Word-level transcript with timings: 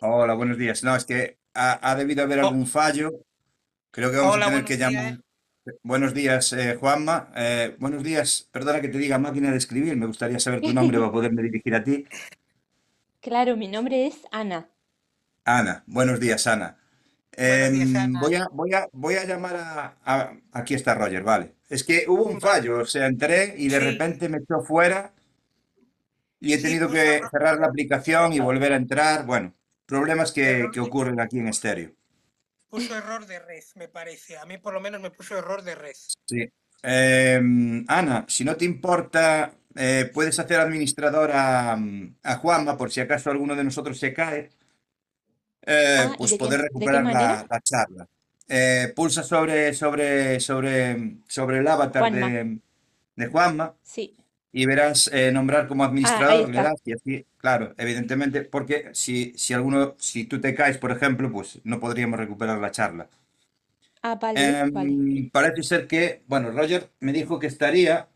Hola, 0.00 0.34
buenos 0.34 0.58
días. 0.58 0.82
No, 0.84 0.94
es 0.94 1.04
que 1.04 1.38
ha, 1.54 1.90
ha 1.90 1.94
debido 1.94 2.22
haber 2.22 2.40
Oh. 2.40 2.48
algún 2.48 2.66
fallo. 2.66 3.10
Creo 3.90 4.10
que 4.10 4.16
vamos 4.18 4.34
Hola, 4.34 4.46
a 4.46 4.48
tener 4.50 4.64
que 4.64 4.76
llamar. 4.76 5.04
días. 5.12 5.20
Buenos 5.82 6.14
días, 6.14 6.52
eh, 6.52 6.76
Juanma. 6.78 7.32
Eh, 7.34 7.74
buenos 7.78 8.02
días. 8.04 8.48
Perdona 8.52 8.80
que 8.80 8.88
te 8.88 8.98
diga 8.98 9.18
máquina 9.18 9.50
de 9.50 9.56
escribir. 9.56 9.96
Me 9.96 10.06
gustaría 10.06 10.38
saber 10.38 10.60
tu 10.60 10.72
nombre 10.72 10.98
para 10.98 11.10
poderme 11.10 11.42
dirigir 11.42 11.74
a 11.74 11.82
ti. 11.84 12.04
Claro, 13.22 13.56
mi 13.56 13.66
nombre 13.66 14.06
es 14.06 14.18
Ana. 14.30 14.68
Ana. 15.44 15.82
Buenos 15.88 16.20
días, 16.20 16.46
Ana. 16.46 16.76
Buenos 17.36 17.72
días, 17.72 17.88
Em, 17.88 17.96
Ana. 17.96 18.20
voy 18.20 18.34
a, 18.36 18.46
voy 18.52 18.72
a, 18.72 18.88
voy 18.92 19.14
a 19.16 19.24
llamar 19.24 19.56
a, 19.56 19.96
a- 20.04 20.32
Aquí 20.52 20.74
está 20.74 20.94
Roger, 20.94 21.24
vale. 21.24 21.56
Es 21.68 21.82
que 21.82 22.04
hubo 22.06 22.22
un 22.22 22.40
fallo. 22.40 22.78
O 22.78 22.84
sea, 22.86 23.06
entré 23.06 23.54
y 23.58 23.66
de 23.68 23.80
Sí. 23.80 23.84
repente 23.84 24.28
me 24.28 24.38
echó 24.38 24.60
fuera 24.60 25.12
y 26.38 26.52
he 26.52 26.58
tenido 26.62 26.88
que 26.88 27.20
cerrar 27.32 27.58
la 27.58 27.66
aplicación 27.66 28.32
y 28.32 28.38
volver 28.38 28.72
a 28.74 28.76
entrar. 28.76 29.26
Bueno, 29.26 29.52
problemas 29.86 30.32
que, 30.32 30.68
que 30.72 30.80
ocurren 30.80 31.20
aquí 31.20 31.38
en 31.38 31.48
estéreo. 31.48 31.92
Puso 32.68 32.96
error 32.96 33.26
de 33.26 33.38
red, 33.38 33.62
me 33.76 33.88
parece. 33.88 34.36
A 34.36 34.44
mí 34.44 34.58
por 34.58 34.74
lo 34.74 34.80
menos 34.80 35.00
me 35.00 35.10
puso 35.10 35.38
error 35.38 35.62
de 35.62 35.74
red. 35.74 35.94
Sí. 36.26 36.48
Em, 36.82 37.84
Ana, 37.88 38.24
si 38.28 38.44
no 38.44 38.56
te 38.56 38.64
importa, 38.64 39.52
eh, 39.74 40.10
puedes 40.12 40.38
hacer 40.38 40.60
administrador 40.60 41.30
a, 41.32 41.76
mm, 41.76 42.16
a 42.22 42.36
Juanma 42.36 42.76
por 42.76 42.90
si 42.90 43.00
acaso 43.00 43.30
alguno 43.30 43.54
de 43.54 43.64
nosotros 43.64 43.98
se 43.98 44.12
cae, 44.12 44.50
eh, 45.62 45.96
Ah, 46.00 46.10
¿y 46.14 46.16
pues 46.18 46.34
poder 46.34 46.60
qué 46.60 46.66
recuperar 46.66 47.04
la, 47.04 47.46
la 47.48 47.60
charla. 47.60 48.06
Eh, 48.48 48.92
pulsa 48.94 49.22
sobre, 49.24 49.72
sobre, 49.74 50.38
sobre, 50.38 51.16
sobre 51.26 51.58
el 51.58 51.66
avatar 51.68 52.02
Juanma. 52.02 52.28
de, 52.28 52.58
de 53.16 53.26
Juanma 53.26 53.74
Sí. 53.82 54.16
y 54.52 54.66
verás 54.66 55.10
eh, 55.12 55.32
nombrar 55.32 55.66
como 55.66 55.82
Ah, 55.82 55.86
ahí 55.86 55.90
administrador, 55.90 56.50
le 56.50 56.62
das 56.62 56.80
y 56.84 56.92
así, 56.92 57.26
claro, 57.46 57.74
evidentemente, 57.78 58.42
porque 58.42 58.90
si, 58.92 59.32
si 59.36 59.54
alguno, 59.54 59.94
si 59.98 60.24
tú 60.24 60.40
te 60.40 60.52
caes, 60.52 60.78
por 60.78 60.90
ejemplo, 60.90 61.30
pues 61.30 61.60
no 61.62 61.78
podríamos 61.78 62.18
recuperar 62.18 62.58
la 62.58 62.72
charla. 62.72 63.08
Ah, 64.02 64.16
vale, 64.16 64.58
vale. 64.72 64.90
Em, 64.94 65.30
parece 65.30 65.62
ser 65.62 65.86
que, 65.86 66.22
bueno, 66.26 66.50
Roger 66.50 66.90
me 67.00 67.12
dijo 67.12 67.38
que 67.38 67.46
estaría, 67.46 68.08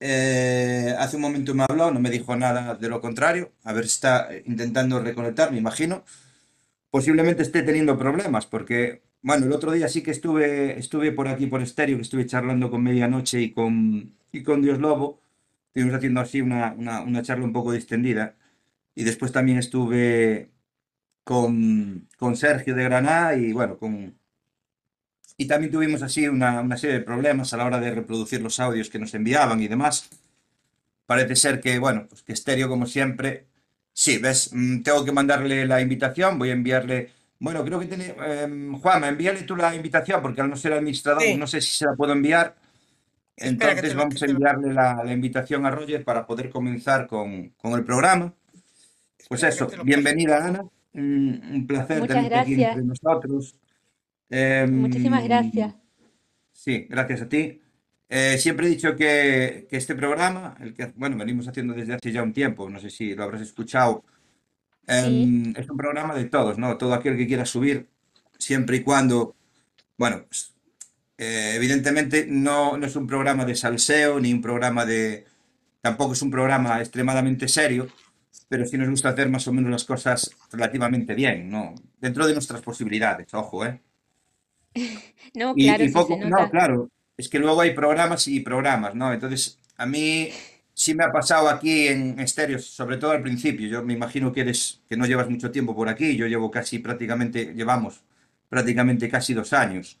eh, 0.00 0.94
hace 0.98 1.16
un 1.16 1.22
momento 1.22 1.54
me 1.54 1.64
habló, 1.68 1.90
no 1.90 2.00
me 2.00 2.10
dijo 2.10 2.34
nada 2.36 2.74
de 2.74 2.88
lo 2.88 3.00
contrario, 3.02 3.52
a 3.64 3.72
ver 3.74 3.84
está 3.84 4.28
intentando 4.46 5.00
reconectar, 5.00 5.52
me 5.52 5.58
imagino. 5.58 6.04
Posiblemente 6.90 7.42
esté 7.42 7.62
teniendo 7.62 7.98
problemas, 7.98 8.46
porque, 8.46 9.02
bueno, 9.22 9.46
el 9.46 9.52
otro 9.52 9.72
día 9.72 9.88
sí 9.88 10.02
que 10.02 10.10
estuve, 10.12 10.78
estuve 10.78 11.12
por 11.12 11.28
aquí 11.28 11.46
por 11.46 11.62
estéreo, 11.62 11.96
que 11.96 12.02
estuve 12.02 12.26
charlando 12.26 12.70
con 12.70 12.82
Medianoche 12.82 13.40
y 13.42 13.52
con, 13.52 14.16
y 14.32 14.42
con 14.42 14.62
Dios 14.62 14.78
Lobo, 14.80 15.20
estuvimos 15.68 15.94
haciendo 15.96 16.20
así 16.20 16.40
una, 16.40 16.74
una, 16.76 17.02
una 17.02 17.22
charla 17.22 17.44
un 17.44 17.52
poco 17.52 17.72
distendida, 17.72 18.36
y 18.94 19.04
después 19.04 19.32
también 19.32 19.58
estuve 19.58 20.50
con, 21.24 22.08
con 22.18 22.36
Sergio 22.36 22.74
de 22.74 22.84
Granada 22.84 23.36
y, 23.36 23.52
bueno, 23.52 23.78
con, 23.78 24.18
y 25.36 25.46
también 25.46 25.72
tuvimos 25.72 26.02
así 26.02 26.28
una, 26.28 26.60
una 26.60 26.76
serie 26.76 26.98
de 26.98 27.04
problemas 27.04 27.52
a 27.52 27.56
la 27.56 27.64
hora 27.64 27.80
de 27.80 27.92
reproducir 27.94 28.42
los 28.42 28.60
audios 28.60 28.90
que 28.90 28.98
nos 28.98 29.14
enviaban 29.14 29.60
y 29.62 29.68
demás. 29.68 30.10
Parece 31.06 31.34
ser 31.36 31.60
que, 31.60 31.78
bueno, 31.78 32.06
pues 32.08 32.22
que 32.22 32.32
estéreo 32.32 32.68
como 32.68 32.86
siempre. 32.86 33.46
Sí, 33.92 34.18
ves, 34.18 34.50
Mm, 34.52 34.82
tengo 34.82 35.04
que 35.04 35.12
mandarle 35.12 35.66
la 35.66 35.80
invitación, 35.80 36.38
voy 36.38 36.50
a 36.50 36.52
enviarle. 36.52 37.10
Bueno, 37.38 37.64
creo 37.64 37.80
que 37.80 37.86
tiene. 37.86 38.14
em, 38.24 38.78
Juanma, 38.78 39.08
envíale 39.08 39.42
tú 39.42 39.56
la 39.56 39.74
invitación, 39.74 40.20
porque 40.22 40.40
al 40.42 40.50
no 40.50 40.56
ser 40.56 40.72
administrador, 40.74 41.22
Sí. 41.22 41.36
no 41.36 41.46
sé 41.46 41.60
si 41.60 41.72
se 41.74 41.86
la 41.86 41.94
puedo 41.94 42.12
enviar. 42.12 42.54
Entonces 43.36 43.94
lo- 43.94 44.00
vamos 44.00 44.22
a 44.22 44.26
enviarle 44.26 44.74
la, 44.74 45.02
la 45.04 45.12
invitación 45.12 45.66
a 45.66 45.70
Roger 45.70 46.04
para 46.04 46.26
poder 46.26 46.50
comenzar 46.50 47.06
con, 47.06 47.50
con 47.56 47.72
el 47.72 47.84
programa. 47.84 48.34
Pues 49.30 49.44
eso, 49.44 49.70
bienvenida 49.84 50.44
Ana, 50.44 50.64
un, 50.92 51.40
un 51.52 51.64
placer 51.64 52.00
Muchas 52.00 52.16
tenerte 52.16 52.36
aquí 52.36 52.54
gracias. 52.56 52.78
entre 52.78 52.84
nosotros. 52.84 53.56
Em, 54.28 54.74
Muchísimas 54.74 55.22
gracias. 55.22 55.74
Sí, 56.52 56.88
gracias 56.90 57.22
a 57.22 57.28
ti. 57.28 57.60
Eh, 58.08 58.38
siempre 58.38 58.66
he 58.66 58.70
dicho 58.70 58.96
que, 58.96 59.68
que 59.70 59.76
este 59.76 59.94
programa, 59.94 60.56
el 60.60 60.74
que, 60.74 60.86
bueno, 60.96 61.16
venimos 61.16 61.46
haciendo 61.46 61.74
desde 61.74 61.94
hace 61.94 62.10
ya 62.10 62.24
un 62.24 62.32
tiempo, 62.32 62.68
no 62.68 62.80
sé 62.80 62.90
si 62.90 63.14
lo 63.14 63.22
habrás 63.22 63.42
escuchado, 63.42 64.02
em, 64.88 65.54
es 65.56 65.70
un 65.70 65.76
programa 65.76 66.12
de 66.16 66.24
todos, 66.24 66.58
¿no? 66.58 66.76
Todo 66.76 66.92
aquel 66.92 67.16
que 67.16 67.28
quiera 67.28 67.46
subir, 67.46 67.86
siempre 68.36 68.78
y 68.78 68.82
cuando, 68.82 69.36
bueno, 69.96 70.24
pues, 70.26 70.54
eh, 71.18 71.52
evidentemente 71.54 72.26
no, 72.28 72.76
no 72.76 72.84
es 72.84 72.96
un 72.96 73.06
programa 73.06 73.44
de 73.44 73.54
salseo, 73.54 74.18
ni 74.18 74.32
un 74.32 74.42
programa 74.42 74.84
de, 74.84 75.24
tampoco 75.80 76.14
es 76.14 76.22
un 76.22 76.32
programa 76.32 76.80
extremadamente 76.80 77.46
serio, 77.46 77.86
pero 78.50 78.66
sí 78.66 78.76
nos 78.76 78.90
gusta 78.90 79.10
hacer 79.10 79.28
más 79.28 79.46
o 79.46 79.52
menos 79.52 79.70
las 79.70 79.84
cosas 79.84 80.28
relativamente 80.50 81.14
bien, 81.14 81.48
¿no? 81.48 81.72
Dentro 82.00 82.26
de 82.26 82.32
nuestras 82.32 82.60
posibilidades, 82.60 83.32
ojo, 83.32 83.64
¿eh? 83.64 83.80
No, 85.34 85.54
claro, 85.54 85.84
y 85.84 85.86
sí 85.86 85.94
poco, 85.94 86.18
se 86.18 86.28
no, 86.28 86.50
claro, 86.50 86.90
es 87.16 87.28
que 87.28 87.38
luego 87.38 87.60
hay 87.60 87.74
programas 87.74 88.26
y 88.26 88.40
programas, 88.40 88.96
¿no? 88.96 89.12
Entonces, 89.12 89.60
a 89.76 89.86
mí 89.86 90.30
sí 90.74 90.96
me 90.96 91.04
ha 91.04 91.12
pasado 91.12 91.48
aquí 91.48 91.86
en 91.86 92.18
estéreo, 92.18 92.58
sobre 92.58 92.96
todo 92.96 93.12
al 93.12 93.22
principio. 93.22 93.68
Yo 93.68 93.84
me 93.84 93.92
imagino 93.92 94.32
que 94.32 94.40
eres, 94.40 94.82
que 94.88 94.96
no 94.96 95.06
llevas 95.06 95.30
mucho 95.30 95.52
tiempo 95.52 95.72
por 95.72 95.88
aquí, 95.88 96.16
yo 96.16 96.26
llevo 96.26 96.50
casi 96.50 96.80
prácticamente, 96.80 97.54
llevamos 97.54 98.02
prácticamente 98.48 99.08
casi 99.08 99.32
dos 99.32 99.52
años. 99.52 100.00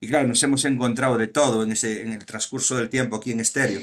Y 0.00 0.08
claro, 0.08 0.28
nos 0.28 0.42
hemos 0.42 0.64
encontrado 0.64 1.18
de 1.18 1.26
todo 1.28 1.62
en 1.62 1.72
ese, 1.72 2.00
en 2.00 2.14
el 2.14 2.24
transcurso 2.24 2.74
del 2.78 2.88
tiempo 2.88 3.16
aquí 3.16 3.32
en 3.32 3.40
estéreo. 3.40 3.82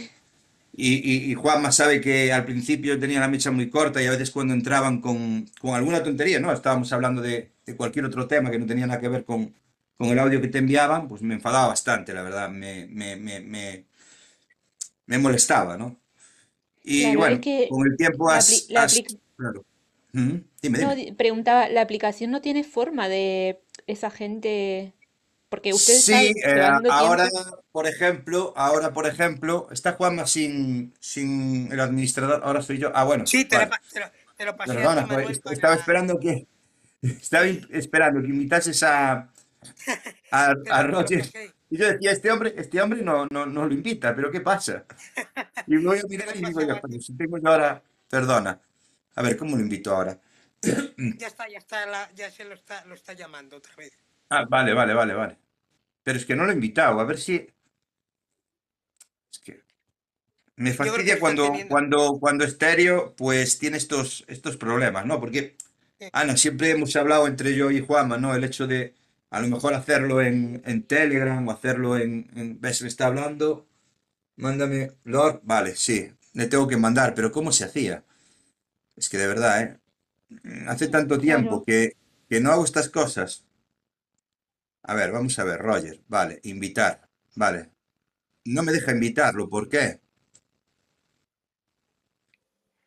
Y, 0.73 0.95
y, 1.29 1.31
y 1.31 1.35
Juanma 1.35 1.71
sabe 1.71 1.99
que 2.01 2.31
al 2.31 2.45
principio 2.45 2.99
tenía 2.99 3.19
la 3.19 3.27
mecha 3.27 3.51
muy 3.51 3.69
corta 3.69 4.01
y 4.01 4.05
a 4.07 4.11
veces 4.11 4.31
cuando 4.31 4.53
entraban 4.53 5.01
con, 5.01 5.45
con 5.59 5.75
alguna 5.75 6.03
tontería, 6.03 6.39
¿no? 6.39 6.51
Estábamos 6.53 6.91
hablando 6.93 7.21
de, 7.21 7.51
de 7.65 7.75
cualquier 7.75 8.05
otro 8.05 8.27
tema 8.27 8.51
que 8.51 8.59
no 8.59 8.65
tenía 8.65 8.87
nada 8.87 9.01
que 9.01 9.09
ver 9.09 9.25
con, 9.25 9.53
con 9.97 10.09
el 10.09 10.19
audio 10.19 10.39
que 10.41 10.47
te 10.47 10.59
enviaban, 10.59 11.07
pues 11.07 11.21
me 11.21 11.33
enfadaba 11.35 11.67
bastante, 11.69 12.13
la 12.13 12.21
verdad, 12.23 12.49
me, 12.49 12.87
me, 12.87 13.15
me, 13.17 13.41
me, 13.41 13.85
molestaba, 15.17 15.77
¿no? 15.77 15.99
Y 16.83 17.15
Claro, 17.15 17.15
bueno, 17.15 17.37
es 17.37 17.39
que 17.41 17.69
con 17.69 17.87
el 17.87 17.97
tiempo 17.97 18.29
has, 18.31 18.67
la 18.69 18.83
has- 18.83 19.03
claro. 19.37 19.65
Ujú, 20.13 20.43
Dime, 20.61 20.79
no, 20.79 20.79
dime. 20.79 20.95
di- 20.95 21.11
preguntaba, 21.13 21.69
la 21.69 21.81
aplicación 21.81 22.31
no 22.31 22.41
tiene 22.41 22.63
forma 22.63 23.09
de 23.09 23.61
esa 23.87 24.09
gente, 24.11 24.93
porque 25.49 25.73
usted 25.73 25.93
está 25.95 26.13
Sí, 26.21 26.33
eh, 26.43 26.53
llevando 26.55 26.91
ahora, 26.91 27.27
tiempo. 27.29 27.63
por 27.71 27.87
ejemplo, 27.87 28.53
ahora, 28.55 28.93
por 28.93 29.07
ejemplo, 29.07 29.67
está 29.71 29.93
Juanma 29.93 30.27
sin, 30.27 30.93
sin 30.99 31.71
el 31.71 31.79
administrador, 31.79 32.41
ahora 32.43 32.61
soy 32.61 32.77
yo. 32.77 32.91
Ah, 32.93 33.03
bueno, 33.03 33.25
Sí, 33.25 33.45
te, 33.45 33.57
vale. 33.57 33.71
lo, 33.95 34.11
te 34.35 34.45
lo 34.45 34.55
pasé 34.55 34.73
Perdona, 34.73 35.03
joder, 35.07 35.39
para... 35.43 35.53
estaba 35.53 35.75
esperando 35.75 36.19
que, 36.19 36.47
estaba 37.01 37.45
esperando 37.45 38.21
que 38.21 38.27
invitases 38.27 38.83
a, 38.83 39.29
a, 40.31 40.53
a 40.69 40.83
Roger. 40.83 41.25
Y 41.71 41.77
yo 41.77 41.87
decía, 41.91 42.11
este 42.11 42.31
hombre, 42.31 42.53
este 42.57 42.81
hombre 42.81 43.01
no, 43.01 43.27
no, 43.29 43.45
no 43.45 43.67
lo 43.67 43.73
invita, 43.73 44.15
pero 44.15 44.31
¿qué 44.31 44.41
pasa? 44.41 44.85
Y 45.67 45.75
me 45.75 45.85
voy 45.85 45.99
a 45.99 46.03
mirar 46.09 46.35
y 46.35 46.45
digo, 46.45 46.61
yo, 46.61 46.99
si 46.99 47.13
tengo 47.13 47.37
yo 47.37 47.47
ahora, 47.49 47.81
perdona. 48.09 48.59
A 49.15 49.21
ver, 49.21 49.37
¿cómo 49.37 49.55
lo 49.55 49.61
invito 49.61 49.93
ahora? 49.95 50.17
Ya 51.17 51.27
está, 51.27 51.47
ya 51.47 51.57
está, 51.57 51.85
la- 51.85 52.11
ya 52.15 52.31
se 52.31 52.43
lo 52.45 52.53
está, 52.53 52.83
lo 52.85 52.95
está 52.95 53.13
llamando 53.13 53.57
otra 53.57 53.75
vez. 53.75 53.91
Ah, 54.29 54.45
vale, 54.49 54.73
vale, 54.73 54.93
vale, 54.93 55.13
vale. 55.13 55.37
Pero 56.03 56.17
es 56.19 56.25
que 56.25 56.35
no 56.35 56.45
lo 56.45 56.51
he 56.51 56.55
invitado, 56.55 56.99
a 57.01 57.05
ver 57.05 57.19
si... 57.19 57.47
Es 59.31 59.39
que 59.39 59.61
me 60.57 60.73
fastidia 60.73 61.19
cuando, 61.19 61.43
teniendo... 61.45 61.69
cuando, 61.75 62.19
cuando 62.19 62.45
estéreo, 62.45 63.15
pues 63.15 63.59
tiene 63.59 63.77
estos, 63.77 64.25
estos 64.27 64.57
problemas, 64.57 65.05
¿no? 65.05 65.19
Porque 65.19 65.55
Eh, 65.99 66.09
Ana, 66.13 66.37
siempre 66.37 66.71
hemos 66.71 66.95
hablado 66.97 67.27
entre 67.27 67.55
yo 67.55 67.71
y 67.71 67.81
Juanma, 67.85 68.17
¿no? 68.17 68.35
El 68.35 68.43
hecho 68.45 68.67
de 68.67 68.95
a 69.31 69.41
lo 69.41 69.47
mejor 69.49 69.73
hacerlo 69.75 70.21
en, 70.21 70.61
en 70.65 70.83
Telegram 70.83 71.47
o 71.47 71.51
hacerlo 71.51 71.97
en, 71.97 72.29
en- 72.35 72.61
¿Ves? 72.61 72.81
Me 72.83 72.89
está 72.89 73.07
hablando. 73.07 73.67
Mándame, 74.37 74.91
Lord. 75.05 75.41
Vale, 75.43 75.75
sí, 75.75 76.11
le 76.33 76.47
tengo 76.47 76.67
que 76.67 76.77
mandar, 76.77 77.15
pero 77.15 77.31
¿cómo 77.31 77.51
se 77.53 77.65
hacía? 77.65 78.03
Es 78.97 79.09
que 79.09 79.17
de 79.17 79.27
verdad, 79.27 79.61
¿eh? 79.63 79.79
Hace 80.67 80.87
tanto 80.89 81.19
tiempo 81.19 81.63
que, 81.65 81.93
que 82.29 82.41
no 82.41 82.51
hago 82.51 82.65
estas 82.65 82.89
cosas. 82.89 83.45
A 84.91 84.93
ver, 84.99 85.09
vamos 85.11 85.37
a 85.39 85.43
ver, 85.49 85.59
Roger. 85.61 86.01
Vale, 86.07 86.39
invitar. 86.43 87.07
Vale. 87.35 87.69
No 88.45 88.63
me 88.63 88.71
deja 88.73 88.91
invitarlo, 88.93 89.49
¿por 89.49 89.69
qué? 89.69 90.01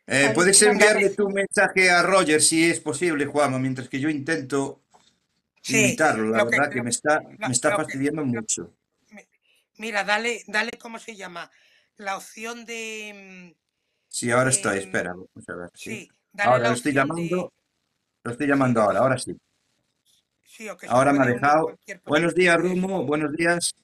Eh, 0.07 0.31
puedes 0.35 0.61
enviarle 0.63 1.11
tu 1.11 1.29
mensaje 1.31 1.91
a 1.91 2.03
Roger 2.03 2.41
si 2.43 2.69
es 2.71 2.81
posible, 2.81 3.27
Juanma, 3.27 3.59
mientras 3.59 3.89
que 3.89 4.01
yo 4.01 4.09
intento 4.09 4.83
Sí, 5.63 5.77
invitarlo. 5.77 6.31
La 6.31 6.45
que, 6.45 6.45
verdad 6.45 6.71
que 6.73 6.83
me 6.83 6.91
está, 6.91 7.21
lo- 7.39 7.49
me 7.49 7.53
está 7.53 7.71
que, 7.71 7.77
fastidiando 7.77 8.25
mucho. 8.25 8.75
mi- 9.11 9.27
mira, 9.79 10.05
dale, 10.05 10.43
dale, 10.47 10.73
¿cómo 10.81 10.99
se 10.99 11.17
llama? 11.17 11.51
La 11.97 12.17
opción 12.17 12.65
de, 12.65 13.55
Sí, 14.09 14.31
ahora 14.31 14.51
mm, 14.51 14.51
estoy, 14.51 14.79
espera, 14.79 15.11
vamos 15.13 15.49
a 15.49 15.55
ver, 15.57 15.71
sí. 15.75 15.91
sí, 15.91 16.09
dale 16.33 16.53
Ahora 16.53 16.59
la 16.61 16.71
lo 16.71 16.75
estoy 16.75 16.93
de, 16.93 16.95
llamando, 16.95 17.53
lo 18.25 18.33
estoy 18.33 18.47
llamando 18.49 18.83
ahora, 18.83 19.01
ahora 19.01 19.19
sí. 19.19 19.37
Que 20.79 20.87
Ahora 20.89 21.13
me 21.13 21.23
ha 21.25 21.27
dejado. 21.27 21.77
Buenos 22.07 22.35
días, 22.35 22.57
Rumo, 22.59 23.05
buenos 23.05 23.33
días. 23.33 23.75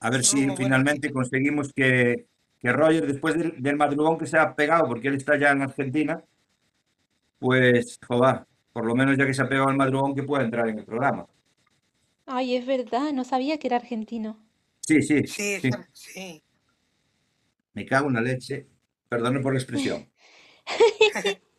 A 0.00 0.10
ver 0.10 0.24
si 0.24 0.42
Rumo, 0.42 0.56
finalmente 0.56 1.08
días. 1.08 1.14
conseguimos 1.14 1.72
que, 1.72 2.26
que 2.58 2.72
Roger, 2.72 3.06
después 3.06 3.36
del, 3.36 3.54
del 3.62 3.76
madrugón 3.76 4.18
que 4.18 4.26
se 4.26 4.38
ha 4.38 4.54
pegado, 4.54 4.88
porque 4.88 5.08
él 5.08 5.14
está 5.14 5.38
ya 5.38 5.50
en 5.50 5.62
Argentina, 5.62 6.22
pues, 7.38 7.98
joder, 8.06 8.46
por 8.72 8.84
lo 8.84 8.94
menos 8.94 9.16
ya 9.16 9.26
que 9.26 9.34
se 9.34 9.42
ha 9.42 9.48
pegado 9.48 9.70
el 9.70 9.76
madrugón, 9.76 10.14
que 10.14 10.22
pueda 10.22 10.44
entrar 10.44 10.68
en 10.68 10.78
el 10.80 10.84
programa. 10.84 11.26
Ay, 12.26 12.56
es 12.56 12.66
verdad, 12.66 13.12
no 13.12 13.24
sabía 13.24 13.58
que 13.58 13.66
era 13.66 13.76
argentino. 13.76 14.38
Sí, 14.80 15.02
sí, 15.02 15.26
Sí, 15.26 15.60
sí. 15.92 16.42
Me 17.74 17.86
cago 17.86 18.08
en 18.08 18.14
la 18.14 18.20
leche. 18.20 18.66
Perdone 19.08 19.40
por 19.40 19.52
la 19.52 19.58
expresión. 19.58 20.08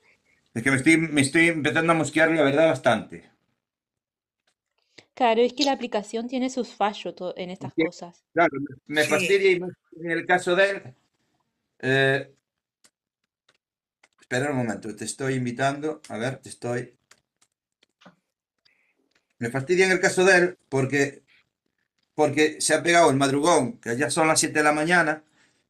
Es 0.54 0.64
que 0.64 0.70
me 0.70 0.76
estoy, 0.78 0.98
me 0.98 1.22
estoy 1.22 1.48
empezando 1.48 1.94
a 1.94 1.96
mosquear, 1.96 2.30
la 2.32 2.44
verdad, 2.44 2.68
bastante. 2.68 3.31
Claro, 5.14 5.40
es 5.42 5.54
que 5.54 5.64
la 5.64 5.72
aplicación 5.72 6.28
tiene 6.28 6.50
sus 6.50 6.76
fallos 6.76 7.16
en 7.38 7.50
Es 7.60 7.70
estas 7.70 7.76
cosas. 7.76 8.26
claro, 8.34 8.58
me 8.88 9.06
Sí. 9.06 9.08
fastidia 9.08 9.52
y 9.52 9.60
más 9.60 9.72
en 9.98 10.12
el 10.12 10.26
caso 10.26 10.56
de 10.56 10.70
él. 10.72 10.96
eh, 11.80 12.36
espera 14.22 14.50
un 14.52 14.58
momento, 14.58 14.96
te 14.96 15.06
estoy 15.06 15.34
invitando. 15.36 16.02
A 16.10 16.18
ver, 16.18 16.38
te 16.38 16.50
estoy. 16.50 16.98
Me 19.40 19.50
fastidia 19.50 19.86
en 19.86 19.92
el 19.92 20.00
caso 20.00 20.24
de 20.24 20.38
él 20.38 20.58
porque, 20.70 21.24
porque 22.16 22.62
se 22.62 22.74
ha 22.76 22.84
pegado 22.84 23.10
el 23.12 23.18
madrugón, 23.18 23.80
que 23.80 23.98
ya 23.98 24.10
son 24.12 24.28
las 24.30 24.40
7 24.42 24.60
de 24.60 24.66
la 24.66 24.74
mañana, 24.74 25.24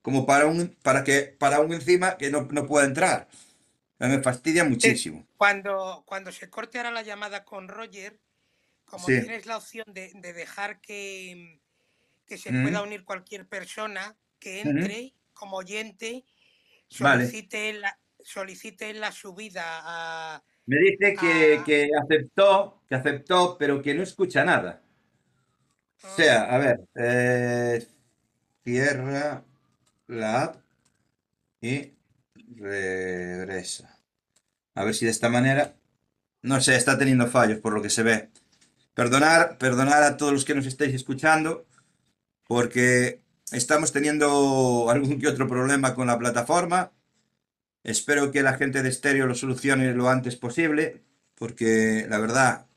como 0.04 0.26
para 0.28 0.48
un, 0.48 0.78
para 0.84 1.04
que, 1.04 1.24
para 1.40 1.62
un 1.62 1.74
encima 1.74 2.18
que 2.18 2.32
no, 2.32 2.48
no 2.52 2.68
pueda 2.68 2.86
entrar. 2.88 3.28
Me 4.00 4.22
fastidia 4.24 4.64
muchísimo. 4.66 5.28
Cuando, 5.36 6.04
cuando 6.06 6.32
se 6.32 6.50
corte 6.50 6.78
ahora 6.78 6.92
la 6.92 7.02
llamada 7.02 7.44
con 7.44 7.68
Roger, 7.68 8.18
como 8.92 9.08
Sí. 9.08 9.20
tienes 9.22 9.46
la 9.48 9.58
opción 9.58 9.86
de, 9.88 10.12
de 10.16 10.34
dejar 10.34 10.82
que, 10.82 11.62
que 12.28 12.38
se 12.38 12.52
Mm, 12.52 12.64
pueda 12.64 12.84
unir 12.84 13.06
cualquier 13.06 13.48
persona 13.48 14.18
que 14.40 14.62
entre 14.62 15.16
como 15.34 15.58
oyente, 15.58 16.26
Vale. 17.00 17.26
solicite 17.26 17.74
la, 17.74 18.00
solicite 18.20 18.94
la 18.94 19.12
subida 19.12 19.82
a, 19.84 20.44
Me 20.66 20.78
dice 20.80 21.18
que, 21.20 21.62
a- 21.62 21.64
que 21.64 21.90
aceptó, 22.02 22.82
que 22.88 22.96
aceptó, 22.96 23.58
pero 23.60 23.82
que 23.82 23.94
no 23.94 24.02
escucha 24.04 24.44
nada. 24.44 24.82
O 26.04 26.08
sea, 26.16 26.44
a 26.54 26.58
ver, 26.58 26.78
eh, 26.96 27.88
cierra 28.64 29.46
la 30.08 30.44
app 30.44 30.56
y 31.62 31.94
regresa. 32.56 34.00
A 34.76 34.86
ver 34.86 34.96
si 34.96 35.06
de 35.06 35.12
esta 35.12 35.30
manera, 35.30 35.76
no 36.44 36.62
sé, 36.62 36.76
está 36.78 36.98
teniendo 36.98 37.28
fallos 37.28 37.60
por 37.60 37.74
lo 37.74 37.82
que 37.84 37.90
se 37.90 38.04
ve. 38.04 38.30
Perdonar, 38.94 39.58
perdonar 39.58 40.04
a 40.04 40.18
todos 40.18 40.34
los 40.34 40.46
que 40.46 40.56
nos 40.56 40.66
estáis 40.66 40.94
escuchando, 40.94 41.66
porque 42.48 43.22
estamos 43.52 43.92
teniendo 43.92 44.90
algún 44.90 45.20
que 45.20 45.28
otro 45.28 45.48
problema 45.48 45.96
con 45.96 46.08
la 46.08 46.20
plataforma. 46.20 46.92
Espero 47.84 48.32
que 48.32 48.44
la 48.44 48.54
gente 48.54 48.84
de 48.84 48.92
Stereo 48.92 49.28
lo 49.28 49.36
solucione 49.36 49.94
lo 49.94 50.10
antes 50.10 50.36
posible, 50.36 51.02
porque 51.36 52.06
la 52.10 52.20
verdad, 52.20 52.68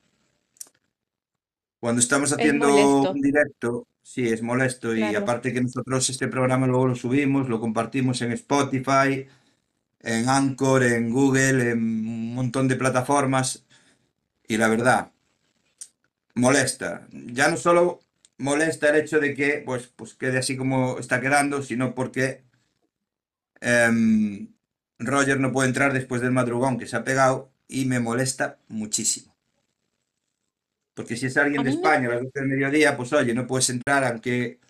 cuando 1.79 2.01
estamos 2.01 2.31
Es 2.33 2.39
haciendo 2.39 3.11
un 3.11 3.21
directo, 3.21 3.87
sí, 4.03 4.29
es 4.29 4.41
molesto. 4.41 4.95
Y 4.95 5.03
aparte 5.15 5.53
que 5.53 5.61
nosotros 5.61 6.09
este 6.09 6.29
programa 6.29 6.67
luego 6.67 6.87
lo 6.87 6.95
subimos, 6.95 7.49
lo 7.49 7.61
compartimos 7.61 8.23
en 8.23 8.33
Spotify, 8.33 9.27
en 10.01 10.29
Anchor, 10.29 10.85
en 10.85 11.11
Google, 11.11 11.73
en 11.73 11.79
un 11.79 12.35
montón 12.35 12.69
de 12.69 12.77
plataformas. 12.77 13.67
Y 14.47 14.57
la 14.57 14.69
verdad, 14.69 15.13
molesta. 16.35 17.07
Ya 17.11 17.49
no 17.49 17.57
solo 17.57 18.01
molesta 18.39 18.91
el 18.91 18.97
hecho 18.97 19.21
de 19.21 19.35
que 19.35 19.63
pues, 19.65 19.87
pues 19.89 20.15
quede 20.15 20.39
así 20.39 20.57
como 20.57 20.99
está 20.99 21.21
quedando, 21.21 21.63
sino 21.63 21.95
porque 21.95 22.43
em, 23.61 24.49
Roger 24.99 25.41
no 25.41 25.53
puede 25.53 25.69
entrar 25.69 25.93
después 25.93 26.21
del 26.21 26.33
madrugón 26.33 26.79
que 26.79 26.87
se 26.87 26.97
ha 26.97 27.05
pegado 27.05 27.53
y 27.69 27.87
me 27.87 28.01
molesta 28.01 28.59
muchísimo. 28.69 29.35
Porque 30.95 31.17
si 31.17 31.27
es 31.27 31.37
alguien 31.37 31.61
A 31.63 31.65
de 31.65 31.71
me... 31.71 31.77
España 31.77 32.09
a 32.09 32.13
las 32.13 32.23
12 32.23 32.41
del 32.41 32.49
mediodía, 32.49 32.97
pues 32.97 33.13
oye, 33.13 33.35
no 33.35 33.47
puedes 33.47 33.71
entrar 33.71 34.05
aunque 34.05 34.61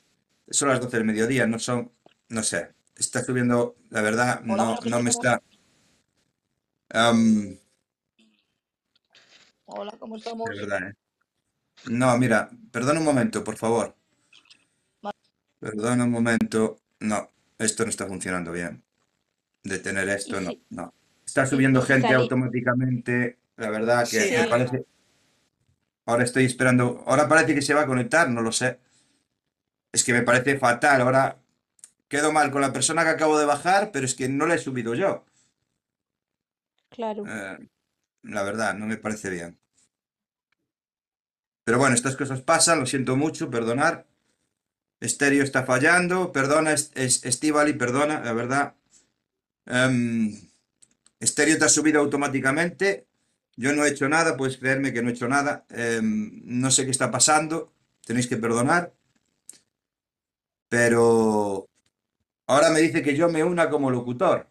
son 0.49 0.69
las 0.69 0.81
12 0.81 0.97
del 0.97 1.07
mediodía, 1.07 1.47
no 1.47 1.59
son, 1.59 1.93
no 2.29 2.43
sé, 2.43 2.71
está 2.97 3.23
subiendo, 3.23 3.77
la 3.91 4.03
verdad, 4.03 4.41
no, 4.43 4.57
no 4.57 4.77
me 4.77 4.81
días, 4.81 4.93
¿cómo, 4.93 5.09
está, 5.09 5.43
em, 6.91 7.59
hola, 9.65 9.93
¿cómo 9.99 10.15
de 10.15 10.19
estamos? 10.19 10.49
verdad, 10.49 10.89
¿eh? 10.89 10.95
No, 11.87 12.17
mira, 12.19 12.51
perdona 12.71 13.01
un 13.01 13.07
momento, 13.07 13.45
por 13.45 13.57
favor. 13.57 13.95
Perdona 15.59 16.05
un 16.05 16.11
momento. 16.11 16.79
No, 17.01 17.31
esto 17.59 17.85
no 17.85 17.91
está 17.91 18.07
funcionando 18.07 18.53
bien. 18.53 18.83
Detener 19.63 20.09
esto, 20.11 20.41
no, 20.41 20.51
no. 20.71 20.95
Está 21.25 21.47
subiendo 21.47 21.83
gente 21.83 22.13
automáticamente. 22.13 23.39
La 23.57 23.71
verdad 23.71 24.07
que 24.09 24.19
me 24.19 24.37
ahora, 24.37 24.51
parece. 24.51 24.87
Ahora 26.07 26.25
estoy 26.25 26.45
esperando. 26.45 27.03
Ahora 27.07 27.29
parece 27.29 27.55
que 27.55 27.63
se 27.63 27.75
va 27.75 27.83
a 27.83 27.87
conectar, 27.87 28.29
no 28.29 28.43
lo 28.43 28.53
sé. 28.53 28.79
Es 29.93 30.05
que 30.05 30.13
me 30.13 30.23
parece 30.23 30.59
fatal. 30.59 31.01
Ahora 31.01 31.39
quedo 32.09 32.33
mal 32.33 32.51
con 32.51 32.61
la 32.61 32.73
persona 32.73 33.05
que 33.05 33.11
acabo 33.11 33.39
de 33.39 33.47
bajar, 33.47 33.91
pero 33.93 34.05
es 34.05 34.15
que 34.15 34.29
no 34.29 34.47
la 34.47 34.55
he 34.55 34.59
subido 34.59 34.95
yo. 34.95 35.25
Claro. 36.91 37.25
Eh, 37.27 37.69
la 38.23 38.43
verdad, 38.43 38.75
no 38.75 38.87
me 38.87 38.97
parece 38.97 39.31
bien. 39.31 39.59
Pero 41.65 41.79
bueno, 41.79 41.95
estas 41.95 42.17
cosas 42.17 42.43
pasan, 42.43 42.81
lo 42.81 42.87
siento 42.87 43.17
mucho, 43.17 43.51
perdonar. 43.51 44.07
Estéreo 45.01 45.43
está 45.43 45.65
fallando, 45.65 46.33
perdona, 46.33 46.73
es, 46.73 46.91
es, 46.95 47.25
Estivali, 47.25 47.73
perdona, 47.75 48.21
la 48.21 48.33
verdad. 48.33 48.75
Em, 49.67 50.35
Estéreo 51.21 51.59
te 51.59 51.65
ha 51.65 51.69
subido 51.69 52.01
automáticamente. 52.01 53.07
Yo 53.57 53.73
no 53.73 53.85
he 53.85 53.91
hecho 53.91 54.09
nada, 54.09 54.37
puedes 54.37 54.59
creerme 54.59 54.93
que 54.93 55.03
no 55.03 55.09
he 55.09 55.13
hecho 55.13 55.29
nada. 55.29 55.65
Em, 55.71 56.43
no 56.45 56.71
sé 56.71 56.85
qué 56.85 56.91
está 56.91 57.11
pasando, 57.11 57.73
tenéis 58.07 58.27
que 58.27 58.37
perdonar. 58.37 58.93
Pero 60.69 61.69
ahora 62.47 62.71
me 62.71 62.81
dice 62.81 63.03
que 63.03 63.17
yo 63.17 63.29
me 63.29 63.45
una 63.45 63.71
como 63.71 63.91
locutor. 63.91 64.49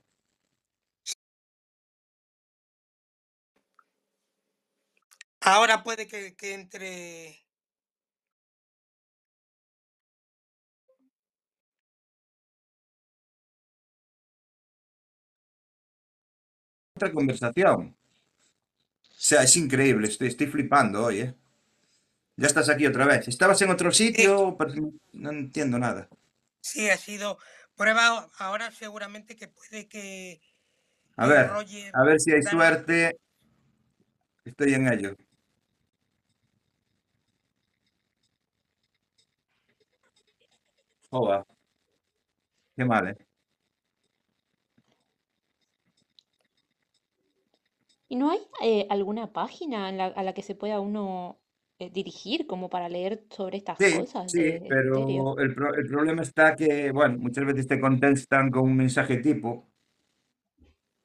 Ahora 5.43 5.83
puede 5.83 6.07
que, 6.07 6.35
que 6.35 6.53
entre. 6.53 7.39
Otra 16.95 17.11
conversación. 17.11 17.95
O 19.01 19.25
sea, 19.25 19.43
es 19.43 19.55
increíble, 19.57 20.07
estoy, 20.07 20.27
estoy 20.27 20.47
flipando 20.47 21.05
hoy, 21.05 21.21
¿eh? 21.21 21.35
Ya 22.35 22.47
estás 22.47 22.69
aquí 22.69 22.85
otra 22.85 23.05
vez. 23.05 23.27
¿Estabas 23.27 23.61
en 23.61 23.69
otro 23.69 23.91
sitio? 23.91 24.57
No 25.13 25.29
entiendo 25.29 25.77
nada. 25.79 26.09
sí, 26.61 26.89
ha 26.89 26.97
sido 26.97 27.37
prueba. 27.75 28.29
Ahora 28.37 28.71
seguramente 28.71 29.35
que 29.35 29.47
puede 29.47 29.87
que, 29.87 30.41
A 31.15 31.27
ver, 31.27 31.49
Roger 31.49 31.91
a 31.95 32.03
ver 32.03 32.19
si 32.19 32.31
hay 32.31 32.41
suerte. 32.43 33.17
Estoy 34.45 34.73
en 34.73 34.91
ello. 34.91 35.15
Joder, 41.13 41.45
qué 42.75 42.85
mal, 42.85 43.07
¿eh? 43.09 43.17
¿Y 48.07 48.15
no 48.15 48.29
hay 48.31 48.39
eh, 48.61 48.87
alguna 48.89 49.33
página 49.33 49.89
en 49.89 49.97
la- 49.97 50.05
a 50.07 50.23
la 50.23 50.33
que 50.33 50.41
se 50.43 50.55
pueda 50.55 50.79
uno 50.79 51.39
eh, 51.79 51.89
dirigir 51.89 52.47
como 52.47 52.69
para 52.69 52.87
leer 52.89 53.25
sobre 53.29 53.57
estas 53.57 53.79
Sí, 53.79 53.85
cosas 53.89 54.31
sí, 54.31 54.39
de 54.39 54.55
estéreo? 54.57 54.69
pero 54.69 55.37
el, 55.39 55.53
pro- 55.55 55.73
el 55.75 55.87
problema 55.87 56.21
está 56.21 56.55
que, 56.55 56.91
bueno, 56.91 57.17
muchas 57.19 57.45
veces 57.45 57.67
te 57.67 57.79
contestan 57.79 58.51
con 58.51 58.63
un 58.63 58.77
mensaje 58.77 59.17
tipo, 59.17 59.67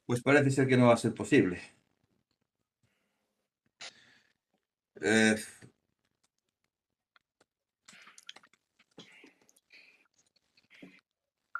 pues 0.05 0.21
parece 0.21 0.51
ser 0.51 0.67
que 0.67 0.75
no 0.77 0.87
va 0.87 0.93
a 0.95 0.97
ser 0.97 1.13
posible. 1.13 1.59
Eh, 5.01 5.35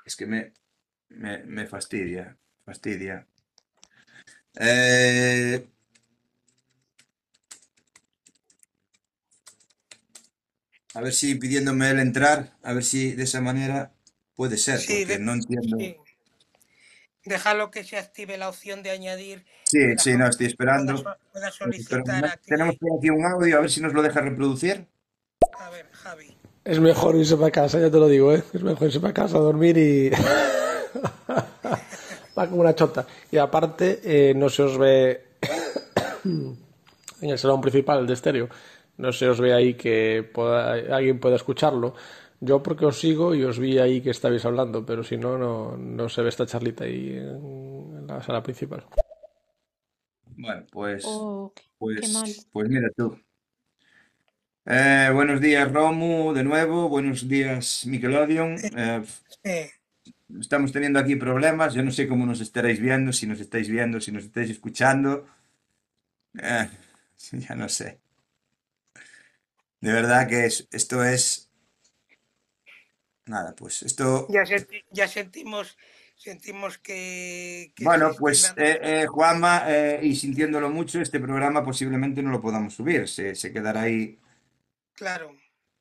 es 0.10 0.16
que 0.16 0.26
me, 0.26 0.54
me, 1.10 1.44
me 1.44 1.68
fastidia, 1.68 2.36
fastidia. 2.66 3.28
Eh, 4.60 5.68
a 10.96 11.02
ver 11.02 11.14
si 11.14 11.36
pidiéndome 11.36 11.90
el 11.92 12.00
entrar, 12.00 12.58
a 12.64 12.74
ver 12.74 12.84
si 12.84 13.12
de 13.14 13.24
esa 13.24 13.40
manera 13.40 13.94
puede 14.36 14.58
ser, 14.58 14.80
Sí, 14.80 14.88
porque 15.06 15.14
de- 15.14 15.20
no 15.20 15.34
entiendo. 15.34 15.78
sí. 15.78 15.96
Déjalo 17.24 17.70
que 17.70 17.84
se 17.84 17.98
active 17.98 18.38
la 18.38 18.50
opción 18.50 18.82
de 18.82 18.90
añadir. 18.90 19.46
Sí, 19.66 19.80
la 19.90 19.96
sí, 20.02 20.18
no, 20.18 20.28
estoy 20.28 20.48
esperando. 20.48 20.96
Pueda, 21.04 21.20
pueda 21.32 21.52
solicitar 21.52 22.40
tenemos 22.46 22.76
aquí 22.76 23.10
un 23.12 23.24
audio, 23.26 23.58
a 23.58 23.62
ver 23.62 23.70
si 23.70 23.82
nos 23.82 23.94
lo 23.94 24.02
deja 24.02 24.22
reproducir. 24.22 24.88
A 25.60 25.70
ver, 25.70 25.88
Javi. 25.92 26.36
Es 26.64 26.80
mejor 26.80 27.16
irse 27.16 27.36
para 27.38 27.52
casa, 27.52 27.80
ya 27.80 27.90
te 27.90 27.98
lo 27.98 28.08
digo, 28.08 28.34
¿eh? 28.34 28.44
Es 28.54 28.62
mejor 28.64 28.88
irse 28.88 29.00
para 29.00 29.14
casa 29.14 29.38
a 29.38 29.42
dormir 29.42 29.78
y... 29.78 30.10
Va 32.38 32.48
como 32.48 32.62
una 32.62 32.76
chota. 32.76 33.06
Y 33.32 33.38
aparte, 33.38 34.00
eh, 34.04 34.34
no 34.34 34.50
se 34.50 34.64
os 34.64 34.78
ve 34.78 35.24
en 36.26 36.58
el 37.30 37.38
salón 37.38 37.62
principal 37.62 38.06
de 38.08 38.14
estéreo. 38.14 38.50
No 38.98 39.12
se 39.12 39.28
os 39.30 39.40
ve 39.40 39.54
ahí 39.54 39.74
que 39.76 40.30
pueda- 40.34 40.96
alguien 40.96 41.20
pueda 41.20 41.36
escucharlo. 41.36 41.94
Yo 42.42 42.64
porque 42.64 42.86
os 42.86 42.98
sigo 43.00 43.36
y 43.36 43.44
os 43.44 43.60
vi 43.60 43.80
ahí 43.80 44.02
que 44.02 44.12
estabais 44.12 44.46
hablando, 44.46 44.86
pero 44.86 45.04
si 45.04 45.18
no, 45.18 45.38
no, 45.38 45.76
no 45.78 46.08
se 46.10 46.22
ve 46.22 46.30
esta 46.30 46.46
charlita 46.46 46.86
ahí 46.86 47.18
en, 47.18 47.98
en 47.98 48.08
la 48.08 48.22
sala 48.24 48.42
principal. 48.44 48.86
Bueno, 50.38 50.66
pues, 50.72 51.04
Oh, 51.06 51.52
qué, 51.54 51.64
qué 52.00 52.08
mal. 52.14 52.24
pues, 52.24 52.48
pues 52.52 52.70
mira 52.70 52.90
tú. 52.96 53.18
Eh, 54.66 55.10
buenos 55.14 55.42
días, 55.42 55.72
Romu, 55.72 56.34
de 56.34 56.44
nuevo. 56.44 56.90
Buenos 56.90 57.28
días, 57.28 57.86
Nickelodeon. 57.88 58.56
Eh, 59.44 59.72
estamos 60.40 60.72
teniendo 60.72 61.00
aquí 61.00 61.16
problemas. 61.16 61.74
Yo 61.74 61.82
no 61.84 61.92
sé 61.92 62.08
cómo 62.08 62.26
nos 62.26 62.42
estaréis 62.42 62.80
viendo, 62.80 63.12
si 63.12 63.26
nos 63.26 63.40
estáis 63.40 63.68
viendo, 63.70 64.00
si 64.00 64.12
nos 64.12 64.26
estáis 64.26 64.50
escuchando. 64.50 65.26
Eh, 66.42 66.70
ya 67.32 67.56
no 67.56 67.68
sé. 67.70 68.00
De 69.82 69.92
verdad 69.94 70.28
que 70.28 70.46
es- 70.46 70.68
esto 70.72 71.04
es... 71.04 71.50
Nada, 73.26 73.56
pues 73.56 73.82
esto... 73.84 74.28
Ya, 74.30 74.44
senti- 74.46 74.84
ya 74.92 75.08
sentimos, 75.08 75.78
sentimos 76.16 76.80
que, 76.80 77.72
que 77.76 77.84
Bueno, 77.86 78.12
pues 78.18 78.54
Juanma, 79.08 79.66
y 80.02 80.16
sintiéndolo 80.16 80.70
mucho, 80.70 81.00
este 81.00 81.20
programa 81.20 81.64
posiblemente 81.64 82.22
no 82.24 82.32
lo 82.32 82.42
podamos 82.42 82.74
subir. 82.74 83.08
Se, 83.08 83.36
se 83.36 83.54
quedará 83.54 83.82
ahí, 83.84 84.18
Claro. 85.00 85.30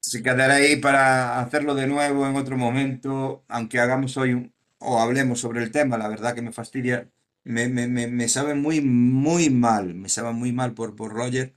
se 0.00 0.22
quedará 0.22 0.54
ahí 0.54 0.76
para 0.76 1.40
hacerlo 1.40 1.74
de 1.74 1.86
nuevo 1.86 2.26
en 2.26 2.36
otro 2.36 2.56
momento, 2.56 3.44
aunque 3.48 3.78
hagamos 3.80 4.16
hoy 4.16 4.32
un- 4.34 4.54
o 4.78 5.00
hablemos 5.00 5.40
sobre 5.40 5.62
el 5.62 5.70
tema. 5.72 5.98
La 5.98 6.08
verdad 6.08 6.34
que 6.34 6.42
me 6.42 6.52
fastidia, 6.52 7.10
me, 7.44 7.68
me, 7.68 7.88
me, 7.88 8.06
me 8.08 8.28
sabe 8.28 8.54
muy, 8.54 8.80
muy 8.80 9.50
mal, 9.50 9.94
me 9.94 10.08
sabe 10.08 10.32
muy 10.32 10.52
mal 10.52 10.74
por, 10.74 10.94
por 10.96 11.12
Roger, 11.12 11.54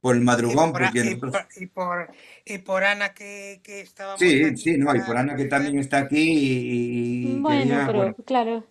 por 0.00 0.16
el 0.16 0.22
Y 0.44 0.56
madrugón, 0.56 0.72
por, 0.72 0.82
a- 0.84 0.94
porque 0.94 1.04
y 1.04 1.16
nosotros... 1.16 1.30
por, 1.30 1.46
y 1.56 1.66
por, 1.66 2.10
y 2.44 2.58
por 2.58 2.84
Ana 2.84 3.14
que, 3.14 3.60
que 3.64 3.80
estábamos 3.80 4.34
Sí, 4.38 4.56
sí, 4.56 4.78
no, 4.78 4.94
y 4.96 5.02
por 5.02 5.16
Ana 5.18 5.36
que 5.36 5.44
también 5.44 5.78
está 5.78 5.98
aquí 5.98 6.18
y, 6.18 7.38
y 7.40 7.42
Bueno, 7.42 7.82
quería, 7.84 7.92
pero 7.94 7.94
bueno, 7.94 8.16
claro, 8.24 8.64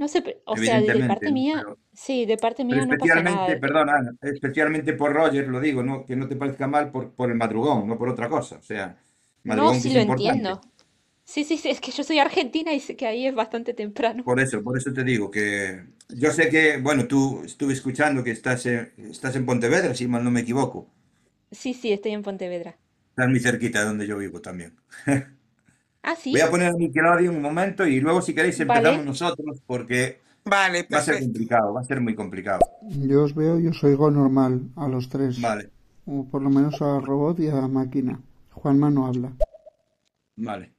no 0.00 0.08
sé, 0.08 0.42
o 0.46 0.56
sea, 0.58 0.82
de 0.82 1.02
parte 1.10 1.30
¿no? 1.30 1.38
mía, 1.38 1.56
Pero... 1.56 1.78
sí, 1.92 2.26
de 2.26 2.38
parte 2.44 2.64
mía 2.64 2.86
no 2.86 2.96
pasa 2.98 3.20
nada. 3.22 3.48
especialmente, 3.48 3.56
perdona, 3.56 3.94
Ana, 3.96 4.12
especialmente 4.22 4.92
por 4.94 5.12
Roger, 5.12 5.48
lo 5.48 5.60
digo, 5.60 5.82
no, 5.82 6.04
que 6.06 6.16
no 6.16 6.28
te 6.28 6.36
parezca 6.36 6.66
mal 6.66 6.90
por, 6.90 7.12
por 7.14 7.30
el 7.30 7.36
madrugón, 7.36 7.86
no 7.88 7.98
por 7.98 8.08
otra 8.08 8.28
cosa. 8.28 8.58
O 8.58 8.62
sea, 8.62 8.98
No, 9.44 9.74
madrugón 9.74 9.82
que 9.82 9.88
sí 9.88 9.90
es 9.90 9.94
lo 9.94 10.00
importante. 10.00 10.40
entiendo. 10.40 10.60
Sí, 11.24 11.44
sí, 11.44 11.58
sí, 11.58 11.70
es 11.70 11.80
que 11.80 11.92
yo 11.92 12.04
soy 12.04 12.18
argentina 12.20 12.72
y 12.74 12.80
sé 12.80 12.96
que 12.96 13.06
ahí 13.06 13.26
es 13.26 13.34
bastante 13.34 13.74
temprano. 13.74 14.24
Por 14.24 14.40
eso, 14.40 14.62
por 14.62 14.76
eso 14.78 14.92
te 14.92 15.04
digo 15.04 15.30
que 15.30 15.84
yo 16.08 16.30
sé 16.32 16.48
que, 16.50 16.78
bueno, 16.78 17.06
tú 17.08 17.42
estuve 17.44 17.72
escuchando 17.74 18.22
que 18.24 18.30
estás 18.32 18.64
en, 18.66 18.92
estás 19.10 19.36
en 19.36 19.46
Pontevedra, 19.46 19.94
si 19.94 20.06
mal 20.08 20.24
no 20.24 20.30
me 20.30 20.40
equivoco. 20.40 20.90
Sí, 21.52 21.74
sí, 21.74 21.92
estoy 21.92 22.10
en 22.12 22.22
Pontevedra. 22.24 22.76
Estás 23.10 23.28
muy 23.28 23.38
cerquita 23.40 23.80
de 23.80 23.84
donde 23.86 24.06
yo 24.06 24.18
vivo 24.18 24.40
también. 24.40 24.76
Ah, 26.02 26.16
sí, 26.16 26.32
Voy 26.32 26.40
a 26.40 26.50
poner 26.50 26.68
a 26.68 26.72
Nickelodeon 26.72 27.36
un 27.36 27.42
momento 27.42 27.86
y 27.86 28.00
luego 28.00 28.22
si 28.22 28.34
queréis 28.34 28.58
empezamos 28.58 28.90
vale. 28.92 29.04
nosotros 29.04 29.60
porque 29.66 30.20
Vale, 30.44 30.86
va 30.92 30.98
a 30.98 31.02
ser 31.02 31.20
complicado, 31.20 31.74
va 31.74 31.80
a 31.80 31.84
ser 31.84 32.00
muy 32.00 32.14
complicado. 32.14 32.60
Yo 32.88 33.24
os 33.24 33.34
veo 33.34 33.60
y 33.60 33.66
os 33.68 33.84
oigo 33.84 34.10
normal 34.10 34.62
a 34.76 34.88
los 34.88 35.08
tres. 35.08 35.40
Vale, 35.40 35.68
O 36.06 36.24
por 36.24 36.40
lo 36.42 36.48
menos 36.48 36.80
a 36.80 36.98
robot 37.00 37.38
y 37.40 37.48
a 37.48 37.68
máquina. 37.68 38.18
Juanma 38.50 38.90
no 38.90 39.06
habla. 39.06 39.32
vale. 40.36 40.72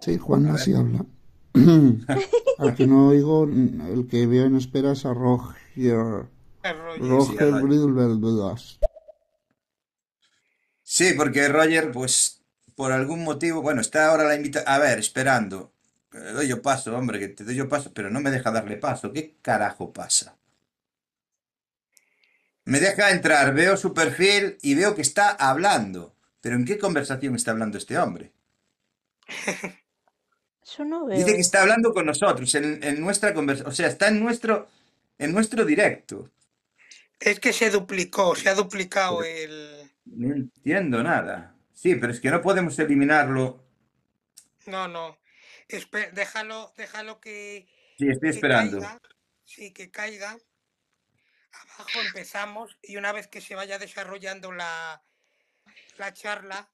Sí, 0.00 0.18
Juanma 0.18 0.58
sí 0.58 0.74
habla. 0.74 1.06
Al 2.58 2.74
que 2.74 2.86
no 2.86 3.08
oigo, 3.08 3.44
el 3.44 4.06
que 4.08 4.26
veo 4.26 4.44
en 4.46 4.56
espera 4.56 4.92
es 4.92 5.06
a 5.06 5.14
Roger. 5.14 6.26
Roger. 6.98 7.54
Sí. 7.54 7.62
Bridleberg. 7.62 8.48
Sí, 10.82 11.14
porque 11.16 11.48
Roger, 11.48 11.90
pues, 11.90 12.43
por 12.76 12.92
algún 12.92 13.24
motivo, 13.24 13.62
bueno, 13.62 13.80
está 13.80 14.06
ahora 14.08 14.24
la 14.24 14.34
invita, 14.36 14.60
a 14.66 14.78
ver, 14.78 14.98
esperando. 14.98 15.72
Le 16.12 16.32
doy 16.32 16.48
yo 16.48 16.62
paso, 16.62 16.96
hombre, 16.96 17.18
que 17.18 17.28
te 17.28 17.44
doy 17.44 17.54
yo 17.56 17.68
paso, 17.68 17.92
pero 17.94 18.10
no 18.10 18.20
me 18.20 18.30
deja 18.30 18.50
darle 18.52 18.76
paso. 18.76 19.12
¿Qué 19.12 19.36
carajo 19.42 19.92
pasa? 19.92 20.36
Me 22.66 22.78
deja 22.78 23.10
entrar, 23.10 23.54
veo 23.54 23.74
su 23.78 23.94
perfil 23.94 24.58
y 24.60 24.74
veo 24.74 24.94
que 24.94 25.00
está 25.00 25.30
hablando. 25.30 26.14
Pero 26.42 26.56
¿en 26.56 26.66
qué 26.66 26.76
conversación 26.78 27.34
está 27.34 27.52
hablando 27.52 27.78
este 27.78 27.96
hombre? 27.98 28.32
Yo 30.76 30.84
no 30.84 31.06
Dice 31.10 31.34
que 31.34 31.40
veo. 31.40 31.40
está 31.40 31.62
hablando 31.62 31.94
con 31.94 32.04
nosotros, 32.06 32.54
en, 32.56 32.82
en 32.84 33.00
nuestra 33.00 33.32
conversación, 33.34 33.70
o 33.72 33.74
sea, 33.74 33.88
está 33.88 34.08
en 34.08 34.20
nuestro, 34.20 34.68
en 35.18 35.32
nuestro 35.32 35.64
directo. 35.64 36.30
Es 37.18 37.40
que 37.40 37.52
se 37.52 37.70
duplicó, 37.70 38.36
se 38.36 38.48
ha 38.48 38.54
duplicado 38.54 39.18
Pero 39.18 39.24
el... 39.24 39.90
no 40.06 40.34
entiendo 40.34 41.02
nada. 41.02 41.53
Sí, 41.74 41.96
pero 41.96 42.12
es 42.12 42.20
que 42.20 42.30
no 42.30 42.40
podemos 42.40 42.78
eliminarlo. 42.78 43.64
No, 44.66 44.88
no. 44.88 45.18
Espe- 45.68 46.10
déjalo, 46.12 46.72
déjalo 46.76 47.20
que, 47.20 47.68
Sí, 47.98 48.08
estoy 48.08 48.30
que 48.30 48.34
esperando. 48.36 48.80
caiga. 48.80 49.00
Sí, 49.44 49.72
que 49.72 49.90
caiga. 49.90 50.38
Abajo 51.52 52.00
empezamos 52.06 52.78
y 52.82 52.96
una 52.96 53.12
vez 53.12 53.28
que 53.28 53.40
se 53.40 53.54
vaya 53.54 53.78
desarrollando 53.78 54.52
la, 54.52 55.04
la 55.98 56.12
charla, 56.12 56.70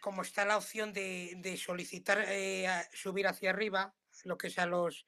como 0.00 0.22
está 0.22 0.44
la 0.44 0.56
opción 0.56 0.92
de, 0.92 1.34
de 1.38 1.56
solicitar 1.56 2.24
eh, 2.28 2.68
subir 2.92 3.26
hacia 3.26 3.50
arriba, 3.50 3.94
lo 4.24 4.36
que 4.38 4.48
es 4.48 4.58
a 4.58 4.66
los 4.66 5.06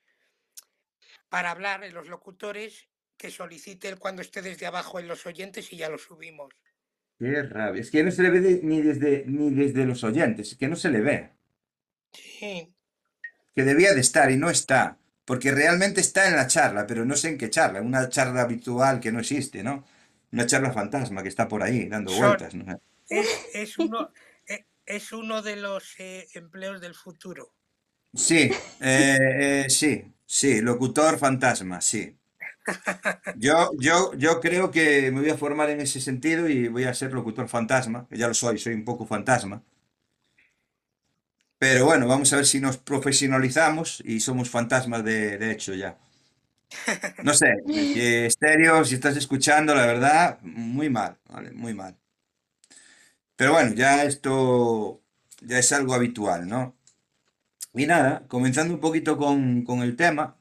para 1.29 1.51
hablar 1.51 1.83
en 1.85 1.95
los 1.95 2.09
locutores, 2.09 2.89
que 3.17 3.31
solicite 3.31 3.97
cuando 3.97 4.23
esté 4.23 4.43
desde 4.43 4.67
abajo 4.67 5.01
en 5.01 5.09
los 5.09 5.27
oyentes 5.27 5.73
y 5.73 5.77
ya 5.77 5.89
lo 5.89 5.99
subimos. 5.99 6.55
Qué 7.19 7.43
rabia. 7.43 7.81
Es 7.83 7.91
que 7.91 8.03
no 8.03 8.11
se 8.11 8.23
le 8.23 8.31
ve 8.31 8.41
de- 8.41 8.61
ni 8.63 8.81
desde, 8.81 9.25
ni 9.27 9.51
desde 9.51 9.85
los 9.85 10.03
oyentes, 10.05 10.53
es 10.53 10.57
que 10.59 10.69
no 10.69 10.77
se 10.77 10.89
le 10.91 11.01
ve. 11.03 11.31
Sí, 12.13 12.75
Que 13.55 13.65
debía 13.65 13.93
de 13.95 14.01
estar 14.01 14.31
y 14.31 14.37
no 14.37 14.51
está. 14.51 14.99
Porque 15.25 15.51
realmente 15.51 16.01
está 16.01 16.29
en 16.29 16.37
la 16.37 16.47
charla, 16.47 16.87
pero 16.87 17.05
no 17.05 17.17
sé 17.17 17.29
en 17.31 17.39
qué 17.39 17.51
charla. 17.51 17.81
Una 17.81 18.09
charla 18.09 18.43
habitual 18.43 19.01
que 19.01 19.11
no 19.13 19.19
existe, 19.21 19.63
¿no? 19.65 19.85
Una 20.33 20.47
charla 20.47 20.73
fantasma 20.73 21.23
que 21.23 21.29
está 21.29 21.49
por 21.49 21.63
ahí 21.63 21.89
dando 21.89 22.11
son, 22.11 22.15
vueltas. 22.15 22.55
¿no? 22.55 22.65
es, 23.09 23.29
es 23.55 23.79
uno, 23.79 24.11
e- 24.47 24.67
es 24.87 25.13
uno 25.13 25.43
de 25.43 25.57
los 25.57 25.99
eh, 26.01 26.27
empleos 26.35 26.81
del 26.81 26.95
futuro. 26.95 27.55
Sí, 28.15 28.51
eh, 28.81 29.19
eh, 29.67 29.71
sí, 29.71 30.03
sí, 30.25 30.61
locutor 30.63 31.19
fantasma, 31.19 31.81
sí. 31.81 32.17
Yo, 33.33 33.71
yo, 33.79 34.15
yo 34.15 34.41
creo 34.41 34.71
que 34.71 35.11
me 35.13 35.21
voy 35.21 35.31
a 35.31 35.37
formar 35.39 35.71
en 35.71 35.81
ese 35.81 36.01
sentido 36.01 36.49
y 36.49 36.69
voy 36.69 36.85
a 36.85 36.95
ser 36.95 37.13
locutor 37.13 37.49
fantasma, 37.49 38.07
que 38.09 38.17
ya 38.17 38.29
lo 38.29 38.35
soy, 38.35 38.59
soy 38.59 38.75
un 38.75 38.85
poco 38.85 39.07
fantasma. 39.07 39.63
Pero 41.59 41.85
bueno, 41.85 42.07
vamos 42.07 42.33
a 42.33 42.37
ver 42.37 42.47
si 42.47 42.61
nos 42.61 42.79
profesionalizamos 42.79 44.03
y 44.07 44.21
somos 44.21 44.49
fantasmas 44.49 45.05
de, 45.05 45.37
de 45.39 45.51
hecho 45.53 45.75
ya. 45.75 45.99
No 47.23 47.33
sé, 47.35 47.49
estéreo, 48.27 48.85
si 48.85 48.95
estás 48.95 49.17
escuchando, 49.17 49.75
la 49.75 49.87
verdad, 49.87 50.39
muy 50.43 50.89
mal, 50.91 51.19
¿vale? 51.29 51.51
Muy 51.53 51.75
mal. 51.75 51.97
Pero 53.37 53.53
bueno, 53.53 53.75
ya 53.75 54.05
esto 54.05 55.03
ya 55.43 55.59
es 55.59 55.73
algo 55.73 55.95
habitual, 55.95 56.49
¿no? 56.49 56.77
Y 57.75 57.87
nada, 57.87 58.27
comenzando 58.29 58.75
un 58.75 58.81
poquito 58.81 59.19
con, 59.19 59.63
con 59.65 59.81
el 59.83 59.97
tema, 59.97 60.36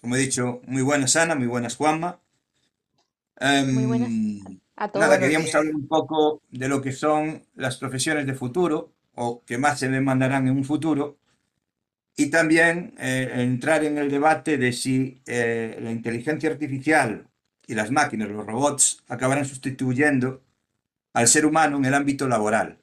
como 0.00 0.16
he 0.16 0.18
dicho, 0.20 0.60
muy 0.66 0.82
buenas 0.82 1.16
Ana, 1.16 1.34
muy 1.34 1.46
buenas 1.46 1.76
Juanma. 1.76 2.20
Muy 3.62 3.86
buenas 3.86 4.08
Em, 4.08 4.60
a 4.76 4.88
todos. 4.90 5.06
nada, 5.06 5.18
queríamos 5.18 5.54
hablar 5.54 5.74
un 5.74 5.86
poco 5.88 6.42
de 6.50 6.68
lo 6.68 6.82
que 6.82 6.92
son 6.92 7.44
las 7.54 7.76
profesiones 7.76 8.26
de 8.26 8.34
futuro 8.34 8.92
o 9.14 9.44
que 9.44 9.58
más 9.58 9.78
se 9.78 9.88
demandarán 9.88 10.48
en 10.48 10.56
un 10.56 10.64
futuro 10.64 11.18
y 12.16 12.30
también 12.30 12.94
eh, 12.98 13.30
entrar 13.36 13.84
en 13.84 13.98
el 13.98 14.10
debate 14.10 14.58
de 14.58 14.72
si 14.72 15.22
eh, 15.26 15.78
la 15.80 15.92
inteligencia 15.92 16.50
artificial 16.50 17.28
y 17.66 17.74
las 17.74 17.90
máquinas, 17.92 18.28
los 18.28 18.46
robots, 18.46 19.04
acabarán 19.08 19.44
sustituyendo 19.44 20.42
al 21.14 21.28
ser 21.28 21.46
humano 21.46 21.76
en 21.78 21.84
el 21.86 21.94
ámbito 21.94 22.28
laboral, 22.28 22.78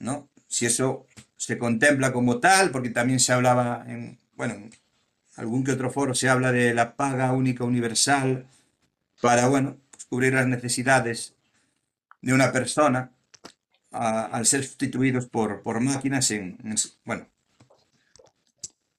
¿no? 0.00 0.30
Si 0.48 0.66
eso 0.66 1.06
se 1.36 1.58
contempla 1.58 2.12
como 2.12 2.40
tal, 2.40 2.70
porque 2.70 2.90
también 2.90 3.20
se 3.20 3.32
hablaba 3.32 3.84
en, 3.88 4.18
bueno, 4.36 4.54
en 4.54 4.70
algún 5.40 5.64
que 5.64 5.72
otro 5.72 5.90
foro 5.90 6.14
se 6.14 6.28
habla 6.28 6.52
de 6.52 6.74
la 6.74 6.96
paga 6.96 7.32
única 7.32 7.64
universal 7.64 8.46
para, 9.22 9.48
bueno, 9.48 9.78
pues 9.92 10.04
cubrir 10.06 10.34
las 10.34 10.48
necesidades 10.48 11.34
de 12.22 12.34
una 12.34 12.52
persona 12.52 13.12
al 13.92 14.46
ser 14.46 14.64
sustituidos 14.64 15.26
por, 15.28 15.62
por 15.62 15.80
máquinas 15.80 16.30
en, 16.32 16.58
en- 16.64 16.76
bueno. 17.04 17.26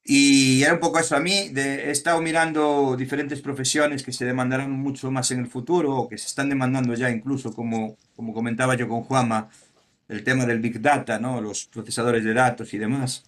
Y 0.04 0.64
era 0.64 0.74
un 0.74 0.80
poco 0.80 1.00
eso 1.00 1.16
a 1.16 1.20
mí, 1.20 1.50
de, 1.50 1.86
he 1.88 1.92
estado 1.92 2.22
mirando 2.22 2.96
diferentes 2.98 3.40
profesiones 3.42 4.04
que 4.04 4.12
se 4.12 4.26
demandarán 4.26 4.72
mucho 4.72 5.12
más 5.12 5.30
en 5.32 5.40
el 5.42 5.48
futuro 5.48 5.96
o 5.96 6.10
que 6.10 6.18
se 6.18 6.28
están 6.28 6.50
demandando 6.50 6.94
ya 6.96 7.10
incluso, 7.12 7.54
como, 7.54 7.98
como 8.16 8.34
comentaba 8.34 8.76
yo 8.76 8.88
con 8.90 9.04
Juama, 9.04 9.50
el 10.10 10.24
tema 10.24 10.46
del 10.46 10.60
Big 10.62 10.82
Data, 10.82 11.20
¿no? 11.20 11.42
Los 11.42 11.66
procesadores 11.68 12.24
de 12.26 12.34
datos 12.34 12.74
y 12.74 12.80
demás. 12.80 13.24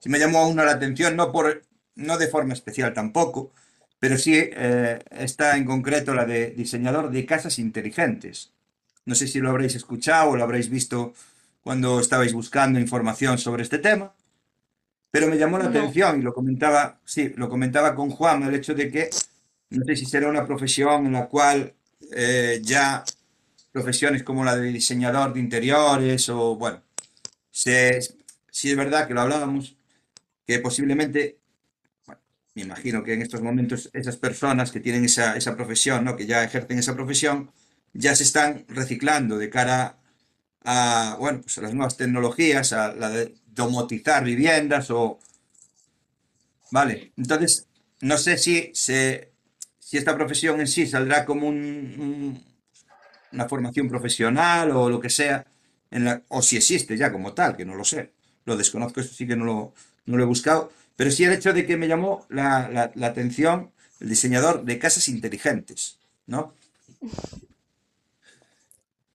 Sí 0.00 0.08
me 0.08 0.18
llamó 0.18 0.46
a 0.46 0.64
la 0.64 0.72
atención, 0.72 1.16
no, 1.16 1.32
por, 1.32 1.62
no 1.98 2.18
de 2.18 2.28
forma 2.28 2.54
especial 2.54 2.94
tampoco, 2.94 3.52
pero 4.00 4.18
sí 4.18 4.34
eh, 4.36 5.00
está 5.10 5.56
en 5.58 5.66
concreto 5.66 6.14
la 6.14 6.24
de 6.26 6.52
diseñador 6.52 7.10
de 7.10 7.26
casas 7.26 7.58
inteligentes. 7.58 8.52
No 9.06 9.14
sé 9.14 9.26
si 9.28 9.40
lo 9.40 9.50
habréis 9.50 9.74
escuchado 9.76 10.30
o 10.30 10.36
lo 10.36 10.44
habréis 10.44 10.70
visto 10.70 11.14
cuando 11.62 12.00
estabais 12.00 12.32
buscando 12.34 12.80
información 12.80 13.38
sobre 13.38 13.62
este 13.64 13.78
tema, 13.78 14.14
pero 15.10 15.26
me 15.28 15.38
llamó 15.38 15.58
la 15.58 15.64
No. 15.64 15.70
atención 15.70 16.20
y 16.20 16.22
lo 16.22 16.34
comentaba, 16.34 17.00
sí, 17.04 17.32
lo 17.36 17.48
comentaba 17.48 17.94
con 17.94 18.10
Juan, 18.10 18.42
el 18.44 18.54
hecho 18.54 18.74
de 18.74 18.90
que 18.90 19.10
no 19.70 19.84
sé 19.84 19.96
si 19.96 20.06
será 20.06 20.28
una 20.28 20.46
profesión 20.46 21.06
en 21.06 21.12
la 21.12 21.26
cual 21.28 21.74
eh, 22.12 22.60
ya 22.62 23.04
profesiones 23.72 24.22
como 24.24 24.44
la 24.44 24.56
de 24.56 24.72
diseñador 24.72 25.34
de 25.34 25.40
interiores 25.40 26.28
o, 26.30 26.56
bueno, 26.56 26.82
sí 28.50 28.70
es 28.70 28.76
verdad 28.76 29.06
que 29.08 29.14
lo 29.14 29.20
hablábamos, 29.22 29.76
que 30.46 30.58
posiblemente, 30.60 31.38
me 32.58 32.64
imagino 32.66 33.02
que 33.04 33.14
en 33.14 33.22
estos 33.22 33.42
momentos 33.42 33.90
esas 33.92 34.16
personas 34.16 34.70
que 34.72 34.80
tienen 34.80 35.04
esa, 35.04 35.36
esa 35.36 35.56
profesión, 35.56 36.04
¿no? 36.04 36.16
que 36.16 36.26
ya 36.26 36.44
ejercen 36.44 36.78
esa 36.78 36.94
profesión, 36.94 37.50
ya 37.92 38.14
se 38.16 38.24
están 38.24 38.64
reciclando 38.68 39.38
de 39.38 39.50
cara 39.50 39.98
a, 40.64 41.16
bueno, 41.20 41.40
pues 41.42 41.58
a 41.58 41.62
las 41.62 41.74
nuevas 41.74 41.96
tecnologías, 41.98 42.72
a 42.72 42.94
la 42.94 43.10
de 43.10 43.34
domotizar 43.46 44.24
viviendas 44.24 44.90
o... 44.90 45.18
Vale, 46.70 47.12
entonces, 47.16 47.66
no 48.02 48.18
sé 48.18 48.36
si, 48.38 48.70
se, 48.74 49.32
si 49.78 49.96
esta 49.96 50.14
profesión 50.16 50.60
en 50.60 50.66
sí 50.66 50.86
saldrá 50.86 51.24
como 51.24 51.48
un, 51.48 51.56
un- 51.56 52.44
una 53.32 53.48
formación 53.48 53.88
profesional 53.88 54.70
o 54.72 54.90
lo 54.90 55.00
que 55.00 55.10
sea, 55.10 55.46
en 55.90 56.04
la- 56.06 56.22
o 56.28 56.42
si 56.42 56.56
existe 56.56 56.96
ya 56.96 57.12
como 57.12 57.34
tal, 57.34 57.56
que 57.56 57.64
no 57.66 57.74
lo 57.76 57.84
sé. 57.84 58.12
Lo 58.46 58.56
desconozco, 58.56 59.00
eso 59.00 59.14
sí 59.14 59.26
que 59.26 59.36
no 59.36 59.44
lo, 59.46 59.74
no 60.06 60.16
lo 60.16 60.22
he 60.24 60.26
buscado. 60.26 60.72
Pero 60.98 61.10
sí 61.12 61.24
el 61.24 61.32
hecho 61.32 61.54
de 61.54 61.66
que 61.66 61.78
me 61.78 61.88
llamó 61.88 62.26
la, 62.30 62.68
la- 62.70 62.92
la 62.94 63.08
atención 63.08 63.72
el 64.00 64.10
diseñador 64.10 64.64
de 64.66 64.78
casas 64.80 65.08
inteligentes, 65.08 65.98
¿no? 66.26 66.54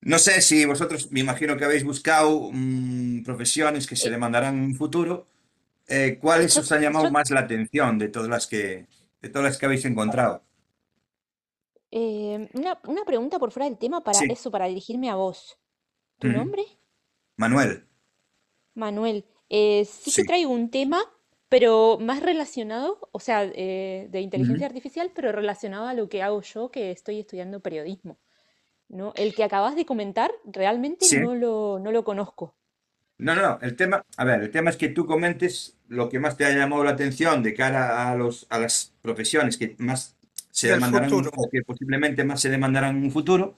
No 0.01 0.19
sé 0.19 0.41
si 0.41 0.65
vosotros, 0.65 1.11
me 1.11 1.21
imagino 1.21 1.55
que 1.57 1.65
habéis 1.65 1.83
buscado 1.85 2.49
mm, 2.51 3.23
profesiones 3.23 3.87
que 3.87 3.95
se 3.95 4.09
Eh, 4.09 4.11
demandarán 4.11 4.55
en 4.57 4.63
un 4.65 4.75
futuro. 4.75 5.27
eh, 5.87 6.19
¿cuáles 6.21 6.57
os 6.57 6.71
ha 6.71 6.79
llamado 6.79 7.11
más 7.11 7.29
la 7.31 7.41
atención 7.41 7.99
de 7.99 8.09
todas 8.09 8.29
las 8.29 8.47
que, 8.47 8.87
de 9.21 9.29
todas 9.29 9.45
las 9.49 9.57
que 9.57 9.65
habéis 9.67 9.85
encontrado? 9.85 10.43
eh, 11.91 12.49
una, 12.53 12.79
una 12.87 13.05
pregunta 13.05 13.39
por 13.39 13.51
fuera 13.51 13.65
del 13.69 13.77
tema 13.77 14.03
para 14.03 14.19
Sí. 14.19 14.25
eso, 14.27 14.51
para 14.51 14.65
dirigirme 14.67 15.09
a 15.09 15.15
vos. 15.15 15.57
¿Tu 16.19 16.29
nombre? 16.29 16.63
Manuel, 17.37 17.87
Manuel. 18.75 19.25
Eh, 19.49 19.85
sí 19.85 20.13
que 20.13 20.23
traigo 20.23 20.51
un 20.51 20.69
tema, 20.69 20.99
pero 21.53 21.99
más 22.01 22.21
relacionado, 22.23 23.09
o 23.11 23.19
sea, 23.19 23.43
eh, 23.53 24.07
de 24.09 24.21
inteligencia 24.21 24.65
Ujú. 24.65 24.67
artificial, 24.67 25.11
pero 25.13 25.31
relacionado 25.31 25.85
a 25.87 25.93
lo 25.93 26.09
que 26.09 26.23
hago 26.23 26.41
yo, 26.41 26.71
que 26.71 26.89
estoy 26.89 27.19
estudiando 27.19 27.59
periodismo, 27.59 28.17
¿no? 28.89 29.13
El 29.15 29.35
que 29.35 29.43
acabas 29.43 29.75
de 29.75 29.85
comentar, 29.85 30.31
realmente 30.45 31.09
Sí. 31.09 31.17
no 31.17 31.35
lo, 31.35 31.79
no 31.79 31.91
lo 31.91 32.03
conozco. 32.05 32.55
No, 33.17 33.35
no, 33.35 33.59
el 33.61 33.75
tema, 33.75 34.05
a 34.17 34.25
ver, 34.25 34.41
el 34.41 34.51
tema 34.51 34.69
es 34.69 34.77
que 34.77 34.89
tú 34.89 35.05
comentes 35.05 35.77
lo 35.87 36.09
que 36.09 36.19
más 36.19 36.35
te 36.35 36.45
ha 36.45 36.49
llamado 36.51 36.83
la 36.83 36.91
atención 36.91 37.41
de 37.43 37.53
cara 37.53 38.09
a 38.11 38.15
los, 38.15 38.47
a 38.49 38.59
las 38.59 38.93
profesiones 39.01 39.57
que 39.57 39.75
más 39.79 40.17
se 40.51 40.69
demandarán 40.69 41.11
futuro. 41.13 41.31
o 41.35 41.49
que 41.49 41.61
posiblemente 41.61 42.23
más 42.23 42.41
se 42.41 42.49
demandarán 42.49 42.97
en 42.97 43.03
un 43.03 43.11
futuro, 43.11 43.57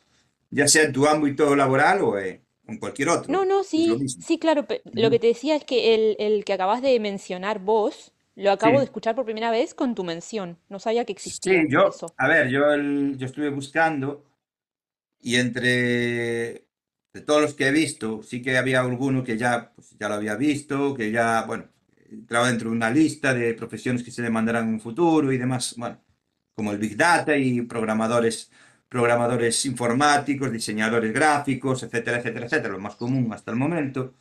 ya 0.51 0.67
sea 0.67 0.83
en 0.83 0.93
tu 0.93 1.07
ámbito 1.07 1.55
laboral 1.55 2.01
o 2.01 2.19
eh, 2.19 2.41
en 2.67 2.77
cualquier 2.79 3.09
No, 3.27 3.39
otro, 3.39 3.45
no, 3.45 3.63
lo 3.75 3.97
sí, 3.97 4.05
sí, 4.19 4.37
claro, 4.39 4.65
lo 4.95 5.09
que 5.09 5.19
te 5.19 5.27
decía 5.27 5.55
es 5.55 5.63
que 5.65 5.95
el, 5.95 6.15
el 6.19 6.45
que 6.45 6.53
acabas 6.53 6.81
de 6.81 6.99
mencionar 6.99 7.59
vos, 7.59 8.13
lo 8.35 8.51
acabo 8.51 8.79
de 8.79 8.85
Sí, 8.85 8.85
escuchar 8.85 9.15
por 9.15 9.25
primera 9.25 9.51
vez 9.51 9.73
con 9.73 9.95
tu 9.95 10.03
mención. 10.03 10.59
No 10.69 10.79
sabía 10.79 11.05
que 11.05 11.13
sí, 11.17 11.31
existía 11.31 11.65
yo, 11.69 11.89
eso. 11.89 12.15
a 12.17 12.27
ver, 12.27 12.49
yo, 12.49 12.71
el- 12.73 13.17
yo 13.17 13.25
estuve 13.27 13.49
buscando 13.49 14.25
y 15.21 15.35
entre 15.37 16.67
de 17.13 17.21
todos 17.25 17.41
los 17.41 17.53
que 17.55 17.67
he 17.67 17.71
visto, 17.71 18.23
sí 18.23 18.41
que 18.41 18.57
había 18.57 18.81
alguno 18.81 19.23
que 19.23 19.37
ya, 19.37 19.73
pues, 19.75 19.95
ya 19.99 20.09
lo 20.09 20.15
había 20.15 20.35
visto, 20.35 20.93
que 20.95 21.11
ya, 21.11 21.43
bueno, 21.47 21.69
entraba 22.11 22.47
dentro 22.49 22.69
de 22.69 22.75
una 22.75 22.91
lista 22.91 23.33
de 23.33 23.53
profesiones 23.55 24.03
que 24.03 24.11
se 24.11 24.21
demandarán 24.21 24.67
en 24.69 24.75
un 24.75 24.81
futuro 24.81 25.31
y 25.31 25.37
demás, 25.37 25.75
bueno, 25.77 26.01
como 26.55 26.71
el 26.73 26.77
Big 26.79 26.97
Data 26.97 27.37
y 27.37 27.61
programadores, 27.63 28.51
programadores 28.89 29.65
informáticos, 29.65 30.51
diseñadores 30.51 31.13
gráficos, 31.13 31.83
etcétera, 31.83 32.17
etcétera, 32.19 32.45
etcétera, 32.45 32.73
lo 32.73 32.79
más 32.79 32.95
común 32.95 33.31
hasta 33.33 33.51
el 33.51 33.57
momento. 33.57 34.13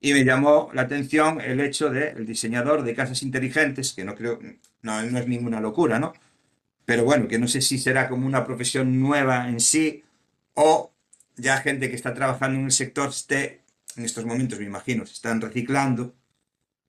Y 0.00 0.12
me 0.14 0.24
llamó 0.24 0.70
la 0.74 0.82
atención 0.82 1.40
el 1.40 1.60
hecho 1.60 1.90
de 1.90 2.10
el 2.10 2.26
diseñador 2.26 2.82
de 2.82 2.94
casas 2.94 3.22
inteligentes, 3.22 3.92
que 3.92 4.04
no 4.04 4.14
creo, 4.14 4.38
no, 4.82 5.02
no 5.02 5.18
es 5.18 5.26
ninguna 5.28 5.60
locura, 5.60 5.98
¿no? 5.98 6.12
Pero 6.84 7.04
bueno, 7.04 7.28
que 7.28 7.38
no 7.38 7.48
sé 7.48 7.60
si 7.60 7.78
será 7.78 8.08
como 8.08 8.26
una 8.26 8.44
profesión 8.44 9.00
nueva 9.00 9.48
en 9.48 9.60
sí 9.60 10.04
o 10.54 10.92
ya 11.36 11.58
gente 11.58 11.88
que 11.90 11.96
está 11.96 12.14
trabajando 12.14 12.58
en 12.58 12.66
el 12.66 12.72
sector 12.72 13.10
esté, 13.10 13.62
en 13.96 14.04
estos 14.04 14.24
momentos 14.26 14.58
me 14.58 14.66
imagino, 14.66 15.06
se 15.06 15.14
están 15.14 15.40
reciclando 15.40 16.14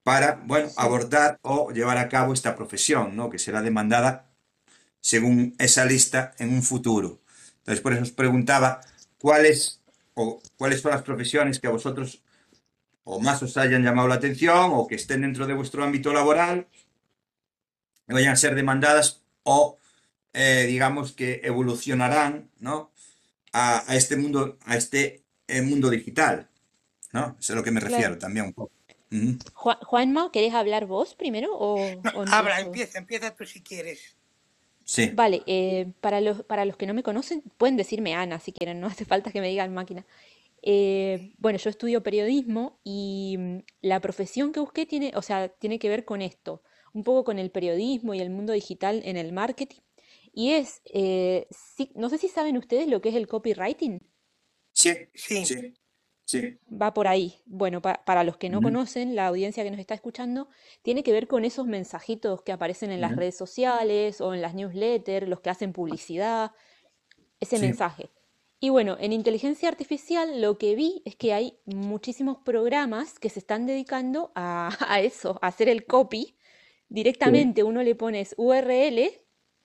para, 0.04 0.42
bueno, 0.46 0.70
abordar 0.78 1.40
o 1.44 1.72
llevar 1.72 1.98
a 1.98 2.10
cabo 2.10 2.34
esta 2.34 2.56
profesión, 2.56 3.16
¿no? 3.16 3.30
Que 3.30 3.40
será 3.40 3.62
demandada 3.62 4.31
según 5.02 5.56
esa 5.60 5.84
lista 5.86 6.34
en 6.38 6.54
un 6.54 6.64
futuro. 6.64 7.20
Entonces, 7.58 7.82
por 7.82 7.94
eso 7.94 8.04
os 8.04 8.12
preguntaba 8.12 8.82
cuáles 9.18 9.82
o 10.14 10.42
cuáles 10.58 10.82
son 10.82 10.92
las 10.92 11.02
profesiones 11.04 11.60
que 11.60 11.68
a 11.68 11.72
vosotros 11.72 12.22
o 13.04 13.20
más 13.20 13.42
os 13.44 13.58
hayan 13.58 13.84
llamado 13.84 14.08
la 14.08 14.16
atención 14.16 14.72
o 14.74 14.88
que 14.88 14.96
estén 14.96 15.22
dentro 15.22 15.48
de 15.48 15.54
vuestro 15.54 15.84
ámbito 15.84 16.14
laboral, 16.14 16.68
que 18.08 18.14
vayan 18.14 18.34
a 18.34 18.36
ser 18.36 18.56
demandadas 18.56 19.22
o 19.44 19.78
eh, 20.34 20.66
digamos 20.68 21.12
que 21.14 21.42
evolucionarán, 21.44 22.50
¿no? 22.60 22.92
A, 23.54 23.84
a 23.92 23.96
este 23.96 24.16
mundo, 24.16 24.58
a 24.66 24.78
este 24.78 25.24
eh, 25.48 25.62
mundo 25.62 25.90
digital, 25.90 26.48
¿no? 27.12 27.36
Eso 27.40 27.40
es 27.40 27.50
a 27.52 27.56
lo 27.56 27.64
que 27.64 27.72
me 27.72 27.80
Claro. 27.80 27.96
refiero 27.96 28.18
también 28.18 28.46
un 28.46 28.54
poco. 28.54 28.72
Juanma, 29.54 30.32
¿querés 30.32 30.54
hablar 30.54 30.86
vos 30.86 31.16
primero 31.16 31.50
o, 31.54 32.02
No, 32.02 32.12
o 32.16 32.26
habla, 32.30 32.62
empieza, 32.62 32.98
empieza 32.98 33.36
tú 33.36 33.46
si 33.46 33.62
quieres. 33.62 34.16
Sí. 34.92 35.10
Vale, 35.14 35.42
eh, 35.46 35.94
para 36.02 36.20
los, 36.20 36.44
para 36.44 36.66
los 36.66 36.76
que 36.76 36.86
no 36.86 36.94
me 36.94 37.02
conocen, 37.02 37.44
pueden 37.58 37.78
decirme 37.78 38.14
Ana 38.14 38.42
si 38.42 38.52
quieren, 38.52 38.82
no 38.82 38.88
hace 38.88 39.06
falta 39.06 39.32
que 39.32 39.40
me 39.40 39.48
digan 39.48 39.74
máquina. 39.74 40.06
Eh, 40.62 41.34
bueno, 41.38 41.58
yo 41.58 41.70
estudio 41.70 42.04
periodismo 42.04 42.78
y 42.84 43.38
mm, 43.40 43.58
la 43.84 44.02
profesión 44.02 44.52
que 44.52 44.60
busqué 44.60 44.86
tiene, 44.86 45.14
o 45.16 45.22
sea, 45.22 45.48
tiene 45.48 45.80
que 45.80 45.88
ver 45.88 46.04
con 46.04 46.22
esto, 46.22 46.62
un 46.94 47.06
poco 47.06 47.24
con 47.24 47.40
el 47.40 47.52
periodismo 47.52 48.14
y 48.14 48.20
el 48.20 48.32
mundo 48.32 48.52
digital 48.52 49.02
en 49.06 49.16
el 49.16 49.32
marketing. 49.32 49.80
Y 50.34 50.52
es, 50.52 50.82
eh, 50.94 51.48
no 51.96 52.10
sé 52.10 52.18
si 52.18 52.28
saben 52.28 52.58
ustedes 52.58 52.90
lo 52.90 53.00
que 53.00 53.10
es 53.10 53.16
el 53.16 53.28
copywriting. 53.28 54.02
Sí, 54.74 54.92
Sí, 55.14 55.46
sí, 55.46 55.74
sí. 56.32 56.60
Va 56.72 56.94
por 56.94 57.08
ahí. 57.08 57.42
Bueno, 57.46 57.82
pa- 57.82 58.04
para 58.06 58.24
los 58.24 58.38
que 58.38 58.50
no 58.50 58.62
Ujú, 58.62 58.62
conocen, 58.62 59.16
la 59.16 59.28
audiencia 59.28 59.64
que 59.64 59.72
nos 59.72 59.80
está 59.80 59.94
escuchando, 59.94 60.48
tiene 60.84 61.04
que 61.04 61.12
ver 61.12 61.28
con 61.28 61.44
esos 61.46 61.68
mensajitos 61.68 62.44
que 62.44 62.54
aparecen 62.54 62.92
en 62.92 63.02
las 63.02 63.16
ujú, 63.16 63.18
redes 63.18 63.36
sociales 63.38 64.22
o 64.22 64.34
en 64.34 64.42
las 64.42 64.56
newsletters, 64.56 65.28
los 65.28 65.42
que 65.42 65.50
hacen 65.50 65.74
publicidad, 65.74 66.52
ese 67.40 67.60
Sí. 67.60 67.60
mensaje. 67.60 68.12
Y 68.60 68.70
bueno, 68.70 68.98
en 69.00 69.14
inteligencia 69.14 69.70
artificial 69.70 70.42
lo 70.42 70.58
que 70.58 70.76
vi 70.76 71.02
es 71.06 71.16
que 71.16 71.34
hay 71.34 71.60
muchísimos 71.66 72.40
programas 72.46 73.20
que 73.20 73.30
se 73.30 73.40
están 73.40 73.66
dedicando 73.66 74.32
a, 74.36 74.70
a 74.88 75.02
eso, 75.02 75.40
a 75.42 75.48
hacer 75.48 75.70
el 75.70 75.86
copy, 75.86 76.38
directamente 76.90 77.64
uno 77.64 77.84
le 77.84 77.96
pones 77.96 78.36
URL 78.38 79.21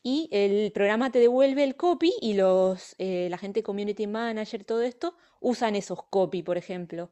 y 0.06 0.28
el 0.32 0.72
programa 0.72 1.10
te 1.10 1.18
devuelve 1.20 1.64
el 1.64 1.76
copy 1.76 2.12
y 2.20 2.34
los, 2.34 2.94
eh, 2.98 3.28
la 3.30 3.38
gente 3.38 3.62
community 3.64 4.06
manager, 4.06 4.64
todo 4.64 4.82
esto, 4.82 5.16
usan 5.40 5.74
esos 5.76 6.04
copy, 6.04 6.42
por 6.44 6.58
ejemplo. 6.58 7.10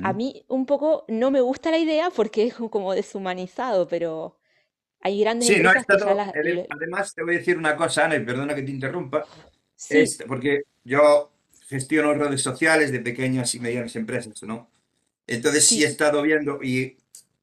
A 0.00 0.12
mí 0.12 0.44
un 0.48 0.66
poco 0.66 1.04
no 1.08 1.30
me 1.30 1.40
gusta 1.40 1.70
la 1.70 1.78
idea 1.78 2.10
porque 2.10 2.44
es 2.44 2.54
como 2.54 2.94
deshumanizado, 2.94 3.88
pero 3.88 4.38
hay 5.00 5.20
grandes 5.20 5.56
Sí, 5.56 5.60
no, 5.60 5.70
he 5.72 5.76
las... 6.16 6.36
le- 6.42 6.62
además 6.68 7.14
te 7.14 7.22
voy 7.22 7.36
a 7.36 7.38
decir 7.38 7.56
una 7.58 7.76
cosa, 7.76 8.04
Ana, 8.06 8.16
y 8.16 8.24
perdona 8.24 8.54
que 8.54 8.62
te 8.62 8.70
interrumpa, 8.72 9.28
Sí, 9.76 10.06
es 10.06 10.18
porque 10.26 10.62
yo 10.84 11.32
gestiono 11.68 12.14
redes 12.14 12.42
sociales 12.42 12.92
de 12.92 13.00
pequeñas 13.00 13.54
y 13.54 13.60
medianas 13.60 13.96
empresas, 13.96 14.42
¿no? 14.42 14.70
Entonces 15.26 15.66
sí 15.68 15.84
he 15.84 15.86
sí, 15.86 15.88
estado 15.88 16.22
viendo 16.22 16.60
y 16.62 16.98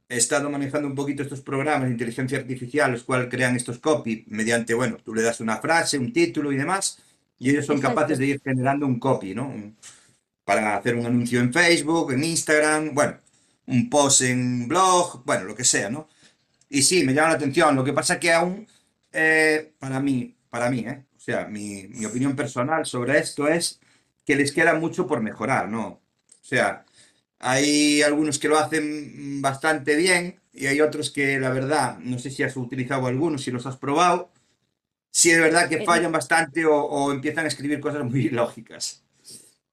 he 0.10 0.18
estado 0.18 0.50
manejando 0.50 0.88
un 0.88 0.96
poquito 0.96 1.24
estos 1.24 1.42
programas 1.42 1.86
de 1.88 1.92
inteligencia 1.92 2.38
artificial, 2.38 2.92
los 2.92 3.04
cuales 3.04 3.28
crean 3.30 3.56
estos 3.56 3.80
copy 3.80 4.26
mediante, 4.28 4.74
bueno, 4.74 4.98
tú 5.04 5.14
le 5.14 5.22
das 5.22 5.40
una 5.40 5.58
frase, 5.58 5.98
un 5.98 6.14
título 6.14 6.52
y 6.52 6.58
demás, 6.58 7.02
y 7.40 7.50
ellos 7.50 7.66
son 7.66 7.80
capaces 7.82 8.18
de 8.18 8.28
ir 8.28 8.42
generando 8.42 8.86
un 8.86 9.00
copy, 9.00 9.34
¿no? 9.36 9.54
Para 10.44 10.78
hacer 10.78 10.96
un 10.96 11.06
anuncio 11.06 11.40
en 11.40 11.52
Facebook, 11.52 12.12
en 12.14 12.24
Instagram, 12.24 12.94
bueno, 12.94 13.18
un 13.68 13.90
post 13.90 14.22
en 14.22 14.68
blog, 14.68 15.24
bueno, 15.26 15.46
lo 15.46 15.56
que 15.56 15.64
sea, 15.64 15.90
¿no? 15.90 16.08
Y 16.70 16.84
sí, 16.84 17.04
me 17.04 17.14
llama 17.14 17.30
la 17.30 17.36
atención. 17.36 17.76
Lo 17.76 17.84
que 17.84 17.94
pasa 17.94 18.20
que 18.20 18.32
aún, 18.34 18.68
eh, 19.12 19.74
para 19.80 20.00
mí, 20.00 20.36
para 20.50 20.70
mí, 20.70 20.80
¿eh? 20.80 21.06
O 21.16 21.20
sea, 21.20 21.48
mi, 21.48 21.88
mi 21.90 22.06
opinión 22.06 22.36
personal 22.36 22.86
sobre 22.86 23.18
esto 23.20 23.48
es 23.48 23.80
que 24.26 24.36
les 24.36 24.52
queda 24.52 24.76
mucho 24.76 25.08
por 25.08 25.22
mejorar, 25.22 25.70
¿no? 25.70 25.88
O 25.88 26.02
sea, 26.42 26.85
hay 27.52 28.02
algunos 28.02 28.40
que 28.40 28.48
lo 28.50 28.58
hacen 28.60 29.42
bastante 29.42 29.96
bien 29.96 30.40
y 30.54 30.68
hay 30.68 30.82
otros 30.82 31.12
que, 31.12 31.40
la 31.40 31.50
verdad, 31.52 32.00
no 32.00 32.20
sé 32.20 32.32
si 32.32 32.44
has 32.44 32.58
utilizado 32.58 33.08
algunos, 33.08 33.44
si 33.44 33.52
los 33.52 33.66
has 33.66 33.78
probado, 33.78 34.32
si 35.12 35.32
es 35.32 35.40
verdad 35.40 35.70
que 35.70 35.78
En- 35.78 35.84
fallan 35.84 36.12
bastante 36.12 36.66
o, 36.66 36.76
o 36.84 37.12
empiezan 37.14 37.46
a 37.46 37.50
escribir 37.50 37.80
cosas 37.82 38.06
muy 38.06 38.22
ilógicas. 38.28 39.04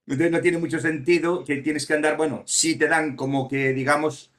Entonces 0.07 0.33
no 0.33 0.41
tiene 0.41 0.59
mucho 0.59 0.81
sentido 0.81 1.45
que 1.45 1.59
tienes 1.59 1.87
que 1.87 1.95
andar, 1.95 2.17
bueno, 2.17 2.43
sí 2.47 2.77
te 2.77 2.89
dan 2.89 3.17
como 3.17 3.49
que, 3.49 3.73
digamos, 3.75 4.33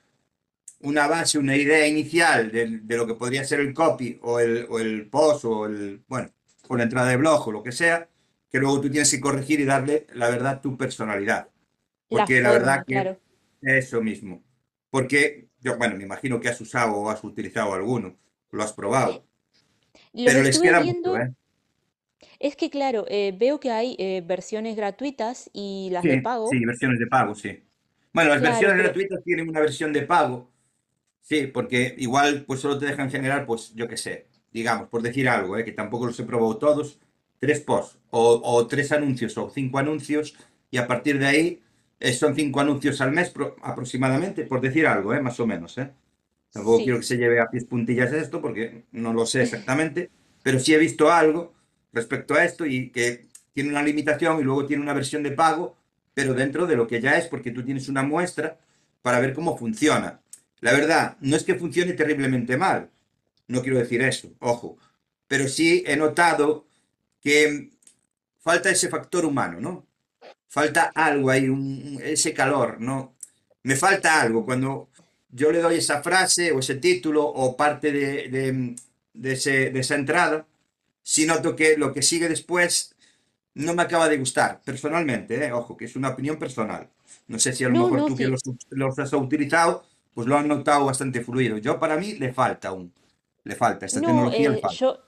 una 0.81 1.07
base, 1.07 1.37
una 1.39 1.55
idea 1.55 1.87
inicial 1.87 2.51
de, 2.51 2.79
de 2.83 2.97
lo 2.97 3.07
que 3.07 3.15
podría 3.15 3.43
ser 3.45 3.59
el 3.61 3.73
copy 3.73 4.19
o 4.21 4.39
el, 4.39 4.67
o 4.69 4.79
el 4.79 5.09
post 5.09 5.45
o 5.45 5.65
el, 5.65 6.03
bueno, 6.07 6.29
o 6.67 6.75
la 6.77 6.83
entrada 6.83 7.09
de 7.09 7.17
blog 7.17 7.47
o 7.47 7.51
lo 7.51 7.63
que 7.63 7.71
sea, 7.71 8.09
que 8.51 8.59
luego 8.59 8.81
tú 8.81 8.89
tienes 8.91 9.09
que 9.11 9.21
corregir 9.21 9.59
y 9.59 9.65
darle, 9.65 10.07
la 10.13 10.29
verdad, 10.29 10.61
tu 10.61 10.77
personalidad. 10.77 11.49
la 12.09 12.25
Porque 12.25 12.41
la 12.41 12.51
verdad 12.51 12.85
que 12.87 12.95
claro. 12.97 13.19
Eso 13.63 14.01
mismo. 14.01 14.43
Porque 14.89 15.49
yo, 15.59 15.77
bueno, 15.77 15.95
me 15.97 16.03
imagino 16.03 16.39
que 16.39 16.49
has 16.49 16.61
usado 16.61 16.93
o 16.95 17.09
has 17.09 17.23
utilizado 17.23 17.73
alguno, 17.73 18.17
lo 18.51 18.63
has 18.63 18.73
probado, 18.73 19.27
Los 20.13 20.25
pero 20.25 20.43
les 20.43 20.55
estuve 20.55 20.67
queda 20.67 20.79
mucho, 20.79 20.91
viendo, 20.91 21.17
¿eh? 21.17 21.33
es 22.39 22.55
que 22.55 22.69
claro, 22.69 23.05
eh, 23.09 23.33
veo 23.37 23.59
que 23.59 23.71
hay 23.71 23.95
eh, 23.99 24.21
versiones 24.25 24.75
gratuitas 24.75 25.49
y 25.53 25.89
las 25.91 26.03
de 26.03 26.17
pago, 26.19 26.49
sí, 26.49 26.63
versiones 26.65 26.99
de 26.99 27.07
pago, 27.07 27.35
sí. 27.35 27.63
Bueno, 28.13 28.29
las 28.29 28.39
claro, 28.39 28.53
versiones 28.53 28.77
pero 28.77 28.83
gratuitas 28.83 29.23
tienen 29.23 29.49
una 29.49 29.59
versión 29.59 29.93
de 29.93 30.03
pago, 30.03 30.51
sí, 31.21 31.47
porque 31.47 31.95
igual 31.97 32.45
pues 32.45 32.61
solo 32.61 32.77
te 32.79 32.85
dejan 32.87 33.11
generar, 33.11 33.45
pues 33.45 33.73
yo 33.75 33.87
qué 33.87 33.97
sé, 33.97 34.27
digamos, 34.51 34.89
por 34.89 35.01
decir 35.01 35.29
algo, 35.29 35.57
¿eh? 35.57 35.65
que 35.65 35.71
tampoco 35.73 36.07
los 36.07 36.19
he 36.19 36.23
probado 36.25 36.57
todos, 36.57 36.99
tres 37.39 37.61
posts 37.61 37.99
o, 38.11 38.41
o 38.43 38.67
tres 38.67 38.91
anuncios 38.91 39.37
o 39.37 39.49
cinco 39.49 39.79
anuncios 39.79 40.35
y 40.71 40.77
a 40.77 40.87
partir 40.87 41.19
de 41.19 41.27
ahí 41.27 41.63
eh, 41.99 42.13
son 42.13 42.35
cinco 42.35 42.59
anuncios 42.61 43.01
al 43.01 43.11
mes 43.11 43.29
pro- 43.29 43.55
aproximadamente, 43.61 44.45
por 44.45 44.61
decir 44.61 44.87
algo, 44.87 45.13
¿eh? 45.13 45.21
Más 45.21 45.39
o 45.39 45.47
menos, 45.47 45.77
¿eh? 45.77 45.91
Tampoco 46.51 46.77
sí. 46.77 46.83
quiero 46.83 46.99
que 46.99 47.05
se 47.05 47.17
lleve 47.17 47.39
a 47.39 47.49
pies 47.49 47.65
puntillas 47.65 48.13
esto 48.13 48.41
porque 48.41 48.83
no 48.91 49.13
lo 49.13 49.25
sé 49.25 49.41
exactamente, 49.43 50.11
pero 50.43 50.59
sí 50.59 50.73
he 50.73 50.77
visto 50.77 51.11
algo 51.11 51.53
respecto 51.93 52.35
a 52.35 52.43
esto 52.45 52.65
y 52.65 52.89
que 52.91 53.25
tiene 53.53 53.69
una 53.69 53.83
limitación 53.83 54.39
y 54.39 54.43
luego 54.43 54.65
tiene 54.65 54.83
una 54.83 54.93
versión 54.93 55.23
de 55.23 55.31
pago, 55.31 55.75
pero 56.13 56.33
dentro 56.33 56.67
de 56.67 56.75
lo 56.75 56.87
que 56.87 57.01
ya 57.01 57.17
es, 57.17 57.27
porque 57.27 57.51
tú 57.51 57.63
tienes 57.63 57.89
una 57.89 58.03
muestra 58.03 58.59
para 59.01 59.19
ver 59.19 59.33
cómo 59.33 59.57
funciona. 59.57 60.21
La 60.61 60.73
verdad, 60.73 61.17
no 61.21 61.35
es 61.35 61.43
que 61.43 61.55
funcione 61.55 61.93
terriblemente 61.93 62.57
mal, 62.57 62.89
no 63.47 63.61
quiero 63.61 63.79
decir 63.79 64.01
eso, 64.01 64.31
ojo, 64.39 64.77
pero 65.27 65.47
sí 65.47 65.83
he 65.87 65.97
notado 65.97 66.67
que 67.21 67.71
falta 68.39 68.69
ese 68.69 68.89
factor 68.89 69.25
humano, 69.25 69.59
¿no? 69.61 69.87
Falta 70.55 70.91
algo 70.95 71.29
ahí, 71.31 71.49
un- 71.49 71.99
ese 72.03 72.33
calor, 72.33 72.79
¿no? 72.79 73.15
Me 73.63 73.75
falta 73.75 74.21
algo 74.21 74.45
cuando 74.45 74.89
yo 75.29 75.51
le 75.51 75.59
doy 75.65 75.75
esa 75.77 76.03
frase 76.03 76.51
o 76.51 76.59
ese 76.59 76.75
título 76.75 77.25
o 77.25 77.57
parte 77.57 77.91
de, 77.91 78.29
de- 78.29 78.75
de 79.13 79.31
ese- 79.33 79.69
de 79.71 79.79
esa 79.79 79.95
entrada, 79.95 80.45
si 81.03 81.25
noto 81.25 81.55
que 81.55 81.77
lo 81.77 81.93
que 81.93 82.01
sigue 82.03 82.29
después 82.29 82.95
no 83.55 83.73
me 83.75 83.83
acaba 83.83 84.09
de 84.09 84.17
gustar, 84.17 84.61
personalmente, 84.63 85.31
¿eh? 85.45 85.51
Ojo, 85.53 85.77
que 85.77 85.85
es 85.85 85.95
una 85.95 86.09
opinión 86.09 86.37
personal. 86.39 86.89
No 87.27 87.39
sé 87.39 87.53
si 87.53 87.63
a 87.63 87.69
lo 87.69 87.75
No, 87.75 87.83
mejor 87.83 87.99
no, 87.99 88.05
tú 88.05 88.15
que 88.17 88.27
los, 88.27 88.41
los 88.71 88.99
has 88.99 89.13
utilizado, 89.13 89.83
pues 90.13 90.27
lo 90.27 90.37
has 90.37 90.45
notado 90.45 90.85
bastante 90.85 91.21
fluido. 91.21 91.57
Yo 91.59 91.79
para 91.79 91.97
mí 91.97 92.13
le 92.15 92.33
falta 92.33 92.69
aún, 92.69 92.93
le 93.45 93.55
falta, 93.55 93.85
esta 93.85 94.01
No, 94.01 94.05
tecnología 94.07 94.49
le 94.49 94.57
eh, 94.57 94.59
falta. 94.59 94.79
yo, 94.79 94.99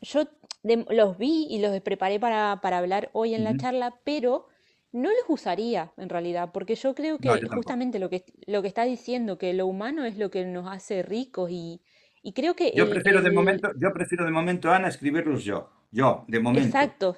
yo 0.00 0.24
de- 0.62 0.86
los 0.90 1.18
vi 1.18 1.46
y 1.50 1.60
los 1.60 1.80
preparé 1.82 2.18
para, 2.20 2.60
para 2.62 2.78
hablar 2.78 3.10
hoy 3.12 3.34
en 3.34 3.44
la 3.44 3.56
charla, 3.56 4.00
pero 4.04 4.46
no 4.92 5.10
los 5.10 5.24
usaría 5.28 5.92
en 5.96 6.08
realidad, 6.08 6.50
porque 6.52 6.74
yo 6.76 6.94
creo 6.94 7.18
No, 7.18 7.36
que 7.36 7.40
yo 7.40 7.48
justamente 7.48 7.98
lo 7.98 8.10
que, 8.10 8.24
lo 8.46 8.62
que 8.62 8.68
está 8.68 8.84
diciendo, 8.84 9.38
que 9.38 9.52
lo 9.54 9.66
humano 9.66 10.04
es 10.04 10.18
lo 10.18 10.30
que 10.30 10.44
nos 10.44 10.68
hace 10.70 11.02
ricos 11.02 11.50
y, 11.50 11.82
y 12.22 12.32
creo 12.34 12.54
que 12.56 12.68
Yo 12.74 12.88
el, 12.88 12.90
prefiero 12.90 13.22
de 13.22 13.30
el... 13.30 13.38
momento, 13.38 13.70
yo 13.78 13.92
prefiero 13.94 14.24
de 14.26 14.30
momento, 14.30 14.70
Ana, 14.70 14.88
escribirlos 14.88 15.44
yo. 15.44 15.70
Yo, 15.90 16.24
de 16.28 16.40
momento. 16.40 16.86
Exacto, 16.86 17.16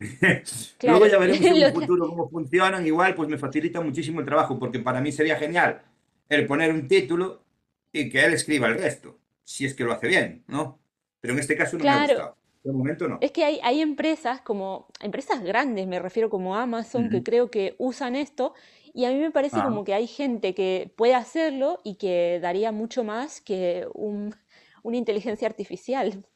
Luego 0.84 1.06
ya 1.06 1.18
veremos 1.18 1.50
en 1.50 1.70
tra- 1.72 1.72
futuro 1.72 2.08
cómo 2.08 2.28
funcionan. 2.28 2.86
Igual, 2.86 3.14
pues 3.14 3.28
me 3.28 3.38
facilita 3.38 3.80
muchísimo 3.80 4.20
el 4.20 4.26
trabajo, 4.26 4.58
porque 4.58 4.80
para 4.80 5.00
mí 5.00 5.12
sería 5.12 5.36
genial 5.36 5.82
el 6.28 6.46
poner 6.46 6.72
un 6.72 6.88
título 6.88 7.44
y 7.92 8.08
que 8.10 8.24
él 8.24 8.32
escriba 8.34 8.68
el 8.68 8.74
resto, 8.78 9.18
si 9.44 9.66
es 9.66 9.74
que 9.74 9.84
lo 9.84 9.92
hace 9.92 10.08
bien, 10.08 10.44
¿no? 10.48 10.80
Pero 11.20 11.34
en 11.34 11.40
este 11.40 11.56
caso 11.56 11.78
no 11.78 11.86
me 11.86 11.94
ha 11.94 11.98
gustado. 11.98 12.36
De 12.64 12.72
momento 12.72 13.08
no. 13.08 13.18
Es 13.20 13.30
que 13.32 13.44
hay, 13.44 13.60
hay 13.62 13.80
empresas 13.80 14.40
como, 14.42 14.88
empresas 15.00 15.42
grandes, 15.42 15.86
me 15.86 15.98
refiero 16.00 16.28
como 16.28 16.56
Amazon, 16.56 17.08
que 17.10 17.22
creo 17.22 17.50
que 17.50 17.74
usan 17.78 18.16
esto, 18.16 18.52
y 18.92 19.04
a 19.04 19.10
mí 19.10 19.16
me 19.18 19.30
parece 19.30 19.62
Ah, 19.62 19.62
como 19.62 19.84
que 19.84 19.94
hay 19.94 20.06
gente 20.08 20.54
que 20.54 20.92
puede 20.96 21.14
hacerlo 21.14 21.80
y 21.84 21.96
que 21.96 22.40
daría 22.42 22.72
mucho 22.72 23.04
más 23.04 23.40
que 23.40 23.86
un- 23.94 24.34
una 24.82 24.96
inteligencia 24.96 25.46
artificial. 25.48 26.26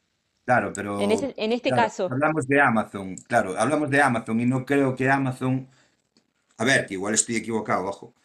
claro, 0.45 0.71
En 0.97 1.09
pero 1.09 1.11
ese, 1.11 1.33
en 1.37 1.53
este 1.53 1.71
claro, 1.71 1.81
caso, 1.81 2.05
hablamos 2.07 2.47
de 2.47 2.61
Amazon, 2.61 3.15
claro, 3.27 3.57
hablamos 3.57 3.89
de 3.89 4.01
Amazon 4.01 4.39
y 4.39 4.45
no 4.45 4.65
creo 4.65 4.95
que 4.95 5.09
Amazon, 5.09 5.69
a 6.57 6.65
ver, 6.65 6.85
que 6.87 6.95
igual 6.95 7.13
estoy 7.15 7.37
equivocado, 7.37 7.85
ojo, 7.87 8.15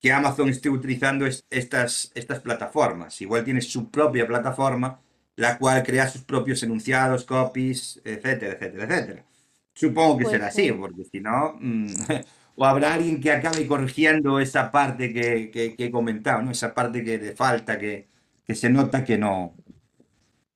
que 0.00 0.12
Amazon 0.12 0.50
esté 0.50 0.70
utilizando 0.70 1.26
es- 1.26 1.46
estas, 1.50 2.12
estas 2.14 2.40
plataformas. 2.40 3.20
Igual 3.22 3.44
tiene 3.44 3.62
su 3.62 3.90
propia 3.90 4.26
plataforma, 4.28 5.00
la 5.38 5.58
cual 5.58 5.82
crea 5.84 6.08
sus 6.08 6.22
propios 6.24 6.62
enunciados, 6.64 7.24
copies, 7.24 8.00
etcétera, 8.04 8.54
etcétera, 8.54 8.84
etcétera. 8.86 9.26
Supongo 9.74 10.18
que 10.18 10.24
puede 10.24 10.36
será 10.38 10.48
así, 10.48 10.72
porque 10.72 11.04
si 11.04 11.20
no, 11.20 11.56
mm, 11.60 11.86
o 12.56 12.64
habrá 12.66 12.94
alguien 12.94 13.20
que 13.20 13.32
acabe 13.32 13.66
corrigiendo 13.66 14.40
esa 14.40 14.70
parte 14.72 15.12
que, 15.14 15.50
que- 15.52 15.76
que 15.76 15.84
he 15.86 15.90
comentado, 15.92 16.42
¿no? 16.42 16.50
Esa 16.52 16.74
parte 16.74 17.04
que 17.04 17.18
le 17.18 17.36
falta, 17.36 17.78
que, 17.78 18.08
que 18.46 18.54
se 18.54 18.70
nota 18.70 19.04
que 19.04 19.18
no. 19.18 19.54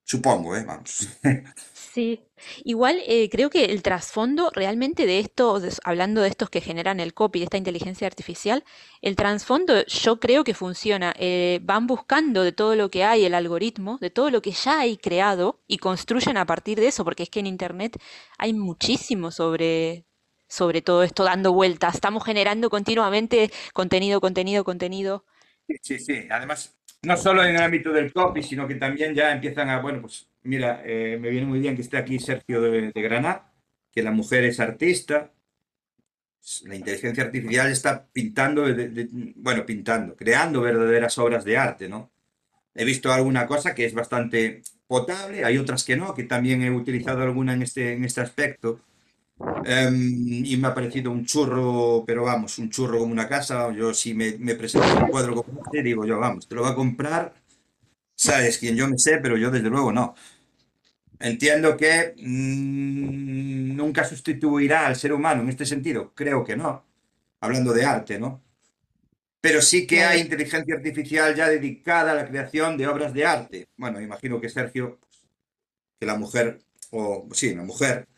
Supongo, 0.05 0.57
¿eh? 0.57 0.65
Vamos. 0.67 1.09
Sí, 1.95 2.23
igual 2.65 3.01
eh, 3.07 3.29
creo 3.31 3.51
que 3.51 3.67
el 3.67 3.83
trasfondo 3.83 4.51
realmente 4.55 5.05
de 5.05 5.19
esto, 5.19 5.61
de- 5.61 5.75
hablando 5.85 6.23
de 6.23 6.29
estos 6.29 6.49
que 6.49 6.63
generan 6.63 7.01
el 7.01 7.13
copy, 7.13 7.41
de 7.41 7.45
esta 7.45 7.59
inteligencia 7.59 8.07
artificial, 8.07 8.65
el 9.03 9.15
trasfondo 9.15 9.85
yo 9.87 10.19
creo 10.19 10.43
que 10.43 10.55
funciona. 10.55 11.13
eh, 11.19 11.61
van 11.63 11.87
buscando 11.87 12.43
de 12.45 12.53
todo 12.53 12.77
lo 12.77 12.91
que 12.91 13.05
hay, 13.05 13.25
el 13.27 13.35
algoritmo, 13.35 13.99
de 14.01 14.09
todo 14.11 14.31
lo 14.31 14.41
que 14.41 14.53
ya 14.53 14.81
hay 14.81 14.97
creado 14.97 15.61
y 15.67 15.77
construyen 15.79 16.39
a 16.39 16.47
partir 16.47 16.81
de 16.81 16.87
eso, 16.89 17.05
porque 17.05 17.25
es 17.25 17.31
que 17.31 17.41
en 17.41 17.47
Internet 17.47 17.99
hay 18.39 18.55
muchísimo 18.55 19.31
sobre, 19.31 20.07
sobre 20.49 20.81
todo 20.83 21.03
esto 21.03 21.25
dando 21.25 21.53
vueltas. 21.53 21.95
Estamos 21.97 22.25
generando 22.25 22.71
continuamente 22.71 23.51
contenido, 23.75 24.21
contenido, 24.23 24.65
contenido. 24.65 25.25
Sí, 25.67 25.77
sí, 25.83 25.99
sí. 25.99 26.29
Además, 26.31 26.77
no 27.03 27.17
solo 27.17 27.43
en 27.45 27.57
el 27.57 27.63
ámbito 27.63 27.93
del 27.93 28.13
copy, 28.13 28.43
sino 28.43 28.67
que 28.69 28.75
también 28.77 29.15
ya 29.15 29.33
empiezan 29.33 29.69
a, 29.71 29.81
bueno, 29.81 30.01
pues 30.03 30.29
mira, 30.45 30.83
eh, 30.85 31.19
me 31.21 31.31
viene 31.31 31.47
muy 31.47 31.61
bien 31.61 31.77
que 31.77 31.83
esté 31.83 31.97
aquí 31.99 32.19
Sergio 32.19 32.61
de, 32.63 32.93
de 32.93 33.03
Granada, 33.03 33.53
que 33.93 34.03
la 34.03 34.11
mujer 34.13 34.45
es 34.45 34.61
artista. 34.61 35.33
La 36.65 36.75
inteligencia 36.75 37.23
artificial 37.25 37.71
está 37.71 38.05
pintando, 38.13 38.63
de- 38.63 38.89
de- 38.89 39.09
bueno, 39.37 39.65
pintando, 39.65 40.17
creando 40.17 40.61
verdaderas 40.61 41.17
obras 41.19 41.45
de 41.45 41.57
arte, 41.57 41.89
¿no? 41.89 42.11
He 42.75 42.85
visto 42.85 43.13
alguna 43.13 43.47
cosa 43.47 43.75
que 43.75 43.87
es 43.87 43.95
bastante 43.95 44.63
potable, 44.87 45.45
hay 45.45 45.59
otras 45.59 45.85
que 45.85 45.97
no, 45.97 46.15
que 46.15 46.25
también 46.25 46.63
he 46.63 46.71
utilizado 46.73 47.23
alguna 47.23 47.55
en 47.55 47.63
este, 47.63 47.95
en 47.95 48.05
este 48.05 48.21
aspecto. 48.23 48.81
Em, 49.65 50.45
y 50.47 50.57
me 50.59 50.69
ha 50.69 50.75
parecido 50.75 51.11
un 51.13 51.27
churro, 51.27 52.05
pero 52.07 52.25
vamos, 52.25 52.59
un 52.59 52.71
churro 52.71 52.99
como 53.01 53.13
una 53.13 53.29
casa. 53.29 53.73
Yo 53.73 53.95
si 53.95 54.15
me, 54.15 54.39
me 54.39 54.55
presento 54.57 54.97
un 54.97 55.07
cuadro 55.07 55.35
como 55.37 55.63
este, 55.65 55.83
digo 55.85 56.07
yo, 56.07 56.19
vamos, 56.21 56.49
te 56.49 56.55
lo 56.57 56.63
va 56.63 56.71
a 56.71 56.77
comprar 56.77 57.35
sabes 58.27 58.59
quién 58.59 58.77
yo 58.77 58.89
me 58.89 58.99
sé, 58.99 59.19
pero 59.19 59.37
yo 59.37 59.51
desde 59.51 59.71
luego 59.71 59.93
no. 59.93 60.15
Entiendo 61.21 61.77
que 61.77 62.15
mm, 62.19 63.77
nunca 63.77 64.05
sustituirá 64.05 64.87
al 64.87 64.97
ser 64.97 65.13
humano 65.13 65.43
en 65.43 65.49
este 65.51 65.65
sentido, 65.67 66.13
creo 66.15 66.43
que 66.45 66.57
no, 66.57 66.85
hablando 67.41 67.73
de 67.73 67.85
arte, 67.85 68.19
¿no? 68.19 68.43
Pero 69.41 69.61
sí 69.63 69.87
que 69.87 70.05
hay 70.05 70.21
inteligencia 70.21 70.75
artificial 70.77 71.35
ya 71.35 71.49
dedicada 71.49 72.13
a 72.13 72.15
la 72.15 72.29
creación 72.29 72.77
de 72.79 72.87
obras 72.89 73.13
de 73.15 73.27
arte. 73.27 73.69
Bueno, 73.77 74.01
imagino 74.01 74.41
que 74.41 74.49
Sergio, 74.49 75.01
que 75.99 76.07
la 76.07 76.17
mujer, 76.17 76.61
o 76.91 77.29
sí, 77.33 77.55
la 77.55 77.65
mujer, 77.65 78.09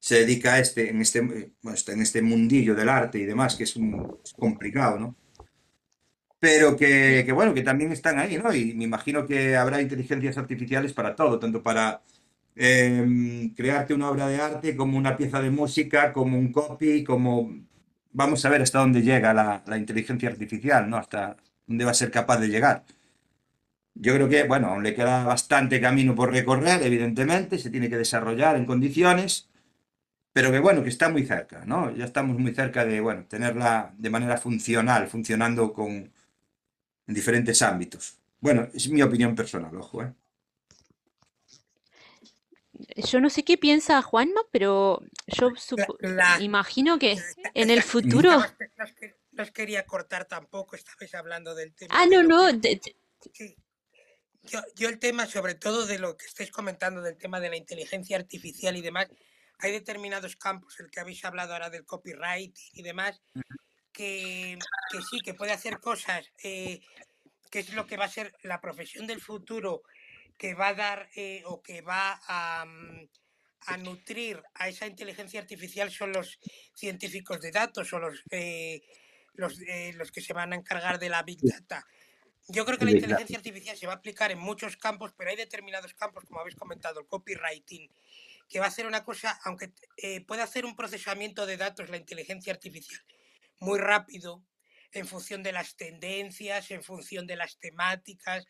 se 0.00 0.16
dedica 0.20 0.54
a 0.54 0.60
este, 0.60 0.90
en 0.90 1.00
este, 1.02 1.18
en 1.20 2.02
este 2.02 2.22
mundillo 2.22 2.74
del 2.74 2.88
arte 2.88 3.18
y 3.18 3.26
demás, 3.26 3.56
que 3.56 3.64
es, 3.64 3.76
un- 3.76 4.18
es 4.24 4.32
complicado, 4.34 4.98
¿no? 4.98 5.16
Pero 6.40 6.76
que, 6.76 7.30
bueno, 7.32 7.52
que 7.52 7.62
también 7.62 7.90
están 7.92 8.18
ahí, 8.18 8.38
¿no? 8.38 8.54
Y 8.54 8.74
me 8.74 8.84
imagino 8.84 9.26
que 9.26 9.56
habrá 9.56 9.82
inteligencias 9.82 10.38
artificiales 10.38 10.92
para 10.92 11.16
todo, 11.16 11.38
tanto 11.38 11.62
para 11.62 12.02
em, 12.56 13.54
crearte 13.54 13.94
una 13.94 14.10
obra 14.10 14.28
de 14.28 14.40
arte 14.40 14.76
como 14.76 14.98
una 14.98 15.16
pieza 15.16 15.40
de 15.42 15.50
música, 15.50 16.12
como 16.12 16.38
un 16.38 16.52
copy, 16.52 17.04
como... 17.04 17.50
Vamos 18.12 18.44
a 18.44 18.50
ver 18.50 18.62
hasta 18.62 18.78
dónde 18.80 19.02
llega 19.02 19.34
la, 19.34 19.62
la 19.66 19.78
inteligencia 19.78 20.28
artificial, 20.28 20.88
¿no? 20.90 20.96
Hasta 20.96 21.36
dónde 21.66 21.84
va 21.84 21.90
a 21.92 21.94
ser 21.94 22.10
capaz 22.10 22.38
de 22.38 22.48
llegar. 22.48 22.84
Yo 23.94 24.14
creo 24.14 24.28
que, 24.28 24.44
bueno, 24.44 24.68
aún 24.68 24.82
le 24.84 24.94
queda 24.94 25.24
bastante 25.24 25.80
camino 25.80 26.14
por 26.14 26.32
recorrer, 26.32 26.82
evidentemente, 26.82 27.58
se 27.58 27.70
tiene 27.70 27.90
que 27.90 27.96
desarrollar 27.96 28.56
en 28.56 28.64
condiciones, 28.64 29.48
pero 30.32 30.52
que 30.52 30.60
bueno, 30.60 30.82
que 30.82 30.88
está 30.90 31.08
muy 31.10 31.26
cerca, 31.26 31.64
¿no? 31.66 31.90
Ya 31.96 32.04
estamos 32.04 32.38
muy 32.38 32.54
cerca 32.54 32.84
de, 32.84 33.00
bueno, 33.00 33.24
tenerla 33.26 33.94
de 33.98 34.10
manera 34.10 34.38
funcional, 34.38 35.08
funcionando 35.08 35.72
con, 35.72 36.12
en 37.08 37.14
diferentes 37.14 37.60
ámbitos. 37.62 38.18
Bueno, 38.40 38.68
es 38.72 38.88
mi 38.88 39.02
opinión 39.02 39.34
personal, 39.34 39.74
ojo, 39.76 40.02
¿eh? 40.04 40.12
Yo 42.96 43.20
no 43.20 43.28
sé 43.28 43.44
qué 43.44 43.58
piensa 43.58 44.00
Juanma, 44.02 44.42
pero 44.52 45.02
yo 45.26 45.50
La, 46.00 46.40
imagino 46.40 46.98
que 46.98 47.18
en 47.54 47.70
el 47.70 47.82
futuro... 47.82 48.30
no 48.30 48.44
os 48.84 48.92
que- 48.92 49.16
no 49.32 49.42
os 49.44 49.50
quería 49.52 49.84
cortar 49.86 50.24
tampoco, 50.26 50.74
estabais 50.76 51.14
hablando 51.14 51.54
del 51.54 51.72
tema 51.74 51.94
Ah, 51.96 52.06
no, 52.06 52.22
no, 52.22 52.60
que... 52.60 52.80
Sí, 53.32 53.56
yo, 54.44 54.60
yo 54.74 54.88
el 54.88 54.98
tema, 54.98 55.26
sobre 55.26 55.54
todo 55.54 55.86
de 55.86 55.98
lo 55.98 56.16
que 56.16 56.26
estáis 56.26 56.50
comentando 56.50 57.02
del 57.02 57.16
tema 57.16 57.38
de 57.40 57.50
la 57.50 57.56
inteligencia 57.56 58.16
artificial 58.16 58.76
y 58.76 58.80
demás, 58.82 59.08
hay 59.58 59.72
determinados 59.72 60.36
campos, 60.36 60.78
el 60.80 60.90
que 60.90 61.00
habéis 61.00 61.24
hablado 61.24 61.52
ahora 61.52 61.70
del 61.70 61.84
copyright 61.84 62.56
y 62.72 62.82
demás, 62.82 63.20
que, 63.98 64.56
que 64.92 64.98
sí, 65.10 65.18
que 65.24 65.34
puede 65.34 65.50
hacer 65.50 65.80
cosas, 65.80 66.24
eh, 66.44 66.80
que 67.50 67.58
es 67.58 67.72
lo 67.72 67.88
que 67.88 67.96
va 67.96 68.04
a 68.04 68.08
ser 68.08 68.32
la 68.44 68.60
profesión 68.60 69.08
del 69.08 69.20
futuro, 69.20 69.82
que 70.38 70.54
va 70.54 70.68
a 70.68 70.74
dar 70.74 71.10
eh, 71.16 71.42
o 71.46 71.60
que 71.60 71.82
va 71.82 72.20
a, 72.28 72.64
mm, 72.64 73.08
a 73.66 73.76
nutrir 73.78 74.40
a 74.54 74.68
esa 74.68 74.86
inteligencia 74.86 75.40
artificial 75.40 75.90
son 75.90 76.12
los 76.12 76.38
científicos 76.74 77.40
de 77.40 77.50
datos 77.50 77.92
o 77.92 77.98
los, 77.98 78.22
eh, 78.30 78.82
los, 79.34 79.60
eh, 79.62 79.92
los 79.96 80.12
que 80.12 80.20
se 80.20 80.32
van 80.32 80.52
a 80.52 80.56
encargar 80.56 81.00
de 81.00 81.08
la 81.08 81.24
Big 81.24 81.40
Data. 81.42 81.84
Yo 82.46 82.64
creo 82.64 82.78
que 82.78 82.84
la 82.84 82.92
inteligencia 82.92 83.36
artificial 83.36 83.76
se 83.76 83.88
va 83.88 83.94
a 83.94 83.96
aplicar 83.96 84.30
en 84.30 84.38
muchos 84.38 84.76
campos, 84.76 85.12
pero 85.16 85.30
hay 85.30 85.36
determinados 85.36 85.92
campos, 85.94 86.24
como 86.24 86.38
habéis 86.38 86.54
comentado, 86.54 87.00
el 87.00 87.06
copywriting, 87.08 87.90
que 88.48 88.60
va 88.60 88.66
a 88.66 88.68
hacer 88.68 88.86
una 88.86 89.02
cosa, 89.02 89.40
aunque 89.42 89.72
eh, 89.96 90.20
puede 90.24 90.42
hacer 90.42 90.64
un 90.64 90.76
procesamiento 90.76 91.46
de 91.46 91.56
datos 91.56 91.90
la 91.90 91.96
inteligencia 91.96 92.52
artificial 92.52 93.02
muy 93.60 93.78
rápido, 93.78 94.44
en 94.92 95.06
función 95.06 95.42
de 95.42 95.52
las 95.52 95.76
tendencias, 95.76 96.70
en 96.70 96.82
función 96.82 97.26
de 97.26 97.36
las 97.36 97.58
temáticas, 97.58 98.46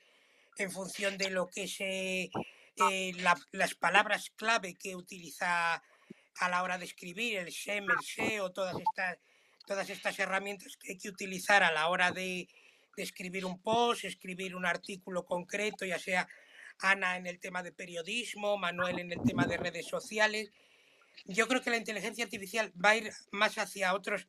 en 0.58 0.70
función 0.70 1.18
de 1.18 1.30
lo 1.30 1.48
que 1.48 1.64
es 1.64 1.80
eh, 1.80 2.30
eh, 2.90 3.12
la- 3.16 3.40
las 3.52 3.74
palabras 3.74 4.30
clave 4.36 4.74
que 4.76 4.94
utiliza 4.96 5.74
a 6.40 6.48
la 6.48 6.62
hora 6.62 6.78
de 6.78 6.84
escribir, 6.84 7.38
el 7.38 7.48
SEM, 7.52 7.84
el 7.90 8.04
SEO, 8.04 8.52
todas 8.52 8.76
estas, 8.78 9.18
todas 9.66 9.90
estas 9.90 10.18
herramientas 10.18 10.76
que 10.76 10.92
hay 10.92 10.98
que 10.98 11.08
utilizar 11.08 11.62
a 11.64 11.72
la 11.72 11.88
hora 11.88 12.12
de, 12.12 12.48
de 12.96 13.02
escribir 13.02 13.44
un 13.44 13.60
post, 13.60 14.04
escribir 14.04 14.54
un 14.54 14.64
artículo 14.66 15.24
concreto, 15.26 15.84
ya 15.84 15.98
sea 15.98 16.28
Ana 16.80 17.16
en 17.16 17.26
el 17.26 17.40
tema 17.40 17.64
de 17.64 17.72
periodismo, 17.72 18.56
Manuel 18.56 19.00
en 19.00 19.10
el 19.12 19.20
tema 19.22 19.46
de 19.46 19.56
redes 19.56 19.86
sociales. 19.86 20.52
Yo 21.24 21.46
creo 21.48 21.62
que 21.62 21.70
la 21.70 21.76
inteligencia 21.76 22.24
artificial 22.24 22.72
va 22.83 22.90
a 22.90 22.96
ir 22.96 23.12
más 23.33 23.59
hacia 23.59 23.94
otros, 23.94 24.26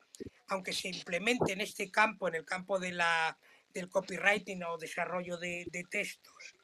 aunque 0.48 0.74
se 0.74 0.90
implemente 0.90 1.54
en 1.54 1.62
este 1.62 1.92
campo, 1.92 2.28
en 2.28 2.36
el 2.36 2.46
campo 2.46 2.80
de 2.80 2.92
la, 2.92 3.38
del 3.74 3.90
copywriting 3.90 4.64
o 4.64 4.78
desarrollo 4.78 5.38
de, 5.38 5.66
de 5.72 5.84
textos, 5.84 6.56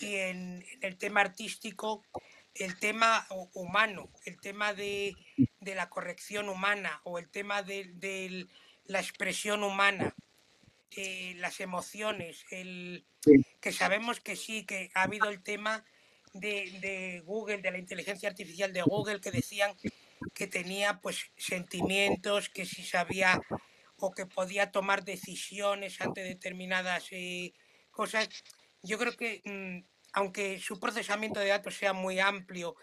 y 0.00 0.14
en, 0.16 0.62
en 0.62 0.82
el 0.82 0.96
tema 0.96 1.20
artístico, 1.20 2.04
el 2.54 2.78
tema 2.78 3.26
hu- 3.28 3.50
humano, 3.54 4.10
el 4.24 4.40
tema 4.40 4.72
de, 4.74 5.14
de 5.60 5.74
la 5.74 5.88
corrección 5.88 6.48
humana 6.48 7.00
o 7.04 7.18
el 7.18 7.28
tema 7.28 7.62
de, 7.62 7.90
de 7.94 8.46
la 8.86 9.00
expresión 9.00 9.62
humana, 9.62 10.14
eh, 10.96 11.34
las 11.36 11.60
emociones, 11.60 12.44
el, 12.50 13.04
que 13.60 13.72
sabemos 13.72 14.20
que 14.20 14.34
sí, 14.36 14.64
que 14.64 14.90
ha 14.94 15.02
habido 15.02 15.28
el 15.28 15.42
tema 15.42 15.84
de, 16.32 17.22
Google, 17.24 17.58
de 17.58 17.70
la 17.70 17.78
inteligencia 17.78 18.28
artificial 18.28 18.72
de 18.72 18.82
Google, 18.82 19.20
que 19.20 19.30
decían 19.30 19.74
que 20.34 20.46
tenía 20.46 21.00
pues 21.00 21.30
sentimientos, 21.36 22.48
que 22.48 22.66
si 22.66 22.82
sabía 22.84 23.40
o 23.96 24.10
que 24.12 24.26
podía 24.26 24.70
tomar 24.70 25.04
decisiones 25.04 26.00
ante 26.00 26.22
determinadas 26.22 27.08
eh, 27.10 27.52
cosas. 27.90 28.28
Yo 28.82 28.98
creo 28.98 29.16
que 29.16 29.42
mm, 29.44 29.84
aunque 30.12 30.58
su 30.58 30.80
procesamiento 30.80 31.40
de 31.40 31.48
datos 31.48 31.76
sea 31.76 31.92
muy 31.92 32.18
amplio, 32.18 32.76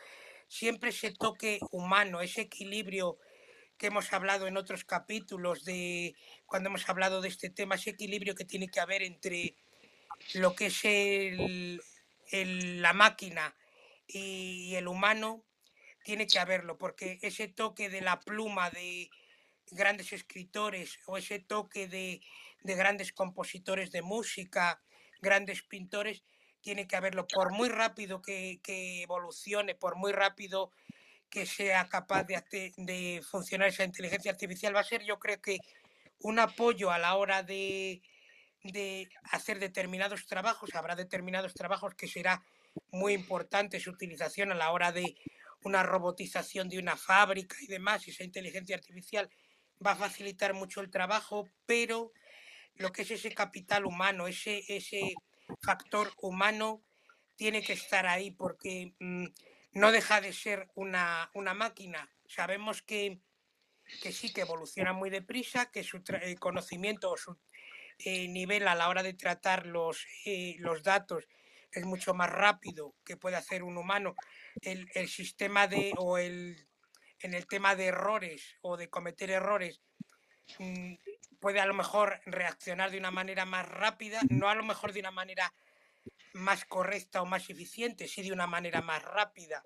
siempre 0.48 0.90
ese 0.90 1.12
toque 1.12 1.60
humano, 1.72 2.22
ese 2.22 2.42
equilibrio 2.42 3.18
que 3.78 3.88
hemos 3.88 4.12
hablado 4.14 4.48
en 4.48 4.58
otros 4.58 4.84
capítulos 4.84 5.64
de 5.64 6.16
cuando 6.46 6.70
hemos 6.70 6.88
hablado 6.90 7.22
de 7.22 7.30
este 7.30 7.50
tema, 7.50 7.76
ese 7.76 7.92
equilibrio 7.92 8.36
que 8.36 8.46
tiene 8.46 8.70
que 8.70 8.80
haber 8.80 9.04
entre 9.04 9.56
lo 10.34 10.56
que 10.56 10.68
es 10.68 10.84
el, 10.84 11.82
el- 12.32 12.82
la 12.82 12.94
máquina 12.94 13.56
y 14.08 14.76
el 14.76 14.88
humano, 14.88 15.44
tiene 16.04 16.28
que 16.28 16.40
haberlo, 16.40 16.78
porque 16.78 17.20
ese 17.22 17.50
toque 17.50 17.90
de 17.90 18.02
la 18.02 18.20
pluma 18.22 18.70
de 18.70 19.10
grandes 19.72 20.14
escritores 20.14 21.00
o 21.06 21.18
ese 21.18 21.40
toque 21.40 21.88
de, 21.90 22.22
de 22.64 22.76
grandes 22.76 23.12
compositores 23.12 23.92
de 23.92 24.02
música, 24.02 24.82
grandes 25.22 25.64
pintores, 25.64 26.24
tiene 26.62 26.88
que 26.88 26.96
haberlo. 26.96 27.28
Por 27.28 27.52
muy 27.52 27.70
rápido 27.70 28.22
que, 28.22 28.60
que 28.64 29.04
evolucione, 29.04 29.76
por 29.76 29.98
muy 29.98 30.14
rápido 30.14 30.72
que 31.30 31.46
sea 31.46 31.90
capaz 31.90 32.24
de, 32.24 32.42
de 32.78 33.22
funcionar 33.30 33.68
esa 33.68 33.84
inteligencia 33.84 34.32
artificial, 34.32 34.76
va 34.76 34.80
a 34.82 34.86
ser 34.86 35.04
yo 35.04 35.20
creo 35.20 35.42
que 35.42 35.58
un 36.20 36.40
apoyo 36.40 36.90
a 36.92 36.98
la 37.00 37.16
hora 37.16 37.44
de, 37.44 38.02
de 38.64 39.10
hacer 39.32 39.60
determinados 39.60 40.26
trabajos. 40.26 40.76
Habrá 40.76 40.96
determinados 40.96 41.54
trabajos 41.54 41.96
que 41.96 42.08
será 42.08 42.44
muy 42.92 43.14
importante 43.14 43.80
su 43.80 43.92
utilización 43.92 44.52
a 44.52 44.56
la 44.56 44.72
hora 44.72 44.92
de 44.92 45.16
una 45.64 45.84
robotización 45.84 46.70
de 46.70 46.80
una 46.80 46.98
fábrica 46.98 47.56
y 47.62 47.68
demás. 47.68 48.08
y 48.08 48.12
Esa 48.12 48.24
inteligencia 48.24 48.76
artificial 48.76 49.30
va 49.86 49.92
a 49.92 49.96
facilitar 49.96 50.54
mucho 50.54 50.82
el 50.82 50.90
trabajo, 50.90 51.50
pero 51.66 52.12
lo 52.76 52.92
que 52.92 53.04
es 53.04 53.12
ese 53.12 53.34
capital 53.34 53.86
humano, 53.86 54.28
ese, 54.28 54.64
ese 54.68 55.14
factor 55.62 56.14
humano, 56.22 56.84
tiene 57.36 57.62
que 57.62 57.74
estar 57.74 58.08
ahí 58.08 58.32
porque 58.32 58.94
mm, 59.00 59.28
no 59.74 59.92
deja 59.92 60.22
de 60.22 60.34
ser 60.34 60.70
una, 60.76 61.30
una 61.34 61.54
máquina. 61.54 62.10
Sabemos 62.28 62.82
que, 62.82 63.20
que 64.02 64.12
sí, 64.12 64.34
que 64.34 64.42
evoluciona 64.42 64.94
muy 64.94 65.10
deprisa, 65.10 65.72
que 65.72 65.84
su 65.84 66.02
eh, 66.22 66.36
conocimiento 66.40 67.12
o 67.12 67.18
su 67.18 67.38
eh, 68.00 68.28
nivel 68.28 68.68
a 68.68 68.76
la 68.76 68.90
hora 68.90 69.04
de 69.04 69.14
tratar 69.14 69.66
los, 69.66 70.06
eh, 70.26 70.56
los 70.60 70.84
datos 70.84 71.28
es 71.72 71.86
mucho 71.86 72.14
más 72.14 72.30
rápido 72.30 72.96
que 73.04 73.18
puede 73.18 73.36
hacer 73.36 73.64
un 73.64 73.78
humano. 73.78 74.16
El, 74.62 74.88
el 74.94 75.08
sistema 75.08 75.68
de, 75.68 75.94
o 75.98 76.18
el, 76.18 76.68
en 77.20 77.34
el 77.34 77.48
tema 77.48 77.76
de 77.76 77.86
errores 77.86 78.56
o 78.62 78.78
de 78.78 78.90
cometer 78.90 79.30
errores, 79.32 79.82
mm, 80.60 80.96
puede 81.40 81.60
a 81.60 81.66
lo 81.66 81.74
mejor 81.74 82.20
reaccionar 82.26 82.92
de 82.92 82.98
una 82.98 83.12
manera 83.12 83.46
más 83.46 83.68
rápida, 83.68 84.22
no 84.30 84.50
a 84.50 84.56
lo 84.56 84.64
mejor 84.64 84.94
de 84.94 85.00
una 85.00 85.12
manera 85.12 85.54
más 86.34 86.66
correcta 86.66 87.22
o 87.22 87.26
más 87.26 87.50
eficiente, 87.50 88.08
sí 88.08 88.22
de 88.22 88.32
una 88.32 88.48
manera 88.48 88.82
más 88.82 89.04
rápida. 89.04 89.64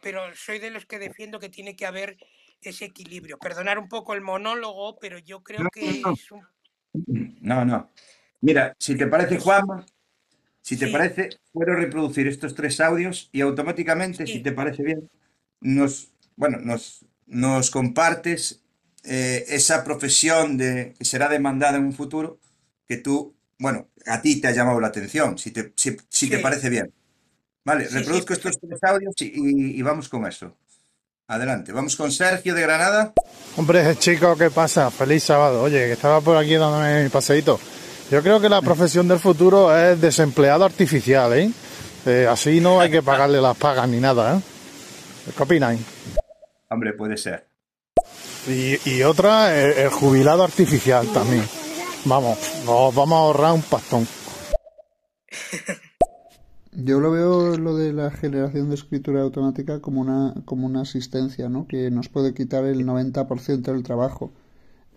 Pero 0.00 0.34
soy 0.36 0.58
de 0.58 0.70
los 0.70 0.86
que 0.86 0.98
defiendo 0.98 1.40
que 1.40 1.48
tiene 1.48 1.74
que 1.74 1.86
haber 1.86 2.16
ese 2.60 2.86
equilibrio. 2.86 3.38
Perdonar 3.38 3.78
un 3.78 3.88
poco 3.88 4.14
el 4.14 4.20
monólogo, 4.20 4.98
pero 4.98 5.18
yo 5.18 5.42
creo 5.42 5.68
que 5.72 6.02
es 6.02 6.30
un... 6.30 6.46
no, 7.40 7.64
no. 7.64 7.90
Mira, 8.40 8.74
si 8.78 8.96
te 8.96 9.06
parece, 9.06 9.38
Juan, 9.38 9.64
si 10.62 10.78
te 10.78 10.86
Sí, 10.86 10.88
parece, 10.88 11.30
puedo 11.52 11.74
reproducir 11.74 12.26
estos 12.28 12.54
tres 12.54 12.80
audios 12.80 13.30
y 13.32 13.40
automáticamente, 13.42 14.26
si 14.26 14.40
te 14.40 14.52
parece 14.52 14.82
bien, 14.84 15.10
nos, 15.60 16.12
bueno, 16.36 16.58
nos, 16.60 17.06
nos 17.26 17.70
compartes 17.70 18.62
eh, 19.04 19.44
esa 19.48 19.84
profesión 19.84 20.58
de, 20.58 20.94
que 20.98 21.04
será 21.04 21.28
demandada 21.28 21.78
en 21.78 21.84
un 21.86 21.92
futuro, 21.94 22.40
que 22.86 22.98
tú 22.98 23.36
bueno, 23.58 23.88
a 24.06 24.22
ti 24.22 24.40
te 24.40 24.48
ha 24.48 24.52
llamado 24.52 24.80
la 24.80 24.88
atención, 24.88 25.38
si 25.38 25.50
te, 25.52 25.72
si, 25.76 25.96
si 26.10 26.30
te 26.30 26.38
parece 26.40 26.70
bien. 26.70 26.92
Vale, 27.64 27.88
reproduzco 27.88 28.32
estos 28.34 28.58
tres 28.60 28.80
audios 28.84 29.14
y, 29.20 29.26
y- 29.26 29.78
y 29.78 29.82
vamos 29.82 30.08
con 30.08 30.26
eso. 30.26 30.56
Adelante, 31.30 31.72
vamos 31.72 31.94
con 31.94 32.10
Sergio 32.10 32.54
de 32.54 32.62
Granada. 32.62 33.12
Hombre, 33.58 33.94
chico, 33.96 34.34
¿qué 34.34 34.50
pasa? 34.50 34.90
Feliz 34.90 35.24
sábado. 35.24 35.62
Oye, 35.62 35.84
que 35.86 35.92
estaba 35.92 36.22
por 36.22 36.38
aquí 36.38 36.54
dándome 36.54 37.02
mi 37.04 37.10
paseíto. 37.10 37.60
Yo 38.10 38.22
creo 38.22 38.40
que 38.40 38.48
la 38.48 38.62
profesión 38.62 39.06
del 39.06 39.18
futuro 39.18 39.76
es 39.76 40.00
desempleado 40.00 40.64
artificial, 40.64 41.38
¿eh? 41.38 41.50
Eh, 42.06 42.26
así 42.30 42.60
no 42.60 42.80
hay 42.80 42.90
que 42.90 43.02
pagarle 43.02 43.42
las 43.42 43.58
pagas 43.58 43.86
ni 43.88 44.00
nada, 44.00 44.36
¿eh? 44.36 44.40
¿Qué 45.36 45.42
opináis? 45.42 45.80
Hombre, 46.70 46.94
puede 46.94 47.18
ser. 47.18 47.46
Y, 48.46 48.78
y 48.88 49.02
otra, 49.02 49.54
el, 49.54 49.72
el 49.72 49.90
jubilado 49.90 50.42
artificial 50.42 51.06
también. 51.12 51.46
Vamos, 52.06 52.38
nos 52.64 52.94
vamos 52.94 53.16
a 53.16 53.20
ahorrar 53.20 53.52
un 53.52 53.62
pastón. 53.62 54.08
Yo 56.80 57.00
lo 57.00 57.10
veo 57.10 57.56
lo 57.56 57.76
de 57.76 57.92
la 57.92 58.08
generación 58.12 58.68
de 58.68 58.76
escritura 58.76 59.22
automática 59.22 59.80
como 59.80 60.00
una, 60.00 60.32
como 60.44 60.64
una 60.64 60.82
asistencia, 60.82 61.48
¿no? 61.48 61.66
Que 61.66 61.90
nos 61.90 62.08
puede 62.08 62.34
quitar 62.34 62.64
el 62.66 62.86
90% 62.86 63.62
del 63.62 63.82
trabajo. 63.82 64.32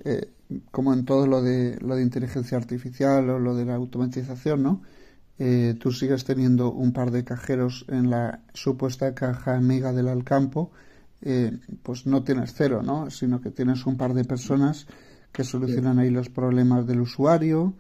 Eh, 0.04 0.30
como 0.70 0.94
en 0.94 1.06
todo 1.06 1.26
lo 1.26 1.42
de, 1.42 1.80
lo 1.82 1.96
de 1.96 2.04
inteligencia 2.04 2.56
artificial 2.60 3.28
o 3.32 3.40
lo 3.40 3.56
de 3.56 3.66
la 3.66 3.76
automatización, 3.76 4.62
¿no? 4.62 4.84
Eh, 5.40 5.76
tú 5.80 5.92
sigues 5.92 6.24
teniendo 6.24 6.72
un 6.72 6.94
par 6.94 7.10
de 7.10 7.24
cajeros 7.24 7.86
en 7.88 8.12
la 8.12 8.42
supuesta 8.54 9.16
caja 9.16 9.56
amiga 9.56 9.92
del 9.92 10.08
Alcampo, 10.08 10.70
eh, 11.24 11.58
pues 11.82 12.06
no 12.06 12.24
tienes 12.24 12.54
cero, 12.56 12.84
¿no? 12.84 13.10
Sino 13.10 13.42
que 13.42 13.50
tienes 13.50 13.88
un 13.88 13.98
par 13.98 14.14
de 14.14 14.24
personas 14.24 14.86
que 15.32 15.44
solucionan 15.44 15.98
ahí 15.98 16.12
los 16.12 16.30
problemas 16.30 16.86
del 16.86 17.02
usuario 17.02 17.74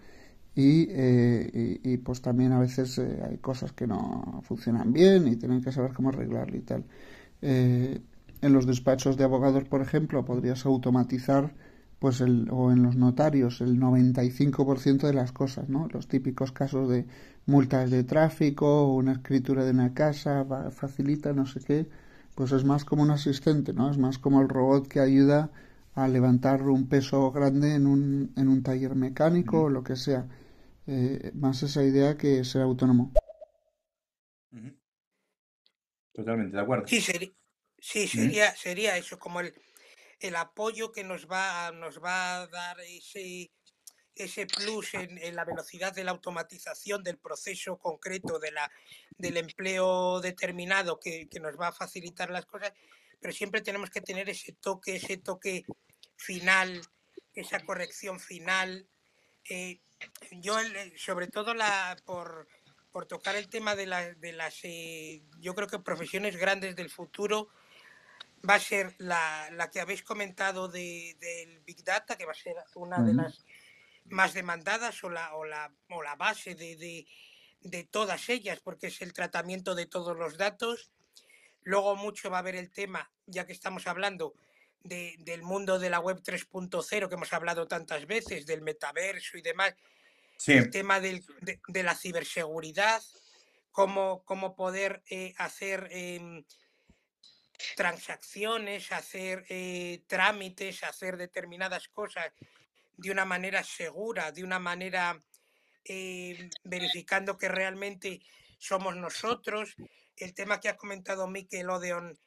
y, 0.62 0.88
eh, 0.91 1.80
y, 1.84 1.93
y, 1.93 1.97
pues 1.97 2.21
también 2.21 2.52
a 2.52 2.60
veces 2.60 2.97
eh, 3.00 3.19
hay 3.28 3.38
cosas 3.38 3.71
que 3.74 3.88
no 3.88 4.41
funcionan 4.43 4.93
bien 4.93 5.28
y 5.28 5.36
tienen 5.36 5.62
que 5.62 5.71
saber 5.71 5.93
cómo 5.93 6.10
arreglarlo 6.10 6.58
y 6.58 6.62
tal. 6.62 6.84
Eh, 7.41 8.00
en 8.41 8.54
los 8.54 8.65
despachos 8.67 9.17
de 9.17 9.24
abogados, 9.24 9.63
por 9.65 9.82
ejemplo, 9.82 10.26
podrías 10.26 10.65
automatizar 10.65 11.54
pues 12.00 12.21
el, 12.21 12.47
o 12.52 12.71
en 12.71 12.84
los 12.84 12.95
notarios 12.95 13.62
el 13.62 13.80
95% 13.80 15.08
de 15.08 15.13
las 15.13 15.32
cosas, 15.32 15.69
¿no? 15.69 15.88
Los 15.91 16.08
típicos 16.08 16.52
casos 16.52 16.89
de 16.89 17.06
multas 17.45 17.89
de 17.91 18.04
tráfico 18.04 18.93
una 18.93 19.13
escritura 19.13 19.63
de 19.65 19.71
una 19.71 19.93
casa 19.93 20.43
va, 20.43 20.71
facilita 20.71 21.34
no 21.34 21.45
sé 21.45 21.60
qué, 21.62 21.88
pues 22.36 22.52
es 22.52 22.63
más 22.65 22.86
como 22.86 23.04
un 23.04 23.12
asistente, 23.12 23.74
¿no? 23.74 23.89
Es 23.91 23.97
más 23.97 24.17
como 24.19 24.41
el 24.41 24.50
robot 24.50 24.88
que 24.88 25.00
ayuda 25.00 25.52
a 25.95 26.08
levantar 26.08 26.63
un 26.63 26.88
peso 26.88 27.32
grande 27.32 27.76
en 27.76 27.86
un, 27.88 28.32
en 28.36 28.47
un 28.47 28.63
taller 28.63 28.95
mecánico 28.95 29.63
o 29.63 29.69
lo 29.69 29.84
que 29.84 29.95
sea. 29.95 30.26
Eh, 30.93 31.32
más 31.36 31.63
esa 31.63 31.84
idea 31.86 32.17
que 32.17 32.43
ser 32.43 32.63
autónomo. 32.63 33.13
Totalmente 36.13 36.58
de 36.58 36.62
acuerdo. 36.62 36.86
sí, 36.88 36.99
seri- 36.99 37.34
sí, 37.80 38.10
sería, 38.10 38.54
sería 38.58 38.97
eso, 38.97 39.17
como 39.17 39.39
el, 39.39 39.54
el 40.19 40.36
apoyo 40.36 40.91
que 40.91 41.06
nos 41.06 41.30
va, 41.32 41.67
a- 41.67 41.71
nos 41.71 42.04
va 42.04 42.41
a 42.41 42.47
dar 42.47 42.82
ese, 42.82 43.51
ese 44.15 44.45
plus 44.47 44.93
en, 44.95 45.17
en 45.17 45.34
la 45.38 45.45
velocidad 45.45 45.93
de 45.95 46.04
la 46.04 46.12
automatización 46.12 47.04
del 47.04 47.17
proceso 47.17 47.77
concreto 47.77 48.38
de 48.39 48.51
la, 48.51 48.69
del 49.17 49.38
empleo 49.38 50.19
determinado 50.19 50.99
que, 50.99 51.30
que 51.30 51.39
nos 51.39 51.58
va 51.58 51.69
a 51.69 51.71
facilitar 51.73 52.30
las 52.32 52.45
cosas, 52.45 52.73
pero 53.21 53.34
siempre 53.34 53.62
tenemos 53.62 53.89
que 53.89 54.01
tener 54.01 54.27
ese 54.30 54.51
toque, 54.60 54.97
ese 54.97 55.15
toque 55.15 55.63
final, 56.17 56.82
esa 57.34 57.62
corrección 57.62 58.19
final. 58.19 58.89
eh, 59.49 59.80
yo, 60.31 60.59
eh, 60.59 60.93
sobre 60.97 61.27
todo, 61.27 61.53
la, 61.53 61.97
por, 62.05 62.47
por 62.91 63.05
tocar 63.05 63.35
el 63.35 63.49
tema 63.49 63.75
de, 63.75 63.85
la- 63.85 64.13
de 64.13 64.33
las, 64.33 64.59
eh, 64.63 65.21
yo 65.39 65.53
creo 65.55 65.67
que 65.67 65.79
profesiones 65.79 66.35
grandes 66.37 66.75
del 66.75 66.89
futuro, 66.89 67.49
va 68.47 68.55
a 68.55 68.59
ser 68.59 68.95
la, 68.97 69.49
la 69.51 69.69
que 69.69 69.79
habéis 69.79 70.01
comentado 70.03 70.67
de, 70.67 71.15
del 71.19 71.59
Big 71.61 71.83
Data, 71.83 72.17
que 72.17 72.25
va 72.25 72.31
a 72.31 72.35
ser 72.35 72.55
una 72.75 72.97
de 73.03 73.13
las 73.13 73.45
más 74.05 74.33
demandadas 74.33 75.03
o 75.03 75.09
la, 75.09 75.35
o 75.35 75.45
la, 75.45 75.71
o 75.89 76.01
la 76.01 76.15
base 76.15 76.55
de, 76.55 76.75
de, 76.75 77.07
de 77.61 77.83
todas 77.83 78.29
ellas, 78.29 78.59
porque 78.59 78.87
es 78.87 79.01
el 79.01 79.13
tratamiento 79.13 79.75
de 79.75 79.85
todos 79.85 80.17
los 80.17 80.37
datos. 80.37 80.91
Luego 81.63 81.95
mucho 81.95 82.31
va 82.31 82.37
a 82.37 82.39
haber 82.39 82.55
el 82.55 82.71
tema, 82.71 83.11
ya 83.27 83.45
que 83.45 83.53
estamos 83.53 83.85
hablando 83.85 84.33
de- 84.84 85.15
del 85.20 85.44
mundo 85.44 85.80
de 85.80 85.89
la 85.89 86.00
web 86.00 86.22
3.0, 86.24 87.08
que 87.10 87.15
hemos 87.15 87.34
hablado 87.34 87.67
tantas 87.67 88.06
veces, 88.08 88.46
del 88.46 88.62
metaverso 88.62 89.38
y 89.38 89.41
demás, 89.41 89.76
Sí, 90.38 90.54
el 90.54 90.72
tema 90.72 91.00
del- 91.00 91.24
de, 91.41 91.60
de 91.67 91.84
la 91.84 91.94
ciberseguridad, 91.96 93.02
cómo, 93.72 94.24
cómo 94.26 94.56
poder 94.56 95.04
eh, 95.10 95.34
hacer 95.38 95.88
em, 95.91 96.44
transacciones, 97.76 98.91
hacer 98.91 99.46
eh, 99.50 100.02
trámites, 100.08 100.84
hacer 100.84 101.17
determinadas 101.17 101.88
cosas 101.89 102.34
de 102.98 103.12
una 103.12 103.24
manera 103.26 103.63
segura, 103.63 104.32
de 104.32 104.44
una 104.44 104.60
manera 104.60 105.22
eh, 105.86 106.50
verificando 106.63 107.38
que 107.38 107.48
realmente 107.48 108.22
somos 108.58 108.96
nosotros. 108.96 109.76
El 110.17 110.34
tema 110.34 110.60
que 110.60 110.70
ha 110.70 110.78
comentado 110.78 111.28
Mikel 111.28 111.70
Odeon 111.70 112.17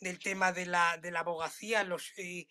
del 0.00 0.18
tema 0.18 0.52
de 0.52 0.66
la, 0.66 0.98
de 0.98 1.10
la 1.10 1.20
abogacía, 1.20 1.84
los, 1.84 2.12
eh, 2.16 2.46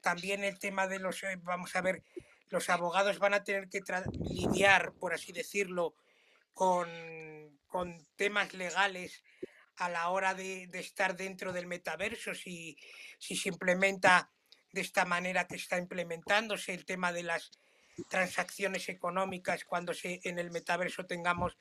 también 0.00 0.44
el 0.44 0.58
tema 0.58 0.86
de 0.86 0.98
los, 0.98 1.22
eh, 1.22 1.36
vamos 1.42 1.74
a 1.76 1.80
ver, 1.80 2.02
los 2.48 2.70
abogados 2.70 3.18
van 3.18 3.34
a 3.34 3.44
tener 3.44 3.68
que 3.68 3.82
lidiar, 4.20 4.92
por 4.94 5.12
así 5.14 5.32
decirlo, 5.32 5.94
con, 6.54 6.88
con 7.66 8.06
temas 8.16 8.54
legales 8.54 9.22
a 9.76 9.88
la 9.88 10.08
hora 10.08 10.34
de, 10.34 10.66
de 10.68 10.80
estar 10.80 11.16
dentro 11.16 11.52
del 11.52 11.66
metaverso, 11.66 12.34
si, 12.34 12.76
si 13.18 13.36
se 13.36 13.50
implementa 13.50 14.30
de 14.72 14.80
esta 14.80 15.04
manera 15.04 15.46
que 15.46 15.56
está 15.56 15.78
implementándose 15.78 16.72
el 16.72 16.84
tema 16.84 17.12
de 17.12 17.22
las 17.22 17.50
transacciones 18.08 18.88
económicas 18.88 19.64
cuando 19.64 19.94
se, 19.94 20.20
en 20.24 20.38
el 20.38 20.50
metaverso 20.50 21.06
tengamos 21.06 21.56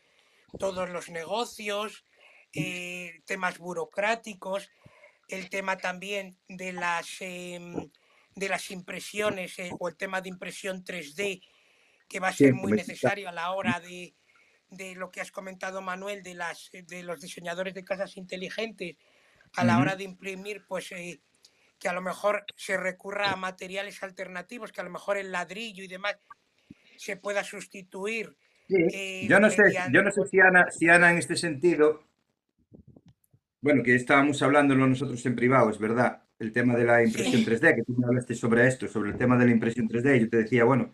todos 0.60 0.90
los 0.90 1.10
negocios, 1.10 2.06
eh, 2.54 3.22
temas 3.26 3.58
burocráticos, 3.58 4.70
el 5.28 5.50
tema 5.50 5.78
también 5.78 6.38
de 6.48 6.74
las, 6.74 7.18
em, 7.20 7.90
de 8.36 8.50
las 8.50 8.72
impresiones 8.72 9.58
eh, 9.60 9.72
o 9.80 9.88
el 9.88 9.96
tema 9.96 10.22
de 10.22 10.30
impresión 10.30 10.84
3D, 10.84 11.42
que 12.08 12.20
va 12.20 12.30
a 12.30 12.34
ser 12.34 12.54
muy 12.54 12.72
necesario 12.72 13.30
a 13.30 13.32
la 13.32 13.52
hora 13.52 13.80
de, 13.80 14.14
de 14.70 14.96
lo 14.96 15.10
que 15.12 15.22
has 15.22 15.32
comentado, 15.32 15.82
Manuel, 15.82 16.22
de, 16.22 16.36
las, 16.36 16.70
de 16.72 17.04
los 17.04 17.22
diseñadores 17.22 17.74
de 17.74 17.84
casas 17.84 18.18
inteligentes, 18.18 18.98
a 19.56 19.64
la 19.64 19.80
hora 19.80 19.96
de 19.96 20.04
imprimir, 20.04 20.66
pues 20.68 20.92
eh, 20.92 21.22
que 21.80 21.88
a 21.88 21.94
lo 21.94 22.02
mejor 22.02 22.46
se 22.58 22.76
recurra 22.76 23.32
a 23.32 23.36
materiales 23.38 24.04
alternativos, 24.04 24.72
que 24.72 24.82
a 24.82 24.84
lo 24.84 24.90
mejor 24.90 25.18
el 25.18 25.32
ladrillo 25.32 25.84
y 25.84 25.88
demás 25.88 26.18
se 26.98 27.16
pueda 27.16 27.44
sustituir 27.44 28.36
Sí, 28.68 28.76
eh, 28.94 29.28
Yo 29.30 29.40
no 29.40 29.50
sé, 29.50 29.62
mediante... 29.64 29.94
yo 29.94 30.02
no 30.02 30.12
sé 30.12 30.26
si 30.26 30.40
Ana, 30.40 30.72
si 30.72 30.90
Ana 30.90 31.12
en 31.12 31.18
este 31.18 31.36
sentido, 31.36 32.04
bueno, 33.66 33.82
que 33.82 33.96
estábamos 33.96 34.40
hablándolo 34.44 34.86
nosotros 34.86 35.26
en 35.26 35.36
privado, 35.36 35.72
es 35.72 35.80
verdad, 35.80 36.22
el 36.38 36.52
tema 36.54 36.76
de 36.76 36.86
la 36.86 37.04
impresión 37.04 37.44
Sí, 37.44 37.50
3D, 37.50 37.76
que 37.78 37.84
tú 37.84 37.96
me 37.98 38.06
hablaste 38.06 38.36
sobre 38.36 38.68
esto, 38.68 38.88
sobre 38.88 39.10
el 39.10 39.18
tema 39.18 39.40
de 39.40 39.46
la 39.46 39.52
impresión 39.54 39.90
3D, 39.90 40.18
y 40.18 40.20
yo 40.20 40.30
te 40.30 40.38
decía, 40.38 40.66
bueno, 40.66 40.94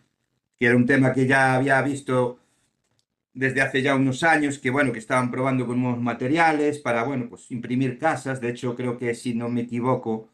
que 0.58 0.64
era 0.64 0.74
un 0.74 0.86
tema 0.86 1.12
que 1.12 1.26
ya 1.26 1.54
había 1.54 1.82
visto 1.82 2.38
desde 3.34 3.60
hace 3.60 3.82
ya 3.82 3.94
unos 3.94 4.22
años, 4.22 4.58
que 4.58 4.70
bueno, 4.70 4.90
que 4.90 5.00
estaban 5.00 5.30
probando 5.30 5.66
con 5.66 5.82
nuevos 5.82 6.00
materiales 6.00 6.78
para, 6.78 7.02
bueno, 7.04 7.28
pues 7.28 7.50
imprimir 7.50 7.98
casas, 7.98 8.40
de 8.40 8.48
hecho 8.48 8.74
creo 8.74 8.96
que 8.96 9.14
si 9.14 9.34
no 9.34 9.50
me 9.50 9.60
equivoco, 9.60 10.30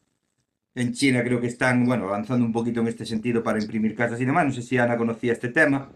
en 0.77 0.92
China 0.92 1.24
creo 1.24 1.40
que 1.40 1.48
están, 1.48 1.87
bueno, 1.87 2.05
avanzando 2.05 2.46
un 2.46 2.53
poquito 2.53 2.81
en 2.83 2.87
este 2.87 3.05
sentido 3.05 3.42
para 3.42 3.61
imprimir 3.61 3.96
casas 3.96 4.20
y 4.20 4.24
demás, 4.24 4.47
no 4.47 4.53
sé 4.53 4.62
si 4.62 4.78
Ana 4.78 4.97
conocía 4.97 5.32
este 5.32 5.49
tema. 5.49 5.91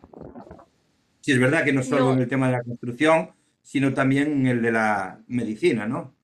Sí, 1.21 1.31
es 1.31 1.39
verdad 1.39 1.65
que 1.65 1.73
no 1.73 1.85
solo 1.85 2.13
en 2.15 2.19
el 2.19 2.27
tema 2.27 2.47
de 2.47 2.55
la 2.55 2.65
construcción, 2.65 3.31
sino 3.63 3.95
también 3.95 4.33
en 4.33 4.47
el 4.49 4.61
de 4.61 4.73
la 4.73 5.21
medicina, 5.29 5.87
¿no? 5.87 6.21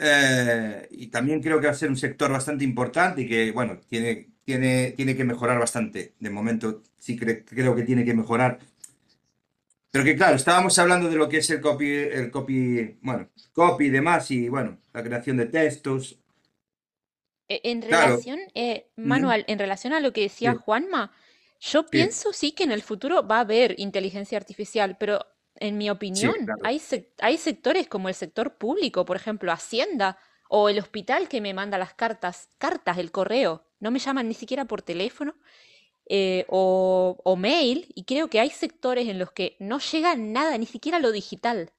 Eh, 0.00 0.88
y 0.92 1.08
también 1.08 1.42
creo 1.42 1.60
que 1.60 1.66
va 1.66 1.72
a 1.72 1.76
ser 1.76 1.90
un 1.90 1.96
sector 1.96 2.30
bastante 2.32 2.64
importante 2.64 3.22
y 3.22 3.28
que, 3.28 3.52
bueno, 3.52 3.80
tiene, 3.88 4.28
tiene, 4.44 4.92
tiene 4.92 5.16
que 5.16 5.24
mejorar 5.24 5.58
bastante. 5.58 6.14
De 6.20 6.30
momento 6.30 6.82
sí 6.98 7.18
cre- 7.18 7.44
creo 7.46 7.74
que 7.76 7.82
tiene 7.84 8.04
que 8.04 8.14
mejorar. 8.14 8.60
Pero 9.90 10.04
que 10.04 10.16
claro, 10.16 10.36
estábamos 10.36 10.78
hablando 10.78 11.08
de 11.10 11.16
lo 11.16 11.28
que 11.28 11.38
es 11.38 11.50
el 11.50 11.60
copy, 11.60 11.90
el 11.90 12.30
copy, 12.30 12.98
bueno, 13.02 13.28
copy 13.52 13.86
y 13.86 13.90
demás, 13.90 14.30
y 14.30 14.48
bueno, 14.48 14.78
la 14.94 15.02
creación 15.02 15.36
de 15.38 15.46
textos. 15.46 16.18
E- 17.48 17.60
En 17.70 17.82
Claro, 17.88 18.16
relación, 18.22 18.38
eh, 18.54 18.90
ujú, 19.04 19.12
Manuel, 19.12 19.44
en 19.48 19.58
relación 19.58 19.92
a 19.92 20.00
lo 20.00 20.12
que 20.12 20.22
decía 20.22 20.54
sí, 20.54 20.62
Juanma, 20.62 21.12
yo 21.60 21.90
sí, 21.92 21.98
pienso 21.98 22.32
sí 22.32 22.52
que 22.52 22.64
en 22.64 22.72
el 22.72 22.82
futuro 22.82 23.26
va 23.26 23.38
a 23.38 23.40
haber 23.40 23.74
inteligencia 23.78 24.38
artificial, 24.38 24.96
pero 24.98 25.26
en 25.60 25.78
mi 25.78 25.90
sí, 26.12 26.26
opinión, 26.26 26.34
claro. 26.44 26.60
hay, 26.62 26.78
sec- 26.78 27.10
hay 27.20 27.36
sectores 27.38 27.88
como 27.88 28.08
el 28.08 28.14
sector 28.14 28.56
público, 28.56 29.04
por 29.04 29.16
ejemplo, 29.16 29.52
Hacienda, 29.52 30.18
o 30.48 30.68
el 30.68 30.78
hospital 30.78 31.28
que 31.28 31.40
me 31.40 31.54
manda 31.54 31.78
las 31.78 31.94
cartas, 31.94 32.50
cartas, 32.58 32.98
el 32.98 33.10
correo, 33.12 33.64
no 33.80 33.90
me 33.90 33.98
llaman 33.98 34.28
ni 34.28 34.34
siquiera 34.34 34.64
por 34.66 34.82
teléfono, 34.82 35.34
eh, 36.08 36.46
o, 36.48 37.18
o 37.24 37.36
mail, 37.36 37.86
y 37.94 38.04
creo 38.04 38.28
que 38.30 38.40
hay 38.40 38.50
sectores 38.50 39.08
en 39.08 39.18
los 39.18 39.32
que 39.32 39.56
no 39.60 39.78
llega 39.78 40.16
nada, 40.16 40.56
ni 40.58 40.66
siquiera 40.66 40.98
lo 41.00 41.12
digital, 41.12 41.72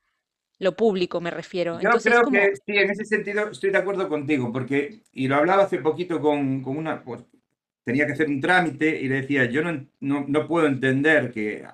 lo 0.60 0.76
público 0.76 1.22
me 1.22 1.32
refiero. 1.32 1.80
Yo 1.80 1.90
Entonces, 1.90 2.04
creo 2.04 2.22
como, 2.22 2.40
que 2.40 2.56
sí, 2.56 2.78
en 2.78 2.90
ese 2.90 3.06
sentido 3.06 3.50
estoy 3.50 3.70
de 3.72 3.78
acuerdo 3.78 4.10
contigo, 4.10 4.52
porque, 4.52 5.02
y 5.12 5.28
lo 5.28 5.36
hablaba 5.36 5.64
hace 5.64 5.80
poquito 5.80 6.20
con, 6.20 6.62
con 6.64 6.78
una, 6.78 7.04
pues 7.04 7.24
tenía 7.84 8.06
que 8.08 8.14
hacer 8.14 8.28
un 8.28 8.42
trámite 8.42 9.00
y 9.02 9.08
le 9.08 9.22
decía, 9.22 9.46
yo 9.46 9.62
no, 9.64 9.88
no, 10.00 10.26
no 10.28 10.48
puedo 10.48 10.68
entender 10.68 11.32
que 11.32 11.66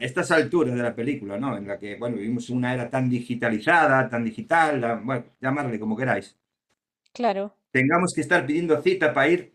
a 0.00 0.04
estas 0.04 0.30
alturas 0.30 0.74
de 0.74 0.82
la 0.82 0.94
película, 0.94 1.38
¿no? 1.38 1.56
En 1.56 1.66
la 1.68 1.78
que, 1.78 1.96
bueno, 1.96 2.16
vivimos 2.16 2.50
una 2.50 2.74
era 2.74 2.90
tan 2.90 3.08
digitalizada, 3.10 4.08
tan 4.08 4.24
digital, 4.24 4.80
la- 4.80 4.94
bueno, 4.96 5.24
llamarle 5.40 5.78
como 5.80 5.96
queráis, 5.96 6.36
claro, 7.12 7.56
tengamos 7.72 8.12
que 8.14 8.20
estar 8.22 8.46
pidiendo 8.46 8.80
cita 8.82 9.12
para 9.12 9.28
ir 9.28 9.54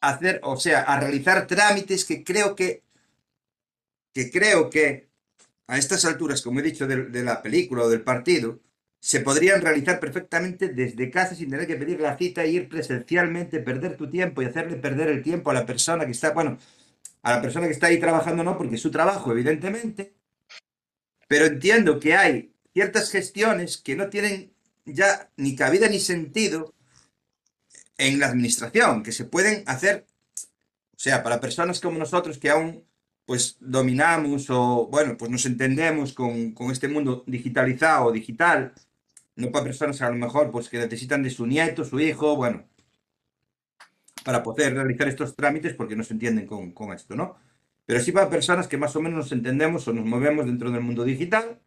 a 0.00 0.10
hacer, 0.10 0.40
o 0.44 0.56
sea, 0.58 0.82
a 0.82 1.00
realizar 1.00 1.46
trámites 1.48 2.04
que 2.06 2.24
creo 2.24 2.54
que, 2.56 2.84
que 4.14 4.30
creo 4.30 4.70
que 4.70 5.08
a 5.68 5.78
estas 5.78 6.04
alturas, 6.04 6.42
como 6.42 6.60
he 6.60 6.64
dicho, 6.64 6.86
de, 6.86 7.06
de 7.06 7.24
la 7.24 7.42
película 7.42 7.84
o 7.84 7.90
del 7.90 8.02
partido, 8.02 8.60
se 9.00 9.20
podrían 9.20 9.62
realizar 9.62 10.00
perfectamente 10.00 10.68
desde 10.68 11.10
casa 11.10 11.34
sin 11.36 11.50
tener 11.50 11.66
que 11.66 11.76
pedir 11.76 12.00
la 12.00 12.16
cita 12.18 12.44
e 12.44 12.50
ir 12.50 12.68
presencialmente, 12.68 13.60
perder 13.60 13.96
tu 13.96 14.10
tiempo 14.10 14.42
y 14.42 14.46
hacerle 14.46 14.76
perder 14.76 15.08
el 15.10 15.22
tiempo 15.22 15.50
a 15.50 15.54
la 15.54 15.66
persona 15.66 16.06
que 16.06 16.12
está, 16.12 16.32
bueno, 16.32 16.58
a 17.22 17.36
la 17.36 17.42
persona 17.42 17.66
que 17.66 17.72
está 17.72 17.86
ahí 17.86 17.98
trabajando 18.00 18.42
no, 18.42 18.58
porque 18.58 18.76
es 18.76 18.82
su 18.82 18.90
trabajo, 18.90 19.32
evidentemente, 19.32 20.14
pero 21.28 21.46
entiendo 21.46 21.98
que 21.98 22.14
hay 22.14 22.52
ciertas 22.72 23.10
gestiones 23.10 23.78
que 23.78 23.96
no 23.96 24.08
tienen 24.08 24.52
ya 24.84 25.30
ni 25.36 25.54
cabida 25.54 25.88
ni 25.88 26.00
sentido 26.00 26.74
en 27.96 28.18
la 28.18 28.26
administración, 28.26 29.02
que 29.02 29.12
se 29.12 29.24
pueden 29.24 29.62
hacer, 29.66 30.06
o 30.94 30.98
sea, 30.98 31.22
para 31.22 31.40
personas 31.40 31.80
como 31.80 31.98
nosotros 31.98 32.38
que 32.38 32.50
aún 32.50 32.84
pues 33.24 33.56
dominamos 33.60 34.50
o, 34.50 34.88
bueno, 34.90 35.16
pues 35.16 35.30
nos 35.30 35.46
entendemos 35.46 36.12
con, 36.12 36.52
con 36.52 36.72
este 36.72 36.88
mundo 36.88 37.22
digitalizado 37.26 38.06
o 38.06 38.12
digital, 38.12 38.74
no 39.36 39.50
para 39.52 39.64
personas 39.64 40.02
a 40.02 40.10
lo 40.10 40.16
mejor 40.16 40.50
pues 40.50 40.68
que 40.68 40.78
necesitan 40.78 41.22
de 41.22 41.30
su 41.30 41.46
nieto, 41.46 41.84
su 41.84 42.00
hijo, 42.00 42.36
bueno, 42.36 42.64
para 44.24 44.42
poder 44.42 44.74
realizar 44.74 45.08
estos 45.08 45.34
trámites 45.34 45.74
porque 45.74 45.96
no 45.96 46.04
se 46.04 46.14
entienden 46.14 46.46
con, 46.46 46.72
con 46.72 46.92
esto, 46.92 47.14
¿no? 47.16 47.36
Pero 47.86 48.00
sí 48.00 48.12
para 48.12 48.30
personas 48.30 48.68
que 48.68 48.76
más 48.76 48.94
o 48.96 49.00
menos 49.00 49.18
nos 49.18 49.32
entendemos 49.32 49.86
o 49.88 49.92
nos 49.92 50.04
movemos 50.04 50.46
dentro 50.46 50.70
del 50.70 50.82
mundo 50.82 51.04
digital, 51.04 51.60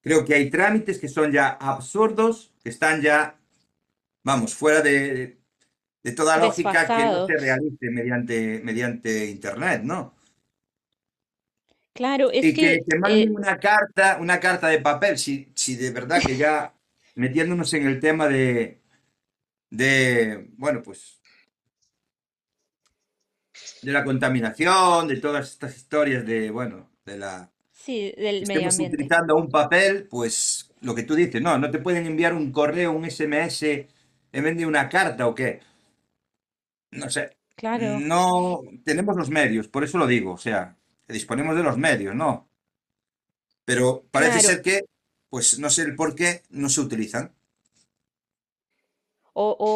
creo 0.00 0.24
que 0.24 0.34
hay 0.34 0.50
trámites 0.50 0.98
que 0.98 1.08
son 1.08 1.32
ya 1.32 1.48
absurdos, 1.48 2.52
que 2.62 2.70
están 2.70 3.02
ya, 3.02 3.38
vamos, 4.22 4.54
fuera 4.54 4.80
de, 4.80 5.38
de 6.02 6.12
toda 6.12 6.38
lógica 6.38 6.86
que 6.86 7.04
no 7.04 7.26
se 7.26 7.36
realice 7.36 7.90
mediante, 7.90 8.60
mediante 8.62 9.26
Internet, 9.26 9.82
¿no? 9.82 10.14
Claro, 11.92 12.30
es 12.30 12.44
Y 12.44 12.54
que 12.54 12.60
que 12.60 12.78
te 12.86 12.98
manden 12.98 13.28
eh, 13.28 13.32
una 13.34 13.58
carta, 13.58 14.18
una 14.20 14.38
carta 14.38 14.68
de 14.68 14.78
papel, 14.78 15.18
si, 15.18 15.50
si 15.56 15.74
de 15.74 15.90
verdad 15.90 16.22
que 16.24 16.36
ya 16.36 16.72
metiéndonos 17.16 17.74
en 17.74 17.88
el 17.88 17.98
tema 17.98 18.28
de, 18.28 18.80
de, 19.70 20.48
bueno, 20.56 20.80
pues, 20.82 21.17
de 23.82 23.92
la 23.92 24.04
contaminación, 24.04 25.08
de 25.08 25.16
todas 25.16 25.48
estas 25.48 25.76
historias 25.76 26.24
de, 26.26 26.50
bueno, 26.50 26.90
de 27.04 27.18
la, 27.18 27.50
sí, 27.72 28.12
del 28.16 28.46
medio 28.46 28.68
ambiente. 28.68 28.96
utilizando 28.96 29.36
un 29.36 29.48
papel, 29.48 30.06
pues 30.08 30.70
lo 30.80 30.94
que 30.94 31.02
tú 31.02 31.14
dices, 31.14 31.40
no, 31.42 31.58
no 31.58 31.70
te 31.70 31.78
pueden 31.78 32.06
enviar 32.06 32.34
un 32.34 32.52
correo, 32.52 32.92
un 32.92 33.08
SMS 33.08 33.62
en 33.62 34.44
vez 34.44 34.56
de 34.56 34.66
una 34.66 34.88
carta 34.88 35.26
o 35.26 35.34
qué. 35.34 35.60
No 36.90 37.10
sé, 37.10 37.36
Claro, 37.58 37.98
no 37.98 38.60
tenemos 38.84 39.16
los 39.16 39.30
medios, 39.30 39.66
por 39.66 39.82
eso 39.82 39.98
lo 39.98 40.06
digo, 40.06 40.32
o 40.32 40.38
sea, 40.38 40.76
disponemos 41.08 41.56
de 41.56 41.64
los 41.64 41.76
medios, 41.76 42.14
¿no? 42.14 42.48
Pero 43.64 44.06
parece 44.12 44.38
claro. 44.38 44.48
ser 44.48 44.62
que, 44.62 44.80
pues 45.28 45.58
no 45.58 45.68
sé 45.68 45.82
el 45.82 45.96
por 45.96 46.14
qué, 46.14 46.42
no 46.50 46.68
se 46.68 46.80
utilizan. 46.80 47.34
O, 49.40 49.56
o 49.70 49.72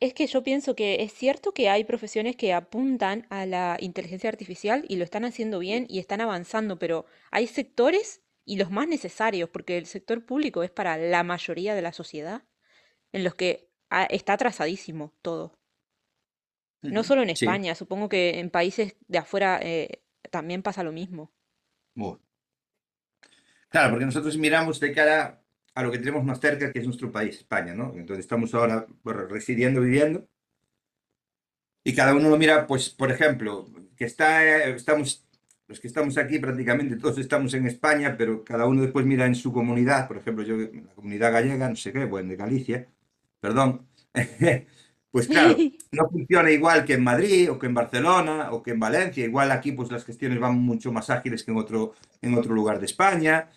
es 0.00 0.14
que 0.14 0.26
yo 0.26 0.42
pienso 0.42 0.74
que 0.74 1.02
es 1.04 1.12
cierto 1.12 1.52
que 1.52 1.68
hay 1.68 1.84
profesiones 1.84 2.34
que 2.36 2.52
apuntan 2.54 3.26
a 3.30 3.44
la 3.46 3.76
inteligencia 3.80 4.30
artificial 4.30 4.84
y 4.88 4.96
lo 4.96 5.04
están 5.04 5.24
haciendo 5.24 5.58
bien 5.58 5.86
y 5.88 5.98
están 5.98 6.20
avanzando, 6.22 6.78
pero 6.78 7.04
hay 7.30 7.46
sectores 7.46 8.22
y 8.46 8.56
los 8.56 8.70
más 8.70 8.88
necesarios, 8.88 9.50
porque 9.50 9.76
el 9.78 9.86
sector 9.86 10.24
público 10.24 10.62
es 10.62 10.70
para 10.70 10.96
la 10.96 11.22
mayoría 11.24 11.74
de 11.74 11.82
la 11.82 11.92
sociedad, 11.92 12.42
en 13.12 13.24
los 13.24 13.34
que 13.34 13.68
ah, 13.90 14.04
está 14.10 14.34
atrasadísimo 14.34 15.14
todo. 15.22 15.58
No 16.88 17.04
solo 17.04 17.22
en 17.22 17.30
Sí, 17.34 17.46
España, 17.48 17.74
supongo 17.74 18.08
que 18.08 18.38
en 18.40 18.50
países 18.50 18.96
de 19.08 19.18
afuera 19.18 19.60
eh, 19.62 20.02
también 20.30 20.62
pasa 20.62 20.82
lo 20.82 20.92
mismo. 20.92 21.32
bueno. 21.94 22.20
Claro, 23.68 23.90
porque 23.90 24.06
nosotros 24.06 24.36
miramos 24.36 24.80
de 24.80 24.92
cara 24.92 25.42
a 25.76 25.82
lo 25.82 25.92
que 25.92 25.98
tenemos 25.98 26.24
más 26.24 26.40
cerca, 26.40 26.72
que 26.72 26.78
es 26.78 26.86
nuestro 26.86 27.12
país, 27.12 27.36
España, 27.36 27.74
¿no? 27.74 27.92
Entonces 27.94 28.24
estamos 28.24 28.54
ahora 28.54 28.86
residiendo, 29.28 29.82
viviendo, 29.82 30.26
y 31.84 31.94
cada 31.94 32.14
uno 32.14 32.30
lo 32.30 32.38
mira, 32.38 32.66
pues, 32.66 32.88
por 32.88 33.12
ejemplo, 33.12 33.68
que 33.94 34.06
está, 34.06 34.64
estamos, 34.64 35.28
los 35.68 35.78
que 35.78 35.86
estamos 35.86 36.16
aquí 36.16 36.38
prácticamente 36.38 36.96
todos 36.96 37.18
estamos 37.18 37.52
en 37.52 37.66
España, 37.66 38.16
pero 38.16 38.42
cada 38.42 38.66
uno 38.66 38.82
después 38.82 39.04
mira 39.04 39.26
en 39.26 39.34
su 39.34 39.52
comunidad, 39.52 40.08
por 40.08 40.16
ejemplo, 40.16 40.42
yo, 40.44 40.56
la 40.56 40.94
comunidad 40.94 41.32
gallega, 41.32 41.68
no 41.68 41.76
sé 41.76 41.92
qué, 41.92 42.06
bueno, 42.06 42.30
de 42.30 42.36
Galicia, 42.36 42.88
perdón, 43.38 43.86
pues 45.10 45.28
claro, 45.28 45.56
no 45.92 46.08
funciona 46.08 46.50
igual 46.50 46.86
que 46.86 46.94
en 46.94 47.04
Madrid 47.04 47.50
o 47.50 47.58
que 47.58 47.66
en 47.66 47.74
Barcelona 47.74 48.50
o 48.50 48.62
que 48.62 48.70
en 48.70 48.80
Valencia, 48.80 49.26
igual 49.26 49.50
aquí 49.50 49.72
pues 49.72 49.92
las 49.92 50.06
gestiones 50.06 50.40
van 50.40 50.58
mucho 50.58 50.90
más 50.90 51.10
ágiles 51.10 51.44
que 51.44 51.50
en 51.50 51.58
otro, 51.58 51.92
en 52.22 52.32
otro 52.32 52.54
lugar 52.54 52.80
de 52.80 52.86
España, 52.86 53.50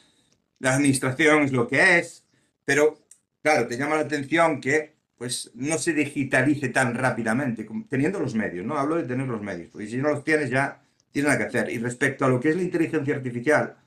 la 0.60 0.76
administración 0.76 1.44
es 1.44 1.52
lo 1.52 1.68
que 1.68 2.00
es, 2.00 2.26
pero 2.66 3.00
claro, 3.42 3.68
te 3.68 3.78
llama 3.78 3.96
la 3.96 4.02
atención 4.02 4.62
que 4.62 4.96
pues 5.18 5.52
no 5.54 5.78
se 5.78 5.94
digitalice 5.94 6.70
tan 6.70 6.96
rápidamente, 6.96 7.68
teniendo 7.90 8.20
los 8.20 8.36
medios, 8.36 8.66
¿no? 8.66 8.78
Hablo 8.78 8.96
de 8.96 9.04
tener 9.04 9.28
los 9.28 9.42
medios, 9.42 9.70
porque 9.72 9.88
si 9.88 9.98
no 9.98 10.10
los 10.10 10.24
tienes 10.24 10.50
ya 10.50 10.82
tienes 11.12 11.30
nada 11.30 11.40
que 11.40 11.48
hacer. 11.58 11.70
Y 11.72 11.78
respecto 11.80 12.26
a 12.26 12.30
lo 12.30 12.40
que 12.40 12.50
es 12.50 12.56
la 12.56 12.62
inteligencia 12.64 13.16
artificial, 13.16 13.78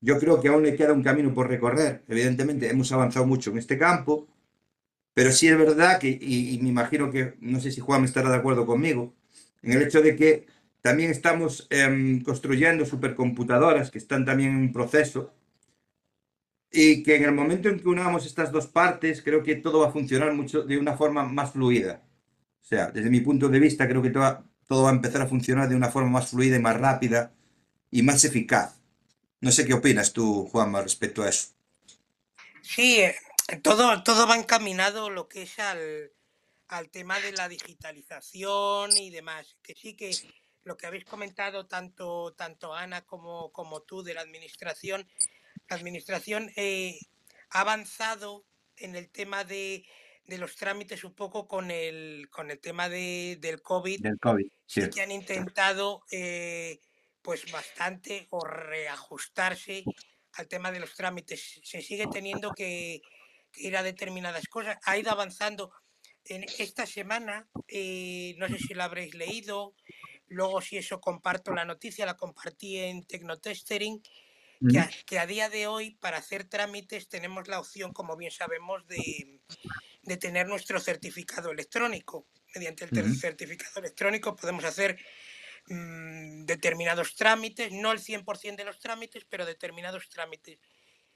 yo 0.00 0.18
creo 0.18 0.40
que 0.40 0.48
aún 0.48 0.62
le 0.62 0.76
queda 0.76 0.92
un 0.92 1.02
camino 1.02 1.34
por 1.34 1.48
recorrer. 1.48 2.02
Evidentemente 2.08 2.70
hemos 2.70 2.92
avanzado 2.92 3.26
mucho 3.26 3.50
en 3.50 3.58
este 3.58 3.78
campo, 3.78 4.28
pero 5.14 5.32
sí 5.32 5.48
es 5.48 5.58
verdad 5.58 5.98
que, 5.98 6.08
y, 6.08 6.54
y 6.54 6.58
me 6.62 6.68
imagino 6.68 7.10
que, 7.10 7.34
no 7.40 7.60
sé 7.60 7.72
si 7.72 7.80
Juan 7.80 8.04
estará 8.04 8.30
de 8.30 8.36
acuerdo 8.36 8.66
conmigo, 8.66 9.14
en 9.62 9.72
el 9.72 9.82
hecho 9.82 10.02
de 10.02 10.16
que 10.16 10.46
también 10.80 11.10
estamos 11.10 11.66
em, 11.70 12.22
construyendo 12.22 12.86
supercomputadoras 12.86 13.90
que 13.90 13.98
están 13.98 14.24
también 14.24 14.50
en 14.50 14.56
un 14.56 14.72
proceso 14.72 15.32
y 16.70 17.02
que 17.02 17.16
en 17.16 17.24
el 17.24 17.32
momento 17.32 17.68
en 17.68 17.80
que 17.80 17.88
unamos 17.88 18.26
estas 18.26 18.52
dos 18.52 18.66
partes, 18.66 19.22
creo 19.22 19.42
que 19.42 19.56
todo 19.56 19.80
va 19.80 19.88
a 19.88 19.92
funcionar 19.92 20.34
mucho 20.34 20.62
de 20.62 20.78
una 20.78 20.96
forma 20.96 21.24
más 21.24 21.52
fluida. 21.52 22.02
O 22.62 22.64
sea, 22.64 22.90
desde 22.90 23.10
mi 23.10 23.20
punto 23.20 23.48
de 23.48 23.58
vista, 23.58 23.88
creo 23.88 24.02
que 24.02 24.10
todo, 24.10 24.44
todo 24.66 24.82
va 24.84 24.90
a 24.90 24.94
empezar 24.94 25.22
a 25.22 25.26
funcionar 25.26 25.68
de 25.68 25.76
una 25.76 25.90
forma 25.90 26.10
más 26.10 26.30
fluida 26.30 26.56
y 26.56 26.60
más 26.60 26.78
rápida 26.78 27.32
y 27.90 28.02
más 28.02 28.24
eficaz. 28.24 28.78
No 29.40 29.50
sé 29.50 29.64
qué 29.64 29.74
opinas 29.74 30.12
tú, 30.12 30.46
Juanma, 30.50 30.82
respecto 30.82 31.22
a 31.22 31.28
eso. 31.28 31.48
Sí, 32.60 33.00
todo, 33.62 34.02
todo 34.02 34.26
va 34.26 34.36
encaminado 34.36 35.08
lo 35.08 35.28
que 35.28 35.42
es 35.42 35.58
al, 35.58 36.12
al 36.68 36.90
tema 36.90 37.18
de 37.20 37.32
la 37.32 37.48
digitalización 37.48 38.94
y 38.96 39.10
demás. 39.10 39.56
Que 39.62 39.74
sí 39.74 39.94
que 39.94 40.14
lo 40.64 40.76
que 40.76 40.86
habéis 40.86 41.06
comentado 41.06 41.66
tanto, 41.66 42.34
tanto 42.34 42.74
Ana 42.74 43.06
como, 43.06 43.50
como 43.52 43.80
tú 43.82 44.02
de 44.02 44.12
la 44.12 44.20
administración, 44.20 45.08
la 45.68 45.76
administración 45.76 46.50
eh, 46.56 46.98
ha 47.50 47.60
avanzado 47.60 48.44
en 48.76 48.96
el 48.96 49.10
tema 49.10 49.44
de, 49.44 49.86
de 50.24 50.38
los 50.38 50.56
trámites 50.56 51.04
un 51.04 51.14
poco 51.14 51.46
con 51.48 51.70
el, 51.70 52.28
con 52.30 52.50
el 52.50 52.58
tema 52.58 52.88
de, 52.88 53.38
del 53.40 53.62
COVID. 53.62 54.00
Del 54.00 54.18
COVID, 54.18 54.46
sí. 54.66 54.82
Sí 54.82 54.90
que 54.90 55.02
han 55.02 55.10
intentado 55.10 56.02
eh, 56.10 56.80
pues 57.22 57.50
bastante 57.50 58.26
o 58.30 58.44
reajustarse 58.44 59.84
al 60.34 60.48
tema 60.48 60.70
de 60.70 60.80
los 60.80 60.94
trámites. 60.94 61.60
Se 61.62 61.82
sigue 61.82 62.06
teniendo 62.06 62.52
que, 62.52 63.00
que 63.50 63.62
ir 63.62 63.76
a 63.76 63.82
determinadas 63.82 64.46
cosas. 64.48 64.78
Ha 64.84 64.96
ido 64.96 65.10
avanzando. 65.10 65.72
En 66.24 66.44
esta 66.58 66.84
semana, 66.84 67.48
eh, 67.68 68.34
no 68.36 68.48
sé 68.48 68.58
si 68.58 68.74
la 68.74 68.84
habréis 68.84 69.14
leído, 69.14 69.74
luego 70.26 70.60
si 70.60 70.76
eso 70.76 71.00
comparto 71.00 71.54
la 71.54 71.64
noticia, 71.64 72.04
la 72.04 72.18
compartí 72.18 72.76
en 72.76 73.06
Tecnotestering, 73.06 74.02
que 74.66 74.78
a, 74.78 74.90
que 75.06 75.18
a 75.18 75.26
día 75.26 75.48
de 75.48 75.66
hoy 75.66 75.92
para 75.92 76.18
hacer 76.18 76.44
trámites 76.44 77.08
tenemos 77.08 77.48
la 77.48 77.60
opción, 77.60 77.92
como 77.92 78.16
bien 78.16 78.32
sabemos, 78.32 78.86
de, 78.86 79.40
de 80.02 80.16
tener 80.16 80.48
nuestro 80.48 80.80
certificado 80.80 81.50
electrónico. 81.50 82.26
Mediante 82.54 82.86
el 82.86 83.16
certificado 83.16 83.80
electrónico 83.80 84.34
podemos 84.34 84.64
hacer 84.64 84.98
mm, 85.68 86.44
determinados 86.44 87.14
trámites, 87.14 87.72
no 87.72 87.92
el 87.92 88.00
100% 88.00 88.56
de 88.56 88.64
los 88.64 88.80
trámites, 88.80 89.24
pero 89.28 89.46
determinados 89.46 90.08
trámites. 90.08 90.58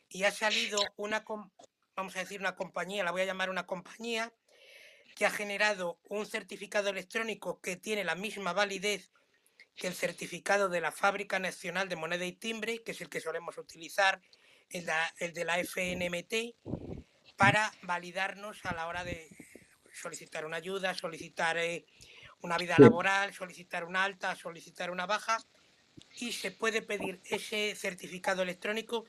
Y 0.09 0.25
ha 0.25 0.31
salido 0.31 0.79
una, 0.97 1.25
vamos 1.97 2.17
a 2.17 2.21
decir, 2.21 2.41
una 2.41 2.55
compañía, 2.55 3.03
la 3.03 3.13
voy 3.13 3.23
a 3.23 3.27
llamar 3.27 3.51
una 3.51 3.67
compañía, 3.67 4.33
que 5.17 5.27
ha 5.27 5.31
generado 5.31 6.01
un 6.09 6.27
certificado 6.27 6.91
electrónico 6.91 7.61
que 7.61 7.77
tiene 7.77 8.05
la 8.05 8.15
misma 8.15 8.53
validez 8.53 9.11
que 9.77 9.87
el 9.87 9.95
certificado 9.95 10.69
de 10.69 10.81
la 10.81 10.93
Fábrica 10.93 11.39
Nacional 11.39 11.89
de 11.89 11.97
Moneda 11.97 12.25
y 12.25 12.33
Timbre, 12.33 12.83
que 12.83 12.93
es 12.93 13.01
el 13.01 13.09
que 13.09 13.21
solemos 13.21 13.59
utilizar, 13.59 14.21
el 14.71 14.87
de, 14.87 14.93
el 15.19 15.33
de 15.33 15.45
la 15.45 15.59
FNMT, 15.59 16.57
para 17.37 17.73
validarnos 17.83 18.65
a 18.65 18.75
la 18.75 18.87
hora 18.87 19.05
de 19.05 19.29
solicitar 19.93 20.45
una 20.47 20.59
ayuda, 20.59 20.95
solicitar 20.95 21.57
eh, 21.59 21.85
una 22.41 22.59
vida 22.59 22.77
laboral, 22.79 23.33
solicitar 23.33 23.85
una 23.85 24.05
alta, 24.05 24.35
solicitar 24.37 24.91
una 24.91 25.07
baja, 25.07 25.39
y 26.17 26.33
se 26.33 26.51
puede 26.51 26.83
pedir 26.83 27.21
ese 27.25 27.75
certificado 27.75 28.43
electrónico 28.43 29.07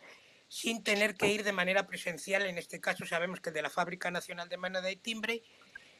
sin 0.47 0.83
tener 0.83 1.15
que 1.15 1.27
ir 1.27 1.43
de 1.43 1.51
manera 1.51 1.87
presencial. 1.87 2.43
En 2.45 2.57
este 2.57 2.79
caso 2.79 3.05
sabemos 3.05 3.39
que 3.39 3.51
de 3.51 3.61
la 3.61 3.69
Fábrica 3.69 4.11
Nacional 4.11 4.49
de 4.49 4.57
Moneda 4.57 4.91
y 4.91 4.95
Timbre 4.95 5.41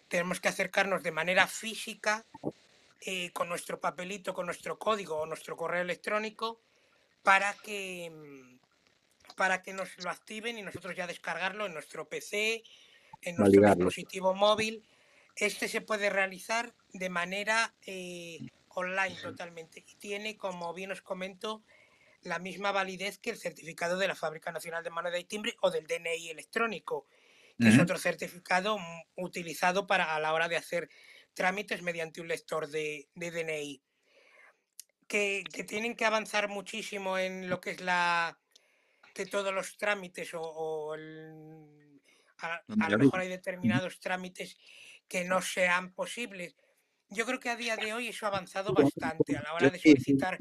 tenemos 0.07 0.39
que 0.39 0.49
acercarnos 0.49 1.01
de 1.03 1.11
manera 1.11 1.47
física 1.47 2.26
eh, 3.06 3.32
con 3.32 3.49
nuestro 3.49 3.80
papelito, 3.80 4.34
con 4.34 4.45
nuestro 4.45 4.80
código 4.80 5.18
o 5.18 5.26
nuestro 5.26 5.58
correo 5.58 5.82
electrónico 5.82 6.62
para 7.22 7.54
que, 7.54 8.10
mm, 8.10 9.36
para 9.36 9.62
que 9.62 9.74
nos 9.74 9.97
lo 10.04 10.10
activen 10.10 10.58
y 10.58 10.62
nosotros 10.62 10.95
ya 10.95 11.08
descargarlo 11.08 11.66
en 11.66 11.74
nuestro 11.74 12.08
PC, 12.08 12.64
en 13.22 13.36
nuestro 13.36 13.76
dispositivo 13.76 14.34
móvil. 14.34 14.84
Este 15.36 15.68
se 15.68 15.82
puede 15.82 16.10
realizar 16.10 16.74
de 16.93 17.10
manera 17.10 17.74
eh, 17.86 18.39
online 18.70 19.16
totalmente 19.22 19.84
y 19.86 19.95
tiene, 19.95 20.38
como 20.38 20.74
bien 20.74 20.91
os 20.91 21.01
comento, 21.01 21.64
la 22.22 22.39
misma 22.39 22.72
validez 22.72 23.18
que 23.18 23.32
el 23.32 23.38
certificado 23.38 23.97
de 23.97 24.08
la 24.08 24.16
Fábrica 24.16 24.51
Nacional 24.51 24.84
de 24.84 24.89
Moneda 24.89 25.20
y 25.20 25.26
Timbre 25.26 25.56
o 25.62 25.72
del 25.72 25.88
DNI 25.88 26.30
electrónico, 26.30 27.06
que 27.60 27.70
es 27.70 27.80
otro 27.80 27.97
certificado 27.97 28.78
mm, 28.78 29.04
utilizado 29.16 29.88
para 29.88 30.16
a 30.16 30.20
la 30.20 30.34
hora 30.34 30.47
de 30.47 30.58
hacer 30.58 30.89
trámites 31.34 31.81
mediante 31.81 32.21
un 32.21 32.27
lector 32.27 32.67
de, 32.67 33.07
DNI. 33.15 33.81
Que, 35.07 35.43
tienen 35.67 35.95
que 35.95 36.05
avanzar 36.05 36.49
muchísimo 36.49 37.17
en 37.17 37.49
lo 37.49 37.61
que 37.61 37.71
es 37.71 37.81
la 37.81 38.39
que 39.13 39.25
todos 39.27 39.53
los 39.53 39.77
trámites 39.77 40.31
o, 40.34 40.93
a, 40.93 42.89
lo 42.89 42.97
mejor 42.97 43.19
hay 43.19 43.29
determinados 43.29 43.99
trámites 43.99 44.57
que 45.07 45.23
no 45.23 45.41
sean 45.41 45.93
posibles. 45.93 46.55
Yo 47.09 47.25
creo 47.25 47.39
que 47.39 47.49
a 47.49 47.55
día 47.55 47.75
de 47.75 47.93
hoy 47.93 48.07
eso 48.07 48.25
ha 48.25 48.29
avanzado 48.29 48.73
bastante 48.73 49.38
a 49.38 49.43
la 49.43 49.53
hora 49.53 49.69
de 49.69 49.79
solicitar. 49.79 50.39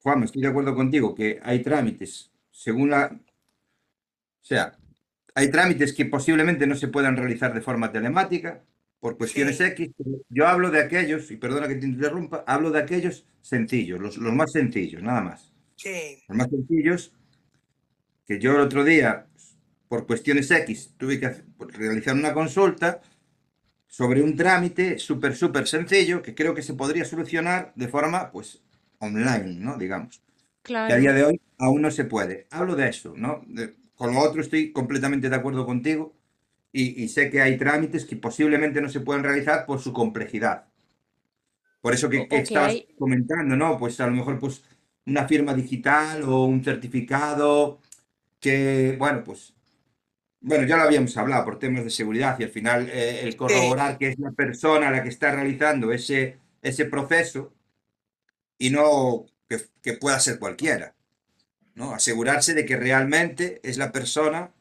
Juan, 0.00 0.22
estoy 0.22 0.40
de 0.40 0.48
acuerdo 0.48 0.74
contigo 0.74 1.14
que 1.14 1.38
hay 1.42 1.60
trámites 1.62 2.30
según 2.50 2.90
la. 2.90 3.06
O 3.06 4.44
sea, 4.44 4.78
hay 5.34 5.50
trámites 5.50 5.92
que 5.92 6.06
posiblemente 6.06 6.66
no 6.66 6.74
se 6.74 6.88
puedan 6.88 7.16
realizar 7.16 7.52
de 7.52 7.60
forma 7.60 7.92
telemática, 7.92 8.64
por 9.00 9.16
cuestiones 9.16 9.60
X. 9.60 9.90
Yo 10.28 10.46
hablo 10.46 10.70
de 10.70 10.80
aquellos, 10.80 11.30
y 11.30 11.36
perdona 11.36 11.68
que 11.68 11.76
te 11.76 11.86
interrumpa, 11.86 12.44
hablo 12.46 12.70
de 12.70 12.80
aquellos 12.80 13.26
sencillos, 13.40 14.00
los, 14.00 14.18
más 14.18 14.52
sencillos, 14.52 15.02
nada 15.02 15.20
más. 15.20 15.52
Sí. 15.76 16.22
Los 16.28 16.36
más 16.36 16.48
sencillos, 16.50 17.12
que 18.26 18.38
yo 18.38 18.52
el 18.52 18.60
otro 18.60 18.84
día, 18.84 19.26
por 19.88 20.06
cuestiones 20.06 20.50
X, 20.50 20.94
tuve 20.96 21.20
que 21.20 21.30
realizar 21.58 22.14
una 22.14 22.34
consulta 22.34 23.00
sobre 23.86 24.22
un 24.22 24.36
trámite 24.36 24.98
súper, 24.98 25.34
súper 25.34 25.66
sencillo 25.66 26.20
que 26.20 26.34
creo 26.34 26.54
que 26.54 26.62
se 26.62 26.74
podría 26.74 27.04
solucionar 27.04 27.72
de 27.74 27.88
forma, 27.88 28.30
pues, 28.30 28.62
online, 28.98 29.54
¿no? 29.60 29.78
Digamos. 29.78 30.22
Claro. 30.62 30.88
Que 30.88 30.94
a 30.94 30.98
día 30.98 31.12
de 31.12 31.24
hoy 31.24 31.40
aún 31.58 31.82
no 31.82 31.90
se 31.90 32.04
puede. 32.04 32.46
Hablo 32.50 32.76
de 32.76 32.88
eso, 32.88 33.14
¿no? 33.16 33.44
con 33.94 34.14
lo 34.14 34.20
otro 34.20 34.40
estoy 34.40 34.70
completamente 34.70 35.28
de 35.28 35.34
acuerdo 35.34 35.66
contigo 35.66 36.17
y, 36.80 37.08
sé 37.08 37.30
que 37.30 37.40
hay 37.40 37.56
trámites 37.56 38.04
que 38.04 38.16
posiblemente 38.16 38.80
no 38.80 38.88
se 38.88 39.00
pueden 39.00 39.24
realizar 39.24 39.66
por 39.66 39.80
su 39.80 39.92
complejidad. 39.92 40.66
Por 41.80 41.92
eso 41.92 42.08
que, 42.08 42.26
estabas 42.30 42.76
comentando, 42.96 43.56
¿no? 43.56 43.78
Pues 43.78 44.00
a 44.00 44.06
lo 44.06 44.12
mejor 44.12 44.38
pues 44.38 44.62
una 45.06 45.26
firma 45.26 45.54
digital 45.54 46.22
o 46.24 46.44
un 46.44 46.62
certificado 46.62 47.80
que, 48.40 48.94
bueno, 48.98 49.24
pues, 49.24 49.54
bueno, 50.40 50.66
ya 50.66 50.76
lo 50.76 50.84
habíamos 50.84 51.16
hablado 51.16 51.44
por 51.44 51.58
temas 51.58 51.82
de 51.82 51.90
seguridad 51.90 52.38
y 52.38 52.44
al 52.44 52.50
final 52.50 52.88
eh, 52.90 53.22
el 53.22 53.36
corroborar 53.36 53.98
que 53.98 54.10
es 54.10 54.18
la 54.18 54.30
persona 54.30 54.90
la 54.90 55.02
que 55.02 55.08
está 55.08 55.32
realizando 55.32 55.92
ese, 55.92 56.38
ese 56.62 56.84
proceso 56.84 57.52
y 58.56 58.70
no 58.70 59.26
que, 59.48 59.58
que 59.82 59.94
pueda 59.94 60.20
ser 60.20 60.38
cualquiera, 60.38 60.94
¿no? 61.74 61.92
Asegurarse 61.92 62.54
de 62.54 62.64
que 62.64 62.76
realmente 62.76 63.60
es 63.64 63.78
la 63.78 63.90
persona 63.90 64.52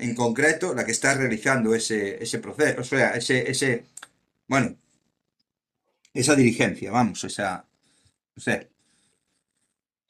en 0.00 0.14
concreto 0.14 0.74
la 0.74 0.84
que 0.84 0.92
está 0.92 1.14
realizando 1.14 1.74
ese, 1.74 2.22
ese 2.22 2.38
proceso, 2.38 2.80
o 2.80 2.84
sea, 2.84 3.10
ese, 3.12 3.50
ese, 3.50 3.84
bueno, 4.48 4.76
esa 6.14 6.34
dirigencia, 6.34 6.90
vamos, 6.90 7.22
esa, 7.24 7.64
no 8.34 8.42
sé. 8.42 8.68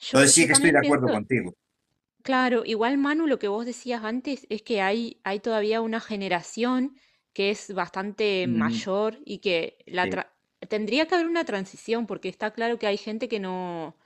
Entonces 0.03 0.33
sí 0.33 0.47
que 0.47 0.53
estoy 0.53 0.73
de 0.73 0.79
acuerdo 0.79 1.09
contigo. 1.09 1.55
Claro, 2.23 2.65
igual 2.65 2.99
Manu, 2.99 3.27
lo 3.27 3.39
que 3.39 3.49
vos 3.49 3.67
decías 3.67 4.05
antes 4.05 4.47
es 4.51 4.63
que 4.63 4.83
hay, 4.83 5.21
hay 5.25 5.41
todavía 5.41 5.81
una 5.81 6.01
generación 6.01 6.97
que 7.33 7.51
es 7.51 7.73
bastante 7.73 8.47
mm. 8.47 8.57
mayor 8.57 9.19
y 9.25 9.39
que 9.39 9.79
la 9.87 10.31
tendría 10.69 11.07
que 11.07 11.15
haber 11.15 11.27
una 11.27 11.45
transición, 11.45 12.07
porque 12.07 12.29
está 12.29 12.53
claro 12.53 12.79
que 12.79 12.87
hay 12.87 12.99
gente 12.99 13.29
que 13.29 13.41
no, 13.41 13.97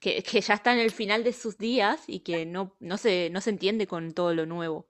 que, 0.00 0.22
que 0.22 0.40
ya 0.40 0.54
está 0.54 0.72
en 0.72 0.80
el 0.80 0.90
final 0.90 1.24
de 1.24 1.32
sus 1.32 1.56
días 1.56 2.02
y 2.06 2.20
que 2.20 2.44
no, 2.44 2.76
no 2.80 2.98
se, 2.98 3.30
no 3.30 3.40
se 3.40 3.50
entiende 3.50 3.86
con 3.86 4.12
todo 4.12 4.34
lo 4.34 4.44
nuevo. 4.46 4.88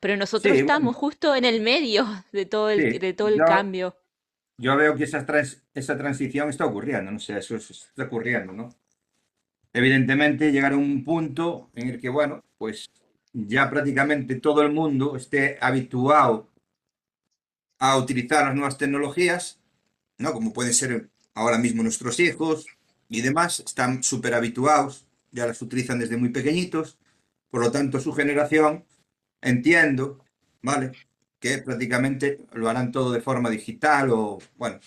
Pero 0.00 0.16
nosotros 0.16 0.56
estamos 0.56 0.94
justo 0.96 1.34
en 1.34 1.44
el 1.44 1.60
medio 1.60 2.06
de 2.32 2.46
todo 2.46 2.70
el, 2.70 2.98
de 2.98 3.12
todo 3.12 3.28
el 3.28 3.38
cambio. 3.38 3.96
Yo 4.58 4.76
veo 4.76 4.96
que 4.96 5.04
esa, 5.04 5.26
esa 5.74 5.98
transición 5.98 6.48
está 6.48 6.64
ocurriendo, 6.64 7.10
no 7.10 7.18
sé, 7.18 7.38
eso, 7.38 7.56
está 7.56 8.04
ocurriendo, 8.04 8.52
¿no? 8.52 8.74
Evidentemente 9.72 10.50
llegar 10.50 10.72
a 10.72 10.76
un 10.76 11.04
punto 11.04 11.70
en 11.74 11.90
el 11.90 12.00
que, 12.00 12.08
bueno, 12.08 12.42
pues 12.56 12.90
ya 13.34 13.68
prácticamente 13.68 14.36
todo 14.36 14.62
el 14.62 14.72
mundo 14.72 15.16
esté 15.16 15.58
habituado 15.60 16.48
a 17.78 17.98
utilizar 17.98 18.46
las 18.46 18.54
nuevas 18.54 18.78
tecnologías, 18.78 19.60
¿no? 20.16 20.32
Como 20.32 20.54
pueden 20.54 20.72
ser 20.72 21.10
ahora 21.34 21.58
mismo 21.58 21.82
nuestros 21.82 22.18
hijos 22.20 22.66
y 23.10 23.20
demás, 23.20 23.60
están 23.60 24.02
súper 24.02 24.32
habituados, 24.32 25.06
ya 25.30 25.46
las 25.46 25.60
utilizan 25.60 25.98
desde 25.98 26.16
muy 26.16 26.30
pequeñitos, 26.30 26.98
por 27.50 27.60
lo 27.60 27.70
tanto 27.70 28.00
su 28.00 28.12
generación 28.12 28.86
entiendo, 29.40 30.24
¿vale? 30.62 30.92
Que 31.38 31.58
prácticamente 31.58 32.40
lo 32.54 32.68
harán 32.68 32.92
todo 32.92 33.12
de 33.12 33.20
forma 33.20 33.50
digital 33.50 34.10
o, 34.10 34.38
bueno, 34.56 34.80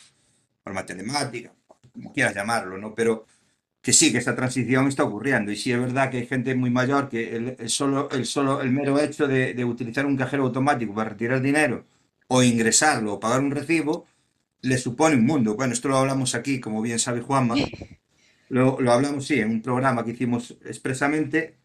forma 0.63 0.85
telemática, 0.85 1.53
como 1.91 2.13
quieras 2.13 2.35
llamarlo, 2.35 2.77
¿no? 2.77 2.93
Pero 2.93 3.25
que 3.81 3.93
sí, 3.93 4.11
que 4.11 4.17
esta 4.17 4.35
transición 4.35 4.87
está 4.87 5.03
ocurriendo. 5.03 5.51
Y 5.51 5.55
sí 5.55 5.71
es 5.71 5.79
verdad 5.79 6.09
que 6.11 6.17
hay 6.17 6.27
gente 6.27 6.55
muy 6.55 6.69
mayor 6.69 7.09
que 7.09 7.35
el, 7.35 7.69
solo, 7.69 8.09
el, 8.11 8.25
solo, 8.25 8.61
el 8.61 8.71
mero 8.71 8.99
hecho 8.99 9.27
de, 9.27 9.63
utilizar 9.65 10.05
un 10.05 10.17
cajero 10.17 10.43
automático 10.43 10.93
para 10.93 11.11
retirar 11.11 11.41
dinero 11.41 11.85
o 12.27 12.43
ingresarlo 12.43 13.13
o 13.13 13.19
pagar 13.19 13.39
un 13.41 13.51
recibo, 13.51 14.05
le 14.61 14.77
supone 14.77 15.15
un 15.15 15.25
mundo. 15.25 15.55
Bueno, 15.55 15.73
esto 15.73 15.89
lo 15.89 15.97
hablamos 15.97 16.35
aquí, 16.35 16.59
como 16.59 16.81
bien 16.81 16.99
sabe 16.99 17.21
Juanma. 17.21 17.55
Lo, 18.49 18.81
lo 18.81 18.91
hablamos, 18.91 19.27
sí, 19.27 19.39
en 19.39 19.51
un 19.51 19.61
programa 19.61 20.03
que 20.03 20.11
hicimos 20.11 20.57
expresamente 20.65 21.58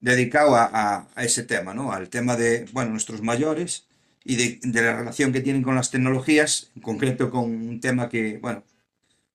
dedicado 0.00 0.56
a, 0.56 1.08
ese 1.16 1.42
tema, 1.44 1.74
¿no? 1.74 1.92
Al 1.92 2.08
tema 2.08 2.36
de, 2.36 2.66
bueno, 2.72 2.90
nuestros 2.92 3.22
mayores 3.22 3.88
y 4.24 4.58
de, 4.60 4.82
la 4.82 4.96
relación 4.96 5.32
que 5.32 5.40
tienen 5.40 5.62
con 5.62 5.74
las 5.74 5.90
tecnologías, 5.90 6.70
en 6.76 6.82
concreto 6.82 7.30
con 7.30 7.44
un 7.44 7.80
tema 7.80 8.08
que, 8.08 8.38
bueno, 8.38 8.64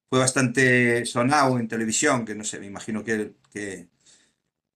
fue 0.09 0.19
bastante 0.19 1.05
sonado 1.05 1.59
en 1.59 1.67
televisión, 1.67 2.25
que 2.25 2.35
no 2.35 2.43
sé, 2.43 2.59
me 2.59 2.67
imagino 2.67 3.03
que, 3.03 3.33
que 3.51 3.87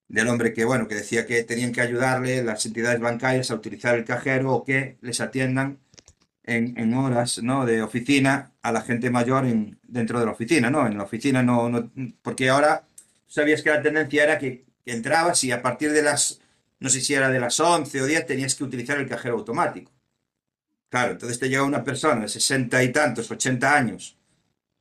del 0.07 0.27
hombre 0.29 0.53
que, 0.53 0.65
bueno, 0.65 0.87
que 0.87 0.95
decía 0.95 1.25
que 1.25 1.43
tenían 1.43 1.71
que 1.71 1.81
ayudarle 1.81 2.43
las 2.43 2.65
entidades 2.65 2.99
bancarias 2.99 3.51
a 3.51 3.55
utilizar 3.55 3.95
el 3.97 4.05
cajero 4.05 4.53
o 4.53 4.63
que 4.65 4.97
les 5.01 5.21
atiendan 5.21 5.79
en, 6.43 6.93
horas, 6.93 7.43
¿no? 7.43 7.65
De 7.65 7.81
oficina 7.81 8.53
a 8.61 8.71
la 8.71 8.81
gente 8.81 9.09
mayor 9.09 9.45
en, 9.45 9.79
dentro 9.83 10.19
de 10.19 10.25
la 10.25 10.31
oficina, 10.31 10.69
¿no? 10.69 10.87
En 10.87 10.97
la 10.97 11.03
oficina 11.03 11.43
no, 11.43 11.69
no 11.69 11.91
porque 12.21 12.49
ahora 12.49 12.87
sabías 13.27 13.61
que 13.61 13.69
la 13.69 13.81
tendencia 13.81 14.23
era 14.23 14.39
que 14.39 14.65
entrabas 14.91 15.43
y 15.43 15.51
a 15.51 15.61
partir 15.61 15.91
de 15.91 16.01
las, 16.01 16.41
no 16.79 16.89
sé 16.89 17.01
si 17.01 17.13
era 17.13 17.29
de 17.29 17.39
las 17.39 17.59
11 17.59 18.01
o 18.01 18.05
10, 18.05 18.25
tenías 18.25 18.55
que 18.55 18.63
utilizar 18.63 18.97
el 18.97 19.07
cajero 19.07 19.35
automático. 19.35 19.91
Claro, 20.89 21.11
entonces 21.11 21.39
te 21.39 21.49
llega 21.49 21.63
una 21.63 21.83
persona 21.83 22.21
de 22.21 22.29
60 22.29 22.81
y 22.83 22.91
tantos, 22.91 23.29
80 23.29 23.75
años, 23.75 24.17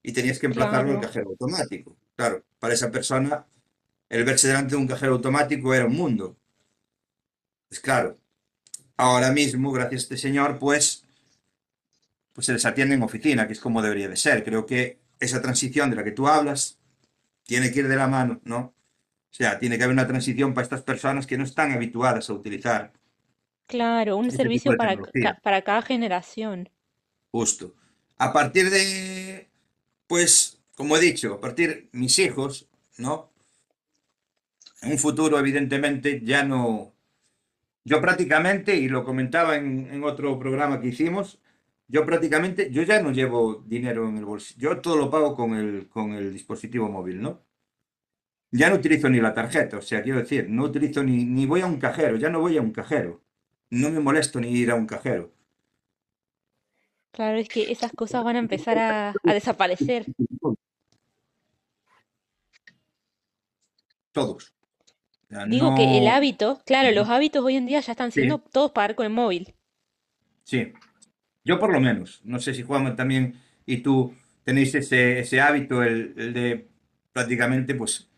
y 0.02 0.12
tenías 0.12 0.38
que 0.38 0.46
emplazarlo 0.46 0.92
al 0.92 1.00
cajero 1.00 1.30
automático. 1.30 1.96
Claro, 2.14 2.44
para 2.60 2.74
esa 2.74 2.90
persona, 2.90 3.44
el 4.08 4.24
verse 4.24 4.48
delante 4.48 4.70
de 4.70 4.76
un 4.76 4.86
cajero 4.86 5.14
automático 5.14 5.74
era 5.74 5.86
un 5.86 5.96
mundo. 5.96 6.36
Pues 7.68 7.80
claro, 7.80 8.16
ahora 8.96 9.32
mismo, 9.32 9.72
gracias 9.72 10.02
a 10.02 10.04
este 10.04 10.16
señor, 10.16 10.58
pues, 10.58 11.04
pues 12.32 12.46
se 12.46 12.52
les 12.52 12.64
atiende 12.64 12.94
en 12.94 13.02
oficina, 13.02 13.46
que 13.46 13.54
es 13.54 13.60
como 13.60 13.82
debería 13.82 14.08
de 14.08 14.16
ser. 14.16 14.44
Creo 14.44 14.64
que 14.64 15.00
esa 15.18 15.42
transición 15.42 15.90
de 15.90 15.96
la 15.96 16.04
que 16.04 16.12
tú 16.12 16.28
hablas 16.28 16.78
tiene 17.44 17.72
que 17.72 17.80
ir 17.80 17.88
de 17.88 17.96
la 17.96 18.06
mano, 18.06 18.40
¿no? 18.44 18.74
O 19.36 19.38
sea, 19.38 19.58
tiene 19.58 19.76
que 19.76 19.84
haber 19.84 19.92
una 19.92 20.06
transición 20.06 20.54
para 20.54 20.64
estas 20.64 20.80
personas 20.80 21.26
que 21.26 21.36
no 21.36 21.44
están 21.44 21.70
habituadas 21.70 22.30
a 22.30 22.32
utilizar. 22.32 22.94
Claro, 23.66 24.16
un 24.16 24.30
servicio 24.30 24.74
para, 24.78 24.96
para 25.42 25.60
cada 25.60 25.82
generación. 25.82 26.70
Justo. 27.32 27.74
A 28.16 28.32
partir 28.32 28.70
de, 28.70 29.50
pues, 30.06 30.58
como 30.74 30.96
he 30.96 31.00
dicho, 31.00 31.34
a 31.34 31.40
partir 31.42 31.90
mis 31.92 32.18
hijos, 32.18 32.66
¿no? 32.96 33.30
En 34.80 34.92
un 34.92 34.98
futuro, 34.98 35.38
evidentemente, 35.38 36.22
ya 36.24 36.42
no. 36.42 36.94
Yo 37.84 38.00
prácticamente, 38.00 38.74
y 38.76 38.88
lo 38.88 39.04
comentaba 39.04 39.56
en, 39.56 39.86
en 39.92 40.02
otro 40.02 40.38
programa 40.38 40.80
que 40.80 40.88
hicimos, 40.88 41.40
yo 41.88 42.06
prácticamente, 42.06 42.70
yo 42.70 42.84
ya 42.84 43.02
no 43.02 43.12
llevo 43.12 43.62
dinero 43.66 44.08
en 44.08 44.16
el 44.16 44.24
bolsillo. 44.24 44.60
Yo 44.60 44.80
todo 44.80 44.96
lo 44.96 45.10
pago 45.10 45.34
con 45.36 45.52
el, 45.52 45.88
con 45.90 46.14
el 46.14 46.32
dispositivo 46.32 46.88
móvil, 46.88 47.20
¿no? 47.20 47.45
Ya 48.58 48.68
no 48.70 48.76
utilizo 48.76 49.08
ni 49.08 49.20
la 49.20 49.34
tarjeta, 49.34 49.78
o 49.78 49.82
sea, 49.82 50.02
quiero 50.02 50.18
decir, 50.20 50.48
no 50.48 50.64
utilizo 50.64 51.02
ni, 51.04 51.24
ni 51.24 51.46
voy 51.46 51.60
a 51.62 51.66
un 51.66 51.78
cajero, 51.78 52.16
ya 52.16 52.30
no 52.30 52.40
voy 52.40 52.56
a 52.56 52.62
un 52.62 52.72
cajero. 52.72 53.22
No 53.70 53.90
me 53.90 54.00
molesto 54.00 54.40
ni 54.40 54.50
ir 54.52 54.70
a 54.70 54.74
un 54.76 54.86
cajero. 54.86 55.32
Claro, 57.12 57.38
es 57.38 57.48
que 57.48 57.72
esas 57.72 57.92
cosas 57.92 58.22
van 58.24 58.36
a 58.36 58.40
empezar 58.40 58.78
a, 58.78 59.18
a 59.24 59.34
desaparecer. 59.34 60.06
Todos. 64.12 64.52
O 65.24 65.28
sea, 65.28 65.46
Digo 65.46 65.74
que 65.74 65.98
el 65.98 66.08
hábito, 66.08 66.60
claro, 66.66 66.90
los 66.90 67.08
hábitos 67.08 67.44
hoy 67.44 67.56
en 67.56 67.66
día 67.66 67.80
ya 67.80 67.92
están 67.92 68.10
Sí, 68.10 68.20
siendo 68.20 68.38
todos 68.38 68.72
pagar 68.72 68.94
con 68.96 69.06
el 69.06 69.12
móvil. 69.12 69.54
sí. 70.44 70.72
Yo 71.44 71.58
por 71.60 71.72
lo 71.72 71.80
menos. 71.80 72.20
No 72.24 72.38
sé 72.40 72.54
si 72.54 72.62
Juan 72.62 72.96
también 72.96 73.40
y 73.66 73.78
tú 73.78 74.14
tenéis 74.44 74.74
ese, 74.76 75.20
ese 75.20 75.40
hábito, 75.40 75.82
el, 75.82 76.14
el 76.18 76.34
de 76.34 76.68
prácticamente 77.12 77.74
pues 77.74 78.10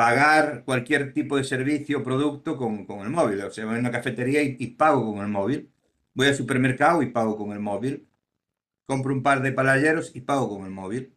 pagar 0.00 0.64
cualquier 0.66 1.12
tipo 1.14 1.36
de 1.38 1.44
servicio 1.44 1.98
o 2.00 2.04
producto 2.08 2.50
con, 2.60 2.86
con 2.86 3.00
el 3.06 3.10
móvil. 3.10 3.42
O 3.42 3.50
sea, 3.52 3.66
voy 3.66 3.76
a 3.76 3.80
una 3.80 3.90
cafetería 3.92 4.42
y, 4.42 4.56
y 4.60 4.68
pago 4.80 5.00
con 5.14 5.22
el 5.24 5.28
móvil. 5.38 5.72
Voy 6.14 6.28
al 6.28 6.36
supermercado 6.36 7.02
y 7.02 7.10
pago 7.12 7.36
con 7.38 7.52
el 7.52 7.60
móvil. 7.60 8.08
Compro 8.86 9.14
un 9.14 9.22
par 9.22 9.42
de 9.42 9.52
palayeros 9.52 10.14
y 10.16 10.22
pago 10.22 10.48
con 10.50 10.64
el 10.66 10.72
móvil. 10.72 11.14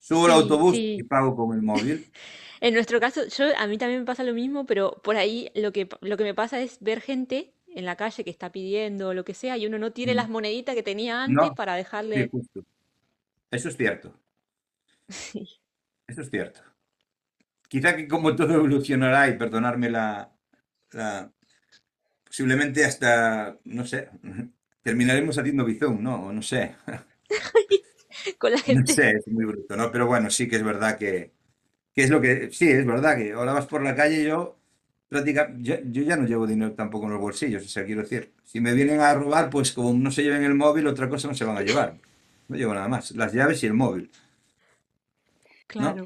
Subo 0.00 0.26
al 0.26 0.32
Sí, 0.32 0.34
autobús 0.34 0.86
y 0.96 1.04
pago 1.04 1.36
con 1.36 1.54
el 1.56 1.62
móvil. 1.62 2.12
En 2.60 2.74
nuestro 2.74 3.00
caso, 3.00 3.26
yo 3.26 3.46
a 3.56 3.66
mí 3.66 3.78
también 3.78 4.00
me 4.00 4.06
pasa 4.06 4.24
lo 4.24 4.34
mismo, 4.34 4.66
pero 4.66 5.00
por 5.02 5.16
ahí 5.16 5.50
lo 5.54 5.72
que, 5.72 5.88
lo 6.00 6.16
que 6.16 6.24
me 6.24 6.34
pasa 6.34 6.60
es 6.60 6.78
ver 6.80 7.00
gente 7.00 7.54
en 7.68 7.84
la 7.84 7.96
calle 7.96 8.24
que 8.24 8.30
está 8.30 8.50
pidiendo 8.52 9.14
lo 9.14 9.24
que 9.24 9.34
sea 9.34 9.56
y 9.56 9.66
uno 9.66 9.78
no 9.78 9.92
tiene 9.92 10.14
las 10.14 10.28
Mm. 10.28 10.30
moneditas 10.30 10.74
que 10.74 10.82
tenía 10.82 11.22
antes 11.22 11.50
No, 11.50 11.52
para 11.52 11.74
sí, 12.12 12.24
dejarle. 12.24 12.32
justo. 12.32 12.64
Eso 13.50 13.68
es 13.70 13.76
cierto. 13.76 14.14
Eso 16.06 16.20
es 16.22 16.30
cierto. 16.30 16.60
Quizá 17.70 17.96
que 17.96 18.08
como 18.12 18.34
todo 18.36 18.52
evolucionará, 18.54 19.28
y 19.28 19.38
perdonarme 19.38 19.88
la, 19.90 20.06
la- 20.92 21.32
posiblemente 22.24 22.84
hasta, 22.84 23.58
no 23.64 23.86
sé, 23.86 24.10
terminaremos 24.82 25.38
haciendo 25.38 25.64
bizón, 25.66 26.02
¿no? 26.04 26.26
O 26.28 26.32
no 26.32 26.42
sé, 26.42 26.76
Con 28.38 28.52
la 28.52 28.58
no 28.66 28.86
gente. 28.86 28.86
sé, 28.86 29.10
es 29.12 29.26
muy 29.28 29.44
bruto, 29.44 29.76
¿no? 29.76 29.90
Pero 29.90 30.06
bueno, 30.06 30.30
sí 30.30 30.48
que 30.48 30.56
es 30.56 30.62
verdad 30.62 30.96
que, 30.98 31.32
que 31.94 32.04
es 32.04 32.10
lo 32.10 32.20
que, 32.20 32.50
sí, 32.52 32.68
es 32.70 32.86
verdad 32.86 33.16
que 33.18 33.32
ahora 33.32 33.52
vas 33.54 33.66
por 33.66 33.82
la 33.82 33.96
calle 33.96 34.22
y 34.22 34.26
yo, 34.26 34.58
práctica, 35.08 35.52
yo, 35.58 35.76
yo 35.86 36.02
ya 36.02 36.16
no 36.16 36.26
llevo 36.26 36.46
dinero 36.46 36.74
tampoco 36.74 37.06
en 37.06 37.12
los 37.12 37.20
bolsillos, 37.22 37.64
o 37.64 37.68
sea, 37.68 37.84
quiero 37.86 38.02
decir, 38.02 38.32
si 38.44 38.60
me 38.60 38.74
vienen 38.74 39.00
a 39.00 39.14
robar, 39.14 39.50
pues 39.50 39.72
como 39.72 39.94
no 39.94 40.10
se 40.12 40.22
lleven 40.24 40.44
el 40.44 40.54
móvil, 40.54 40.86
otra 40.88 41.08
cosa 41.08 41.28
no 41.28 41.34
se 41.34 41.44
van 41.44 41.58
a 41.58 41.62
llevar. 41.62 41.98
No 42.48 42.56
llevo 42.56 42.74
nada 42.74 42.88
más, 42.88 43.12
las 43.12 43.32
llaves 43.34 43.62
y 43.64 43.66
el 43.66 43.74
móvil, 43.74 44.10
¿no? 45.78 46.02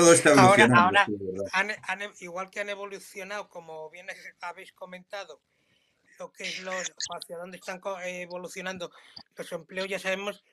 Claro. 0.00 0.04
Todo 0.04 0.12
está 0.14 0.30
Ahora, 0.30 0.64
evolucionando, 0.64 1.00
ahora, 1.00 1.50
han- 1.52 1.76
han 1.82 2.02
e- 2.02 2.14
igual 2.20 2.50
que 2.50 2.60
han 2.60 2.68
evolucionado, 2.68 3.48
como 3.48 3.90
bien 3.90 4.06
habéis 4.40 4.72
comentado, 4.72 5.42
lo 6.18 6.32
que 6.32 6.44
es 6.44 6.60
los, 6.60 6.92
hacia 7.14 7.38
dónde 7.38 7.56
están 7.58 7.80
evolucionando 8.04 8.90
los 9.36 9.52
empleos, 9.52 9.88
ya 9.88 9.98
sabemos 9.98 10.44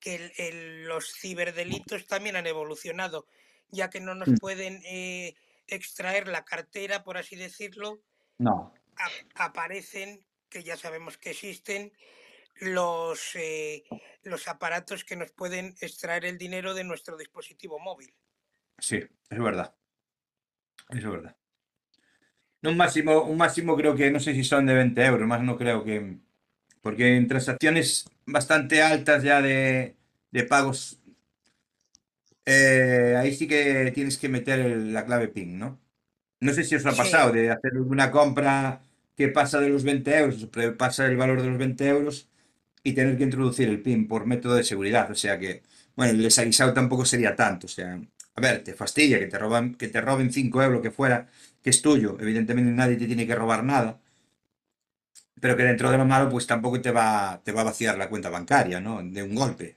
que 0.00 0.16
el- 0.16 0.32
el- 0.36 0.84
los 0.84 1.12
ciberdelitos 1.14 2.06
también 2.06 2.36
han 2.36 2.46
evolucionado, 2.46 3.26
ya 3.70 3.88
que 3.90 4.00
no 4.00 4.14
nos 4.14 4.28
Mm. 4.28 4.36
pueden 4.36 4.82
eh, 4.84 5.34
extraer 5.66 6.28
la 6.28 6.44
cartera, 6.44 7.04
por 7.04 7.16
así 7.16 7.36
decirlo, 7.36 8.00
No, 8.38 8.74
ap- 8.96 9.30
aparecen, 9.34 10.26
que 10.50 10.62
ya 10.62 10.76
sabemos 10.76 11.16
que 11.18 11.30
existen, 11.30 11.92
los, 12.56 13.34
eh, 13.34 13.84
los 14.22 14.46
aparatos 14.46 15.04
que 15.04 15.16
nos 15.16 15.30
pueden 15.32 15.74
extraer 15.80 16.24
el 16.24 16.38
dinero 16.38 16.74
de 16.74 16.84
nuestro 16.84 17.16
dispositivo 17.16 17.78
móvil. 17.80 18.14
Sí, 18.78 18.96
es 19.30 19.38
verdad, 19.40 19.74
eso 20.88 20.98
es 21.08 21.12
verdad. 21.12 21.36
Un 22.70 22.76
máximo, 22.82 23.12
un 23.32 23.36
máximo 23.44 23.76
creo 23.76 23.94
que 23.98 24.10
no 24.10 24.20
sé 24.20 24.30
si 24.34 24.42
son 24.44 24.66
de 24.66 24.74
20 24.74 25.04
euros, 25.04 25.28
más 25.28 25.42
no 25.42 25.56
creo 25.58 25.84
que. 25.84 26.18
Porque 26.82 27.16
en 27.16 27.28
transacciones 27.28 28.06
bastante 28.26 28.82
altas 28.82 29.22
ya 29.24 29.42
de, 29.42 29.96
de 30.32 30.44
pagos, 30.44 31.00
eh, 32.44 33.16
ahí 33.18 33.34
sí 33.34 33.48
que 33.48 33.90
tienes 33.94 34.18
que 34.18 34.28
meter 34.28 34.60
el- 34.60 34.92
la 34.92 35.04
clave 35.06 35.28
PIN, 35.28 35.58
¿no? 35.58 35.80
No 36.40 36.52
sé 36.54 36.64
si 36.64 36.74
os 36.76 36.86
ha 36.86 36.96
Sí, 36.96 36.96
pasado 36.96 37.32
de 37.32 37.50
hacer 37.50 37.78
una 37.78 38.10
compra 38.10 38.82
que 39.16 39.28
pasa 39.28 39.60
de 39.60 39.70
los 39.70 39.84
20 39.84 40.16
euros, 40.18 40.48
pasa 40.78 41.06
el 41.06 41.16
valor 41.16 41.42
de 41.42 41.48
los 41.50 41.58
20 41.58 41.88
euros 41.88 42.28
y 42.84 42.94
tener 42.94 43.18
que 43.18 43.24
introducir 43.24 43.68
el 43.68 43.82
PIN 43.82 44.08
por 44.08 44.26
método 44.26 44.56
de 44.56 44.64
seguridad. 44.64 45.10
O 45.10 45.14
sea 45.16 45.38
que, 45.40 45.62
bueno, 45.96 46.12
el 46.14 46.22
desaguisado 46.24 46.74
tampoco 46.74 47.04
sería 47.06 47.36
tanto. 47.36 47.66
O 47.66 47.70
sea, 47.70 48.00
a 48.36 48.40
ver, 48.40 48.64
te 48.64 48.74
fastidia 48.74 49.18
que 49.18 49.26
te 49.26 49.38
roban, 49.38 49.74
que 49.76 49.88
te 49.88 50.00
roben 50.00 50.32
5 50.32 50.62
euros 50.62 50.82
que 50.82 50.90
fuera, 50.90 51.28
que 51.62 51.70
es 51.70 51.82
tuyo. 51.82 52.16
Evidentemente 52.20 52.70
nadie 52.72 52.96
te 52.96 53.06
tiene 53.06 53.26
que 53.26 53.34
robar 53.34 53.64
nada, 53.64 54.00
pero 55.40 55.56
que 55.56 55.62
dentro 55.64 55.90
de 55.90 55.98
lo 55.98 56.04
malo, 56.06 56.30
pues 56.30 56.46
tampoco 56.46 56.80
te 56.80 56.90
va, 56.90 57.40
te 57.44 57.52
va 57.52 57.60
a 57.62 57.64
vaciar 57.64 57.98
la 57.98 58.08
cuenta 58.08 58.30
bancaria, 58.30 58.80
¿no? 58.80 59.02
De 59.02 59.22
un 59.22 59.34
golpe. 59.34 59.76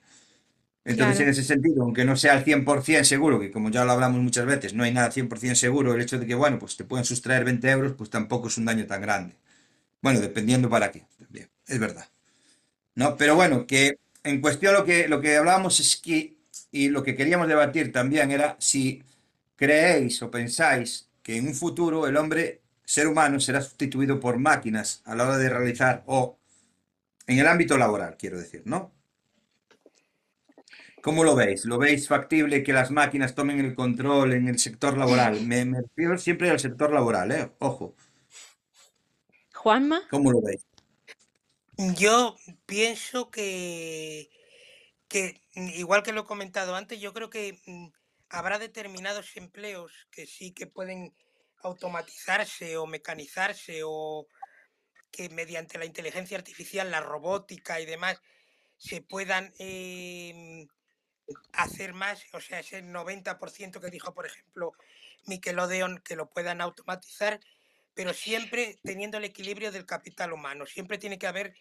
Entonces, 0.85 1.19
en 1.21 1.29
ese 1.29 1.43
sentido, 1.43 1.83
aunque 1.83 2.05
no 2.05 2.15
sea 2.15 2.33
al 2.33 2.45
100% 2.45 3.03
seguro, 3.05 3.39
que 3.39 3.51
como 3.51 3.69
ya 3.71 3.85
lo 3.85 3.93
hablamos 3.93 4.21
muchas 4.21 4.45
veces, 4.45 4.73
no 4.73 4.83
hay 4.83 4.93
nada 4.93 5.11
100% 5.11 5.55
seguro, 5.55 5.93
el 5.93 6.01
hecho 6.01 6.19
de 6.19 6.27
que, 6.27 6.35
bueno, 6.35 6.59
pues 6.59 6.77
te 6.77 6.85
puedan 6.85 7.05
sustraer 7.05 7.45
20 7.45 7.69
euros, 7.71 7.93
pues 7.93 8.09
tampoco 8.09 8.49
es 8.49 8.57
un 8.57 8.65
daño 8.65 8.87
tan 8.87 9.01
grande. 9.01 9.35
Bueno, 10.01 10.21
dependiendo 10.21 10.69
para 10.69 10.91
qué, 10.91 11.05
también, 11.19 11.49
es 11.67 11.79
verdad. 11.79 12.09
¿No? 12.95 13.17
Pero 13.17 13.35
bueno, 13.35 13.67
que 13.67 13.99
en 14.23 14.41
cuestión 14.41 14.75
lo 14.75 14.85
que, 14.85 15.07
lo 15.09 15.21
que 15.21 15.37
hablábamos 15.37 15.79
es 15.81 15.97
que, 15.97 16.36
y 16.71 16.89
lo 16.89 17.03
que 17.03 17.15
queríamos 17.15 17.47
debatir 17.47 17.91
también 17.91 18.31
era 18.31 18.55
si 18.59 19.03
creéis 19.55 20.21
o 20.21 20.31
pensáis 20.31 21.09
que 21.21 21.37
en 21.37 21.47
un 21.47 21.55
futuro 21.55 22.07
el 22.07 22.17
hombre, 22.17 22.61
ser 22.85 23.07
humano, 23.07 23.39
será 23.39 23.61
sustituido 23.61 24.19
por 24.19 24.37
máquinas 24.37 25.01
a 25.05 25.15
la 25.15 25.25
hora 25.25 25.37
de 25.37 25.49
realizar, 25.49 26.03
o 26.05 26.37
en 27.25 27.39
el 27.39 27.47
ámbito 27.47 27.77
laboral, 27.77 28.15
quiero 28.17 28.37
decir, 28.37 28.61
¿no? 28.65 28.93
¿Cómo 31.01 31.23
lo 31.23 31.35
veis? 31.35 31.65
¿Lo 31.65 31.77
veis 31.77 32.07
factible 32.07 32.63
que 32.63 32.73
las 32.73 32.91
máquinas 32.91 33.35
tomen 33.35 33.59
el 33.59 33.75
control 33.75 34.33
en 34.33 34.47
el 34.47 34.59
sector 34.59 34.97
laboral? 34.97 35.45
Me, 35.45 35.63
me 35.65 35.81
refiero 35.81 36.17
siempre 36.17 36.49
al 36.49 36.59
sector 36.59 36.91
laboral, 36.91 37.31
¿eh? 37.31 37.51
Ojo, 37.59 37.95
Juanma, 39.53 40.01
¿cómo 40.09 40.31
lo 40.31 40.41
veis? 40.41 40.65
yo 41.95 42.35
pienso 42.65 43.29
que, 43.29 44.29
que, 45.07 45.41
mm, 45.55 45.69
igual 45.75 46.03
que 46.03 46.13
lo 46.13 46.21
he 46.21 46.25
comentado 46.25 46.75
antes, 46.75 46.99
yo 46.99 47.13
creo 47.13 47.29
que 47.29 47.59
mm, 47.65 47.87
habrá 48.29 48.59
determinados 48.59 49.35
empleos 49.37 50.07
que 50.11 50.25
sí 50.25 50.51
que 50.51 50.67
pueden 50.67 51.13
automatizarse 51.63 52.77
o 52.77 52.85
mecanizarse 52.85 53.81
o 53.83 54.27
que 55.11 55.29
mediante 55.29 55.77
la 55.77 55.85
inteligencia 55.85 56.37
artificial, 56.37 56.91
la 56.91 57.01
robótica 57.01 57.79
y 57.79 57.85
demás, 57.85 58.21
se 58.77 59.01
puedan 59.01 59.53
em, 59.57 60.67
hacer 61.53 61.93
más, 61.93 62.23
o 62.33 62.41
sea, 62.41 62.59
ese 62.59 62.83
90% 62.83 63.81
que 63.81 63.89
dijo, 63.89 64.13
por 64.13 64.25
ejemplo, 64.25 64.73
Nickelodeon, 65.25 65.99
que 65.99 66.15
lo 66.15 66.29
puedan 66.29 66.61
automatizar, 66.61 67.39
pero 67.93 68.13
siempre 68.13 68.79
teniendo 68.83 69.17
el 69.17 69.25
equilibrio 69.25 69.71
del 69.71 69.85
capital 69.85 70.31
humano. 70.31 70.65
Siempre 70.65 70.97
tiene 70.97 71.17
que 71.17 71.27
haber 71.27 71.55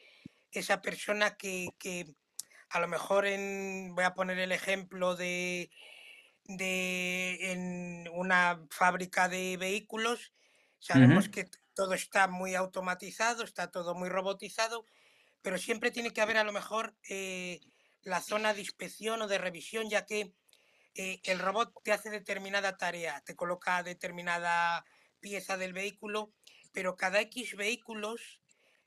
esa 0.52 0.82
persona 0.82 1.36
que, 1.36 1.68
que 1.78 2.14
a 2.70 2.80
lo 2.80 2.88
mejor 2.88 3.26
en, 3.26 3.94
voy 3.94 4.04
a 4.04 4.14
poner 4.14 4.38
el 4.38 4.52
ejemplo 4.52 5.16
de, 5.16 5.70
de 6.44 7.52
en 7.52 8.08
una 8.12 8.66
fábrica 8.70 9.28
de 9.28 9.56
vehículos, 9.56 10.32
sabemos 10.78 11.28
que 11.28 11.48
todo 11.74 11.94
está 11.94 12.28
muy 12.28 12.54
automatizado, 12.54 13.44
está 13.44 13.70
todo 13.70 13.94
muy 13.94 14.08
robotizado, 14.08 14.86
pero 15.42 15.58
siempre 15.58 15.90
tiene 15.90 16.12
que 16.12 16.20
haber 16.20 16.38
a 16.38 16.44
lo 16.44 16.52
mejor 16.52 16.96
eh, 17.08 17.60
la 18.02 18.20
zona 18.20 18.54
de 18.54 18.60
inspección 18.60 19.20
o 19.22 19.28
de 19.28 19.38
revisión, 19.38 19.90
ya 19.90 20.06
que 20.06 20.32
eh, 20.94 21.20
el 21.24 21.38
robot 21.38 21.72
te 21.84 21.92
hace 21.92 22.10
determinada 22.10 22.76
tarea, 22.76 23.22
te 23.24 23.36
coloca 23.36 23.82
determinada 23.82 24.84
pieza 25.20 25.56
del 25.56 25.72
vehículo, 25.72 26.32
pero 26.72 26.96
cada 26.96 27.20
X 27.20 27.56
vehículos 27.56 28.40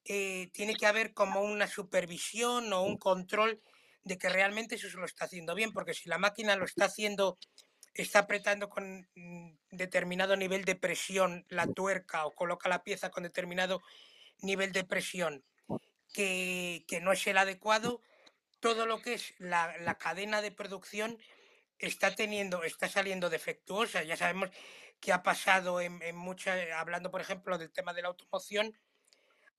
eh, 0.05 0.49
tiene 0.53 0.75
que 0.75 0.85
haber 0.85 1.13
como 1.13 1.41
una 1.41 1.67
supervisión 1.67 2.71
o 2.73 2.83
un 2.83 2.97
control 2.97 3.61
de 4.03 4.17
que 4.17 4.29
realmente 4.29 4.75
eso 4.75 4.89
se 4.89 4.97
lo 4.97 5.05
está 5.05 5.25
haciendo 5.25 5.55
bien, 5.55 5.71
porque 5.71 5.93
si 5.93 6.09
la 6.09 6.17
máquina 6.17 6.55
lo 6.55 6.65
está 6.65 6.85
haciendo, 6.85 7.37
está 7.93 8.19
apretando 8.19 8.69
con 8.69 9.07
mm, 9.15 9.51
determinado 9.71 10.35
nivel 10.35 10.65
de 10.65 10.75
presión 10.75 11.45
la 11.49 11.67
tuerca 11.67 12.25
o 12.25 12.33
coloca 12.33 12.69
la 12.69 12.83
pieza 12.83 13.11
con 13.11 13.23
determinado 13.23 13.81
nivel 14.41 14.71
de 14.71 14.83
presión 14.83 15.43
que, 16.13 16.85
que 16.87 17.01
no 17.01 17.11
es 17.11 17.25
el 17.27 17.37
adecuado, 17.37 18.01
todo 18.59 18.85
lo 18.85 19.01
que 19.01 19.13
es 19.13 19.33
la, 19.37 19.77
la 19.79 19.97
cadena 19.97 20.41
de 20.41 20.51
producción 20.51 21.17
está 21.77 22.15
teniendo, 22.15 22.63
está 22.63 22.89
saliendo 22.89 23.29
defectuosa. 23.29 24.03
Ya 24.03 24.17
sabemos 24.17 24.49
que 24.99 25.13
ha 25.13 25.23
pasado 25.23 25.79
en, 25.81 26.01
en 26.01 26.15
muchas, 26.15 26.59
hablando 26.75 27.11
por 27.11 27.21
ejemplo 27.21 27.57
del 27.57 27.71
tema 27.71 27.93
de 27.93 28.01
la 28.01 28.09
automoción, 28.09 28.77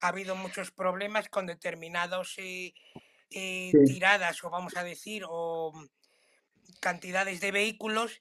ha 0.01 0.09
habido 0.09 0.37
muchos 0.37 0.71
problemas 0.71 1.29
con 1.29 1.47
determinados 1.47 2.35
eh, 2.39 2.75
eh, 3.31 3.71
Sí. 3.73 3.79
tiradas 3.95 4.43
o 4.45 4.51
vamos 4.51 4.77
a 4.77 4.85
decir 4.85 5.25
o 5.29 5.73
mm, 5.75 5.87
cantidades 6.81 7.41
de 7.41 7.53
vehículos 7.53 8.21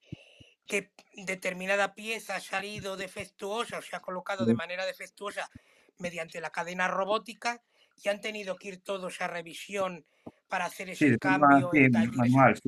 que 0.67 0.91
determinada 1.15 1.95
pieza 1.95 2.35
ha 2.35 2.39
salido 2.41 2.95
defectuosa 2.95 3.79
o 3.79 3.81
se 3.81 3.95
ha 3.95 4.01
colocado 4.01 4.45
de 4.45 4.53
manera 4.53 4.85
defectuosa 4.85 5.49
mediante 5.97 6.39
la 6.41 6.51
cadena 6.51 6.87
robótica 6.87 7.61
y 8.03 8.09
han 8.09 8.21
tenido 8.21 8.55
que 8.55 8.69
ir 8.69 8.83
todos 8.83 9.19
a 9.21 9.27
revisión 9.27 10.05
para 10.47 10.65
hacer 10.65 10.89
ese 10.89 11.17
cambio 11.17 11.71
sí, 11.73 11.79
en 11.79 11.91
manual, 11.91 12.59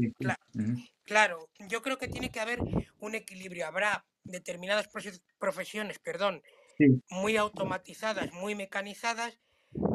Ujú. 0.53 0.89
Claro, 1.03 1.49
yo 1.59 1.81
creo 1.81 1.97
que 1.97 2.07
tiene 2.07 2.29
que 2.31 2.39
haber 2.39 2.59
un 2.99 3.15
equilibrio. 3.15 3.67
Habrá 3.67 4.05
determinadas 4.23 4.89
profe- 4.89 5.21
profesiones, 5.39 5.99
perdón, 5.99 6.41
Muy 7.09 7.37
automatizadas, 7.37 8.31
muy 8.33 8.55
mecanizadas, 8.55 9.37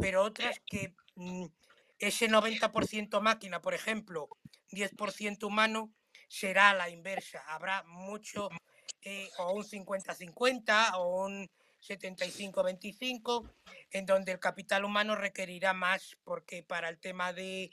pero 0.01 0.23
otras 0.23 0.61
que 0.67 0.95
mm, 1.15 1.47
ese 1.99 2.29
90% 2.29 3.21
máquina, 3.21 3.61
por 3.61 3.75
ejemplo, 3.75 4.29
10% 4.71 5.47
humano, 5.47 5.93
será 6.29 6.75
la 6.75 6.91
inversa. 6.91 7.43
Habrá 7.49 7.83
mucho, 7.85 8.49
eh, 9.03 9.29
o 9.39 9.53
un 9.53 9.65
50-50 9.65 10.97
o 10.97 11.25
un 11.25 11.51
75-25, 11.81 13.51
en 13.93 14.07
donde 14.07 14.33
el 14.33 14.41
capital 14.41 14.85
humano 14.85 15.15
requerirá 15.15 15.73
más, 15.73 16.17
porque 16.25 16.63
para 16.63 16.89
el 16.89 16.99
tema 16.99 17.33
de, 17.33 17.71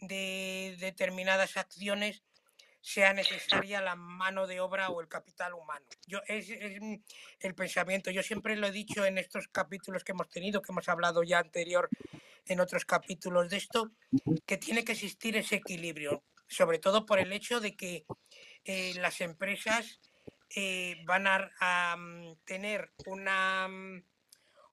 de 0.00 0.76
determinadas 0.78 1.56
acciones 1.56 2.22
sea 2.80 3.12
necesaria 3.12 3.80
la 3.80 3.94
mano 3.94 4.46
de 4.46 4.60
obra 4.60 4.88
o 4.90 5.00
el 5.00 5.08
capital 5.08 5.54
humano. 5.54 5.84
Yo, 6.06 6.20
es, 6.26 6.48
es 6.48 6.80
el 7.40 7.54
pensamiento. 7.54 8.10
Yo 8.10 8.22
siempre 8.22 8.56
lo 8.56 8.66
he 8.66 8.72
dicho 8.72 9.04
en 9.04 9.18
estos 9.18 9.48
capítulos 9.48 10.02
que 10.04 10.12
hemos 10.12 10.28
tenido, 10.28 10.62
que 10.62 10.72
hemos 10.72 10.88
hablado 10.88 11.22
ya 11.22 11.38
anterior 11.38 11.88
en 12.46 12.60
otros 12.60 12.84
capítulos 12.84 13.50
de 13.50 13.58
esto, 13.58 13.92
que 14.46 14.56
tiene 14.56 14.84
que 14.84 14.92
existir 14.92 15.36
ese 15.36 15.56
equilibrio, 15.56 16.24
sobre 16.48 16.78
todo 16.78 17.06
por 17.06 17.18
el 17.18 17.32
hecho 17.32 17.60
de 17.60 17.76
que 17.76 18.04
eh, 18.64 18.94
las 18.96 19.20
empresas 19.20 20.00
eh, 20.56 20.96
van 21.04 21.26
a, 21.26 21.50
a, 21.60 21.96
mm, 21.96 22.36
tener 22.44 22.92
una 23.06 23.68
mm, 23.68 24.02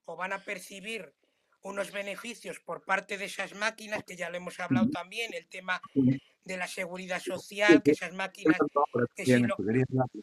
o 0.06 0.16
van 0.16 0.32
a 0.32 0.42
percibir 0.42 1.14
unos 1.62 1.92
beneficios 1.92 2.60
por 2.60 2.84
parte 2.84 3.18
de 3.18 3.26
esas 3.26 3.54
máquinas, 3.54 4.02
que 4.04 4.16
ya 4.16 4.30
lo 4.30 4.36
hemos 4.36 4.58
hablado 4.58 4.88
también, 4.90 5.32
el 5.34 5.46
tema. 5.48 5.80
De 6.48 6.56
la 6.56 6.66
seguridad 6.66 7.20
social, 7.20 7.82
que 7.82 7.90
esas 7.90 8.14
máquinas, 8.14 8.56
que 9.14 9.26
si 9.26 9.38
lo, 9.38 9.54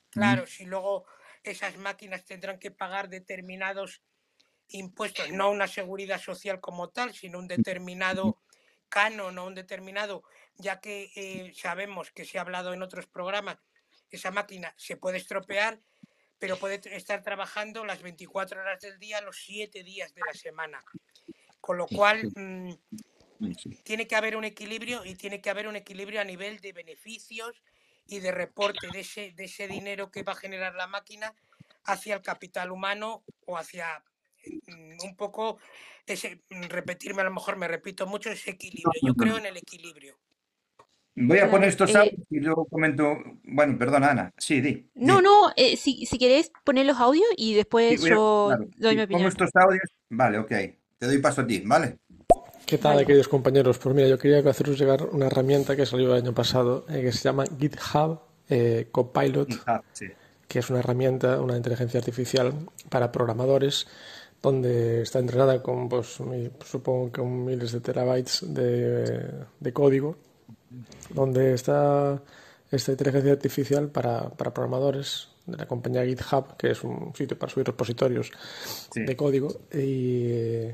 claro, 0.09 0.47
si 0.47 0.65
luego 0.65 1.05
esas 1.43 1.77
máquinas 1.77 2.25
tendrán 2.25 2.57
que 2.57 2.71
pagar 2.71 3.09
determinados 3.09 4.01
impuestos, 4.69 5.29
no 5.31 5.51
una 5.51 5.67
seguridad 5.67 6.19
social 6.19 6.59
como 6.59 6.89
tal, 6.89 7.13
sino 7.13 7.37
un 7.37 7.47
determinado 7.47 8.41
canon 8.89 9.37
o 9.37 9.45
un 9.45 9.53
determinado, 9.53 10.23
ya 10.55 10.81
que 10.81 11.11
eh, 11.15 11.53
sabemos 11.55 12.11
que 12.11 12.25
se 12.25 12.39
ha 12.39 12.41
hablado 12.41 12.73
en 12.73 12.81
otros 12.81 13.05
programas, 13.05 13.59
esa 14.09 14.31
máquina 14.31 14.73
se 14.77 14.97
puede 14.97 15.17
estropear, 15.17 15.79
pero 16.39 16.57
puede 16.57 16.81
estar 16.95 17.21
trabajando 17.21 17.85
las 17.85 18.01
24 18.01 18.61
horas 18.61 18.81
del 18.81 18.97
día, 18.97 19.21
los 19.21 19.37
7 19.45 19.83
días 19.83 20.11
de 20.15 20.21
la 20.25 20.33
semana. 20.33 20.83
Con 21.61 21.77
lo 21.77 21.85
cual, 21.85 22.31
mm, 22.35 22.73
Sí. 23.57 23.81
tiene 23.83 24.07
que 24.07 24.15
haber 24.15 24.35
un 24.37 24.43
equilibrio 24.45 25.03
y 25.05 25.15
tiene 25.15 25.41
que 25.41 25.49
haber 25.49 25.67
un 25.67 25.75
equilibrio 25.75 26.21
a 26.21 26.23
nivel 26.23 26.59
de 26.59 26.73
beneficios 26.73 27.61
y 28.07 28.19
de 28.19 28.31
reporte 28.31 28.87
de 28.91 28.99
ese, 29.01 29.31
de 29.31 29.45
ese 29.45 29.67
dinero 29.67 30.11
que 30.11 30.23
va 30.23 30.33
a 30.33 30.35
generar 30.35 30.75
la 30.75 30.87
máquina 30.87 31.33
hacia 31.85 32.15
el 32.15 32.21
capital 32.21 32.71
humano 32.71 33.23
o 33.45 33.57
hacia 33.57 34.03
mm, 34.67 34.97
un 35.03 35.15
poco 35.15 35.59
ese, 36.05 36.41
mm, 36.49 36.63
repetirme 36.69 37.21
a 37.21 37.25
lo 37.25 37.31
mejor 37.33 37.57
me 37.57 37.67
repito 37.67 38.05
mucho, 38.07 38.29
ese 38.29 38.51
equilibrio. 38.51 38.91
Yo 39.01 39.13
creo 39.15 39.37
en 39.37 39.45
el 39.47 39.57
equilibrio. 39.57 40.17
Voy 41.17 41.39
a 41.39 41.49
poner 41.49 41.69
estos 41.69 41.95
eh, 41.95 41.97
audios 41.97 42.27
y 42.29 42.39
luego 42.39 42.65
comento. 42.67 43.17
Bueno, 43.43 43.77
perdona, 43.77 44.11
Ana. 44.11 44.33
Sí, 44.37 44.59
di, 44.59 44.89
no, 44.95 45.17
di. 45.17 45.23
no, 45.23 45.51
eh, 45.55 45.77
si, 45.77 46.05
si 46.05 46.17
querés 46.19 46.51
poner 46.65 46.85
los 46.85 46.97
audios 46.99 47.25
y 47.37 47.51
Sí, 47.51 47.55
después 47.55 48.03
a- 48.03 48.09
yo 48.09 48.43
claro, 48.47 48.67
doy 48.77 48.95
mi 48.95 49.01
pongo 49.03 49.05
opinión. 49.05 49.27
estos 49.29 49.49
audios. 49.55 49.89
Vale, 50.09 50.39
ok. 50.39 50.49
Te 50.97 51.05
doy 51.07 51.17
paso 51.19 51.41
a 51.41 51.47
ti, 51.47 51.61
¿vale? 51.65 51.99
¿Qué 52.65 52.77
tal, 52.79 52.95
Vale. 52.95 53.05
queridos 53.05 53.27
compañeros? 53.27 53.77
Pues 53.77 53.93
mira, 53.95 54.07
yo 54.07 54.17
quería 54.17 54.39
haceros 54.49 54.77
llegar 54.79 55.03
una 55.11 55.27
herramienta 55.27 55.75
que 55.75 55.85
salió 55.85 56.15
el 56.15 56.21
año 56.23 56.33
pasado, 56.33 56.85
eh, 56.89 57.01
que 57.01 57.11
se 57.11 57.23
llama 57.23 57.45
GitHub 57.59 58.19
eh, 58.49 58.87
Copilot, 58.91 59.49
sí. 59.93 60.07
que 60.47 60.59
es 60.59 60.69
una 60.69 60.79
herramienta, 60.79 61.39
una 61.41 61.55
inteligencia 61.57 61.99
artificial 61.99 62.53
para 62.89 63.11
programadores, 63.11 63.87
donde 64.41 65.01
está 65.03 65.19
entrenada 65.19 65.61
con, 65.61 65.89
pues, 65.89 66.19
mi- 66.21 66.49
supongo 66.65 67.11
que 67.11 67.21
miles 67.21 67.71
de 67.71 67.81
terabytes 67.81 68.41
de, 68.53 69.31
de 69.59 69.73
código, 69.73 70.17
donde 71.11 71.53
está 71.53 72.21
esta 72.71 72.91
inteligencia 72.91 73.31
artificial 73.31 73.89
para, 73.89 74.29
para 74.29 74.53
programadores 74.53 75.29
de 75.45 75.57
la 75.57 75.67
compañía 75.67 76.03
GitHub, 76.03 76.57
que 76.57 76.71
es 76.71 76.83
un 76.83 77.13
sitio 77.15 77.37
para 77.37 77.51
subir 77.51 77.67
repositorios 77.67 78.31
Sí. 78.91 79.03
de 79.03 79.15
código, 79.15 79.55
y 79.71 80.65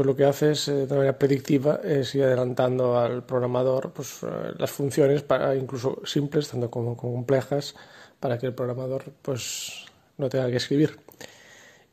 pues 0.00 0.06
lo 0.06 0.16
que 0.16 0.24
hace 0.24 0.52
es, 0.52 0.66
eh, 0.66 0.86
de 0.86 0.94
manera 0.94 1.18
predictiva, 1.18 1.78
es 1.84 2.14
ir 2.14 2.24
adelantando 2.24 2.98
al 2.98 3.22
programador 3.22 3.92
pues, 3.92 4.22
eh, 4.22 4.54
las 4.56 4.70
funciones, 4.70 5.22
para 5.22 5.54
incluso 5.54 6.00
simples, 6.06 6.48
tanto 6.48 6.70
como, 6.70 6.96
como 6.96 7.12
complejas, 7.12 7.74
para 8.18 8.38
que 8.38 8.46
el 8.46 8.54
programador 8.54 9.12
pues, 9.20 9.84
no 10.16 10.30
tenga 10.30 10.48
que 10.48 10.56
escribir. 10.56 10.98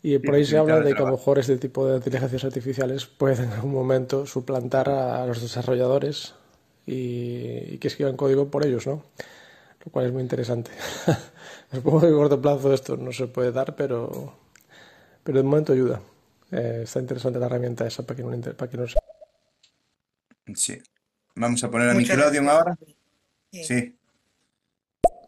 Y 0.01 0.19
por 0.19 0.35
ahí 0.35 0.45
se 0.45 0.57
habla 0.57 0.79
de 0.79 0.93
que 0.93 1.01
a 1.01 1.05
lo 1.05 1.11
mejor 1.11 1.37
este 1.37 1.57
tipo 1.57 1.85
de 1.85 1.97
inteligencias 1.97 2.45
artificiales 2.45 3.07
pueden 3.07 3.43
en 3.43 3.51
algún 3.51 3.73
momento 3.73 4.25
suplantar 4.25 4.87
a, 4.87 5.21
a 5.21 5.25
los 5.25 5.41
desarrolladores 5.41 6.33
y, 6.85 7.73
y 7.73 7.77
que 7.77 7.89
escriban 7.89 8.15
código 8.15 8.49
por 8.49 8.65
ellos, 8.65 8.87
¿no? 8.87 9.03
Lo 9.83 9.91
cual 9.91 10.05
es 10.05 10.13
muy 10.13 10.21
interesante. 10.21 10.71
Supongo 11.73 11.99
que 11.99 12.07
a 12.07 12.11
corto 12.11 12.41
plazo 12.41 12.73
esto 12.73 12.95
no 12.95 13.11
se 13.11 13.27
puede 13.27 13.51
dar, 13.51 13.75
pero, 13.75 14.31
pero 15.25 15.39
de 15.39 15.43
momento 15.43 15.73
ayuda. 15.73 15.99
Eh, 16.51 16.81
está 16.83 16.99
interesante 16.99 17.39
la 17.39 17.45
herramienta 17.47 17.85
esa 17.87 18.03
para 18.03 18.15
quien 18.15 18.27
no, 18.29 18.35
inter- 18.35 18.55
para 18.55 18.69
quien 18.69 18.81
no 18.81 18.87
sepa. 18.87 19.01
Sí. 20.55 20.77
Vamos 21.35 21.63
a 21.63 21.69
poner 21.71 21.89
a 21.89 21.93
Nickelodeon 21.93 22.49
ahora. 22.49 22.77
Sí. 23.51 23.63
Sí. 23.63 23.95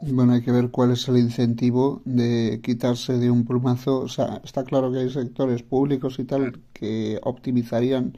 Bueno, 0.02 0.34
hay 0.34 0.42
que 0.42 0.52
ver 0.52 0.72
cuál 0.72 0.92
es 0.92 1.08
el 1.10 1.18
incentivo 1.18 2.02
de 2.06 2.62
quitarse 2.64 3.14
de 3.18 3.30
un 3.32 3.46
plumazo. 3.46 4.00
O 4.00 4.08
sea, 4.08 4.42
está 4.44 4.64
claro 4.64 4.92
que 4.92 5.00
hay 5.00 5.10
sectores 5.10 5.62
públicos 5.64 6.20
y 6.20 6.26
tal 6.26 6.62
que 6.74 7.20
optimizarían 7.24 8.18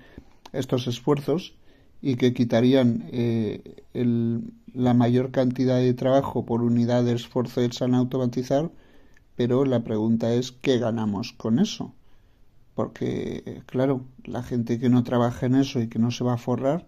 estos 0.54 0.88
esfuerzos 0.88 1.56
y 2.02 2.16
que 2.18 2.34
quitarían 2.34 3.10
eh, 3.12 3.84
el- 3.94 4.54
la 4.74 4.94
mayor 4.94 5.32
cantidad 5.32 5.78
de 5.80 5.94
trabajo 5.94 6.46
por 6.46 6.62
unidad 6.64 7.04
de 7.04 7.14
esfuerzo 7.14 7.62
hecha 7.62 7.86
en 7.86 7.96
automatizar, 7.96 8.72
pero 9.36 9.66
la 9.66 9.84
pregunta 9.84 10.34
es, 10.34 10.52
¿qué 10.54 10.80
ganamos 10.80 11.34
con 11.34 11.60
eso? 11.60 11.96
Porque, 12.76 13.64
claro, 13.68 14.06
la 14.24 14.44
gente 14.44 14.80
que 14.80 14.90
no 14.90 15.04
trabaja 15.04 15.46
en 15.46 15.56
eso 15.56 15.82
y 15.82 15.88
que 15.90 16.00
no 16.00 16.12
se 16.12 16.24
va 16.24 16.34
a 16.34 16.38
forrar, 16.38 16.88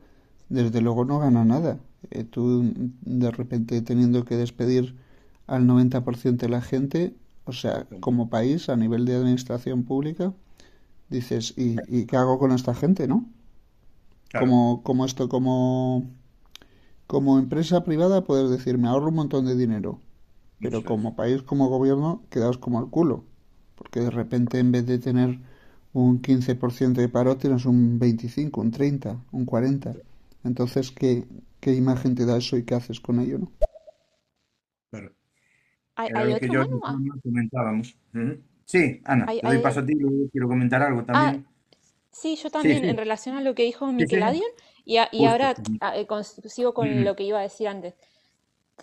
desde 0.49 0.81
luego 0.81 1.05
no 1.05 1.19
gana 1.19 1.45
nada. 1.45 1.79
Eh, 2.11 2.23
tú, 2.23 2.63
de 3.01 3.31
repente, 3.31 3.81
teniendo 3.81 4.25
que 4.25 4.35
despedir 4.37 4.95
al 5.47 5.67
90% 5.67 6.45
de 6.45 6.51
la 6.51 6.61
gente, 6.61 7.15
o 7.45 7.53
sea, 7.53 7.87
como 7.99 8.29
país, 8.29 8.69
a 8.69 8.75
nivel 8.77 9.05
de 9.05 9.15
administración 9.15 9.83
pública, 9.83 10.33
dices, 11.09 11.53
¿y, 11.57 11.83
y 11.87 12.05
qué 12.07 12.17
hago 12.17 12.39
con 12.39 12.51
esta 12.53 12.75
gente, 12.75 13.07
no? 13.07 13.29
Claro. 14.29 14.47
Como, 14.47 14.83
como 14.83 15.05
esto, 15.05 15.29
como, 15.29 16.09
como 17.07 17.39
empresa 17.39 17.83
privada, 17.83 18.23
puedes 18.23 18.49
decir, 18.49 18.77
me 18.77 18.87
ahorro 18.87 19.09
un 19.09 19.15
montón 19.15 19.45
de 19.45 19.55
dinero, 19.55 19.99
pero 20.61 20.83
como 20.85 21.15
país, 21.15 21.43
como 21.43 21.69
gobierno, 21.69 22.23
quedaos 22.31 22.57
como 22.57 22.79
el 22.81 22.89
culo, 22.89 23.25
porque 23.75 24.01
de 24.01 24.11
repente 24.11 24.59
en 24.59 24.71
vez 24.71 24.85
de 24.87 24.99
tener 24.99 25.39
un 25.93 26.21
15% 26.21 27.01
de 27.01 27.09
paro, 27.09 27.37
tienes 27.37 27.65
un 27.65 27.99
25, 27.99 28.61
un 28.61 28.71
30, 28.71 29.17
un 29.31 29.45
40. 29.45 29.93
Entonces, 30.43 30.91
¿qué, 30.91 31.25
qué 31.61 31.73
imagen 31.75 32.15
te 32.15 32.25
da 32.25 32.37
eso 32.37 32.57
y 32.57 32.63
qué 32.63 32.75
haces 32.75 32.99
con 32.99 33.19
ello, 33.19 33.39
no? 33.39 33.51
Claro. 34.89 35.11
¿Hay, 35.95 36.09
Era 36.09 36.19
hay 36.21 36.33
lo 36.33 36.39
que 36.39 36.45
otro, 36.45 36.53
yo 36.53 36.59
Manu? 36.61 36.81
Ah, 36.85 36.97
comentábamos. 37.23 37.95
Sí, 38.65 39.01
Ana, 39.05 39.25
hay, 39.27 39.39
te 39.39 39.47
doy 39.47 39.57
hay- 39.57 39.63
paso 39.63 39.79
a 39.81 39.85
ti, 39.85 39.93
luego 39.95 40.29
quiero 40.31 40.47
comentar 40.47 40.81
algo 40.81 41.03
ah, 41.07 41.07
también. 41.07 41.45
sí, 42.11 42.35
yo 42.37 42.49
Sí, 42.49 42.51
también, 42.51 42.85
en 42.85 42.97
relación 42.97 43.37
a 43.37 43.41
lo 43.41 43.55
que 43.55 43.63
dijo 43.63 43.91
sí, 43.97 44.07
sí, 44.07 44.17
Nickelodeon, 44.17 44.51
y, 44.85 44.97
a- 44.97 45.09
y 45.11 45.25
ahora 45.25 45.55
Ujú. 45.59 45.77
ah, 45.81 45.97
eh, 45.97 46.07
con- 46.07 46.23
sigo 46.23 46.73
con 46.73 47.03
lo 47.05 47.15
que 47.15 47.23
iba 47.23 47.39
a 47.39 47.43
decir 47.43 47.67
antes. 47.67 47.95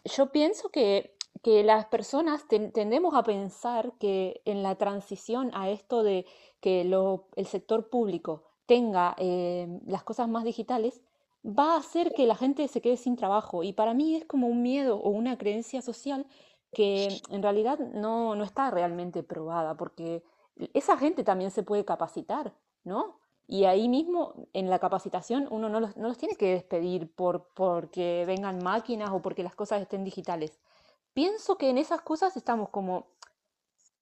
Yo 0.05 0.33
pienso 0.33 0.71
que, 0.71 1.15
que 1.43 1.65
las 1.65 1.87
personas 1.87 2.49
ten- 2.49 2.73
tendemos 2.73 3.15
a 3.15 3.25
pensar 3.25 3.93
que 4.01 4.43
en 4.45 4.63
la 4.63 4.77
transición 4.77 5.51
a 5.55 5.71
esto 5.71 6.03
de 6.03 6.27
que 6.61 6.83
el 6.83 7.47
sector 7.47 7.89
público 7.89 8.45
tenga 8.67 9.15
eh, 9.19 9.81
las 9.87 10.03
cosas 10.05 10.29
más 10.29 10.45
digitales, 10.45 11.03
va 11.45 11.75
a 11.75 11.79
hacer 11.79 12.13
que 12.13 12.27
la 12.27 12.37
gente 12.37 12.69
se 12.69 12.81
quede 12.81 12.97
sin 12.97 13.17
trabajo. 13.17 13.63
Y 13.63 13.73
para 13.73 13.95
mí 13.95 14.17
es 14.17 14.25
como 14.27 14.47
un 14.47 14.63
miedo 14.63 14.97
o 14.99 15.11
una 15.11 15.39
creencia 15.39 15.83
social 15.83 16.27
que 16.73 17.09
en 17.31 17.43
realidad 17.43 17.79
no, 17.79 18.35
no 18.37 18.45
está 18.45 18.71
realmente 18.71 19.23
probada, 19.23 19.77
porque 19.77 20.23
esa 20.75 20.97
gente 20.97 21.25
también 21.25 21.51
se 21.51 21.63
puede 21.63 21.85
capacitar, 21.85 22.55
¿no? 22.85 23.19
Y 23.49 23.65
ahí 23.65 23.89
mismo, 23.89 24.35
en 24.53 24.71
la 24.71 24.79
capacitación, 24.79 25.49
uno 25.51 25.69
no 25.69 25.81
los, 25.81 25.97
no 25.97 26.07
los 26.07 26.19
tiene 26.19 26.37
que 26.37 26.53
despedir 26.53 27.13
por 27.13 27.49
porque 27.55 28.23
vengan 28.25 28.63
máquinas 28.63 29.11
o 29.11 29.21
porque 29.21 29.43
las 29.43 29.57
cosas 29.57 29.83
estén 29.83 30.05
digitales. 30.05 30.61
Pienso 31.15 31.59
que 31.59 31.71
en 31.71 31.79
esas 31.79 32.01
cosas 32.03 32.37
estamos 32.37 32.69
como 32.69 33.09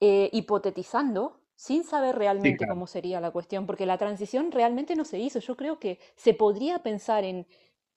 eh, 0.00 0.28
hipotetizando 0.34 1.40
sin 1.58 1.84
saber 1.84 2.16
Sí, 2.36 2.56
realmente 2.56 2.66
claro. 2.66 2.72
cómo 2.72 2.86
sería 2.88 3.20
la 3.20 3.32
cuestión, 3.32 3.66
porque 3.66 3.86
la 3.86 3.98
transición 3.98 4.52
realmente 4.52 4.96
no 4.96 5.04
se 5.04 5.18
hizo. 5.20 5.40
Yo 5.40 5.56
creo 5.58 5.78
que 5.80 6.00
se 6.16 6.34
podría 6.34 6.80
pensar 6.84 7.24
en 7.24 7.46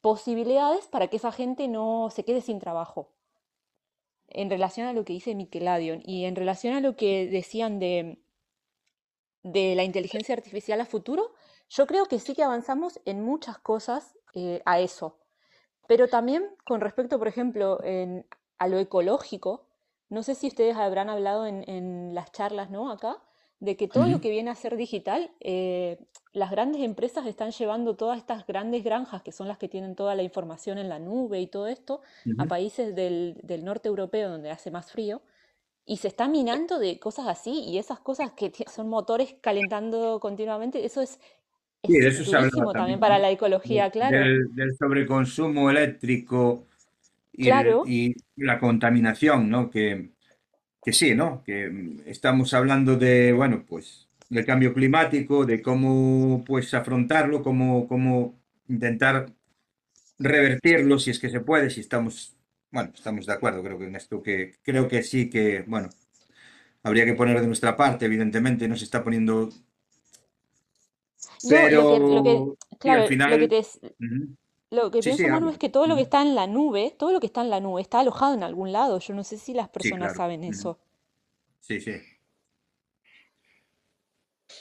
posibilidades 0.01 0.88
para 0.88 1.07
que 1.09 1.18
esa 1.18 1.32
gente 1.32 1.68
no 1.70 2.09
se 2.12 2.26
quede 2.26 2.41
sin 2.41 2.59
trabajo, 2.59 3.12
en 4.30 4.49
relación 4.49 4.88
a 4.88 4.93
lo 4.93 5.05
que 5.05 5.14
dice 5.14 5.36
Miqueladion 5.36 6.01
y 6.03 6.26
en 6.26 6.36
relación 6.36 6.74
a 6.74 6.82
lo 6.82 6.95
que 6.95 7.28
decían 7.28 7.78
de, 7.80 8.18
de 9.43 9.76
la 9.76 9.84
inteligencia 9.84 10.36
artificial 10.36 10.80
a 10.82 10.86
futuro, 10.86 11.34
yo 11.70 11.88
creo 11.88 12.05
que 12.05 12.20
sí 12.20 12.36
que 12.36 12.43
avanzamos 12.43 12.99
en 13.05 13.24
muchas 13.24 13.57
cosas 13.57 14.16
eh, 14.34 14.62
a 14.66 14.80
eso. 14.80 15.18
Pero 15.88 16.09
también 16.09 16.45
con 16.66 16.82
respecto, 16.82 17.20
por 17.20 17.28
ejemplo, 17.30 17.84
en- 17.84 18.28
a 18.59 18.68
lo 18.68 18.80
ecológico, 18.80 19.68
no 20.09 20.24
sé 20.24 20.36
si 20.36 20.47
ustedes 20.47 20.78
habrán 20.78 21.09
hablado 21.09 21.45
en, 21.47 21.70
en 21.70 22.16
las 22.16 22.32
charlas, 22.32 22.70
¿no? 22.72 22.91
Acá, 22.91 23.22
de 23.62 23.78
que 23.78 23.88
todo 23.88 24.09
lo 24.09 24.22
que 24.22 24.32
viene 24.32 24.51
a 24.51 24.55
ser 24.55 24.78
digital, 24.78 25.32
eh, 25.41 25.99
las 26.34 26.51
grandes 26.51 26.82
empresas 26.84 27.28
están 27.28 27.51
llevando 27.51 27.95
todas 27.95 28.18
estas 28.20 28.47
grandes 28.47 28.84
granjas, 28.84 29.24
que 29.24 29.32
son 29.32 29.47
las 29.47 29.57
que 29.59 29.70
tienen 29.70 29.95
toda 29.95 30.16
la 30.16 30.24
información 30.24 30.80
en 30.80 30.89
la 30.89 30.99
nube 30.99 31.39
y 31.41 31.47
todo 31.47 31.68
esto, 31.68 32.01
a 32.38 32.47
países 32.49 32.95
del, 32.95 33.39
del 33.43 33.66
norte 33.66 33.89
europeo 33.89 34.30
donde 34.32 34.51
hace 34.51 34.72
más 34.72 34.91
frío, 34.91 35.22
y 35.86 35.97
se 35.97 36.07
está 36.09 36.28
minando 36.28 36.80
de 36.80 36.99
cosas 36.99 37.28
así, 37.28 37.64
y 37.66 37.78
esas 37.80 37.99
cosas 37.99 38.34
que 38.34 38.51
son 38.72 38.89
motores 38.89 39.36
calentando 39.41 40.20
continuamente, 40.22 40.86
eso 40.86 41.01
es, 41.01 41.20
Sí, 41.84 41.97
es 41.97 42.20
eso 42.20 42.24
se 42.26 42.32
también 42.32 42.51
también, 42.74 42.99
para 42.99 43.20
la 43.20 43.30
De- 43.30 43.36
ecología, 43.36 43.89
claro, 43.91 44.18
del, 44.18 44.53
del 44.55 44.76
sobreconsumo 44.78 45.70
eléctrico 45.70 46.68
y, 47.34 47.49
el- 47.49 47.80
y 47.86 48.16
la 48.38 48.59
contaminación, 48.59 49.49
¿no? 49.49 49.70
Que, 49.72 50.12
que 50.84 50.94
sí, 50.94 51.16
¿no? 51.16 51.44
Que 51.44 51.70
mm, 51.70 52.02
estamos 52.08 52.54
hablando 52.54 52.98
de, 52.98 53.34
bueno, 53.34 53.66
pues, 53.68 54.10
del 54.30 54.46
cambio 54.46 54.74
climático, 54.74 55.46
de 55.46 55.62
cómo, 55.62 56.44
pues, 56.46 56.74
afrontarlo, 56.74 57.44
cómo, 57.44 57.88
cómo 57.88 58.40
intentar 58.68 59.34
revertirlo, 60.20 61.00
si 61.00 61.12
es 61.12 61.20
que 61.20 61.30
se 61.30 61.42
puede, 61.42 61.70
si 61.70 61.82
estamos, 61.82 62.38
bueno, 62.72 62.92
estamos 62.96 63.26
de 63.26 63.34
acuerdo, 63.34 63.64
creo 63.64 63.80
que 63.80 63.86
en 63.86 63.96
esto 63.96 64.22
que, 64.24 64.56
creo 64.64 64.88
que 64.88 65.04
sí 65.04 65.30
que, 65.30 65.64
bueno, 65.68 65.90
habría 66.84 67.06
que 67.06 67.16
poner 67.16 67.40
de 67.42 67.48
nuestra 67.48 67.78
parte, 67.78 68.06
evidentemente, 68.06 68.68
no 68.68 68.78
se 68.78 68.86
está 68.86 69.04
poniendo, 69.04 69.50
No, 71.44 71.70
lo 71.70 71.88
que, 71.88 72.00
lo 72.00 72.24
que, 72.24 72.46
pero 72.82 72.82
sí, 72.82 72.92
al 72.92 73.04
claro, 73.04 73.04
lo 73.04 73.40
que 73.40 73.48
final, 73.48 73.50
te. 73.50 73.62
Lo 74.72 74.89
que 74.91 74.99
Sí, 74.99 75.11
sí, 75.11 75.24
pienso, 75.24 75.30
Manu, 75.30 75.49
es 75.49 75.57
que 75.59 75.69
todo 75.69 75.86
lo 75.88 75.95
que 75.95 76.01
está 76.01 76.22
en 76.24 76.34
la 76.36 76.47
nube, 76.47 76.95
todo 76.97 77.11
lo 77.11 77.19
que 77.19 77.28
está 77.28 77.41
en 77.41 77.49
la 77.51 77.59
nube 77.59 77.82
está 77.82 77.99
alojado 77.99 78.34
en 78.34 78.43
algún 78.43 78.72
lado. 78.72 78.99
Yo 78.99 79.13
no 79.13 79.24
sé 79.24 79.38
si 79.38 79.53
las 79.53 79.69
Sí, 79.69 79.74
personas 79.74 79.97
claro. 79.97 80.15
saben 80.15 80.43
eso. 80.43 80.80
Sí, 81.59 81.80
sí. 81.80 81.93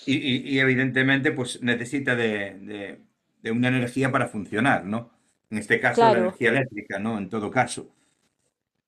Y, 0.04 0.14
y- 0.16 0.48
y 0.56 0.58
evidentemente, 0.60 1.32
pues 1.32 1.62
necesita 1.62 2.14
de, 2.16 2.58
de- 2.60 3.00
de 3.42 3.50
una 3.50 3.68
energía 3.68 4.10
para 4.12 4.28
funcionar, 4.28 4.84
¿no? 4.84 5.10
En 5.50 5.58
este 5.58 5.80
caso, 5.80 6.08
la 6.08 6.18
energía 6.18 6.50
eléctrica, 6.50 6.98
¿no? 6.98 7.18
En 7.18 7.28
todo 7.30 7.50
caso. 7.50 7.90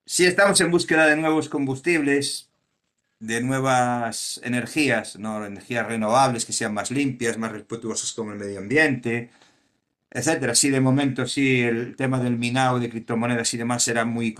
Si 0.04 0.24
estamos 0.26 0.60
en 0.60 0.70
búsqueda 0.70 1.06
de 1.06 1.16
nuevos 1.16 1.48
combustibles, 1.48 2.50
de 3.20 3.42
nuevas 3.42 4.40
energías, 4.44 5.18
¿no? 5.18 5.44
Energías 5.46 5.86
renovables 5.86 6.44
que 6.46 6.52
sean 6.54 6.74
más 6.74 6.90
limpias, 6.90 7.38
más 7.38 7.52
respetuosas 7.52 8.12
con 8.14 8.30
el 8.32 8.38
medio 8.38 8.58
ambiente, 8.60 9.30
etcétera. 10.12 10.54
Sí, 10.54 10.70
de 10.70 10.80
momento 10.80 11.26
sí, 11.26 11.60
el 11.62 11.96
tema 11.96 12.20
del 12.20 12.38
minado 12.38 12.78
de 12.80 12.90
criptomonedas 12.90 13.52
y 13.54 13.58
demás 13.58 13.86
era 13.88 14.04
muy, 14.04 14.34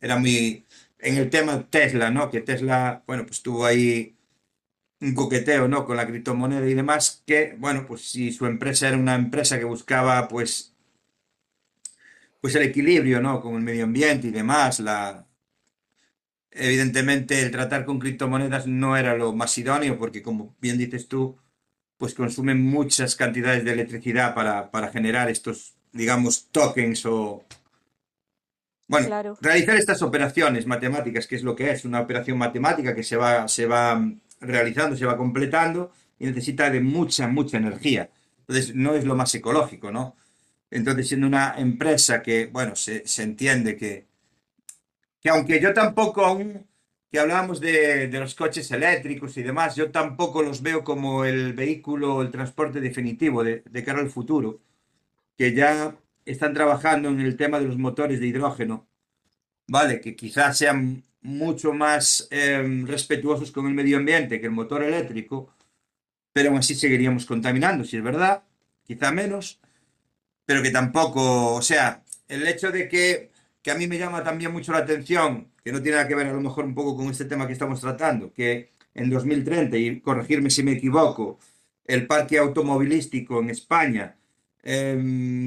era 0.00 0.16
muy, 0.18 0.66
en 0.98 1.16
el 1.16 1.30
tema 1.30 1.68
Tesla, 1.70 2.10
¿no? 2.10 2.30
Que 2.30 2.40
Tesla, 2.40 3.02
bueno, 3.06 3.26
pues 3.26 3.42
tuvo 3.42 3.64
ahí 3.66 4.16
un 5.00 5.14
coqueteo, 5.14 5.68
¿no? 5.68 5.84
Con 5.86 5.96
la 5.96 6.06
criptomoneda 6.06 6.68
y 6.68 6.74
demás, 6.74 7.22
que, 7.26 7.56
bueno, 7.58 7.86
pues 7.86 8.02
si 8.10 8.32
su 8.32 8.46
empresa 8.46 8.88
era 8.88 8.98
una 8.98 9.14
empresa 9.16 9.58
que 9.58 9.64
buscaba, 9.64 10.28
pues, 10.28 10.74
pues 12.40 12.54
el 12.54 12.62
equilibrio, 12.62 13.20
¿no? 13.20 13.40
Con 13.40 13.54
el 13.56 13.62
medio 13.62 13.84
ambiente 13.84 14.28
y 14.28 14.30
demás, 14.30 14.80
la, 14.80 15.26
evidentemente 16.50 17.42
el 17.42 17.50
tratar 17.50 17.84
con 17.84 17.98
criptomonedas 17.98 18.66
no 18.66 18.96
era 18.96 19.16
lo 19.16 19.32
más 19.32 19.56
idóneo, 19.58 19.98
porque 19.98 20.22
como 20.22 20.56
bien 20.60 20.78
dices 20.78 21.08
tú, 21.08 21.38
pues 21.98 22.14
consumen 22.14 22.62
muchas 22.62 23.16
cantidades 23.16 23.64
de 23.64 23.72
electricidad 23.72 24.34
para, 24.34 24.70
para 24.70 24.88
generar 24.88 25.30
estos, 25.30 25.74
digamos, 25.92 26.48
tokens 26.50 27.06
o, 27.06 27.44
bueno, 28.88 29.06
claro, 29.06 29.38
realizar 29.40 29.76
estas 29.76 30.02
operaciones 30.02 30.66
matemáticas, 30.66 31.26
que 31.26 31.36
es 31.36 31.42
lo 31.42 31.56
que 31.56 31.70
es 31.70 31.84
una 31.84 32.00
operación 32.00 32.38
matemática 32.38 32.94
que 32.94 33.02
se 33.02 33.16
va, 33.16 33.48
se 33.48 33.66
va 33.66 34.00
realizando, 34.40 34.96
se 34.96 35.06
va 35.06 35.16
completando 35.16 35.92
y 36.18 36.26
necesita 36.26 36.70
de 36.70 36.80
mucha, 36.80 37.26
mucha 37.26 37.56
energía. 37.56 38.10
Entonces, 38.40 38.74
no 38.74 38.94
es 38.94 39.04
lo 39.04 39.16
más 39.16 39.34
ecológico, 39.34 39.90
¿no? 39.90 40.14
Entonces, 40.70 41.08
siendo 41.08 41.26
una 41.26 41.54
empresa 41.58 42.22
que, 42.22 42.46
bueno, 42.46 42.76
se, 42.76 43.06
se 43.06 43.22
entiende 43.24 43.76
que, 43.76 44.06
que 45.20 45.30
aunque 45.30 45.60
yo 45.60 45.74
tampoco 45.74 46.24
aún, 46.24 46.64
que 47.10 47.18
hablábamos 47.20 47.60
de, 47.60 48.08
de 48.08 48.20
los 48.20 48.34
coches 48.34 48.70
eléctricos 48.70 49.36
y 49.36 49.42
demás, 49.42 49.76
yo 49.76 49.90
tampoco 49.90 50.42
los 50.42 50.62
veo 50.62 50.84
como 50.84 51.24
el 51.24 51.52
vehículo, 51.54 52.22
el 52.22 52.30
transporte 52.30 52.80
definitivo 52.80 53.44
de, 53.44 53.62
cara 53.84 54.00
al 54.00 54.10
futuro, 54.10 54.60
que 55.36 55.54
ya 55.54 55.96
están 56.24 56.54
trabajando 56.54 57.08
en 57.08 57.20
el 57.20 57.36
tema 57.36 57.60
de 57.60 57.66
los 57.66 57.78
motores 57.78 58.20
de 58.20 58.26
hidrógeno 58.26 58.88
¿vale? 59.68 60.00
Que 60.00 60.16
quizás 60.16 60.58
sean 60.58 61.04
mucho 61.22 61.72
más 61.72 62.28
eh, 62.30 62.62
respetuosos 62.86 63.50
con 63.52 63.66
el 63.66 63.74
medio 63.74 63.96
ambiente 63.98 64.40
que 64.40 64.46
el 64.46 64.52
motor 64.52 64.82
eléctrico, 64.82 65.54
pero 66.32 66.50
aún 66.50 66.58
así 66.58 66.74
seguiríamos 66.74 67.26
contaminando, 67.26 67.84
si 67.84 67.96
es 67.96 68.02
verdad, 68.02 68.44
quizá 68.84 69.10
menos, 69.12 69.60
pero 70.44 70.62
que 70.62 70.70
tampoco, 70.70 71.54
o 71.54 71.62
sea, 71.62 72.04
el 72.28 72.46
hecho 72.46 72.70
de 72.70 72.88
que, 72.88 73.30
que 73.66 73.72
a 73.72 73.74
mí 73.74 73.88
me 73.88 73.98
llama 73.98 74.22
también 74.22 74.52
mucho 74.52 74.70
la 74.70 74.78
atención, 74.78 75.48
que 75.64 75.72
no 75.72 75.82
tiene 75.82 75.96
nada 75.96 76.06
que 76.06 76.14
ver 76.14 76.28
a 76.28 76.32
lo 76.32 76.40
mejor 76.40 76.64
un 76.64 76.72
poco 76.76 76.96
con 76.96 77.08
este 77.10 77.24
tema 77.24 77.48
que 77.48 77.52
estamos 77.52 77.80
tratando, 77.80 78.32
que 78.32 78.70
en 78.94 79.10
2030, 79.10 79.76
y 79.76 80.00
corregirme 80.00 80.50
si 80.50 80.62
me 80.62 80.70
equivoco, 80.74 81.40
el 81.84 82.06
parque 82.06 82.38
automovilístico 82.38 83.40
en 83.40 83.50
España 83.50 84.18
eh, 84.62 84.96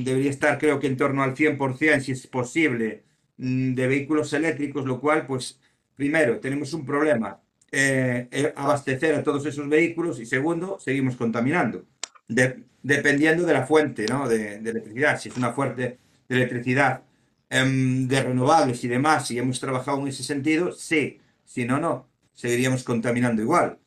debería 0.04 0.30
estar 0.32 0.58
creo 0.58 0.82
que 0.82 0.88
en 0.88 0.98
torno 0.98 1.24
al 1.24 1.34
100%, 1.34 2.02
si 2.02 2.12
es 2.12 2.28
posible, 2.28 3.06
mm, 3.38 3.74
de 3.76 3.88
vehículos 3.88 4.34
eléctricos, 4.34 4.86
lo 4.86 5.00
cual, 5.00 5.26
pues, 5.26 5.62
primero, 5.96 6.42
tenemos 6.42 6.74
un 6.74 6.86
problema, 6.86 7.40
eh, 7.72 8.28
eh, 8.32 8.54
abastecer 8.58 9.16
a 9.16 9.24
todos 9.24 9.46
esos 9.46 9.70
vehículos 9.70 10.20
y 10.20 10.26
segundo, 10.26 10.78
seguimos 10.78 11.16
contaminando, 11.16 11.86
de- 12.28 12.64
dependiendo 12.84 13.46
de 13.46 13.54
la 13.54 13.66
fuente, 13.66 14.06
¿no? 14.10 14.28
de, 14.28 14.60
de 14.60 14.70
electricidad. 14.72 15.18
Si 15.20 15.30
es 15.30 15.38
una 15.38 15.54
fuente 15.54 16.00
de 16.28 16.36
electricidad 16.36 17.04
em, 17.50 18.08
de 18.08 18.24
renovables 18.24 18.84
y 18.84 18.88
demás, 18.88 19.28
si 19.28 19.38
hemos 19.40 19.60
trabajado 19.60 20.00
en 20.02 20.08
ese 20.10 20.24
sentido, 20.24 20.72
sí, 20.72 21.20
si 21.46 21.66
no, 21.66 21.80
no, 21.80 22.08
seguiríamos 22.34 22.84
contaminando 22.84 23.42
igual, 23.42 23.80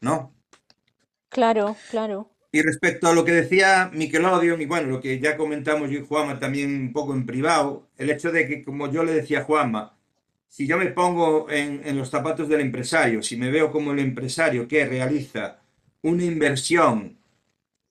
¿no? 0.00 0.34
claro, 1.28 1.76
claro. 1.90 2.30
Y 2.52 2.62
respecto 2.62 3.08
a 3.08 3.14
lo 3.14 3.24
que 3.24 3.32
decía 3.32 3.90
Nickelodeon, 3.92 4.62
y 4.62 4.66
bueno, 4.66 4.88
lo 4.88 5.00
que 5.00 5.18
ya 5.18 5.36
comentamos 5.36 5.90
yo 5.90 5.98
y 5.98 6.06
Juanma 6.06 6.38
también 6.38 6.70
un 6.70 6.92
poco 6.92 7.12
en 7.12 7.26
privado, 7.26 7.88
el 7.96 8.10
hecho 8.10 8.30
de 8.30 8.46
que, 8.46 8.62
como 8.62 8.90
yo 8.92 9.02
le 9.04 9.12
decía 9.12 9.40
a 9.40 9.44
Juanma, 9.44 9.98
si 10.48 10.66
yo 10.68 10.78
me 10.78 10.86
pongo 10.86 11.50
en, 11.50 11.82
en 11.84 11.98
los 11.98 12.10
zapatos 12.10 12.48
del 12.48 12.60
empresario, 12.60 13.22
si 13.22 13.36
me 13.36 13.50
veo 13.50 13.72
como 13.72 13.92
el 13.92 13.98
empresario 13.98 14.68
que 14.68 14.86
realiza 14.86 15.62
una 16.02 16.24
inversión, 16.24 17.18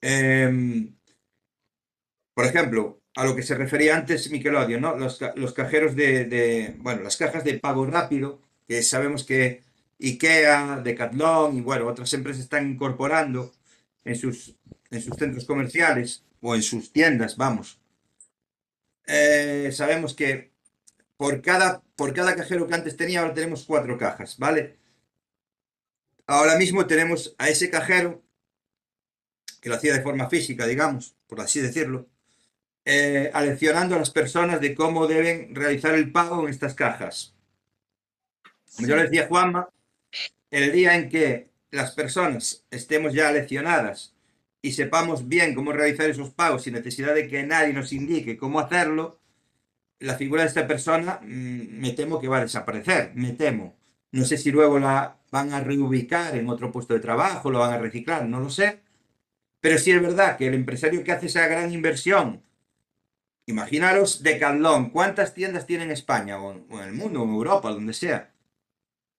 em, 0.01 0.95
por 2.33 2.45
ejemplo, 2.45 3.01
a 3.15 3.25
lo 3.25 3.35
que 3.35 3.43
se 3.43 3.55
refería 3.55 3.95
antes 3.95 4.31
Nickelodeon, 4.31 4.81
¿no? 4.81 4.97
Los, 4.97 5.19
los 5.35 5.53
cajeros 5.53 5.95
de, 5.95 6.25
de- 6.25 6.75
bueno, 6.79 7.01
las 7.03 7.17
cajas 7.17 7.43
de 7.43 7.59
pago 7.59 7.85
rápido, 7.85 8.39
que 8.67 8.81
sabemos 8.83 9.23
que 9.23 9.63
IKEA, 10.01 10.81
Decathlon 10.83 11.57
y 11.57 11.61
bueno, 11.61 11.87
otras 11.87 12.13
empresas 12.13 12.43
están 12.43 12.69
incorporando 12.71 13.51
en 14.05 14.15
sus, 14.15 14.55
en 14.91 15.01
sus 15.01 15.15
centros 15.17 15.45
comerciales 15.45 16.23
o 16.41 16.55
en 16.55 16.63
sus 16.63 16.91
tiendas, 16.91 17.37
vamos. 17.37 17.79
Eh, 19.07 19.69
sabemos 19.73 20.13
que 20.13 20.51
por 21.17 21.41
cada, 21.41 21.83
por 21.97 22.13
cada 22.13 22.35
cajero 22.35 22.67
que 22.67 22.75
antes 22.75 22.97
tenía, 22.97 23.21
ahora 23.21 23.33
tenemos 23.35 23.65
cuatro 23.65 23.97
cajas, 23.97 24.37
¿vale? 24.39 24.77
Ahora 26.27 26.57
mismo 26.57 26.85
tenemos 26.85 27.33
a 27.37 27.47
ese 27.47 27.69
cajero, 27.69 28.21
que 29.61 29.69
lo 29.69 29.75
hacía 29.75 29.93
de 29.93 30.01
forma 30.03 30.29
física, 30.29 30.65
digamos, 30.67 31.15
por 31.27 31.41
así 31.41 31.59
decirlo, 31.61 32.07
eh, 32.85 33.31
aleccionando 33.33 33.95
a 33.95 33.99
las 33.99 34.11
personas 34.11 34.59
de 34.61 34.75
cómo 34.75 35.07
deben 35.07 35.55
realizar 35.55 35.95
el 35.95 36.11
pago 36.11 36.43
en 36.43 36.49
estas 36.49 36.73
cajas. 36.73 37.35
Como 38.75 38.87
yo 38.87 38.95
le 38.95 39.03
decía 39.03 39.23
a 39.23 39.27
Juanma, 39.27 39.69
el 40.51 40.71
día 40.71 40.95
en 40.95 41.09
que 41.09 41.49
las 41.71 41.91
personas 41.91 42.65
estemos 42.69 43.13
ya 43.13 43.31
leccionadas 43.31 44.13
y 44.61 44.73
sepamos 44.73 45.27
bien 45.27 45.55
cómo 45.55 45.73
realizar 45.73 46.09
esos 46.09 46.31
pagos 46.31 46.63
sin 46.63 46.73
necesidad 46.73 47.13
de 47.15 47.27
que 47.27 47.43
nadie 47.43 47.73
nos 47.73 47.91
indique 47.93 48.37
cómo 48.37 48.59
hacerlo, 48.59 49.19
la 49.99 50.15
figura 50.15 50.43
de 50.43 50.49
esta 50.49 50.67
persona 50.67 51.19
mm, 51.21 51.79
me 51.79 51.91
temo 51.91 52.19
que 52.19 52.27
va 52.27 52.37
a 52.37 52.41
desaparecer, 52.41 53.11
me 53.15 53.31
temo. 53.31 53.75
No 54.11 54.25
sé 54.25 54.37
si 54.37 54.51
luego 54.51 54.77
la 54.79 55.17
van 55.31 55.53
a 55.53 55.61
reubicar 55.61 56.35
en 56.37 56.47
otro 56.49 56.71
puesto 56.71 56.93
de 56.93 56.99
trabajo, 56.99 57.49
lo 57.49 57.59
van 57.59 57.73
a 57.73 57.77
reciclar, 57.77 58.25
no 58.25 58.39
lo 58.39 58.49
sé. 58.49 58.81
Pero 59.59 59.77
sí 59.79 59.91
es 59.91 60.01
verdad 60.01 60.37
que 60.37 60.47
el 60.47 60.53
empresario 60.53 61.03
que 61.03 61.11
hace 61.11 61.27
esa 61.27 61.47
gran 61.47 61.71
inversión, 61.73 62.43
imaginaros 63.47 64.23
Decathlon, 64.23 64.89
¿cuántas 64.91 65.33
tiendas 65.33 65.65
tiene 65.65 65.85
en 65.85 65.91
España 65.91 66.39
o 66.41 66.53
en, 66.53 66.79
el 66.79 66.93
mundo, 66.93 67.21
o 67.21 67.25
en 67.25 67.31
Europa, 67.33 67.71
donde 67.71 67.93
sea? 67.93 68.31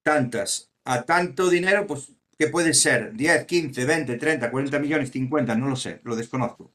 Tantas. 0.02 0.70
A 0.84 1.04
tanto 1.04 1.50
dinero, 1.50 1.86
pues, 1.86 2.12
¿qué 2.38 2.48
puede 2.48 2.74
ser? 2.74 3.14
10, 3.14 3.44
15, 3.46 3.84
20, 3.86 4.16
30, 4.18 4.50
40 4.50 4.78
millones, 4.78 5.10
50, 5.10 5.54
no 5.56 5.68
lo 5.68 5.76
sé, 5.76 6.00
lo 6.04 6.16
desconozco. 6.16 6.72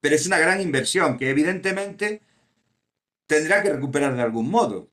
Pero 0.00 0.16
es 0.16 0.26
una 0.26 0.38
gran 0.38 0.60
inversión 0.60 1.18
que 1.18 1.30
evidentemente 1.30 2.22
tendrá 3.26 3.62
que 3.62 3.72
recuperar 3.72 4.14
de 4.14 4.20
algún 4.22 4.50
modo. 4.50 4.90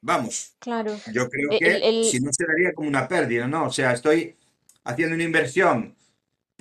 Vamos, 0.00 0.56
claro. 0.58 0.96
yo 1.04 1.28
creo 1.28 1.50
E- 1.50 1.58
El, 1.58 1.82
que 1.82 1.82
el- 1.82 2.04
si 2.04 2.18
no 2.20 2.32
se 2.32 2.44
daría 2.46 2.72
como 2.74 2.88
una 2.88 3.06
pérdida, 3.08 3.46
¿no? 3.46 3.66
O 3.66 3.70
sea, 3.70 3.92
estoy 3.92 4.36
haciendo 4.84 5.14
una 5.14 5.24
inversión 5.24 5.94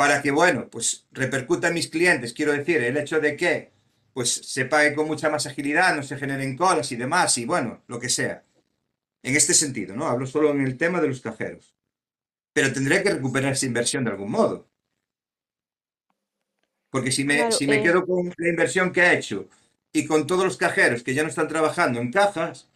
para 0.01 0.19
que, 0.19 0.31
bueno, 0.31 0.67
pues 0.67 1.05
repercuta 1.11 1.67
en 1.67 1.75
mis 1.75 1.87
clientes. 1.87 2.33
Quiero 2.33 2.53
decir, 2.53 2.77
el 2.77 2.97
hecho 2.97 3.19
de 3.19 3.37
que 3.37 3.71
pues 4.13 4.33
se 4.33 4.65
pague 4.65 4.95
con 4.95 5.05
mucha 5.05 5.29
más 5.29 5.45
agilidad, 5.45 5.95
no 5.95 6.01
se 6.01 6.17
generen 6.17 6.57
colas 6.57 6.91
y 6.91 6.95
demás, 6.95 7.37
y 7.37 7.45
bueno, 7.45 7.83
lo 7.85 7.99
que 7.99 8.09
sea. 8.09 8.43
En 9.21 9.35
este 9.35 9.53
sentido, 9.53 9.95
¿no? 9.95 10.07
Hablo 10.07 10.25
solo 10.25 10.49
en 10.49 10.61
el 10.61 10.75
tema 10.75 11.01
de 11.01 11.07
los 11.07 11.21
cajeros. 11.21 11.75
Pero 12.51 12.73
tendré 12.73 13.03
que 13.03 13.11
recuperar 13.11 13.53
esa 13.53 13.67
inversión 13.67 14.03
de 14.03 14.09
algún 14.09 14.31
modo. 14.31 14.67
Porque 16.89 17.11
si 17.11 17.23
me, 17.23 17.35
claro, 17.35 17.51
si 17.51 17.67
me 17.67 17.75
eh, 17.75 17.83
quedo 17.83 18.03
con 18.03 18.33
la 18.35 18.49
inversión 18.49 18.91
que 18.91 19.01
he 19.01 19.15
hecho 19.19 19.49
y 19.93 20.07
con 20.07 20.25
todos 20.25 20.43
los 20.43 20.57
cajeros 20.57 21.03
que 21.03 21.13
ya 21.13 21.21
no 21.21 21.29
están 21.29 21.47
trabajando 21.47 21.99
en 21.99 22.11
cajas, 22.11 22.71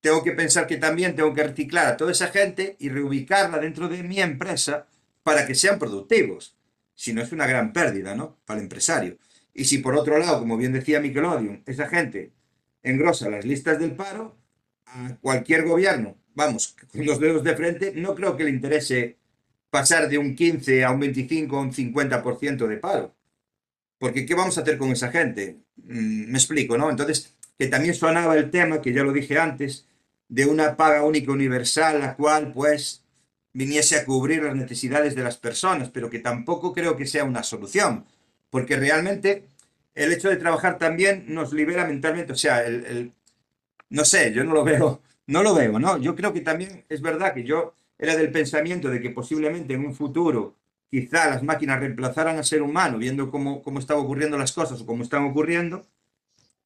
tengo 0.00 0.22
que 0.22 0.30
pensar 0.30 0.68
que 0.68 0.76
también 0.76 1.16
tengo 1.16 1.34
que 1.34 1.42
reciclar 1.42 1.88
a 1.88 1.96
toda 1.96 2.12
esa 2.12 2.28
gente 2.28 2.76
y 2.78 2.90
reubicarla 2.90 3.58
dentro 3.58 3.88
de 3.88 4.04
mi 4.04 4.20
empresa 4.20 4.86
para 5.24 5.48
que 5.48 5.56
sean 5.56 5.80
productivos. 5.80 6.54
Si 7.00 7.14
no 7.14 7.22
es 7.22 7.32
una 7.32 7.46
gran 7.46 7.72
pérdida, 7.72 8.14
¿no? 8.14 8.36
Para 8.44 8.58
el 8.58 8.64
empresario. 8.64 9.16
Y 9.54 9.64
si 9.64 9.78
por 9.78 9.96
otro 9.96 10.18
lado, 10.18 10.40
como 10.40 10.58
bien 10.58 10.74
decía 10.74 11.00
Nickelodeon, 11.00 11.62
esa 11.64 11.88
gente 11.88 12.30
engrosa 12.82 13.30
las 13.30 13.46
listas 13.46 13.78
del 13.78 13.92
paro, 13.92 14.36
a 14.84 15.16
cualquier 15.22 15.64
gobierno, 15.66 16.18
vamos, 16.34 16.76
con 16.92 17.06
los 17.06 17.18
dedos 17.18 17.42
de 17.42 17.56
frente, 17.56 17.94
no 17.96 18.14
creo 18.14 18.36
que 18.36 18.44
le 18.44 18.50
interese 18.50 19.16
pasar 19.70 20.10
de 20.10 20.18
un 20.18 20.36
15 20.36 20.84
a 20.84 20.90
un 20.90 21.00
25 21.00 21.56
o 21.56 21.62
un 21.62 21.72
50% 21.72 22.66
de 22.66 22.76
paro. 22.76 23.14
Porque 23.98 24.26
¿qué 24.26 24.34
vamos 24.34 24.58
a 24.58 24.60
hacer 24.60 24.76
con 24.76 24.90
esa 24.90 25.10
gente? 25.10 25.56
Mm, 25.76 26.30
me 26.30 26.36
explico, 26.36 26.76
¿no? 26.76 26.90
Entonces, 26.90 27.34
que 27.58 27.68
también 27.68 27.94
sonaba 27.94 28.36
el 28.36 28.50
tema, 28.50 28.82
que 28.82 28.92
ya 28.92 29.04
lo 29.04 29.14
dije 29.14 29.38
antes, 29.38 29.86
de 30.28 30.44
una 30.44 30.76
paga 30.76 31.02
única 31.02 31.32
universal, 31.32 31.98
la 32.00 32.14
cual 32.14 32.52
pues 32.52 33.04
viniese 33.52 33.96
a 33.96 34.04
cubrir 34.04 34.42
las 34.44 34.56
necesidades 34.56 35.14
de 35.14 35.22
las 35.22 35.36
personas, 35.38 35.90
pero 35.90 36.10
que 36.10 36.18
tampoco 36.20 36.72
creo 36.72 36.96
que 36.96 37.06
sea 37.06 37.24
una 37.24 37.42
solución, 37.42 38.04
porque 38.50 38.76
realmente 38.76 39.48
el 39.94 40.12
hecho 40.12 40.28
de 40.28 40.36
trabajar 40.36 40.78
también 40.78 41.24
nos 41.28 41.52
libera 41.52 41.84
mentalmente, 41.86 42.32
o 42.32 42.36
sea, 42.36 42.64
el, 42.64 42.84
el- 42.86 43.12
no 43.90 44.04
sé, 44.04 44.32
yo 44.32 44.44
no 44.44 44.54
lo 44.54 44.64
veo, 44.64 45.02
no 45.26 45.42
lo 45.42 45.54
veo, 45.54 45.78
¿no? 45.78 45.98
Yo 45.98 46.14
creo 46.16 46.32
que 46.32 46.40
también 46.40 46.84
es 46.88 47.00
verdad 47.02 47.34
que 47.34 47.44
yo 47.44 47.74
era 47.98 48.16
del 48.16 48.32
pensamiento 48.32 48.88
de 48.90 49.00
que 49.00 49.10
posiblemente 49.10 49.74
en 49.74 49.84
un 49.84 49.94
futuro 49.94 50.56
quizá 50.90 51.28
las 51.30 51.42
máquinas 51.42 51.80
reemplazaran 51.80 52.36
al 52.38 52.44
ser 52.44 52.62
humano, 52.62 52.98
viendo 52.98 53.30
cómo, 53.30 53.62
cómo 53.62 53.78
estaban 53.78 54.04
ocurriendo 54.04 54.38
las 54.38 54.52
cosas 54.52 54.80
o 54.80 54.86
cómo 54.86 55.02
están 55.02 55.24
ocurriendo, 55.24 55.86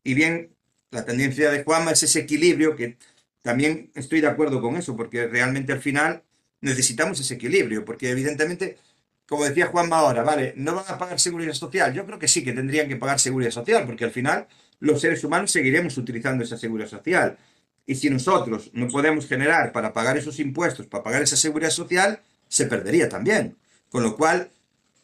y 0.02 0.14
bien, 0.14 0.50
la 0.90 1.04
tendencia 1.04 1.50
de 1.50 1.64
Juanma 1.64 1.92
es 1.92 2.02
ese 2.02 2.20
equilibrio 2.20 2.76
que 2.76 2.96
también 3.42 3.90
estoy 3.94 4.20
de 4.20 4.28
acuerdo 4.28 4.60
con 4.60 4.76
eso, 4.76 4.96
porque 4.96 5.26
realmente 5.26 5.72
al 5.72 5.80
final 5.80 6.22
necesitamos 6.64 7.20
ese 7.20 7.34
equilibrio, 7.34 7.84
porque 7.84 8.10
evidentemente, 8.10 8.78
como 9.26 9.44
decía 9.44 9.66
Juanma 9.66 9.98
ahora, 9.98 10.22
vale, 10.22 10.54
no 10.56 10.74
van 10.74 10.84
a 10.88 10.98
pagar 10.98 11.20
seguridad 11.20 11.52
social. 11.52 11.92
Yo 11.92 12.06
creo 12.06 12.18
que 12.18 12.28
sí 12.28 12.42
que 12.42 12.52
tendrían 12.52 12.88
que 12.88 12.96
pagar 12.96 13.20
seguridad 13.20 13.50
social, 13.50 13.86
porque 13.86 14.04
al 14.04 14.10
final 14.10 14.48
los 14.80 15.00
seres 15.00 15.22
humanos 15.22 15.50
seguiremos 15.50 15.96
utilizando 15.98 16.42
esa 16.42 16.58
seguridad 16.58 16.88
social. 16.88 17.38
Y 17.86 17.94
si 17.96 18.08
nosotros 18.08 18.70
no 18.72 18.88
podemos 18.88 19.26
generar 19.26 19.72
para 19.72 19.92
pagar 19.92 20.16
esos 20.16 20.40
impuestos, 20.40 20.86
para 20.86 21.04
pagar 21.04 21.22
esa 21.22 21.36
seguridad 21.36 21.70
social, 21.70 22.20
se 22.48 22.66
perdería 22.66 23.08
también. 23.08 23.56
Con 23.90 24.02
lo 24.02 24.16
cual, 24.16 24.50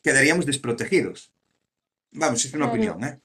quedaríamos 0.03 0.47
desprotegidos. 0.47 1.31
Vamos, 2.13 2.45
es 2.45 2.55
una 2.55 2.71
claro. 2.71 2.73
opinión, 2.73 3.05
¿eh? 3.05 3.21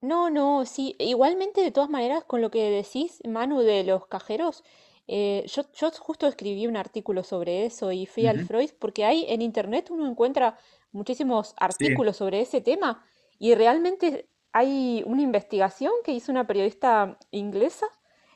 No, 0.00 0.30
no, 0.30 0.64
sí. 0.66 0.96
Igualmente, 0.98 1.60
de 1.60 1.70
todas 1.70 1.90
maneras, 1.90 2.24
con 2.24 2.40
lo 2.40 2.50
que 2.50 2.70
decís, 2.70 3.20
Manu, 3.28 3.60
de 3.60 3.84
los 3.84 4.06
cajeros, 4.06 4.64
eh, 5.08 5.44
yo, 5.46 5.62
yo 5.74 5.90
justo 5.92 6.26
escribí 6.26 6.66
un 6.66 6.76
artículo 6.76 7.22
sobre 7.24 7.66
eso 7.66 7.92
y 7.92 8.06
fui 8.06 8.26
al. 8.26 8.40
Freud, 8.40 8.70
porque 8.78 9.04
hay 9.04 9.26
en 9.28 9.42
internet 9.42 9.90
uno 9.90 10.06
encuentra 10.06 10.56
muchísimos 10.92 11.48
Sí. 11.50 11.54
artículos 11.58 12.16
sobre 12.16 12.40
ese 12.40 12.60
tema 12.60 13.04
y 13.38 13.54
realmente 13.54 14.28
hay 14.52 15.02
una 15.06 15.22
investigación 15.22 15.92
que 16.04 16.12
hizo 16.12 16.30
una 16.30 16.46
periodista 16.46 17.18
inglesa 17.30 17.86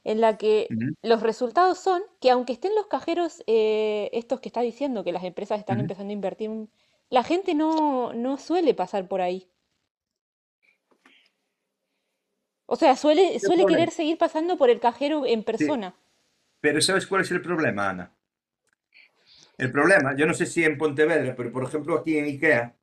en 0.05 0.21
la 0.21 0.39
que 0.39 0.67
los 1.03 1.23
resultados 1.23 1.79
son 1.79 2.03
que 2.21 2.31
aunque 2.31 2.53
estén 2.55 2.75
los 2.75 2.87
cajeros, 2.87 3.43
eh, 3.47 4.09
estos 4.13 4.41
que 4.41 4.49
está 4.49 4.61
diciendo 4.63 5.05
que 5.05 5.13
las 5.13 5.25
empresas 5.25 5.59
están 5.59 5.81
empezando 5.81 6.11
a 6.11 6.15
invertir, 6.15 6.51
la 7.11 7.23
gente 7.23 7.55
no, 7.55 8.13
no 8.13 8.39
suele 8.39 8.73
pasar 8.75 9.09
por 9.09 9.21
ahí. 9.21 9.49
O 12.67 12.77
sea, 12.77 12.97
suele, 12.97 13.33
¿Qué 13.33 13.41
suele 13.41 13.65
querer 13.67 13.91
seguir 13.91 14.19
pasando 14.19 14.57
por 14.57 14.71
el 14.71 14.81
cajero 14.81 15.25
en 15.27 15.41
Sí, 15.41 15.45
persona. 15.45 15.95
Pero 16.61 16.81
¿sabes 16.81 17.07
cuál 17.07 17.23
es 17.23 17.31
el 17.31 17.41
problema, 17.41 17.91
Ana? 17.91 18.13
El 19.59 19.73
problema, 19.73 20.15
yo 20.17 20.27
no 20.27 20.35
sé 20.35 20.47
si 20.47 20.65
en 20.65 20.77
Pontevedra, 20.77 21.35
pero 21.35 21.51
por 21.51 21.65
ejemplo 21.65 21.99
aquí 21.99 22.19
en 22.19 22.27
IKEA, 22.27 22.77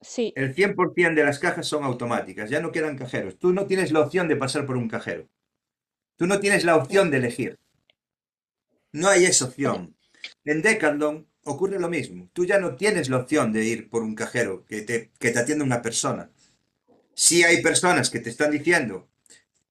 Sí, 0.00 0.32
el 0.36 0.54
100% 0.54 1.14
de 1.14 1.24
las 1.24 1.38
cajas 1.38 1.66
son 1.66 1.82
automáticas, 1.82 2.50
ya 2.50 2.60
no 2.60 2.70
quedan 2.70 2.98
cajeros. 2.98 3.38
Tú 3.38 3.52
no 3.52 3.66
tienes 3.66 3.92
la 3.92 4.00
opción 4.00 4.28
de 4.28 4.36
pasar 4.36 4.66
por 4.66 4.76
un 4.76 4.88
cajero. 4.88 5.28
Tú 6.16 6.26
no 6.26 6.38
tienes 6.38 6.64
la 6.64 6.76
opción 6.76 7.10
de 7.10 7.16
elegir. 7.16 7.58
No 8.92 9.08
hay 9.08 9.24
esa 9.24 9.46
opción. 9.46 9.96
En 10.44 10.62
Decathlon 10.62 11.26
ocurre 11.44 11.78
lo 11.78 11.88
mismo. 11.88 12.28
Tú 12.32 12.44
ya 12.44 12.58
no 12.58 12.76
tienes 12.76 13.08
la 13.08 13.18
opción 13.18 13.52
de 13.52 13.64
ir 13.64 13.88
por 13.88 14.02
un 14.02 14.14
cajero 14.14 14.64
que 14.64 14.82
te, 14.82 15.10
que 15.18 15.30
te 15.30 15.38
atienda 15.38 15.64
una 15.64 15.82
persona. 15.82 16.30
Si 17.14 17.42
hay 17.42 17.62
personas 17.62 18.10
que 18.10 18.20
te 18.20 18.30
están 18.30 18.50
diciendo, 18.50 19.08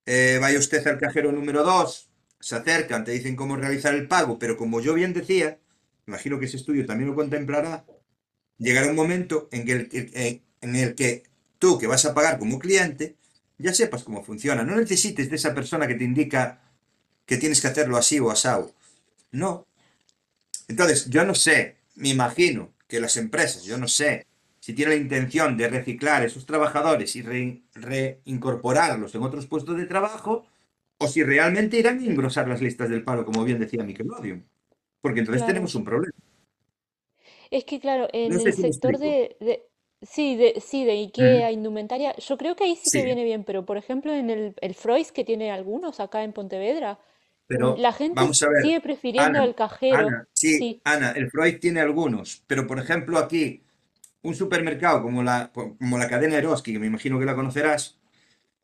eh, 0.04 0.38
vaya 0.40 0.58
usted 0.58 0.86
al 0.86 0.98
cajero 0.98 1.32
número 1.32 1.62
2, 1.62 2.10
se 2.40 2.56
acercan, 2.56 3.04
te 3.04 3.12
dicen 3.12 3.36
cómo 3.36 3.56
realizar 3.56 3.94
el 3.94 4.08
pago, 4.08 4.38
pero 4.38 4.56
como 4.56 4.80
yo 4.80 4.94
bien 4.94 5.12
decía, 5.12 5.58
imagino 6.06 6.38
que 6.38 6.46
ese 6.46 6.56
estudio 6.58 6.86
también 6.86 7.10
lo 7.10 7.16
contemplará, 7.16 7.84
llegará 8.58 8.88
un 8.88 8.96
momento 8.96 9.48
en 9.52 9.68
el, 9.68 9.88
en- 9.92 10.42
en 10.62 10.76
el 10.76 10.94
que 10.94 11.24
tú 11.58 11.78
que 11.78 11.86
vas 11.86 12.04
a 12.06 12.14
pagar 12.14 12.38
como 12.38 12.58
cliente 12.58 13.16
ya 13.58 13.72
sepas 13.74 14.04
cómo 14.04 14.22
funciona. 14.24 14.64
No 14.64 14.76
necesites 14.76 15.30
de 15.30 15.36
esa 15.36 15.54
persona 15.54 15.86
que 15.88 15.94
te 15.94 16.04
indica 16.04 16.60
que 17.26 17.38
tienes 17.38 17.60
que 17.60 17.68
hacerlo 17.68 17.96
así 17.96 18.20
o 18.20 18.30
asado. 18.30 18.74
No. 19.32 19.66
Entonces, 20.68 21.08
yo 21.08 21.24
no 21.24 21.34
sé, 21.34 21.76
me 21.96 22.08
imagino 22.10 22.72
que 22.88 23.00
las 23.00 23.16
empresas, 23.16 23.64
yo 23.64 23.78
no 23.78 23.88
sé 23.88 24.26
si 24.60 24.72
tienen 24.74 24.96
la 24.96 25.02
intención 25.02 25.56
de 25.56 25.68
reciclar 25.68 26.22
a 26.22 26.26
esos 26.26 26.46
trabajadores 26.46 27.14
y 27.16 27.22
re- 27.22 27.62
reincorporarlos 27.74 29.14
en 29.14 29.22
otros 29.22 29.46
puestos 29.46 29.76
de 29.76 29.86
trabajo, 29.86 30.46
o 30.98 31.06
si 31.08 31.22
realmente 31.24 31.78
irán 31.78 31.98
a 32.00 32.04
engrosar 32.06 32.48
las 32.48 32.62
listas 32.62 32.88
del 32.90 33.04
paro, 33.04 33.24
como 33.24 33.44
bien 33.44 33.58
decía 33.60 33.84
Nickelodeon. 33.84 34.48
Porque 35.02 35.20
entonces 35.20 35.44
claro. 35.44 35.46
tenemos 35.46 35.74
un 35.76 35.84
problema. 35.84 36.14
Es 37.50 37.64
que, 37.64 37.80
claro, 37.80 38.08
en 38.12 38.34
No 38.34 38.40
sé 38.44 38.50
el 38.50 38.52
si 38.52 38.62
sector 38.64 38.98
de, 38.98 39.36
de- 39.40 39.66
sí, 40.02 40.36
de, 40.36 40.60
sí, 40.60 40.84
de. 40.84 40.92
IKEA, 40.92 41.50
indumentaria, 41.52 42.14
yo 42.16 42.36
creo 42.36 42.56
que 42.56 42.64
ahí 42.64 42.76
sí 42.76 42.90
que 42.90 43.02
viene 43.02 43.24
bien, 43.24 43.44
pero 43.44 43.64
por 43.64 43.76
ejemplo 43.76 44.12
en 44.12 44.30
el, 44.30 44.54
el 44.60 44.74
Freud, 44.74 45.06
que 45.08 45.24
tiene 45.24 45.50
algunos 45.50 46.00
acá 46.00 46.22
en 46.24 46.32
Pontevedra, 46.32 46.98
pero 47.46 47.68
la 47.76 47.92
gente 47.92 48.30
vamos 48.30 48.42
a 48.42 48.48
ver, 48.48 48.62
sigue 48.62 48.80
prefiriendo 48.80 49.42
al 49.42 49.54
cajero. 49.54 50.08
Ana, 50.08 50.26
sí, 50.32 50.68
Sí, 50.68 50.82
Ana, 50.84 51.12
el 51.12 51.30
Freud 51.30 51.58
tiene 51.60 51.80
algunos, 51.80 52.42
pero 52.46 52.66
por 52.66 52.78
ejemplo 52.78 53.18
aquí, 53.18 53.64
un 54.22 54.34
supermercado 54.34 55.02
como 55.02 55.22
la, 55.22 55.52
como 55.52 55.98
la 55.98 56.08
cadena 56.08 56.38
Eroski, 56.38 56.72
que 56.74 56.78
me 56.80 56.86
imagino 56.88 57.18
que 57.18 57.26
la 57.26 57.36
conocerás, 57.36 57.98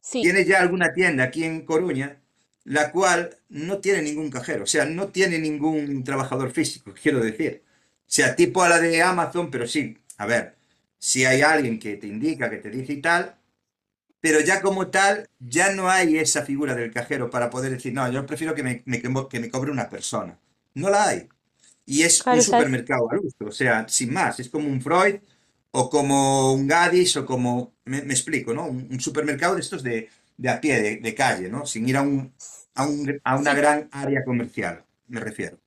sí, 0.01 0.35
tiene 0.35 0.47
ya 0.47 0.61
alguna 0.63 0.95
tienda 0.95 1.25
aquí 1.25 1.45
en 1.45 1.67
Coruña, 1.67 2.22
la 2.65 2.93
cual 2.93 3.37
no 3.49 3.79
tiene 3.79 4.03
ningún 4.03 4.31
cajero, 4.31 4.65
o 4.65 4.67
sea, 4.67 4.85
no 4.87 5.09
tiene 5.09 5.39
ningún 5.39 6.05
trabajador 6.05 6.53
físico, 6.53 6.93
quiero 7.03 7.21
decir. 7.21 7.63
O 7.67 8.15
sea, 8.15 8.37
tipo 8.37 8.63
a 8.63 8.69
la 8.69 8.79
de 8.81 9.03
Amazon, 9.03 9.51
pero 9.51 9.67
sí, 9.67 9.99
a 10.19 10.27
ver, 10.27 10.57
si 10.99 11.25
hay 11.25 11.41
alguien 11.43 11.79
que 11.79 11.97
te 11.97 12.07
indica, 12.07 12.51
que 12.51 12.59
te 12.59 12.71
dice 12.71 12.93
y 12.95 13.01
tal, 13.03 13.37
pero 14.21 14.41
ya 14.41 14.63
como 14.63 14.89
tal, 14.89 15.29
ya 15.41 15.73
no 15.75 15.91
hay 15.91 16.19
esa 16.19 16.45
figura 16.45 16.75
del 16.75 16.93
cajero 16.93 17.29
para 17.31 17.51
poder 17.51 17.73
decir, 17.73 17.93
no, 17.93 18.11
yo 18.11 18.25
prefiero 18.27 18.55
que 18.55 18.63
me, 18.63 18.83
me- 18.87 19.03
que 19.29 19.41
me 19.41 19.51
cobre 19.51 19.71
una 19.73 19.89
persona. 19.91 20.39
No 20.75 20.91
la 20.91 21.09
hay. 21.09 21.29
Y 21.87 22.03
es 22.03 22.27
un 22.31 22.41
supermercado 22.41 23.11
al 23.11 23.21
uso, 23.21 23.47
o 23.47 23.53
sea, 23.53 23.89
sin 23.89 24.13
más, 24.13 24.41
es 24.41 24.49
como 24.51 24.69
un 24.69 24.81
Freud 24.83 25.17
o 25.73 25.91
como 25.91 26.55
un 26.55 26.67
Gadis 26.69 27.17
o 27.17 27.27
como, 27.27 27.75
me, 27.87 28.03
me 28.03 28.15
explico, 28.15 28.55
¿no? 28.55 28.67
Un, 28.67 28.89
un 28.91 29.01
supermercado 29.01 29.55
de 29.57 29.61
estos 29.63 29.83
de, 29.83 30.09
de 30.37 30.49
a 30.51 30.61
pie, 30.61 30.81
de, 30.83 30.97
de 30.99 31.15
calle, 31.15 31.49
¿no? 31.49 31.67
Sin 31.67 31.89
ir 31.89 31.97
a, 31.97 32.03
un, 32.03 32.35
a, 32.75 32.87
un- 32.87 33.21
a 33.25 33.37
una 33.37 33.55
Sí, 33.55 33.55
gran 33.55 33.89
área 33.93 34.25
comercial, 34.25 34.85
me 35.09 35.21
refiero. 35.21 35.59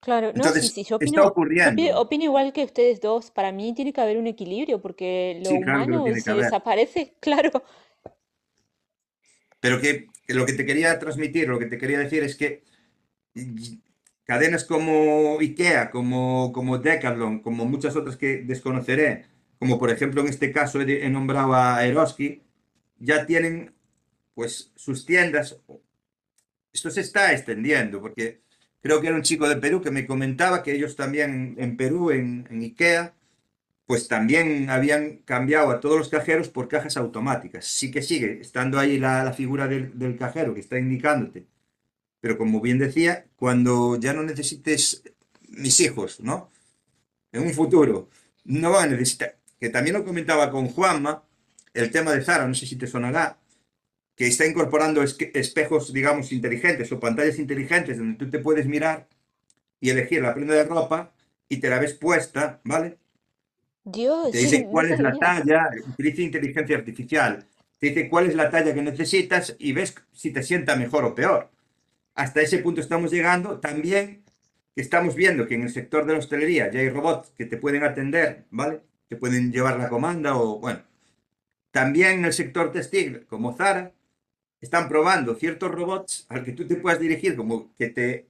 claro, 0.00 0.32
no, 0.34 0.52
sí, 0.52 0.68
Entonces, 0.68 0.70
sí, 0.70 0.84
yo 0.84 0.96
está 0.98 1.22
opino, 1.22 1.34
opi- 1.62 1.92
ocurriendo. 1.92 1.94
opino 1.94 2.24
igual 2.24 2.52
que 2.52 2.64
ustedes 2.64 3.00
dos. 3.00 3.30
Para 3.30 3.52
mí 3.52 3.74
tiene 3.74 3.92
que 3.92 4.00
haber 4.00 4.18
un 4.18 4.26
equilibrio 4.26 4.80
porque 4.80 5.38
lo 5.42 5.54
Sí, 5.54 5.60
claro 5.60 5.84
que 5.86 5.92
lo 5.92 6.02
humano 6.02 6.04
que 6.04 6.20
si 6.20 6.32
desaparece, 6.32 7.14
claro. 7.20 7.62
Pero 9.62 9.80
que, 9.82 9.90
que 10.26 10.34
lo 10.34 10.46
que 10.46 10.52
te 10.54 10.66
quería 10.66 10.98
transmitir, 10.98 11.48
lo 11.48 11.58
que 11.58 11.66
te 11.66 11.78
quería 11.78 11.98
decir 11.98 12.22
es 12.24 12.36
que 12.36 12.62
cadenas 14.24 14.64
como 14.64 15.38
IKEA, 15.40 15.90
como, 15.90 16.52
como 16.52 16.78
Decathlon, 16.78 17.40
como 17.40 17.64
muchas 17.64 17.96
otras 17.96 18.16
que 18.16 18.42
desconoceré, 18.44 19.26
como 19.58 19.78
por 19.78 19.90
ejemplo 19.90 20.20
en 20.20 20.28
este 20.28 20.52
caso 20.52 20.80
he, 20.80 21.06
he 21.06 21.10
nombrado 21.10 21.54
a 21.54 21.84
Eroski, 21.84 22.42
ya 22.98 23.26
tienen 23.26 23.74
pues 24.34 24.72
sus 24.76 25.04
tiendas. 25.06 25.58
Esto 26.72 26.90
se 26.90 27.00
está 27.00 27.32
extendiendo, 27.32 28.00
porque 28.00 28.42
creo 28.80 29.00
que 29.00 29.08
era 29.08 29.16
un 29.16 29.22
chico 29.22 29.48
de 29.48 29.56
Perú 29.56 29.80
que 29.82 29.90
me 29.90 30.06
comentaba 30.06 30.62
que 30.62 30.72
ellos 30.74 30.96
también 30.96 31.56
en 31.58 31.76
Perú, 31.76 32.10
en, 32.10 32.46
IKEA, 32.50 33.14
pues 33.86 34.06
también 34.08 34.70
habían 34.70 35.18
cambiado 35.24 35.70
a 35.70 35.80
todos 35.80 35.98
los 35.98 36.08
cajeros 36.08 36.48
por 36.48 36.68
cajas 36.68 36.96
automáticas. 36.96 37.64
Sí 37.66 37.90
que 37.90 38.02
sigue 38.02 38.40
estando 38.40 38.78
ahí 38.78 38.98
la, 38.98 39.24
la 39.24 39.32
figura 39.32 39.66
del, 39.66 39.98
del 39.98 40.16
cajero 40.16 40.54
que 40.54 40.60
está 40.60 40.78
indicándote. 40.78 41.46
Pero 42.20 42.36
como 42.38 42.60
bien 42.60 42.78
decía, 42.78 43.26
cuando 43.36 43.98
ya 43.98 44.12
no 44.12 44.22
necesites 44.22 45.02
mis 45.48 45.80
hijos, 45.80 46.20
¿no? 46.20 46.50
En 47.32 47.42
un 47.42 47.52
futuro, 47.54 48.08
no 48.44 48.70
van 48.72 48.88
a 48.88 48.92
necesitar. 48.92 49.38
Que 49.60 49.70
también 49.70 49.96
lo 49.96 50.04
comentaba 50.04 50.50
con 50.50 50.68
Juanma, 50.68 51.24
el 51.74 51.90
tema 51.90 52.12
de 52.12 52.22
Zara, 52.22 52.46
no 52.46 52.54
sé 52.54 52.66
si 52.66 52.76
te 52.76 52.86
sonará, 52.86 53.38
que 54.16 54.26
está 54.26 54.46
incorporando 54.46 55.02
espejos, 55.02 55.92
digamos, 55.92 56.32
inteligentes 56.32 56.90
o 56.90 56.98
pantallas 56.98 57.38
inteligentes 57.38 57.98
donde 57.98 58.18
tú 58.18 58.30
te 58.30 58.40
puedes 58.40 58.66
mirar 58.66 59.06
y 59.80 59.90
elegir 59.90 60.22
la 60.22 60.34
prenda 60.34 60.54
de 60.54 60.64
ropa 60.64 61.12
y 61.48 61.58
te 61.58 61.70
la 61.70 61.78
ves 61.78 61.94
puesta, 61.94 62.60
¿vale? 62.64 62.98
Dios, 63.84 64.32
Te 64.32 64.38
dice 64.38 64.64
no 64.64 64.70
cuál 64.70 64.92
es 64.92 65.00
la 65.00 65.16
talla, 65.16 65.70
utiliza 65.88 66.22
inteligencia 66.22 66.76
artificial. 66.76 67.46
Te 67.78 67.88
dice 67.88 68.08
cuál 68.08 68.26
es 68.26 68.34
la 68.34 68.50
talla 68.50 68.74
que 68.74 68.82
necesitas 68.82 69.54
y 69.58 69.72
ves 69.72 69.94
si 70.12 70.32
te 70.32 70.42
sienta 70.42 70.76
mejor 70.76 71.04
o 71.04 71.14
peor. 71.14 71.50
Hasta 72.14 72.42
ese 72.42 72.58
punto 72.58 72.80
estamos 72.80 73.12
llegando. 73.12 73.60
También 73.60 74.24
que 74.74 74.82
estamos 74.82 75.14
viendo 75.14 75.46
que 75.46 75.54
en 75.54 75.62
el 75.62 75.70
sector 75.70 76.04
de 76.04 76.14
la 76.14 76.18
hostelería 76.18 76.70
ya 76.70 76.80
hay 76.80 76.90
robots 76.90 77.30
que 77.36 77.46
te 77.46 77.56
pueden 77.56 77.84
atender, 77.84 78.44
¿vale? 78.50 78.80
Te 79.08 79.16
pueden 79.16 79.52
llevar 79.52 79.78
la 79.78 79.88
comanda 79.88 80.36
o, 80.36 80.58
bueno. 80.58 80.80
También 81.78 82.18
en 82.18 82.24
el 82.24 82.32
sector 82.32 82.72
textil, 82.72 83.24
como 83.26 83.54
Zara, 83.54 83.92
están 84.60 84.88
probando 84.88 85.36
ciertos 85.36 85.70
robots 85.70 86.26
al 86.28 86.44
que 86.44 86.50
tú 86.50 86.66
te 86.66 86.74
puedas 86.74 86.98
dirigir, 86.98 87.36
como 87.36 87.72
que 87.76 87.88
te, 87.90 88.26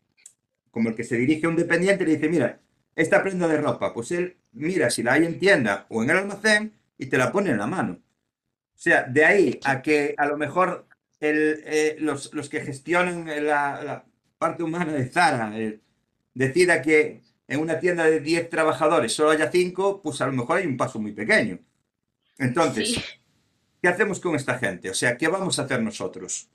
como 0.71 0.91
el 0.91 0.95
que 0.95 1.03
se 1.03 1.17
dirige 1.17 1.47
a 1.47 1.49
un 1.49 1.57
dependiente 1.57 2.05
y 2.05 2.09
le 2.09 2.17
dice, 2.17 2.29
mira, 2.29 2.61
esta 2.95 3.23
prenda 3.23 3.49
de 3.49 3.57
ropa, 3.57 3.95
pues 3.95 4.13
él 4.13 4.37
mira 4.53 4.91
si 4.91 5.03
la 5.03 5.15
hay 5.15 5.25
en 5.25 5.39
tienda 5.39 5.87
o 5.89 6.03
en 6.03 6.11
el 6.11 6.19
almacén 6.19 6.75
y 6.99 7.07
te 7.07 7.17
la 7.17 7.33
pone 7.33 7.49
en 7.49 7.57
la 7.57 7.67
mano. 7.67 7.95
O 7.95 8.79
sea, 8.79 9.05
de 9.05 9.25
ahí 9.25 9.61
a 9.65 9.81
que 9.81 10.15
a 10.19 10.27
lo 10.27 10.37
mejor 10.37 10.87
el, 11.19 11.63
eh, 11.65 11.97
los, 12.01 12.35
los 12.35 12.51
que 12.51 12.61
gestionan 12.61 13.27
la, 13.27 13.83
la 13.83 14.05
parte 14.37 14.63
humana 14.63 14.93
de 14.93 15.07
Zara 15.09 15.59
eh, 15.59 15.81
decida 16.35 16.83
que 16.83 17.23
en 17.47 17.61
una 17.61 17.81
tienda 17.81 18.05
de 18.05 18.21
10 18.21 18.51
trabajadores 18.51 19.15
solo 19.15 19.31
haya 19.31 19.51
5, 19.51 20.03
pues 20.03 20.21
a 20.21 20.27
lo 20.27 20.35
mejor 20.35 20.59
hay 20.59 20.67
un 20.67 20.77
paso 20.77 21.01
muy 21.01 21.13
pequeño. 21.13 21.61
Entonces, 22.39 22.95
Sí, 22.95 23.05
¿qué 23.81 23.89
hacemos 23.89 24.21
con 24.21 24.35
esta 24.35 24.59
gente? 24.59 24.91
O 24.91 24.95
sea, 24.95 25.17
¿qué 25.17 25.29
vamos 25.29 25.59
a 25.59 25.63
hacer 25.63 25.83
nosotros? 25.83 26.49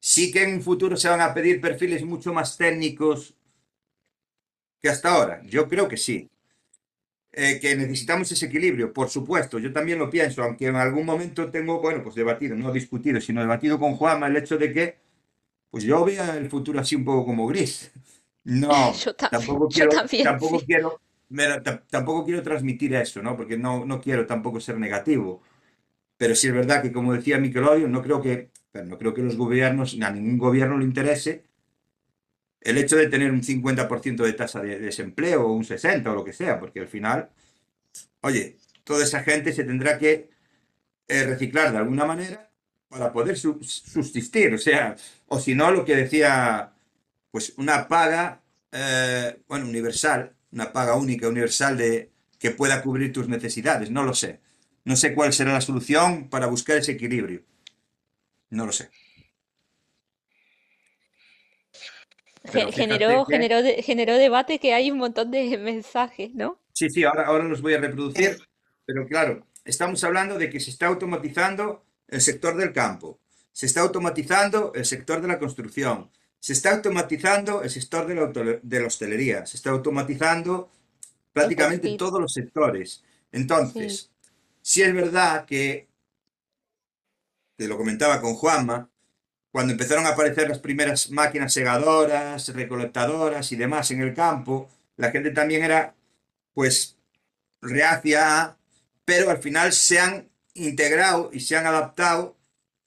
Sí 0.00 0.30
que 0.30 0.44
en 0.44 0.54
un 0.56 0.62
futuro 0.62 0.96
se 0.96 1.08
van 1.08 1.20
a 1.20 1.32
pedir 1.34 1.60
perfiles 1.60 2.04
mucho 2.04 2.32
más 2.32 2.56
técnicos 2.56 3.34
que 4.80 4.88
hasta 4.88 5.14
ahora. 5.14 5.42
Yo 5.44 5.68
creo 5.68 5.88
que 5.88 5.96
sí. 5.96 6.30
Eh, 7.36 7.58
que 7.60 7.74
necesitamos 7.74 8.30
ese 8.30 8.46
equilibrio, 8.46 8.92
por 8.92 9.10
supuesto, 9.10 9.58
yo 9.58 9.72
también 9.72 9.98
lo 9.98 10.08
pienso, 10.08 10.40
aunque 10.44 10.68
en 10.68 10.76
algún 10.76 11.04
momento 11.04 11.50
tengo, 11.50 11.80
bueno, 11.80 12.00
pues 12.00 12.14
debatido, 12.14 12.54
no 12.54 12.70
discutido, 12.70 13.20
sino 13.20 13.40
debatido 13.40 13.76
con 13.76 13.96
Juanma 13.96 14.28
el 14.28 14.36
hecho 14.36 14.56
de 14.56 14.72
que, 14.72 14.98
pues 15.68 15.82
yo 15.82 16.04
vea 16.04 16.36
el 16.36 16.48
futuro 16.48 16.78
así 16.78 16.94
un 16.94 17.04
poco 17.04 17.26
como 17.26 17.48
gris. 17.48 17.90
No, 18.44 18.92
yo 19.04 19.16
también, 19.16 19.40
tampoco 19.40 19.68
yo 19.68 19.74
quiero, 19.74 19.90
también, 19.90 20.24
tampoco 20.24 20.60
sí. 20.60 20.66
quiero, 20.66 21.00
tampoco 21.90 22.24
quiero 22.24 22.42
transmitir 22.44 22.94
eso, 22.94 23.20
¿no? 23.20 23.36
Porque 23.36 23.58
no, 23.58 23.84
no 23.84 24.00
quiero 24.00 24.26
tampoco 24.26 24.60
ser 24.60 24.78
negativo. 24.78 25.42
Pero 26.16 26.34
sí 26.34 26.48
es 26.48 26.54
verdad 26.54 26.82
que, 26.82 26.92
como 26.92 27.12
decía 27.14 27.38
Nickelodeon, 27.38 27.92
no 27.92 28.02
creo 28.02 28.20
que, 28.22 28.50
pero 28.72 28.86
no 28.86 28.98
creo 28.98 29.14
que 29.14 29.22
los 29.22 29.36
gobiernos, 29.36 29.96
a 30.02 30.10
ningún 30.10 30.38
gobierno 30.38 30.78
le 30.78 30.84
interese 30.84 31.44
el 32.60 32.78
hecho 32.78 32.96
de 32.96 33.08
tener 33.08 33.30
un 33.30 33.42
50% 33.42 34.24
de 34.24 34.32
tasa 34.32 34.62
de 34.62 34.78
desempleo 34.78 35.46
o 35.46 35.52
un 35.52 35.64
60% 35.64 36.10
o 36.12 36.14
lo 36.14 36.24
que 36.24 36.32
sea, 36.32 36.58
porque 36.60 36.80
al 36.80 36.88
final, 36.88 37.30
oye, 38.22 38.56
toda 38.84 39.04
esa 39.04 39.22
gente 39.24 39.52
se 39.52 39.64
tendrá 39.64 39.98
que 39.98 40.30
eh, 41.08 41.24
reciclar 41.24 41.72
de 41.72 41.78
alguna 41.78 42.06
manera 42.06 42.50
para 42.88 43.12
poder 43.12 43.38
su- 43.38 43.60
subsistir. 43.62 44.54
O 44.54 44.58
sea, 44.58 44.96
o 45.28 45.40
si 45.40 45.54
no, 45.54 45.70
lo 45.72 45.84
que 45.84 45.96
decía, 45.96 46.74
pues 47.32 47.54
una 47.58 47.88
paga, 47.88 48.42
eh, 48.72 49.38
bueno, 49.48 49.66
universal, 49.68 50.34
una 50.52 50.72
paga 50.72 50.96
única, 50.96 51.28
universal 51.28 51.76
de 51.78 52.12
que 52.38 52.52
pueda 52.52 52.82
cubrir 52.82 53.12
tus 53.12 53.28
necesidades. 53.28 53.90
No 53.90 54.04
lo 54.04 54.14
sé. 54.14 54.40
No 54.84 54.96
sé 54.96 55.14
cuál 55.14 55.32
será 55.32 55.52
la 55.54 55.60
solución 55.60 56.28
para 56.28 56.46
buscar 56.46 56.76
ese 56.76 56.92
equilibrio. 56.92 57.42
No 58.50 58.66
lo 58.66 58.72
sé. 58.72 58.90
Pero 62.52 62.70
Generó, 62.72 63.24
que 63.24 63.32
generó, 63.32 63.62
de- 63.62 63.82
generó 63.82 64.14
debate 64.16 64.58
que 64.58 64.74
hay 64.74 64.90
un 64.90 64.98
montón 64.98 65.30
de 65.30 65.56
mensajes, 65.58 66.34
¿no? 66.34 66.58
Sí, 66.72 66.90
sí, 66.90 67.04
ahora, 67.04 67.24
ahora 67.26 67.44
los 67.44 67.62
voy 67.62 67.74
a 67.74 67.78
reproducir, 67.78 68.36
pero 68.84 69.06
claro, 69.06 69.46
estamos 69.64 70.02
hablando 70.04 70.38
de 70.38 70.50
que 70.50 70.60
se 70.60 70.70
está 70.70 70.86
automatizando 70.86 71.84
el 72.08 72.20
sector 72.20 72.56
del 72.56 72.72
campo, 72.72 73.18
se 73.52 73.66
está 73.66 73.80
automatizando 73.80 74.72
el 74.74 74.84
sector 74.84 75.20
de 75.22 75.28
la 75.28 75.38
construcción, 75.38 76.10
se 76.40 76.52
está 76.52 76.72
automatizando 76.74 77.62
el 77.62 77.70
sector 77.70 78.06
de 78.06 78.14
la, 78.16 78.22
auto- 78.22 78.60
de 78.62 78.80
la 78.80 78.86
hostelería, 78.88 79.46
se 79.46 79.56
está 79.56 79.70
automatizando 79.70 80.70
prácticamente 81.32 81.96
todos 81.96 82.20
los 82.20 82.32
sectores. 82.32 83.02
Entonces, 83.32 84.10
sí 84.10 84.13
es 84.64 84.94
verdad 84.94 85.44
que, 85.44 85.88
te 87.56 87.68
lo 87.68 87.76
comentaba 87.76 88.20
con 88.20 88.34
Juanma, 88.34 88.90
cuando 89.52 89.72
empezaron 89.72 90.06
a 90.06 90.10
aparecer 90.10 90.48
las 90.48 90.58
primeras 90.58 91.10
máquinas 91.10 91.52
segadoras, 91.52 92.48
recolectadoras 92.48 93.52
y 93.52 93.56
demás 93.56 93.90
en 93.92 94.00
el 94.00 94.14
campo, 94.14 94.68
la 94.96 95.12
gente 95.12 95.30
también 95.30 95.62
era 95.62 95.94
pues 96.52 96.96
reacia, 97.60 98.56
pero 99.04 99.30
al 99.30 99.38
final 99.38 99.72
se 99.72 100.00
han 100.00 100.28
integrado 100.54 101.30
y 101.32 101.40
se 101.40 101.56
han 101.56 101.66
adaptado 101.66 102.36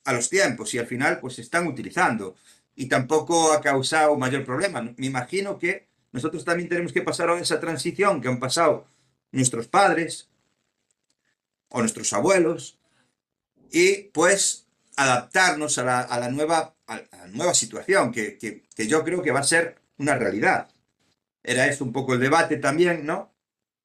a 0.04 0.14
los 0.14 0.30
tiempos 0.30 0.74
y 0.74 0.80
al 0.80 0.88
final 0.88 1.20
pues 1.20 1.36
se 1.36 1.42
están 1.42 1.68
utilizando 1.68 2.36
y 2.76 2.88
tampoco 2.88 3.54
ha 3.54 3.62
causado 3.62 4.18
mayor 4.18 4.46
problema. 4.46 4.82
Me 4.82 5.08
imagino 5.08 5.58
que 5.58 5.88
nosotros 6.12 6.44
también 6.44 6.70
tenemos 6.70 6.94
que 6.94 7.02
pasar 7.02 7.30
a 7.30 7.40
esa 7.40 7.60
transición 7.60 8.22
que 8.22 8.28
han 8.28 8.40
pasado 8.40 8.88
nuestros 9.32 9.68
padres 9.68 10.30
o 11.70 11.80
nuestros 11.82 12.14
abuelos 12.14 12.80
y 13.72 14.04
pues 14.14 14.68
adaptarnos 14.96 15.78
a 15.78 15.84
la, 15.84 16.00
a 16.02 16.20
la 16.20 16.30
nueva, 16.30 16.76
a 16.88 16.96
la 17.12 17.28
nueva 17.28 17.54
situación 17.54 18.12
que, 18.12 18.38
que, 18.38 18.64
que 18.76 18.88
yo 18.88 19.04
creo 19.04 19.22
que 19.22 19.32
va 19.32 19.42
a 19.42 19.44
ser 19.44 19.80
una 19.98 20.16
realidad. 20.16 20.70
Era 21.44 21.68
esto 21.68 21.84
un 21.84 21.94
poco 21.94 22.14
el 22.14 22.20
debate 22.20 22.58
también, 22.58 23.06
¿no? 23.06 23.34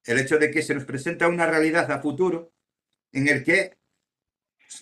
El 0.04 0.18
hecho 0.18 0.38
de 0.38 0.50
que 0.50 0.62
se 0.62 0.74
nos 0.74 0.84
presenta 0.84 1.28
una 1.28 1.46
realidad 1.46 1.90
a 1.92 2.00
futuro 2.00 2.52
en 3.12 3.28
el 3.28 3.44
que 3.44 3.76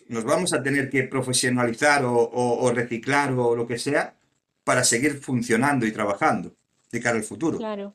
nos 0.09 0.25
vamos 0.25 0.53
a 0.53 0.63
tener 0.63 0.89
que 0.89 1.03
profesionalizar 1.05 2.05
o, 2.05 2.13
o- 2.15 2.65
o 2.65 2.73
reciclar 2.73 3.33
o 3.33 3.57
lo 3.57 3.67
que 3.67 3.79
sea 3.79 4.15
para 4.65 4.85
seguir 4.85 5.19
funcionando 5.19 5.85
y 5.87 5.93
trabajando 5.93 6.55
de 6.93 7.01
cara 7.01 7.17
al 7.19 7.25
futuro. 7.25 7.59
Claro, 7.59 7.95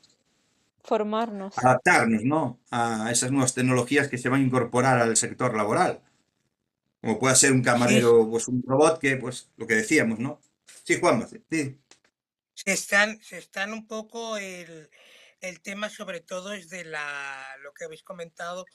formarnos. 0.86 1.56
Adaptarnos, 1.58 2.24
¿no? 2.24 2.62
A 2.72 3.12
esas 3.12 3.32
nuevas 3.32 3.54
tecnologías 3.54 4.08
que 4.08 4.18
se 4.18 4.30
van 4.30 4.42
a 4.42 4.46
incorporar 4.46 5.00
al 5.02 5.18
sector 5.18 5.56
laboral. 5.56 6.02
Como 7.02 7.20
puede 7.20 7.36
ser 7.36 7.52
un 7.54 7.62
Sí, 7.64 7.64
camarero, 7.64 8.30
pues 8.30 8.48
un 8.50 8.62
robot 8.66 9.00
que, 9.00 9.16
pues 9.18 9.50
lo 9.58 9.68
que 9.68 9.76
decíamos, 9.76 10.20
¿no? 10.20 10.42
Sí, 10.84 11.00
Juan, 11.00 11.28
sí. 11.28 11.80
se 12.54 12.74
están, 12.74 13.22
se 13.22 13.38
están 13.38 13.74
un 13.74 13.88
poco 13.88 14.38
el, 14.38 14.90
el 15.42 15.62
tema 15.62 15.90
sobre 15.90 16.22
todo 16.22 16.54
es 16.54 16.70
de 16.70 16.86
la, 16.86 17.46
lo 17.62 17.74
que 17.74 17.86
habéis 17.86 18.04
comentado, 18.04 18.66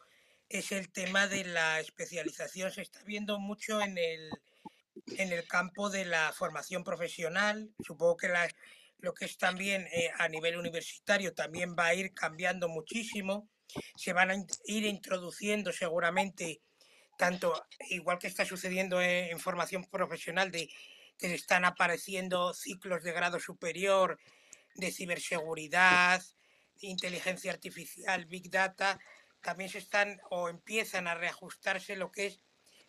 es 0.49 0.73
el 0.73 0.91
tema 0.93 1.27
de 1.29 1.45
la 1.45 1.81
especialización. 1.81 2.71
Se 2.73 2.83
está 2.83 3.03
viendo 3.05 3.39
mucho 3.39 3.81
en 3.81 3.99
el, 3.99 4.31
en 5.17 5.33
el 5.33 5.47
campo 5.47 5.91
de 5.91 6.05
la 6.07 6.33
formación 6.35 6.85
profesional. 6.85 7.75
Supongo 7.81 8.17
que 8.19 8.29
la, 8.29 8.49
lo 9.03 9.15
que 9.15 9.25
es 9.25 9.39
también 9.39 9.87
eh, 9.93 10.11
a 10.19 10.29
nivel 10.29 10.57
universitario 10.57 11.35
también 11.35 11.75
va 11.79 11.87
a 11.87 11.95
ir 11.95 12.13
cambiando 12.13 12.69
muchísimo. 12.69 13.49
Se 13.97 14.13
van 14.13 14.31
a 14.31 14.35
ir 14.65 14.85
introduciendo 14.85 15.73
seguramente, 15.73 16.61
tanto 17.17 17.67
igual 17.89 18.19
que 18.19 18.27
está 18.27 18.45
sucediendo 18.45 19.01
en, 19.01 19.39
formación 19.39 19.85
profesional, 19.85 20.51
de 20.51 20.69
que 21.19 21.35
están 21.35 21.65
apareciendo 21.65 22.55
ciclos 22.55 23.03
de 23.03 23.13
grado 23.13 23.39
superior 23.39 24.19
de 24.75 24.91
ciberseguridad, 24.91 26.23
inteligencia 26.81 27.53
artificial, 27.53 28.25
big 28.27 28.51
data, 28.51 28.99
también 29.43 29.71
se 29.71 29.79
están 29.79 30.21
o 30.31 30.49
empiezan 30.49 31.07
a 31.07 31.15
reajustarse 31.15 31.97
lo 31.97 32.11
que 32.11 32.27
es 32.27 32.41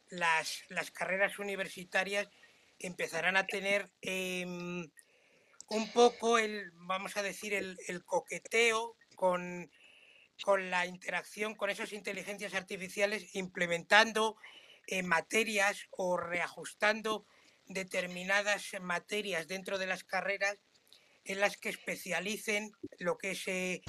las, 0.10 0.64
las 0.70 0.92
carreras 0.92 1.40
universitarias, 1.40 2.28
empezarán 2.80 3.38
a 3.38 3.46
tener 3.46 3.92
em, 4.02 4.90
un 5.72 5.90
poco 5.94 6.38
el, 6.38 6.72
vamos 6.74 7.16
a 7.16 7.24
decir, 7.24 7.54
el, 7.54 8.04
coqueteo 8.04 8.98
con, 9.16 9.72
con, 10.44 10.70
la 10.70 10.86
interacción 10.86 11.56
con 11.56 11.70
esas 11.70 11.94
inteligencias 11.94 12.54
artificiales, 12.54 13.34
implementando 13.36 14.36
eh, 14.88 15.02
materias 15.02 15.88
o 15.92 16.18
reajustando 16.18 17.26
determinadas 17.68 18.66
materias 18.82 19.48
dentro 19.48 19.78
de 19.78 19.86
las 19.86 20.04
carreras 20.04 20.58
en 21.24 21.40
las 21.40 21.56
que 21.56 21.70
especialicen 21.70 22.74
lo 23.00 23.18
que 23.18 23.32
es 23.32 23.48
eh, 23.48 23.82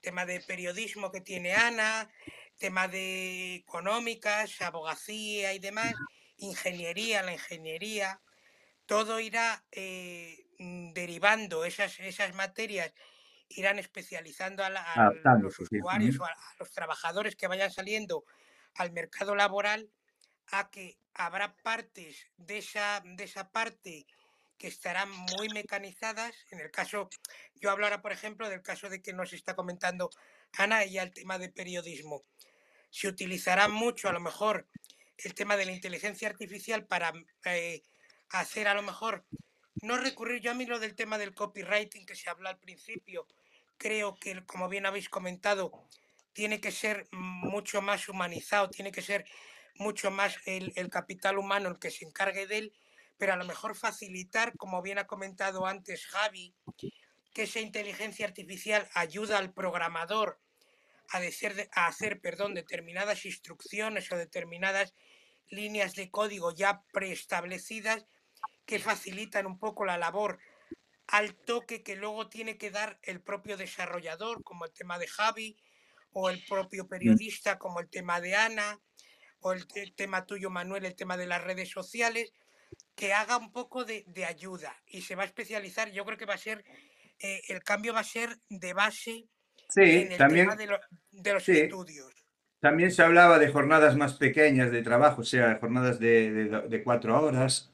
tema 0.00 0.26
de 0.26 0.40
periodismo 0.40 1.12
que 1.12 1.20
tiene 1.20 1.54
Ana, 1.54 2.10
tema 2.58 2.88
de 2.88 3.54
económicas, 3.54 4.60
abogacía 4.60 5.52
y 5.52 5.60
demás, 5.60 5.94
ingeniería, 6.38 7.22
la 7.22 7.34
ingeniería, 7.34 8.20
todo 8.86 9.20
irá 9.20 9.64
eh, 9.70 10.47
derivando, 10.58 11.64
esas, 11.64 11.98
esas 12.00 12.34
materias 12.34 12.92
irán 13.48 13.78
especializando 13.78 14.62
a, 14.64 14.70
los 15.40 15.58
usuarios 15.58 16.20
o 16.20 16.24
a, 16.24 16.36
los 16.58 16.70
trabajadores 16.72 17.36
que 17.36 17.46
vayan 17.46 17.70
saliendo 17.70 18.24
al 18.74 18.92
mercado 18.92 19.34
laboral 19.34 19.90
a 20.48 20.70
que 20.70 20.98
habrá 21.14 21.56
partes 21.56 22.26
de 22.36 22.58
esa, 22.58 23.02
de 23.04 23.24
esa 23.24 23.50
parte 23.50 24.06
que 24.56 24.68
estarán 24.68 25.10
muy 25.10 25.48
mecanizadas. 25.50 26.34
En 26.50 26.60
el 26.60 26.70
caso, 26.70 27.08
yo 27.54 27.70
hablo 27.70 27.86
ahora, 27.86 28.02
por 28.02 28.12
ejemplo, 28.12 28.48
del 28.48 28.62
caso 28.62 28.88
de 28.88 29.00
que 29.00 29.12
nos 29.12 29.32
está 29.32 29.54
comentando 29.54 30.10
Ana 30.52 30.84
y 30.84 30.98
el 30.98 31.12
tema 31.12 31.38
de 31.38 31.48
periodismo. 31.48 32.24
Se 32.90 33.08
utilizará 33.08 33.68
mucho, 33.68 34.08
a 34.08 34.12
lo 34.12 34.20
mejor, 34.20 34.66
el 35.18 35.34
tema 35.34 35.56
de 35.56 35.66
la 35.66 35.72
inteligencia 35.72 36.28
artificial 36.28 36.86
para 36.86 37.12
eh, 37.44 37.82
hacer, 38.30 38.68
a 38.68 38.74
lo 38.74 38.82
mejor, 38.82 39.24
no 39.82 39.96
recurrir 39.96 40.40
yo 40.40 40.50
a 40.50 40.54
mí 40.54 40.66
lo 40.66 40.78
del 40.78 40.94
tema 40.94 41.18
del 41.18 41.34
copywriting 41.34 42.06
que 42.06 42.14
se 42.14 42.30
habló 42.30 42.48
al 42.48 42.58
principio. 42.58 43.26
Creo 43.76 44.16
que, 44.16 44.44
como 44.44 44.68
bien 44.68 44.86
habéis 44.86 45.08
comentado, 45.08 45.72
tiene 46.32 46.60
que 46.60 46.72
ser 46.72 47.06
mucho 47.12 47.80
más 47.82 48.08
humanizado, 48.08 48.70
tiene 48.70 48.92
que 48.92 49.02
ser 49.02 49.24
mucho 49.76 50.10
más 50.10 50.36
el, 50.46 50.72
el 50.76 50.90
capital 50.90 51.38
humano 51.38 51.68
el 51.68 51.78
que 51.78 51.90
se 51.90 52.04
encargue 52.04 52.46
de 52.46 52.58
él 52.58 52.72
pero 53.18 53.32
a 53.32 53.36
lo 53.36 53.44
mejor 53.44 53.74
facilitar, 53.74 54.56
como 54.56 54.80
bien 54.80 54.98
ha 54.98 55.06
comentado 55.06 55.66
antes 55.66 56.06
Javi, 56.06 56.54
que 57.34 57.42
esa 57.42 57.60
inteligencia 57.60 58.26
artificial 58.26 58.88
ayuda 58.94 59.38
al 59.38 59.52
programador 59.52 60.40
a, 61.10 61.20
a 61.72 61.86
hacer 61.86 62.20
perdón, 62.20 62.54
determinadas 62.54 63.26
instrucciones 63.26 64.10
o 64.12 64.16
determinadas 64.16 64.94
líneas 65.48 65.94
de 65.94 66.10
código 66.10 66.54
ya 66.54 66.82
preestablecidas 66.92 68.06
que 68.68 68.78
facilitan 68.78 69.46
un 69.46 69.58
poco 69.58 69.86
la 69.86 69.96
labor 69.96 70.38
al 71.06 71.34
toque 71.34 71.82
que 71.82 71.96
luego 71.96 72.28
tiene 72.28 72.58
que 72.58 72.70
dar 72.70 72.98
el 73.02 73.22
propio 73.22 73.56
desarrollador, 73.56 74.42
como 74.44 74.66
el 74.66 74.72
tema 74.72 74.98
de 74.98 75.08
Javi, 75.08 75.56
o 76.12 76.28
el 76.28 76.44
propio 76.46 76.84
mm. 76.84 76.88
periodista, 76.88 77.58
como 77.58 77.80
el 77.80 77.88
tema 77.88 78.20
de 78.20 78.36
Ana, 78.36 78.78
o 79.40 79.54
el 79.54 79.66
tema 79.96 80.26
tuyo, 80.26 80.50
Manuel, 80.50 80.84
el 80.84 80.94
tema 80.94 81.16
de 81.16 81.26
las 81.26 81.42
redes 81.42 81.70
sociales, 81.70 82.34
que 82.94 83.14
haga 83.14 83.38
un 83.38 83.52
poco 83.52 83.86
de, 83.86 84.04
ayuda 84.26 84.76
y 84.86 85.00
se 85.00 85.14
va 85.14 85.22
a 85.22 85.26
especializar. 85.26 85.90
Yo 85.90 86.04
creo 86.04 86.18
que 86.18 86.26
va 86.26 86.34
a 86.34 86.38
ser, 86.38 86.62
eh, 87.20 87.40
el 87.48 87.62
cambio 87.62 87.94
va 87.94 88.00
a 88.00 88.04
ser 88.04 88.36
de 88.50 88.74
base 88.74 89.28
en 89.76 90.12
el 90.12 90.18
también, 90.18 90.50
tema 90.50 90.56
de, 91.12 91.32
los 91.32 91.48
estudios. 91.48 92.12
También 92.60 92.92
se 92.92 93.02
hablaba 93.02 93.38
de 93.38 93.48
jornadas 93.48 93.96
más 93.96 94.14
pequeñas 94.14 94.70
de 94.70 94.82
trabajo, 94.82 95.22
o 95.22 95.24
sea, 95.24 95.56
jornadas 95.58 95.98
de, 95.98 96.82
cuatro 96.84 97.18
horas. 97.18 97.70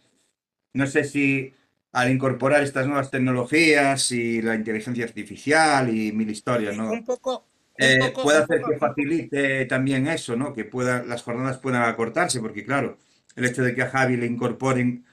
No 0.75 0.87
sé 0.87 1.05
si 1.05 1.53
al 1.93 2.11
incorporar 2.11 2.63
estas 2.63 2.87
nuevas 2.87 3.11
tecnologías 3.11 4.11
y 4.13 4.43
la 4.43 4.55
inteligencia 4.55 5.05
artificial 5.05 5.95
y 5.95 6.13
mil 6.13 6.29
historias, 6.29 6.77
¿no? 6.77 6.91
Un 6.91 7.05
poco, 7.05 7.47
eh, 7.79 8.13
puede 8.15 8.39
hacer 8.39 8.63
que 8.63 8.77
facilite 8.79 9.65
también 9.67 10.07
eso, 10.09 10.37
¿no? 10.37 10.53
Que 10.53 10.65
pueda, 10.65 11.03
las 11.05 11.23
jornadas 11.23 11.59
puedan 11.59 11.83
acortarse, 11.83 12.41
porque 12.41 12.65
claro, 12.65 12.99
el 13.37 13.45
hecho 13.45 13.63
de 13.63 13.75
que 13.75 13.83
a 13.83 13.91
Javi 13.91 14.17
le 14.17 14.27
incorporen 14.27 15.05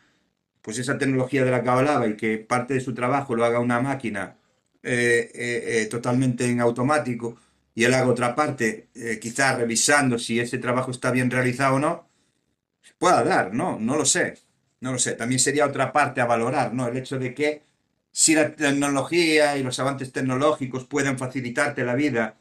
pues 0.61 0.77
esa 0.77 0.97
tecnología 0.97 1.43
de 1.43 1.51
la 1.51 1.63
que 1.63 1.69
hablaba 1.69 2.07
y 2.07 2.15
que 2.15 2.38
parte 2.38 2.75
de 2.75 2.81
su 2.81 2.93
trabajo 2.93 3.35
lo 3.35 3.45
haga 3.45 3.59
una 3.59 3.79
máquina 3.79 4.38
eh, 4.83 5.31
eh, 5.33 5.81
eh, 5.81 5.85
totalmente 5.88 6.45
en 6.49 6.59
automático 6.59 7.38
y 7.73 7.83
él 7.83 7.93
haga 7.93 8.07
otra 8.07 8.35
parte, 8.35 8.89
quizás 9.21 9.57
revisando 9.57 10.19
si 10.19 10.39
ese 10.39 10.57
trabajo 10.57 10.91
está 10.91 11.09
bien 11.11 11.31
realizado 11.31 11.75
o 11.75 11.79
no, 11.79 12.09
pueda 12.97 13.23
dar, 13.23 13.53
¿no? 13.53 13.79
No 13.79 13.95
lo 13.95 14.05
sé, 14.05 14.38
no 14.82 14.91
lo 14.94 14.99
sé. 14.99 15.14
También 15.14 15.40
sería 15.40 15.66
otra 15.66 15.94
parte 15.94 16.22
a 16.22 16.26
valorar, 16.26 16.74
¿no? 16.74 16.88
El 16.88 16.98
hecho 16.98 17.20
de 17.20 17.34
que 17.34 17.64
si 18.12 18.36
la 18.36 18.56
tecnología 18.56 19.58
y 19.58 19.64
los 19.64 19.80
avances 19.80 20.12
tecnológicos 20.12 20.86
pueden 20.86 21.18
facilitarte 21.18 21.84
la 21.86 21.95
vida 21.95 22.38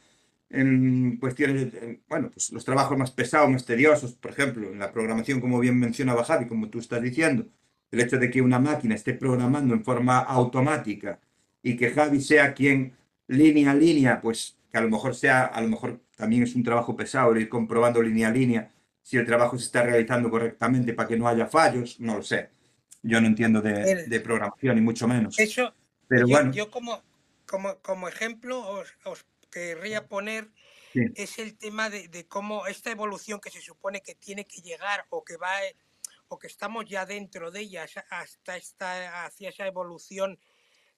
en 0.50 1.16
cuestiones, 1.18 1.72
de, 1.72 2.00
bueno, 2.08 2.30
pues 2.30 2.50
los 2.52 2.64
trabajos 2.64 2.98
más 2.98 3.12
pesados, 3.12 3.50
más 3.50 3.64
tediosos, 3.64 4.14
por 4.14 4.32
ejemplo, 4.32 4.72
en 4.72 4.80
la 4.80 4.92
programación, 4.92 5.40
como 5.40 5.60
bien 5.60 5.78
mencionaba 5.78 6.24
Javi, 6.24 6.46
como 6.48 6.68
tú 6.70 6.80
estás 6.80 7.02
diciendo, 7.02 7.46
el 7.92 8.00
hecho 8.00 8.18
de 8.18 8.30
que 8.30 8.42
una 8.42 8.58
máquina 8.58 8.94
esté 8.94 9.14
programando 9.14 9.74
en 9.74 9.84
forma 9.84 10.18
automática 10.18 11.20
y 11.62 11.76
que 11.76 11.90
Javi 11.90 12.20
sea 12.20 12.54
quien 12.54 12.94
línea 13.28 13.72
a 13.72 13.74
línea, 13.74 14.20
pues 14.20 14.56
que 14.72 14.78
a 14.78 14.80
lo 14.80 14.88
mejor 14.90 15.14
sea, 15.14 15.44
a 15.46 15.60
lo 15.60 15.68
mejor 15.68 16.00
también 16.16 16.42
es 16.42 16.54
un 16.54 16.62
trabajo 16.64 16.96
pesado 16.96 17.36
ir 17.36 17.48
comprobando 17.48 18.02
línea 18.02 18.28
a 18.28 18.32
línea 18.32 18.70
si 19.02 19.16
el 19.16 19.26
trabajo 19.26 19.58
se 19.58 19.64
está 19.64 19.82
realizando 19.82 20.30
correctamente 20.30 20.92
para 20.92 21.08
que 21.08 21.16
no 21.16 21.28
haya 21.28 21.46
fallos, 21.46 21.98
no 22.00 22.16
lo 22.16 22.22
sé. 22.22 22.50
Yo 23.02 23.20
no 23.20 23.26
entiendo 23.26 23.62
de, 23.62 24.20
programación, 24.22 24.76
ni 24.76 24.82
mucho 24.82 25.08
menos. 25.08 25.38
Eso, 25.38 25.74
pero 26.06 26.26
yo, 26.26 26.36
bueno. 26.36 26.52
Yo 26.52 26.70
como, 26.70 27.02
como, 27.46 27.78
como 27.78 28.08
ejemplo 28.08 28.60
os, 28.60 28.88
os 29.04 29.24
querría 29.50 30.06
poner 30.06 30.48
es 31.14 31.38
el 31.38 31.56
tema 31.56 31.88
de, 31.88 32.08
de, 32.08 32.26
cómo 32.26 32.66
esta 32.66 32.90
evolución 32.90 33.40
que 33.40 33.50
se 33.50 33.60
supone 33.60 34.00
que 34.00 34.16
tiene 34.16 34.44
que 34.44 34.60
llegar 34.60 35.06
o 35.10 35.24
que 35.24 35.36
va 35.36 35.52
o 36.30 36.38
que 36.38 36.46
estamos 36.46 36.84
ya 36.86 37.06
dentro 37.06 37.50
de 37.50 37.60
ella 37.60 37.86
hasta 38.10 38.56
esta, 38.56 39.24
hacia 39.24 39.48
esa 39.48 39.66
evolución 39.66 40.38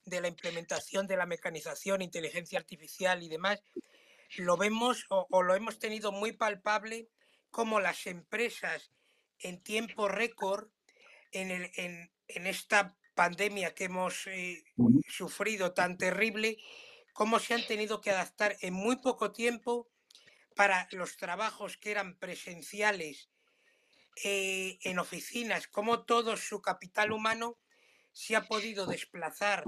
de 0.05 0.21
la 0.21 0.29
implementación 0.29 1.07
de 1.07 1.17
la 1.17 1.27
mecanización, 1.27 2.03
inteligencia 2.03 2.59
artificial 2.59 3.23
y 3.23 3.29
demás, 3.29 3.63
lo 4.37 4.59
vemos 4.59 5.07
o, 5.09 5.43
lo 5.43 5.55
hemos 5.55 5.79
tenido 5.79 6.13
muy 6.13 6.33
palpable 6.33 7.09
como 7.53 7.79
las 7.79 8.07
empresas 8.09 8.91
en 9.39 9.63
tiempo 9.63 10.09
récord, 10.09 10.69
en, 11.31 11.51
el, 11.53 11.71
en, 11.77 12.11
en, 12.27 12.47
esta 12.49 12.97
pandemia 13.15 13.75
que 13.75 13.85
hemos 13.85 14.27
eh, 14.27 14.65
sufrido 15.09 15.73
tan 15.73 15.99
terrible, 15.99 16.57
cómo 17.13 17.39
se 17.39 17.55
han 17.55 17.65
tenido 17.67 18.01
que 18.01 18.11
adaptar 18.11 18.57
en 18.63 18.75
muy 18.75 18.97
poco 18.97 19.33
tiempo 19.33 19.89
para 20.57 20.89
los 20.93 21.17
trabajos 21.17 21.77
que 21.77 21.91
eran 21.91 22.17
presenciales 22.19 23.29
eh, 24.25 24.79
en 24.83 24.99
oficinas, 24.99 25.69
cómo 25.69 26.05
todo 26.05 26.37
su 26.37 26.63
capital 26.63 27.13
humano 27.13 27.59
se 28.13 28.35
ha 28.35 28.47
podido 28.47 28.87
desplazar 28.87 29.65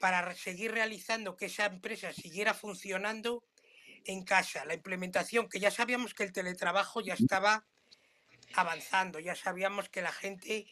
para 0.00 0.34
seguir 0.34 0.72
realizando 0.72 1.36
que 1.36 1.46
esa 1.46 1.66
empresa 1.66 2.12
siguiera 2.12 2.54
funcionando 2.54 3.44
en 4.04 4.24
casa. 4.24 4.64
La 4.64 4.74
implementación, 4.74 5.48
que 5.48 5.60
ya 5.60 5.70
sabíamos 5.70 6.14
que 6.14 6.24
el 6.24 6.32
teletrabajo 6.32 7.00
ya 7.00 7.14
estaba 7.14 7.66
avanzando, 8.54 9.18
ya 9.18 9.34
sabíamos 9.34 9.88
que 9.88 10.02
la 10.02 10.12
gente 10.12 10.66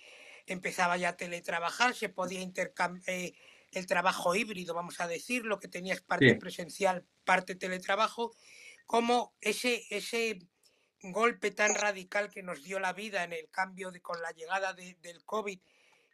empezaba 0.47 0.97
ya 0.97 1.11
a 1.11 1.17
teletrabajar, 1.17 1.95
se 1.95 2.09
podía 2.09 2.41
intercambiar 2.41 3.09
eh, 3.09 3.35
el 3.73 3.87
trabajo 3.87 4.35
híbrido, 4.35 4.75
vamos 4.75 5.01
a 5.01 5.07
decir, 5.07 5.45
lo 5.45 5.59
que 5.59 5.69
tenías 5.69 6.03
parte 6.03 6.35
presencial, 6.35 7.07
parte 7.25 7.55
teletrabajo, 7.55 8.35
como 8.87 9.35
ese, 9.41 9.83
ese 9.89 10.41
golpe 11.01 11.51
tan 11.51 11.75
radical 11.75 12.31
que 12.31 12.43
nos 12.43 12.63
dio 12.63 12.79
la 12.79 12.93
vida 12.93 13.25
en 13.25 13.33
el 13.33 13.49
cambio 13.51 13.91
de, 13.91 14.01
con 14.03 14.21
la 14.21 14.31
llegada 14.33 14.75
del 14.75 15.25
COVID, 15.25 15.59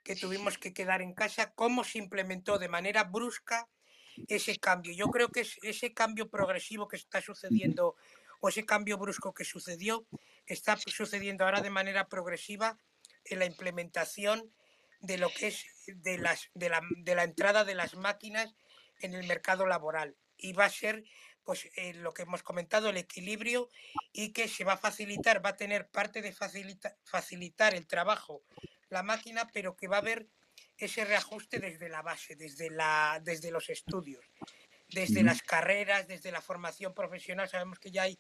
que 0.05 0.15
tuvimos 0.15 0.57
que 0.57 0.73
quedar 0.73 1.03
en 1.03 1.15
casa, 1.15 1.53
cómo 1.55 1.82
se 1.82 1.99
implementó 1.99 2.59
de 2.59 2.69
manera 2.69 3.05
brusca 3.05 3.69
ese 4.28 4.57
cambio. 4.59 4.93
Yo 4.93 5.09
creo 5.09 5.28
que 5.28 5.40
es 5.40 5.59
ese 5.62 5.93
cambio 5.95 6.28
progresivo 6.28 6.89
que 6.89 6.97
está 6.97 7.20
sucediendo 7.20 7.97
o 8.40 8.49
ese 8.49 8.65
cambio 8.65 8.99
brusco 8.99 9.35
que 9.35 9.45
sucedió 9.45 10.07
está 10.47 10.77
sucediendo 10.77 11.45
ahora 11.45 11.61
de 11.61 11.70
manera 11.70 12.09
progresiva 12.09 12.78
en 13.24 13.39
la 13.40 13.47
implementación 13.47 14.53
de 15.01 15.19
lo 15.19 15.31
que 15.31 15.49
es 15.49 15.66
de, 15.86 16.19
las, 16.19 16.49
de, 16.55 16.70
la, 16.70 16.81
de 16.97 17.15
la 17.15 17.24
entrada 17.24 17.65
de 17.65 17.74
las 17.74 17.95
máquinas 17.95 18.55
en 19.01 19.15
el 19.15 19.27
mercado 19.27 19.66
laboral 19.66 20.16
y 20.36 20.53
va 20.53 20.65
a 20.65 20.70
ser 20.70 21.05
pues 21.45 21.69
eh, 21.77 21.95
lo 21.95 22.12
que 22.12 22.23
hemos 22.23 22.43
comentado, 22.43 22.90
el 22.90 22.99
equilibrio 22.99 23.70
y 24.12 24.32
que 24.32 24.49
se 24.49 24.65
va 24.65 24.74
a 24.74 24.78
facilitar, 24.78 25.45
va 25.45 25.51
a 25.51 25.57
tener 25.57 25.89
parte 25.89 26.20
de 26.20 26.35
facilitar 26.35 27.74
el 27.74 27.86
trabajo 27.86 28.43
la 28.90 29.03
máquina, 29.03 29.49
pero 29.53 29.77
que 29.77 29.89
va 29.89 29.97
a 29.97 30.01
haber 30.01 30.28
ese 30.79 31.05
reajuste 31.05 31.59
desde 31.59 31.89
la 31.89 32.03
base, 32.03 32.37
desde, 32.37 32.71
la, 32.71 33.21
desde 33.23 33.51
los 33.51 33.69
estudios, 33.69 34.25
desde 34.89 35.23
las 35.23 35.43
carreras, 35.43 36.07
desde 36.07 36.31
la 36.31 36.41
formación 36.41 36.95
profesional. 36.95 37.49
Sabemos 37.49 37.79
que 37.79 37.91
ya 37.91 38.03
hay 38.03 38.19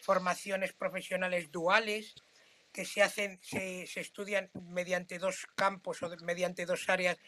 formaciones 0.00 0.72
profesionales 0.72 1.50
duales 1.50 2.14
que 2.72 2.86
se 2.86 3.02
hacen, 3.02 3.38
se, 3.42 3.86
se 3.86 4.00
estudian 4.00 4.50
mediante 4.54 5.18
dos 5.18 5.46
campos 5.54 6.02
o 6.02 6.08
mediante 6.22 6.64
dos 6.64 6.88
áreas 6.88 7.18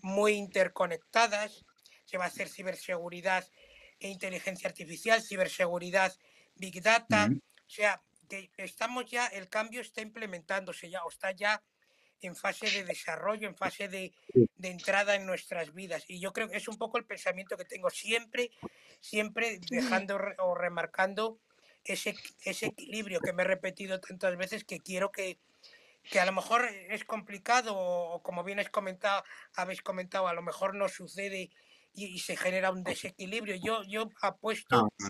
muy 0.00 0.32
interconectadas. 0.32 1.66
Se 2.06 2.16
va 2.16 2.24
a 2.24 2.28
hacer 2.28 2.48
ciberseguridad 2.48 3.46
e 4.00 4.08
inteligencia 4.08 4.68
artificial, 4.68 5.22
ciberseguridad, 5.22 6.14
big 6.54 6.82
data. 6.82 7.28
O 7.30 7.70
sea, 7.70 8.02
que 8.28 8.50
estamos 8.56 9.04
ya, 9.06 9.26
el 9.26 9.48
cambio 9.48 9.82
está 9.82 10.00
implementándose 10.00 10.88
ya, 10.88 11.04
o 11.04 11.10
está 11.10 11.32
ya 11.32 11.62
en 12.22 12.34
fase 12.34 12.70
de 12.70 12.84
desarrollo, 12.84 13.48
en 13.48 13.56
fase 13.56 13.88
de, 13.88 14.12
de, 14.34 14.68
entrada 14.68 15.14
en 15.14 15.26
nuestras 15.26 15.74
vidas. 15.74 16.04
Y 16.08 16.20
yo 16.20 16.32
creo 16.32 16.48
que 16.48 16.56
es 16.56 16.68
un 16.68 16.78
poco 16.78 16.98
el 16.98 17.04
pensamiento 17.04 17.56
que 17.56 17.64
tengo 17.64 17.90
siempre, 17.90 18.50
siempre 19.00 19.60
dejando 19.70 20.18
o 20.38 20.54
remarcando 20.54 21.38
ese, 21.84 22.14
ese 22.44 22.66
equilibrio 22.66 23.20
que 23.20 23.32
me 23.32 23.42
he 23.42 23.46
repetido 23.46 24.00
tantas 24.00 24.36
veces 24.36 24.64
que 24.64 24.80
quiero 24.80 25.12
que, 25.12 25.38
que 26.10 26.20
a 26.20 26.26
lo 26.26 26.32
mejor 26.32 26.66
es 26.88 27.04
complicado 27.04 27.74
o, 27.76 28.22
como 28.22 28.44
bien 28.44 28.58
has 28.58 28.70
comentado, 28.70 29.22
habéis 29.54 29.82
comentado, 29.82 30.28
a 30.28 30.34
lo 30.34 30.42
mejor 30.42 30.74
no 30.74 30.88
sucede 30.88 31.50
y, 31.92 32.06
y 32.06 32.18
se 32.18 32.36
genera 32.36 32.70
un 32.70 32.82
desequilibrio. 32.82 33.56
Yo, 33.56 33.82
yo 33.84 34.10
apuesto 34.20 34.88
ah, 35.00 35.08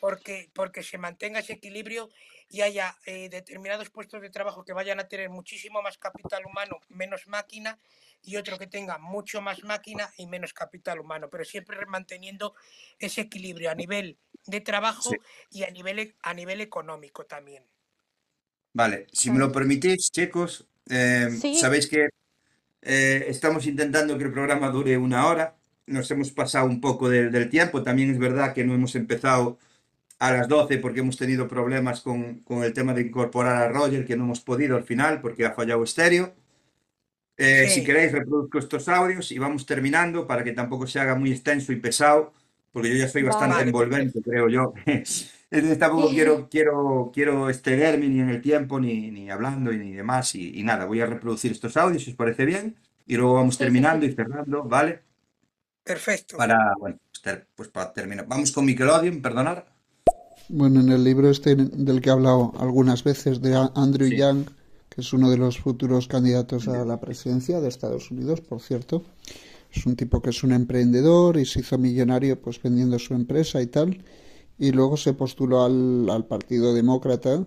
porque, 0.00 0.50
porque 0.54 0.82
se 0.82 0.98
mantenga 0.98 1.40
ese 1.40 1.54
equilibrio 1.54 2.08
y 2.48 2.62
haya 2.62 2.96
eh, 3.06 3.28
determinados 3.28 3.90
puestos 3.90 4.20
de 4.22 4.30
trabajo 4.30 4.64
que 4.64 4.72
vayan 4.72 4.98
a 5.00 5.08
tener 5.08 5.30
muchísimo 5.30 5.82
más 5.82 5.98
capital 5.98 6.44
humano, 6.46 6.80
menos 6.88 7.26
máquina, 7.28 7.78
y 8.22 8.36
otro 8.36 8.58
que 8.58 8.66
tenga 8.66 8.98
mucho 8.98 9.40
más 9.40 9.62
máquina 9.64 10.10
y 10.16 10.26
menos 10.26 10.52
capital 10.52 11.00
humano, 11.00 11.28
pero 11.30 11.44
siempre 11.44 11.84
manteniendo 11.86 12.54
ese 12.98 13.22
equilibrio 13.22 13.70
a 13.70 13.74
nivel 13.74 14.18
de 14.46 14.60
trabajo 14.60 15.20
y 15.50 15.62
a 15.64 15.70
nivel, 15.70 16.16
a 16.22 16.34
nivel 16.34 16.60
económico 16.60 17.24
también. 17.26 17.64
Vale, 18.72 19.06
si 19.12 19.30
me 19.30 19.38
lo 19.38 19.50
permitís, 19.52 20.10
chicos, 20.12 20.66
eh, 20.88 21.28
Sí, 21.40 21.58
sabéis 21.58 21.88
que 21.88 22.08
eh, 22.82 23.24
estamos 23.28 23.66
intentando 23.66 24.18
que 24.18 24.24
el 24.24 24.32
programa 24.32 24.70
dure 24.70 24.96
una 24.98 25.26
hora. 25.28 25.56
Nos 25.86 26.10
hemos 26.10 26.32
pasado 26.32 26.66
un 26.66 26.80
poco 26.80 27.08
de- 27.10 27.30
del 27.30 27.50
tiempo. 27.50 27.82
También 27.82 28.10
es 28.10 28.18
verdad 28.18 28.54
que 28.54 28.64
no 28.64 28.74
hemos 28.74 28.94
empezado 28.96 29.58
a 30.20 30.32
las 30.32 30.48
12 30.48 30.78
porque 30.78 31.00
hemos 31.00 31.16
tenido 31.18 31.48
problemas 31.48 32.02
con, 32.02 32.40
con 32.40 32.64
el 32.64 32.72
tema 32.74 32.94
de 32.94 33.02
incorporar 33.02 33.56
a 33.64 33.68
Roger, 33.70 34.06
que 34.06 34.16
no 34.16 34.24
hemos 34.24 34.40
podido 34.40 34.76
al 34.76 34.84
final 34.84 35.20
porque 35.22 35.46
ha 35.46 35.52
fallado 35.54 35.84
estéreo. 35.84 36.34
Eh, 37.36 37.68
si 37.68 37.82
Sí, 37.82 37.84
queréis, 37.84 38.12
reproduzco 38.12 38.58
estos 38.58 38.88
audios 38.88 39.32
y 39.32 39.38
vamos 39.38 39.64
terminando 39.66 40.26
para 40.26 40.44
que 40.44 40.52
tampoco 40.52 40.86
se 40.86 41.00
haga 41.00 41.14
muy 41.14 41.32
extenso 41.32 41.72
y 41.72 41.76
pesado, 41.76 42.34
porque 42.70 42.90
yo 42.90 42.96
ya 42.96 43.08
soy 43.08 43.22
bastante 43.22 43.62
vale. 43.62 43.62
envolvente, 43.62 44.20
creo 44.22 44.48
yo. 44.48 44.74
Entonces 45.50 45.78
tampoco 45.78 46.10
quiero, 46.10 46.48
quiero, 46.50 47.10
quiero 47.12 47.48
excederme 47.50 48.08
ni 48.08 48.20
en 48.20 48.28
el 48.28 48.42
tiempo, 48.42 48.78
ni, 48.78 49.10
ni 49.10 49.30
hablando 49.30 49.72
y 49.72 49.78
ni 49.78 49.92
demás. 49.92 50.34
Y, 50.34 50.58
y 50.60 50.62
nada, 50.64 50.84
voy 50.84 51.00
a 51.00 51.06
reproducir 51.06 51.50
estos 51.52 51.76
audios, 51.78 52.04
si 52.04 52.10
os 52.10 52.16
parece 52.16 52.44
bien, 52.44 52.76
y 53.06 53.16
luego 53.16 53.34
vamos 53.34 53.56
Sí, 53.56 53.70
sí, 53.70 53.70
terminando 53.70 54.04
sí. 54.04 54.06
y 54.06 54.12
cerrando, 54.12 54.62
¿vale? 54.64 55.02
perfecto. 55.84 56.36
Para, 56.36 56.74
bueno, 56.78 56.98
pues, 57.10 57.22
ter- 57.22 57.48
pues 57.54 57.68
para 57.68 57.92
terminar. 57.92 58.26
Vamos 58.26 58.52
con 58.52 58.66
Nickelodeon, 58.66 59.20
perdonar. 59.22 59.66
Bueno, 60.52 60.80
en 60.80 60.88
el 60.88 61.04
libro 61.04 61.30
este 61.30 61.54
del 61.54 62.00
que 62.00 62.08
he 62.08 62.12
hablado 62.12 62.52
algunas 62.58 63.04
veces 63.04 63.40
de 63.40 63.54
Andrew 63.76 64.08
Sí. 64.08 64.16
Yang, 64.16 64.46
que 64.88 65.00
es 65.00 65.12
uno 65.12 65.30
de 65.30 65.36
los 65.36 65.60
futuros 65.60 66.08
candidatos 66.08 66.66
a 66.66 66.84
la 66.84 66.98
presidencia 66.98 67.60
de 67.60 67.68
Estados 67.68 68.10
Unidos, 68.10 68.40
por 68.40 68.60
cierto, 68.60 69.04
es 69.72 69.86
un 69.86 69.94
tipo 69.94 70.20
que 70.20 70.30
es 70.30 70.42
un 70.42 70.50
emprendedor 70.50 71.36
y 71.36 71.46
se 71.46 71.60
hizo 71.60 71.78
millonario 71.78 72.40
pues 72.40 72.60
vendiendo 72.60 72.98
su 72.98 73.14
empresa 73.14 73.62
y 73.62 73.68
tal, 73.68 74.02
y 74.58 74.72
luego 74.72 74.96
se 74.96 75.12
postuló 75.12 75.62
al, 75.62 76.10
al 76.10 76.26
Partido 76.26 76.74
Demócrata 76.74 77.46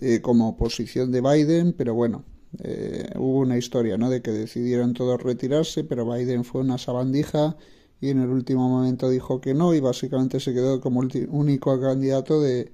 eh, 0.00 0.20
como 0.20 0.48
oposición 0.48 1.12
de 1.12 1.20
Biden, 1.20 1.74
pero 1.74 1.94
bueno, 1.94 2.24
eh, 2.64 3.08
hubo 3.14 3.38
una 3.38 3.56
historia, 3.56 3.96
¿no? 3.96 4.10
De 4.10 4.20
que 4.20 4.32
decidieron 4.32 4.94
todos 4.94 5.22
retirarse, 5.22 5.84
pero 5.84 6.12
Biden 6.12 6.42
fue 6.42 6.62
una 6.62 6.76
sabandija 6.76 7.56
y 8.02 8.10
en 8.10 8.20
el 8.20 8.28
último 8.30 8.68
momento 8.68 9.08
dijo 9.08 9.40
que 9.40 9.54
no 9.54 9.74
y 9.74 9.80
básicamente 9.80 10.40
se 10.40 10.52
quedó 10.54 10.80
como 10.82 11.02
ulti- 11.02 11.28
único 11.30 11.80
candidato 11.80 12.42
de, 12.42 12.72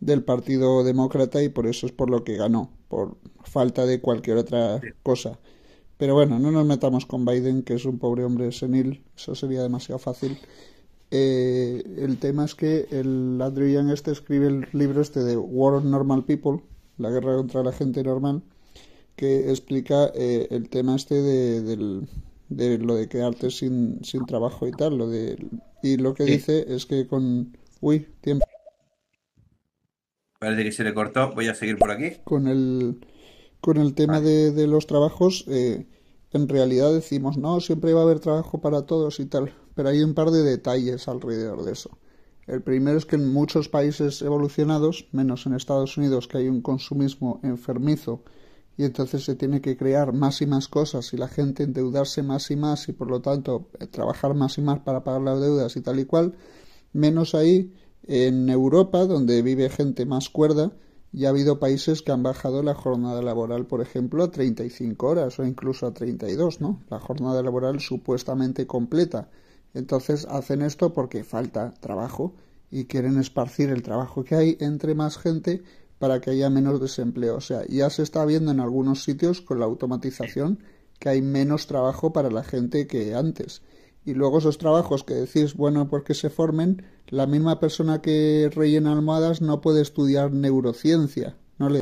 del 0.00 0.22
Partido 0.24 0.84
Demócrata 0.84 1.42
y 1.42 1.48
por 1.48 1.66
eso 1.66 1.86
es 1.86 1.92
por 1.92 2.10
lo 2.10 2.24
que 2.24 2.36
ganó, 2.36 2.70
por 2.88 3.16
falta 3.44 3.86
de 3.86 4.00
cualquier 4.00 4.38
otra 4.38 4.80
cosa. 5.02 5.40
Pero 5.98 6.14
bueno, 6.14 6.38
no 6.38 6.52
nos 6.52 6.66
metamos 6.66 7.06
con 7.06 7.24
Biden, 7.24 7.62
que 7.64 7.74
es 7.74 7.86
un 7.86 7.98
pobre 7.98 8.24
hombre 8.24 8.52
senil, 8.52 9.04
eso 9.16 9.34
sería 9.34 9.62
demasiado 9.62 9.98
fácil. 9.98 10.38
Eh, 11.10 11.84
el 11.98 12.18
tema 12.18 12.44
es 12.44 12.54
que 12.54 12.88
el 12.90 13.40
Andrew 13.42 13.68
Yang 13.68 13.90
este 13.90 14.10
escribe 14.12 14.48
el 14.48 14.68
libro 14.72 15.00
este 15.00 15.20
de 15.24 15.36
War 15.36 15.74
on 15.74 15.90
Normal 15.90 16.24
People, 16.24 16.62
la 16.98 17.10
guerra 17.10 17.36
contra 17.36 17.62
la 17.62 17.72
gente 17.72 18.02
normal, 18.02 18.42
que 19.16 19.50
explica 19.50 20.10
eh, 20.14 20.48
el 20.50 20.68
tema 20.70 20.96
este 20.96 21.14
de, 21.22 21.62
del- 21.62 22.08
de 22.48 22.78
lo 22.78 22.94
de 22.96 23.08
quedarte 23.08 23.50
sin, 23.50 24.04
sin 24.04 24.26
trabajo 24.26 24.66
y 24.68 24.74
tal, 24.74 24.98
lo 24.98 25.08
de, 25.08 25.36
y 25.82 25.96
lo 25.98 26.14
que 26.14 26.24
Sí, 26.24 26.26
dice 26.26 26.66
es 26.74 26.86
que 26.86 27.06
con, 27.06 27.56
uy, 27.80 28.08
tiempo, 28.20 28.46
parece 30.38 30.64
que 30.64 30.72
se 30.72 30.82
le 30.84 30.94
cortó. 30.94 31.34
Voy 31.34 31.48
a 31.48 31.54
seguir 31.54 31.78
por 31.78 31.90
aquí. 31.90 32.16
con 32.24 32.46
el, 32.48 33.00
con 33.60 33.76
el 33.78 33.94
tema 33.94 34.20
Vale. 34.20 34.22
de, 34.22 34.52
de 34.52 34.66
los 34.66 34.86
trabajos, 34.86 35.44
eh, 35.48 35.86
en 36.32 36.48
realidad 36.48 36.92
decimos, 36.92 37.36
no, 37.38 37.60
siempre 37.60 37.92
va 37.94 38.00
a 38.00 38.04
haber 38.04 38.20
trabajo 38.20 38.60
para 38.60 38.86
todos 38.86 39.20
y 39.20 39.26
tal, 39.26 39.54
pero 39.74 39.88
hay 39.90 40.02
un 40.02 40.14
par 40.14 40.30
de 40.30 40.42
detalles 40.42 41.08
alrededor 41.08 41.64
de 41.64 41.72
eso. 41.72 41.98
El 42.46 42.62
primero 42.62 42.98
es 42.98 43.06
que 43.06 43.16
en 43.16 43.32
muchos 43.32 43.68
países 43.68 44.22
evolucionados, 44.22 45.08
menos 45.12 45.46
en 45.46 45.54
Estados 45.54 45.96
Unidos, 45.98 46.28
que 46.28 46.38
hay 46.38 46.48
un 46.48 46.62
consumismo 46.62 47.40
enfermizo 47.42 48.24
y 48.76 48.84
entonces 48.84 49.24
se 49.24 49.34
tiene 49.34 49.60
que 49.60 49.76
crear 49.76 50.12
más 50.12 50.42
y 50.42 50.46
más 50.46 50.68
cosas 50.68 51.12
y 51.12 51.16
la 51.16 51.28
gente 51.28 51.62
endeudarse 51.62 52.22
más 52.22 52.50
y 52.50 52.56
más 52.56 52.88
y 52.88 52.92
por 52.92 53.10
lo 53.10 53.20
tanto 53.20 53.68
trabajar 53.90 54.34
más 54.34 54.58
y 54.58 54.62
más 54.62 54.80
para 54.80 55.02
pagar 55.04 55.22
las 55.22 55.40
deudas 55.40 55.76
y 55.76 55.80
tal 55.80 55.98
y 55.98 56.04
cual, 56.04 56.34
menos 56.92 57.34
ahí 57.34 57.72
en 58.04 58.48
Europa, 58.48 59.06
donde 59.06 59.42
vive 59.42 59.68
gente 59.68 60.06
más 60.06 60.28
cuerda, 60.30 60.72
y 61.12 61.24
ha 61.24 61.30
habido 61.30 61.58
países 61.58 62.02
que 62.02 62.12
han 62.12 62.22
bajado 62.22 62.62
la 62.62 62.74
jornada 62.74 63.22
laboral, 63.22 63.66
por 63.66 63.80
ejemplo, 63.80 64.22
a 64.22 64.30
35 64.30 65.06
horas 65.06 65.38
o 65.38 65.44
incluso 65.44 65.86
a 65.86 65.94
32, 65.94 66.60
¿no? 66.60 66.82
La 66.90 67.00
jornada 67.00 67.42
laboral 67.42 67.80
supuestamente 67.80 68.66
completa. 68.66 69.30
Entonces 69.72 70.26
hacen 70.26 70.60
esto 70.62 70.92
porque 70.92 71.24
falta 71.24 71.72
trabajo 71.80 72.34
y 72.70 72.84
quieren 72.84 73.18
esparcir 73.18 73.70
el 73.70 73.82
trabajo 73.82 74.24
que 74.24 74.34
hay 74.34 74.56
entre 74.60 74.94
más 74.94 75.16
gente 75.16 75.62
para 75.98 76.20
que 76.20 76.30
haya 76.30 76.50
menos 76.50 76.80
desempleo. 76.80 77.36
O 77.36 77.40
sea, 77.40 77.66
ya 77.66 77.90
se 77.90 78.02
está 78.02 78.24
viendo 78.24 78.50
en 78.50 78.60
algunos 78.60 79.04
sitios 79.04 79.40
con 79.40 79.58
la 79.58 79.66
automatización 79.66 80.62
que 80.98 81.08
hay 81.08 81.22
menos 81.22 81.66
trabajo 81.66 82.12
para 82.12 82.30
la 82.30 82.42
gente 82.42 82.86
que 82.86 83.14
antes. 83.14 83.62
Y 84.04 84.14
luego 84.14 84.38
esos 84.38 84.58
trabajos 84.58 85.04
que 85.04 85.14
decís, 85.14 85.54
bueno, 85.54 85.88
porque 85.88 86.14
se 86.14 86.30
formen, 86.30 86.84
la 87.08 87.26
misma 87.26 87.58
persona 87.58 88.00
que 88.02 88.50
rellena 88.54 88.92
almohadas 88.92 89.42
no 89.42 89.60
puede 89.60 89.82
estudiar 89.82 90.32
neurociencia, 90.32 91.36
no 91.58 91.68
le, 91.68 91.80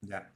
Ya. 0.00 0.32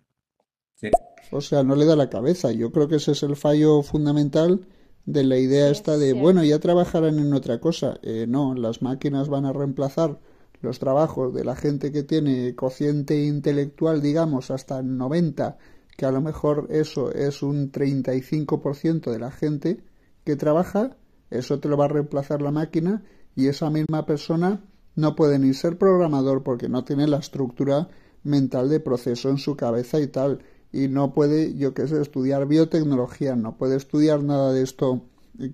Sí. 0.75 0.91
o 1.31 1.41
sea, 1.41 1.63
no 1.63 1.75
le 1.77 1.87
da 1.87 1.97
la 1.97 2.11
cabeza. 2.11 2.51
Yo 2.51 2.73
creo 2.73 2.89
que 2.89 2.97
ese 2.97 3.13
es 3.13 3.23
el 3.23 3.37
fallo 3.37 3.83
fundamental 3.83 4.67
de 5.07 5.23
la 5.23 5.39
idea 5.39 5.67
Sí, 5.67 5.73
esta 5.73 5.95
es 5.95 6.01
de, 6.01 6.13
bueno, 6.13 6.43
ya 6.43 6.59
trabajarán 6.59 7.19
en 7.19 7.33
otra 7.33 7.61
cosa. 7.61 7.99
Eh, 8.03 8.27
no, 8.29 8.55
las 8.55 8.83
máquinas 8.83 9.29
van 9.29 9.47
a 9.47 9.53
reemplazar 9.53 10.19
los 10.67 10.79
trabajos 10.79 11.33
de 11.33 11.45
la 11.45 11.57
gente 11.57 11.93
que 11.93 12.03
tiene 12.03 12.55
cociente 12.55 13.25
intelectual, 13.25 14.03
digamos, 14.03 14.51
hasta 14.51 14.81
el 14.81 14.97
90, 14.97 15.57
que 15.97 16.05
a 16.05 16.11
lo 16.11 16.21
mejor 16.21 16.67
eso 16.71 17.13
es 17.13 17.43
un 17.43 17.73
35% 17.73 19.11
de 19.11 19.19
la 19.19 19.31
gente 19.31 19.81
que 20.25 20.37
trabaja, 20.37 20.97
eso 21.31 21.61
te 21.61 21.69
lo 21.69 21.77
va 21.77 21.87
a 21.87 21.89
reemplazar 21.89 22.43
la 22.43 22.51
máquina 22.51 23.05
y 23.35 23.47
esa 23.47 23.71
misma 23.71 24.05
persona 24.07 24.61
no 24.97 25.15
puede 25.15 25.39
ni 25.39 25.55
ser 25.55 25.79
programador 25.79 26.43
porque 26.43 26.69
no 26.69 26.85
tiene 26.85 27.07
la 27.07 27.19
estructura 27.19 27.89
mental 28.25 28.69
de 28.69 28.81
proceso 28.81 29.31
en 29.31 29.39
su 29.39 29.57
cabeza 29.57 30.01
y 30.01 30.09
tal. 30.09 30.43
Y 30.73 30.89
no 30.89 31.15
puede, 31.15 31.55
yo 31.55 31.75
qué 31.75 31.87
sé, 31.87 32.03
estudiar 32.03 32.47
biotecnología, 32.47 33.37
no 33.37 33.57
puede 33.57 33.77
estudiar 33.77 34.23
nada 34.23 34.53
de 34.53 34.63
esto 34.63 35.03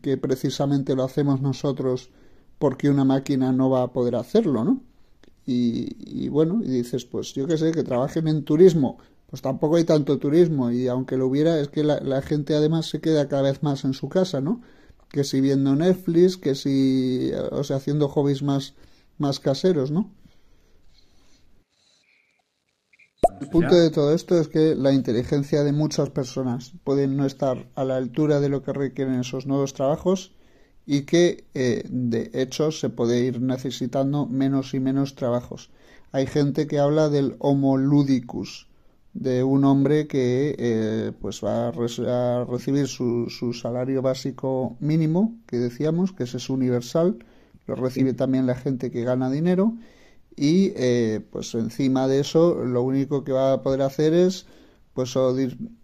que 0.01 0.17
precisamente 0.17 0.95
lo 0.95 1.05
hacemos 1.05 1.41
nosotros 1.41 2.11
porque 2.59 2.89
una 2.89 3.05
máquina 3.05 3.53
no 3.53 3.69
va 3.71 3.83
a 3.83 3.93
poder 3.93 4.15
hacerlo, 4.15 4.65
¿no? 4.65 4.81
Y, 5.45 6.29
bueno, 6.29 6.61
y 6.63 6.69
dices, 6.69 7.05
pues 7.05 7.35
yo 7.35 7.47
qué 7.47 7.59
sé, 7.59 7.73
que 7.73 7.83
trabajen 7.83 8.29
en 8.29 8.45
turismo, 8.45 8.99
pues 9.29 9.43
tampoco 9.43 9.77
hay 9.77 9.85
tanto 9.85 10.19
turismo 10.19 10.71
y 10.71 10.89
aunque 10.89 11.17
lo 11.17 11.27
hubiera 11.27 11.59
es 11.59 11.69
que 11.69 11.83
la, 11.83 12.01
la 12.01 12.23
gente 12.23 12.55
además 12.55 12.87
se 12.87 13.01
queda 13.01 13.29
cada 13.29 13.43
vez 13.43 13.63
más 13.63 13.85
en 13.85 13.95
su 13.95 14.09
casa, 14.09 14.41
¿no? 14.41 14.61
Que 15.09 15.25
si 15.25 15.41
viendo 15.41 15.75
Netflix, 15.75 16.37
que 16.37 16.55
si, 16.55 17.33
o 17.51 17.65
sea, 17.65 17.77
haciendo 17.77 18.09
hobbies 18.09 18.43
más, 18.43 18.75
más 19.19 19.41
caseros, 19.41 19.91
¿no? 19.91 20.11
El 23.41 23.49
punto 23.49 23.75
de 23.75 23.91
todo 23.91 24.15
esto 24.15 24.39
es 24.39 24.49
que 24.49 24.75
la 24.77 24.93
inteligencia 24.93 25.65
de 25.65 25.73
muchas 25.73 26.11
personas 26.11 26.73
puede 26.85 27.09
no 27.09 27.27
estar 27.27 27.69
a 27.75 27.85
la 27.85 27.97
altura 27.97 28.41
de 28.41 28.49
lo 28.49 28.63
que 28.63 28.73
requieren 28.73 29.19
esos 29.19 29.47
nuevos 29.47 29.75
trabajos 29.75 30.33
y 30.87 31.03
que 31.03 31.45
eh, 31.55 31.85
de 31.89 32.31
hecho 32.35 32.71
se 32.71 32.89
puede 32.89 33.25
ir 33.25 33.41
necesitando 33.41 34.27
menos 34.27 34.75
y 34.75 34.81
menos 34.81 35.15
trabajos. 35.15 35.71
Hay 36.13 36.27
gente 36.27 36.67
que 36.67 36.79
habla 36.79 37.09
del 37.09 37.37
homo 37.39 37.77
ludicus, 37.77 38.69
de 39.15 39.45
un 39.45 39.65
hombre 39.65 40.07
que 40.07 40.55
eh, 40.59 41.13
pues 41.21 41.43
va 41.45 41.69
a, 41.69 42.45
recibir 42.45 42.89
su, 42.89 43.29
su, 43.29 43.53
salario 43.53 44.03
básico 44.03 44.77
mínimo, 44.81 45.37
que 45.47 45.59
decíamos, 45.59 46.13
que 46.13 46.25
ese 46.25 46.39
es 46.39 46.49
universal, 46.51 47.19
lo 47.67 47.75
recibe 47.75 48.15
también 48.15 48.47
la 48.47 48.55
gente 48.55 48.91
que 48.91 49.05
gana 49.05 49.31
dinero 49.31 49.75
y 50.37 50.73
eh, 50.77 51.21
pues 51.31 51.55
encima 51.55 52.09
de 52.09 52.21
eso 52.21 52.65
lo 52.65 52.83
único 52.83 53.25
que 53.25 53.33
va 53.33 53.53
a 53.53 53.63
poder 53.63 53.83
hacer 53.83 54.15
es 54.15 54.47
pues 54.95 55.15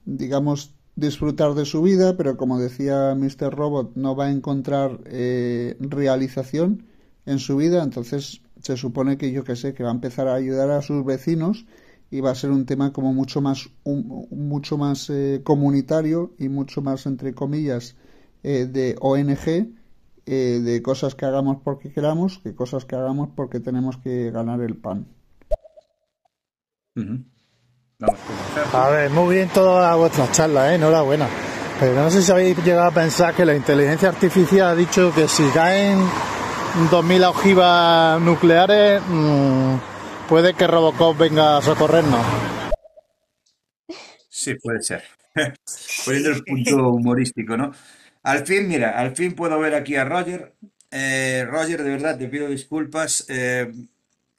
digamos 0.04 0.74
disfrutar 0.98 1.54
de 1.54 1.64
su 1.64 1.82
vida 1.82 2.16
pero 2.16 2.36
como 2.36 2.58
decía 2.58 3.14
Mr. 3.14 3.54
Robot 3.54 3.92
no 3.96 4.16
va 4.16 4.26
a 4.26 4.30
encontrar 4.30 5.00
eh, 5.06 5.76
realización 5.80 6.84
en 7.26 7.38
su 7.38 7.56
vida 7.56 7.82
entonces 7.82 8.42
se 8.60 8.76
supone 8.76 9.16
que 9.16 9.32
yo 9.32 9.44
que 9.44 9.56
sé 9.56 9.74
que 9.74 9.84
va 9.84 9.90
a 9.90 9.94
empezar 9.94 10.28
a 10.28 10.34
ayudar 10.34 10.70
a 10.70 10.82
sus 10.82 11.04
vecinos 11.04 11.66
y 12.10 12.20
va 12.20 12.30
a 12.30 12.34
ser 12.34 12.50
un 12.50 12.66
tema 12.66 12.92
como 12.92 13.12
mucho 13.12 13.40
más 13.40 13.70
mucho 13.84 14.78
más 14.78 15.10
eh, 15.10 15.40
comunitario 15.44 16.34
y 16.38 16.48
mucho 16.48 16.82
más 16.82 17.06
entre 17.06 17.34
comillas 17.34 17.96
de 18.42 18.96
ONG 19.00 19.78
eh, 20.30 20.60
de 20.62 20.82
cosas 20.82 21.14
que 21.14 21.24
hagamos 21.24 21.62
porque 21.64 21.90
queramos 21.90 22.38
que 22.40 22.54
cosas 22.54 22.84
que 22.84 22.96
hagamos 22.96 23.30
porque 23.34 23.60
tenemos 23.60 23.96
que 23.96 24.30
ganar 24.30 24.60
el 24.60 24.76
pan. 24.76 25.06
A, 28.00 28.90
ver, 28.90 29.10
muy 29.10 29.34
bien 29.34 29.48
todas 29.48 29.96
vuestras 29.96 30.30
charlas, 30.30 30.70
¿eh? 30.70 30.74
enhorabuena. 30.76 31.28
Pero 31.80 31.94
no 31.94 32.10
sé 32.10 32.22
si 32.22 32.30
habéis 32.30 32.56
llegado 32.58 32.86
a 32.86 32.90
pensar 32.92 33.34
que 33.34 33.44
la 33.44 33.56
inteligencia 33.56 34.08
artificial 34.08 34.68
ha 34.68 34.74
dicho 34.76 35.12
que 35.12 35.26
si 35.26 35.42
caen 35.50 35.98
2.000 36.90 37.24
ojivas 37.26 38.20
nucleares, 38.20 39.02
mm, 39.08 39.74
puede 40.28 40.54
que 40.54 40.68
Robocop 40.68 41.18
venga 41.18 41.56
a 41.56 41.62
socorrernos. 41.62 42.24
Sí, 44.28 44.54
puede 44.54 44.80
ser. 44.82 45.02
Poniendo 46.04 46.30
el 46.30 46.44
punto 46.44 46.90
humorístico, 46.90 47.56
¿no? 47.56 47.72
Al 48.22 48.46
fin, 48.46 48.68
mira, 48.68 48.98
al 48.98 49.16
fin 49.16 49.34
puedo 49.34 49.58
ver 49.58 49.74
aquí 49.74 49.96
a 49.96 50.04
Roger. 50.04 50.54
Eh, 50.92 51.44
Roger, 51.48 51.82
de 51.82 51.90
verdad, 51.90 52.16
te 52.16 52.28
pido 52.28 52.48
disculpas. 52.48 53.26
Eh, 53.28 53.72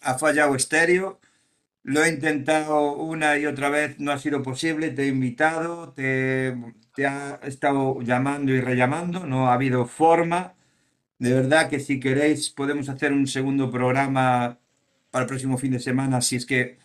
ha 0.02 0.18
fallado 0.18 0.56
estéreo. 0.56 1.20
Lo 1.84 2.04
he 2.04 2.10
intentado 2.10 2.94
una 2.94 3.38
y 3.38 3.46
otra 3.46 3.70
vez, 3.70 4.00
no 4.00 4.12
ha 4.12 4.20
sido 4.20 4.44
posible. 4.44 4.92
Te 4.92 5.04
he 5.04 5.08
invitado, 5.08 5.94
te, 5.94 6.56
te 6.96 7.08
ha 7.08 7.40
estado 7.44 8.02
llamando 8.02 8.54
y 8.54 8.62
rellamando, 8.62 9.26
no 9.26 9.48
ha 9.48 9.54
habido 9.54 9.86
forma. 9.88 10.56
De 11.20 11.34
verdad 11.34 11.70
que 11.70 11.80
si 11.80 12.00
queréis 12.00 12.50
podemos 12.50 12.90
hacer 12.90 13.14
un 13.14 13.28
segundo 13.28 13.72
programa 13.72 14.60
para 15.12 15.24
el 15.24 15.30
próximo 15.30 15.58
fin 15.58 15.72
de 15.74 15.80
semana, 15.80 16.22
si 16.22 16.36
es 16.38 16.46
que, 16.46 16.78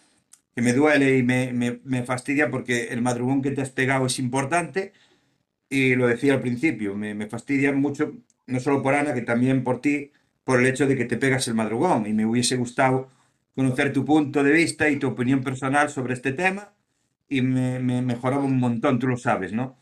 que 0.55 0.63
me 0.63 0.73
duele 0.73 1.19
y 1.19 1.23
me, 1.23 2.03
fastidia 2.05 2.51
porque 2.51 2.89
el 2.89 3.03
madrugón 3.03 3.43
que 3.43 3.51
te 3.53 3.63
has 3.63 3.71
pegado 3.71 4.07
es 4.07 4.19
importante 4.19 4.93
y 5.69 5.95
lo 5.97 6.07
decía 6.09 6.35
al 6.35 6.41
principio, 6.41 6.95
me 6.97 7.27
fastidia 7.29 7.73
mucho, 7.73 8.15
no 8.47 8.61
solo 8.61 8.83
por 8.83 8.95
Ana, 8.95 9.15
que 9.15 9.23
también 9.23 9.65
por 9.65 9.81
ti, 9.81 10.13
por 10.45 10.61
el 10.61 10.67
hecho 10.67 10.87
de 10.87 10.97
que 10.97 11.07
te 11.07 11.17
pegas 11.17 11.49
el 11.49 11.55
madrugón. 11.55 12.07
Y 12.07 12.13
me 12.13 12.27
hubiese 12.27 12.57
gustado 12.57 13.09
conocer 13.55 13.93
tu 13.93 14.05
punto 14.05 14.43
de 14.43 14.53
vista 14.53 14.89
y 14.89 14.99
tu 14.99 15.09
opinión 15.09 15.43
personal 15.43 15.89
sobre 15.89 16.15
este 16.15 16.33
tema 16.33 16.75
y 17.29 17.43
me, 17.43 17.79
me 17.79 18.03
mejoraba 18.03 18.45
un 18.45 18.59
montón, 18.59 18.99
tú 18.99 19.07
lo 19.07 19.17
sabes, 19.17 19.53
¿no? 19.53 19.77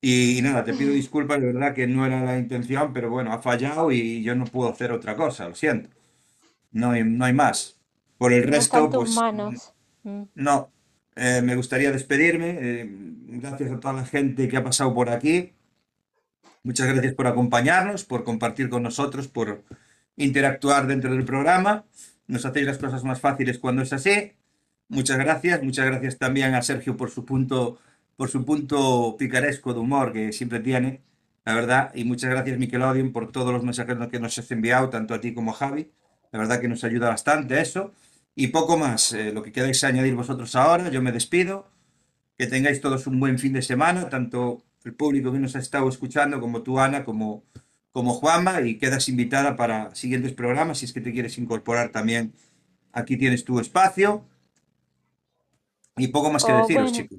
Y, 0.00 0.40
nada, 0.42 0.62
te 0.62 0.74
pido 0.74 0.92
disculpas, 0.92 1.40
de 1.40 1.46
verdad 1.46 1.74
que 1.74 1.86
no 1.86 2.06
era 2.06 2.22
la 2.22 2.38
intención, 2.38 2.92
pero 2.92 3.10
bueno, 3.10 3.32
ha 3.32 3.40
fallado 3.40 3.90
y 3.90 4.22
yo 4.22 4.34
no 4.34 4.44
puedo 4.44 4.70
hacer 4.70 4.92
otra 4.92 5.16
cosa, 5.16 5.48
lo 5.48 5.54
siento. 5.54 5.90
No 6.70 6.92
hay, 6.92 7.02
no 7.02 7.24
hay 7.24 7.32
más. 7.32 7.80
Por 8.18 8.32
el 8.32 8.44
resto, 8.44 8.88
pues... 8.90 9.14
manos. 9.14 9.72
No, 10.34 10.70
eh, 11.16 11.42
me 11.42 11.56
gustaría 11.56 11.90
despedirme. 11.90 12.58
Eh, 12.60 12.86
gracias 12.88 13.72
a 13.72 13.80
toda 13.80 13.94
la 13.94 14.04
gente 14.04 14.48
que 14.48 14.56
ha 14.56 14.62
pasado 14.62 14.94
por 14.94 15.10
aquí. 15.10 15.54
Muchas 16.62 16.86
gracias 16.86 17.14
por 17.14 17.26
acompañarnos, 17.26 18.04
por 18.04 18.22
compartir 18.22 18.68
con 18.68 18.82
nosotros, 18.82 19.26
por 19.28 19.64
interactuar 20.16 20.86
dentro 20.86 21.10
del 21.12 21.24
programa. 21.24 21.84
Nos 22.28 22.44
hacéis 22.44 22.66
las 22.66 22.78
cosas 22.78 23.04
más 23.04 23.20
fáciles 23.20 23.58
cuando 23.58 23.82
es 23.82 23.92
así. 23.92 24.32
Muchas 24.88 25.18
gracias. 25.18 25.62
Muchas 25.62 25.86
gracias 25.86 26.18
también 26.18 26.54
a 26.54 26.62
Sergio 26.62 26.96
por 26.96 27.10
su 27.10 27.24
punto, 27.24 27.78
por 28.16 28.28
su 28.28 28.44
punto 28.44 29.16
picaresco 29.18 29.74
de 29.74 29.80
humor 29.80 30.12
que 30.12 30.32
siempre 30.32 30.60
tiene, 30.60 31.02
la 31.44 31.54
verdad. 31.54 31.92
Y 31.94 32.04
muchas 32.04 32.30
gracias, 32.30 32.58
Nickelodeon, 32.58 33.12
por 33.12 33.32
todos 33.32 33.52
los 33.52 33.64
mensajes 33.64 33.96
que 34.10 34.20
nos 34.20 34.38
has 34.38 34.50
enviado, 34.50 34.90
tanto 34.90 35.14
a 35.14 35.20
ti 35.20 35.34
como 35.34 35.52
a 35.52 35.54
Javi. 35.54 35.90
La 36.32 36.38
verdad 36.38 36.60
que 36.60 36.68
nos 36.68 36.84
ayuda 36.84 37.08
bastante 37.08 37.60
eso. 37.60 37.92
Y 38.34 38.48
poco 38.48 38.76
más, 38.76 39.12
eh, 39.12 39.32
lo 39.32 39.42
que 39.42 39.52
queráis 39.52 39.82
añadir 39.84 40.14
vosotros 40.14 40.54
ahora, 40.56 40.90
yo 40.90 41.02
me 41.02 41.12
despido. 41.12 41.68
Que 42.38 42.46
tengáis 42.46 42.80
todos 42.80 43.06
un 43.06 43.18
buen 43.18 43.38
fin 43.38 43.54
de 43.54 43.62
semana, 43.62 44.10
tanto 44.10 44.62
el 44.84 44.94
público 44.94 45.32
que 45.32 45.38
nos 45.38 45.56
ha 45.56 45.58
estado 45.58 45.88
escuchando, 45.88 46.40
como 46.40 46.62
tú, 46.62 46.78
Ana, 46.78 47.04
como, 47.04 47.44
como 47.96 48.12
Juanma, 48.14 48.60
y 48.60 48.78
quedas 48.78 49.08
invitada 49.08 49.56
para 49.56 49.94
siguientes 49.94 50.32
programas 50.34 50.78
si 50.78 50.84
es 50.84 50.92
que 50.92 51.00
te 51.00 51.12
quieres 51.12 51.38
incorporar 51.38 51.90
también. 51.92 52.34
Aquí 52.92 53.16
tienes 53.16 53.44
tu 53.44 53.60
espacio. 53.60 54.24
Y 55.98 56.08
poco 56.08 56.30
más 56.30 56.44
que 56.44 56.52
Oh, 56.52 56.54
deciros, 56.54 56.92
bueno, 56.92 56.92
chicos. 56.92 57.18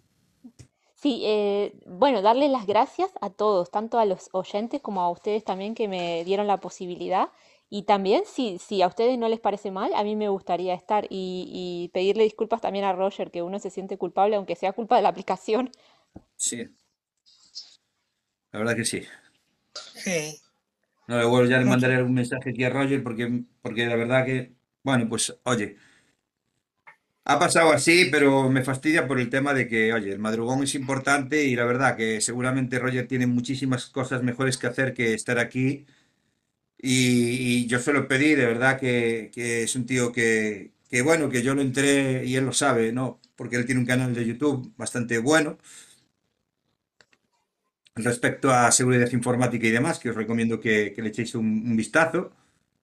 sí, 0.96 1.22
eh, 1.26 1.74
bueno, 1.86 2.22
darles 2.22 2.50
las 2.52 2.66
gracias 2.68 3.12
a 3.22 3.30
todos, 3.30 3.72
tanto 3.72 4.00
a 4.00 4.06
los 4.06 4.30
oyentes 4.34 4.82
como 4.82 5.02
a 5.02 5.10
ustedes 5.10 5.44
también 5.44 5.76
que 5.76 5.88
me 5.88 6.24
dieron 6.26 6.48
la 6.48 6.58
posibilidad. 6.60 7.30
Y 7.70 7.84
también, 7.84 8.24
si, 8.26 8.60
si 8.60 8.82
a 8.82 8.88
ustedes 8.88 9.18
no 9.18 9.28
les 9.28 9.40
parece 9.42 9.72
mal, 9.72 9.94
a 9.94 10.04
mí 10.04 10.16
me 10.16 10.30
gustaría 10.30 10.74
estar 10.74 11.06
y, 11.10 11.50
y 11.52 11.90
pedirle 11.90 12.24
disculpas 12.24 12.62
también 12.62 12.86
a 12.86 12.94
Roger, 12.94 13.30
que 13.30 13.42
uno 13.42 13.60
se 13.60 13.70
siente 13.70 13.98
culpable, 13.98 14.38
aunque 14.38 14.56
sea 14.56 14.72
culpa 14.74 14.96
de 14.96 15.02
la 15.02 15.10
aplicación. 15.10 15.72
Sí, 16.38 16.76
la 18.52 18.60
verdad 18.60 18.76
que 18.76 18.86
sí. 18.86 19.04
Sí. 19.96 20.42
No, 21.08 21.16
luego 21.18 21.46
ya 21.46 21.58
le 21.60 21.66
mandaré 21.66 21.96
algún 21.96 22.14
mensaje 22.16 22.50
aquí 22.50 22.64
a 22.66 22.70
Roger 22.70 23.02
porque, 23.04 23.44
porque 23.62 23.86
la 23.86 23.96
verdad 23.96 24.26
que, 24.26 24.54
bueno, 24.84 25.08
pues 25.08 25.38
oye, 25.44 25.78
ha 27.26 27.40
pasado 27.40 27.72
así, 27.72 28.08
pero 28.12 28.50
me 28.50 28.64
fastidia 28.64 29.06
por 29.08 29.20
el 29.20 29.30
tema 29.30 29.54
de 29.54 29.68
que, 29.68 29.94
oye, 29.94 30.12
el 30.14 30.20
madrugón 30.20 30.64
es 30.64 30.76
importante 30.76 31.44
y 31.46 31.56
la 31.56 31.66
verdad 31.66 31.98
que 31.98 32.22
seguramente 32.22 32.80
Roger 32.80 33.08
tiene 33.08 33.28
muchísimas 33.28 33.88
cosas 33.88 34.24
mejores 34.24 34.58
que 34.58 34.68
hacer 34.68 34.94
que 34.94 35.14
estar 35.14 35.38
aquí. 35.40 35.86
Y, 36.78 37.64
y 37.64 37.68
yo 37.68 37.80
se 37.80 37.94
lo 37.94 38.08
pedí, 38.08 38.36
de 38.36 38.46
verdad 38.48 38.80
que, 38.80 39.32
que 39.34 39.64
es 39.64 39.76
un 39.76 39.86
tío 39.86 40.12
que, 40.12 40.74
que, 40.90 41.02
bueno, 41.04 41.30
que 41.30 41.44
yo 41.44 41.56
lo 41.56 41.62
entré 41.62 42.26
y 42.26 42.36
él 42.36 42.46
lo 42.46 42.54
sabe, 42.54 42.92
¿no? 42.94 43.22
Porque 43.36 43.58
él 43.58 43.66
tiene 43.66 43.82
un 43.82 43.88
canal 43.88 44.14
de 44.16 44.26
YouTube 44.26 44.74
bastante 44.78 45.20
bueno 45.20 45.58
respecto 48.04 48.52
a 48.52 48.72
seguridad 48.72 49.12
informática 49.12 49.68
y 49.68 49.72
demás, 49.72 50.00
que 50.00 50.10
os 50.10 50.16
recomiendo 50.16 50.60
que, 50.60 50.94
que 50.94 51.02
le 51.02 51.10
echéis 51.10 51.36
un, 51.36 51.46
un 51.46 51.76
vistazo. 51.78 52.34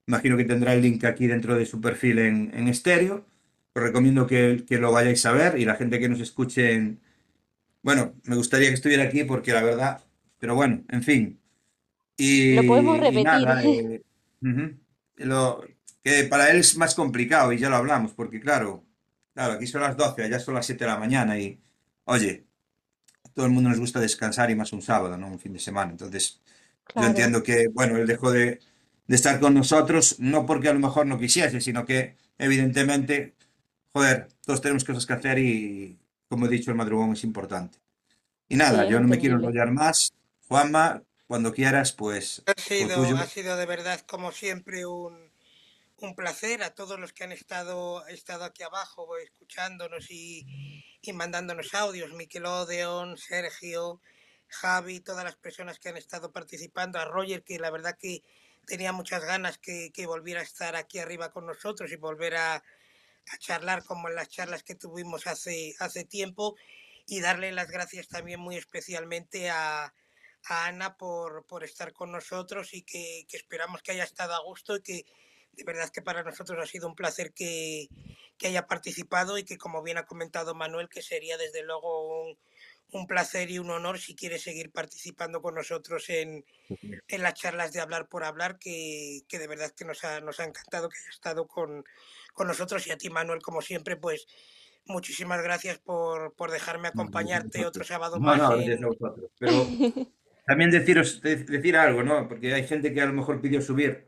Imagino 0.07 0.37
que 0.37 0.45
tendrá 0.45 0.75
el 0.75 0.83
link 0.83 1.05
aquí 1.05 1.27
dentro 1.27 1.57
de 1.57 1.67
su 1.67 1.81
perfil 1.81 2.19
en, 2.19 2.51
en 2.55 2.69
estéreo. 2.69 3.27
Os 3.75 3.83
recomiendo 3.83 4.27
que, 4.27 4.65
que 4.69 4.79
lo 4.79 4.93
vayáis 4.93 5.25
a 5.27 5.33
ver 5.33 5.59
y 5.59 5.65
la 5.65 5.77
gente 5.77 5.99
que 6.01 6.09
nos 6.09 6.21
escuche 6.21 6.73
en... 6.75 7.01
Bueno, 7.83 8.15
me 8.25 8.37
gustaría 8.37 8.69
que 8.69 8.75
estuviera 8.75 9.05
aquí 9.05 9.25
porque 9.25 9.53
la 9.53 9.63
verdad... 9.63 10.05
Pero 10.39 10.55
bueno, 10.57 10.85
en 10.91 11.03
fin. 11.03 11.41
Lo 12.55 12.65
podemos 12.65 12.99
Y, 12.99 12.99
y 12.99 13.01
repetir. 13.01 13.25
nada, 13.25 13.63
eh, 13.65 14.03
ujú. 14.43 14.79
Lo, 15.17 15.65
que 16.03 16.25
para 16.25 16.51
él 16.51 16.59
es 16.59 16.77
más 16.77 16.95
complicado 16.95 17.53
y 17.53 17.59
ya 17.59 17.69
lo 17.71 17.77
hablamos, 17.77 18.13
porque 18.15 18.41
claro, 18.41 18.85
claro, 19.35 19.55
aquí 19.55 19.67
son 19.67 19.83
las 19.83 19.97
12, 19.97 20.23
allá 20.25 20.39
son 20.41 20.55
las 20.55 20.67
7 20.67 20.85
de 20.85 20.91
la 20.91 20.99
mañana 20.99 21.39
y, 21.39 21.61
oye, 22.05 22.47
todo 23.35 23.47
el 23.47 23.53
mundo 23.53 23.71
nos 23.71 23.81
gusta 23.81 24.01
descansar 24.01 24.51
y 24.51 24.55
más 24.57 24.73
un 24.73 24.83
sábado, 24.83 25.17
¿no? 25.19 25.29
Un 25.29 25.39
fin 25.41 25.53
de 25.53 25.59
semana. 25.59 25.91
Entonces, 25.93 26.41
yo 26.45 26.93
Claro. 26.93 27.09
entiendo 27.09 27.43
que, 27.43 27.69
bueno, 27.73 27.97
él 27.97 28.07
dejó 28.07 28.31
de, 28.31 28.61
de 29.07 29.17
estar 29.17 29.41
con 29.41 29.55
nosotros, 29.55 30.17
no 30.21 30.47
porque 30.47 30.69
a 30.69 30.75
lo 30.75 30.81
mejor 30.81 31.07
no 31.07 31.19
quisiese, 31.19 31.61
sino 31.61 31.85
que 31.87 32.17
evidentemente, 32.39 33.35
joder, 33.93 34.29
todos 34.45 34.61
tenemos 34.61 34.85
cosas 34.85 35.07
que 35.07 35.13
hacer 35.15 35.39
y, 35.39 35.99
como 36.29 36.47
he 36.47 36.49
dicho, 36.49 36.71
el 36.71 36.77
madrugón 36.77 37.13
es 37.13 37.25
importante. 37.25 37.79
Y 38.49 38.57
Sí, 38.57 38.59
nada, 38.59 38.85
es 38.85 38.91
yo 38.91 39.01
no 39.01 39.09
me 39.09 39.19
quiero 39.19 39.37
enrollar 39.37 39.71
más. 39.73 40.13
Juanma, 40.49 41.03
cuando 41.27 41.53
quieras, 41.53 41.93
pues 41.93 42.43
Ha 42.47 42.61
sido, 42.61 43.03
ha 43.17 43.27
sido 43.27 43.57
de 43.57 43.67
verdad, 43.67 44.01
como 44.07 44.31
siempre, 44.33 44.87
un, 44.87 45.24
un 46.05 46.15
placer 46.15 46.63
a 46.63 46.75
todos 46.75 47.01
los 47.01 47.13
que 47.13 47.25
han 47.25 47.33
estado, 47.33 48.07
estado 48.09 48.45
aquí 48.45 48.63
abajo 48.63 49.17
escuchándonos 49.19 50.11
y, 50.11 50.47
y 51.01 51.13
mandándonos 51.13 51.75
audios, 51.75 52.11
Odeon, 52.13 53.17
Sergio, 53.17 54.01
Javi, 54.49 55.01
todas 55.01 55.25
las 55.25 55.37
personas 55.37 55.79
que 55.79 55.89
han 55.89 55.97
estado 55.97 56.33
participando, 56.33 56.99
a 56.99 57.05
Roger, 57.05 57.43
que 57.43 57.59
la 57.59 57.71
verdad 57.71 57.97
que 57.99 58.23
tenía 58.67 58.93
muchas 58.93 59.25
ganas 59.25 59.59
que, 59.59 59.91
que 59.93 60.07
volviera 60.07 60.41
a 60.41 60.45
estar 60.45 60.77
aquí 60.77 60.99
arriba 60.99 61.33
con 61.33 61.47
nosotros 61.47 61.91
y 61.91 61.97
volver 61.97 62.37
a, 62.37 62.57
a 62.57 63.39
charlar 63.39 63.85
como 63.85 64.09
en 64.09 64.15
las 64.15 64.29
charlas 64.29 64.63
que 64.63 64.75
tuvimos 64.75 65.27
hace, 65.27 65.75
hace 65.79 66.05
tiempo. 66.05 66.57
Y 67.07 67.21
darle 67.21 67.53
las 67.53 67.71
gracias 67.71 68.09
también 68.09 68.41
muy 68.41 68.57
especialmente 68.57 69.51
a, 69.51 69.93
a 70.47 70.67
Ana 70.67 70.97
por, 70.97 71.45
por, 71.47 71.63
estar 71.63 71.93
con 71.93 72.13
nosotros 72.13 72.73
y 72.73 72.83
que, 72.83 73.27
que, 73.29 73.37
esperamos 73.37 73.83
que 73.83 73.93
haya 73.93 74.05
estado 74.05 74.35
a 74.35 74.43
gusto 74.43 74.77
y 74.77 74.83
que 74.83 75.05
de 75.57 75.65
verdad 75.65 75.91
que 75.91 76.03
para 76.03 76.23
nosotros 76.23 76.59
ha 76.63 76.67
sido 76.67 76.89
un 76.89 76.95
placer 76.95 77.33
que, 77.33 77.89
que 78.39 78.47
haya 78.49 78.67
participado 78.67 79.39
y 79.39 79.45
que 79.45 79.57
como 79.59 79.83
bien 79.83 79.99
ha 79.99 80.07
comentado 80.07 80.55
Manuel 80.55 80.89
que 80.89 81.03
sería 81.03 81.37
desde 81.39 81.63
luego 81.63 82.23
un, 82.27 82.39
un 82.93 83.07
placer 83.07 83.51
y 83.51 83.59
un 83.59 83.71
honor 83.71 83.99
si 83.99 84.15
quiere 84.15 84.39
seguir 84.39 84.71
participando 84.71 85.41
con 85.43 85.55
nosotros 85.55 86.09
en, 86.11 86.45
en 87.09 87.23
las 87.23 87.35
charlas 87.35 87.73
de 87.73 87.81
Hablar 87.81 88.09
por 88.09 88.25
Hablar, 88.25 88.59
que, 88.59 89.23
que 89.29 89.39
de 89.39 89.47
verdad 89.49 89.73
que 89.77 89.85
nos 89.85 90.05
ha, 90.05 90.21
nos 90.21 90.39
ha 90.41 90.45
encantado 90.45 90.89
que 90.89 90.99
haya 90.99 91.11
estado 91.11 91.47
con, 91.47 91.85
con 92.33 92.47
nosotros 92.47 92.87
y 92.87 92.91
a 92.93 92.97
ti, 92.99 93.11
Manuel, 93.11 93.43
como 93.43 93.63
siempre, 93.63 93.97
pues 93.97 94.27
muchísimas 94.87 95.43
gracias 95.43 95.79
por, 95.79 96.35
por 96.35 96.51
dejarme 96.51 96.89
acompañarte 96.89 97.65
otro 97.67 97.85
sábado 97.85 98.19
No, 98.21 98.27
más. 98.27 98.39
no, 98.39 98.61
en- 98.61 98.81
vosotros. 98.81 99.31
Pero 99.39 99.51
también 100.47 100.71
deciros, 100.71 101.21
de- 101.23 101.37
decir 101.45 101.77
algo, 101.77 102.03
¿no? 102.03 102.29
Porque 102.29 102.53
hay 102.55 102.67
gente 102.67 102.93
que 102.93 103.01
a 103.01 103.07
lo 103.07 103.13
mejor 103.15 103.41
pidió 103.41 103.61
subir. 103.63 104.07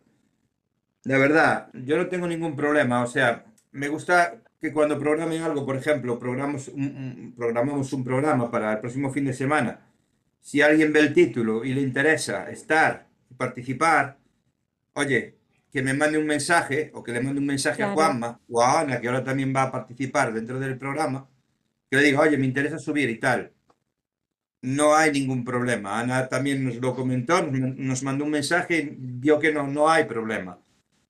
De 1.06 1.16
verdad, 1.16 1.68
yo 1.72 1.96
no 1.96 2.08
tengo 2.08 2.26
ningún 2.26 2.56
problema. 2.56 3.04
O 3.04 3.06
sea, 3.06 3.44
me 3.70 3.86
gusta 3.86 4.42
que 4.60 4.72
cuando 4.72 4.98
programen 4.98 5.40
algo, 5.40 5.64
por 5.64 5.76
ejemplo, 5.76 6.18
programamos 6.18 6.66
un, 6.66 7.32
programamos 7.36 7.92
un 7.92 8.02
programa 8.02 8.50
para 8.50 8.72
el 8.72 8.80
próximo 8.80 9.12
fin 9.12 9.24
de 9.24 9.32
semana. 9.32 9.86
Si 10.40 10.60
alguien 10.62 10.92
ve 10.92 10.98
el 10.98 11.14
título 11.14 11.64
y 11.64 11.74
le 11.74 11.80
interesa 11.80 12.50
estar 12.50 13.06
y 13.30 13.34
participar, 13.34 14.18
oye, 14.94 15.36
que 15.70 15.80
me 15.80 15.94
mande 15.94 16.18
un 16.18 16.26
mensaje 16.26 16.90
o 16.92 17.04
que 17.04 17.12
le 17.12 17.20
mande 17.20 17.38
un 17.38 17.46
mensaje 17.46 17.84
a. 17.84 17.92
Juanma 17.94 18.40
o 18.48 18.60
a 18.60 18.80
Ana, 18.80 19.00
que 19.00 19.06
ahora 19.06 19.22
también 19.22 19.54
va 19.54 19.62
a 19.62 19.70
participar 19.70 20.34
dentro 20.34 20.58
del 20.58 20.76
programa, 20.76 21.28
que 21.88 21.98
le 21.98 22.02
diga, 22.02 22.18
oye, 22.18 22.36
me 22.36 22.46
interesa 22.46 22.80
subir 22.80 23.08
y 23.10 23.20
tal. 23.20 23.52
No 24.62 24.96
hay 24.96 25.12
ningún 25.12 25.44
problema. 25.44 26.00
Ana 26.00 26.28
también 26.28 26.64
nos 26.64 26.76
lo 26.78 26.96
comentó, 26.96 27.42
nos, 27.42 27.76
nos 27.76 28.02
mandó 28.02 28.24
un 28.24 28.32
mensaje 28.32 28.78
y 28.78 28.96
vio 28.98 29.38
que 29.38 29.52
no, 29.52 29.68
no 29.68 29.88
hay 29.88 30.02
problema. 30.06 30.58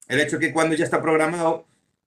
El 0.08 0.20
hecho 0.20 0.38
que 0.38 0.52
cuando 0.52 0.74
ya 0.74 0.84
está 0.84 1.02
programado, 1.02 1.66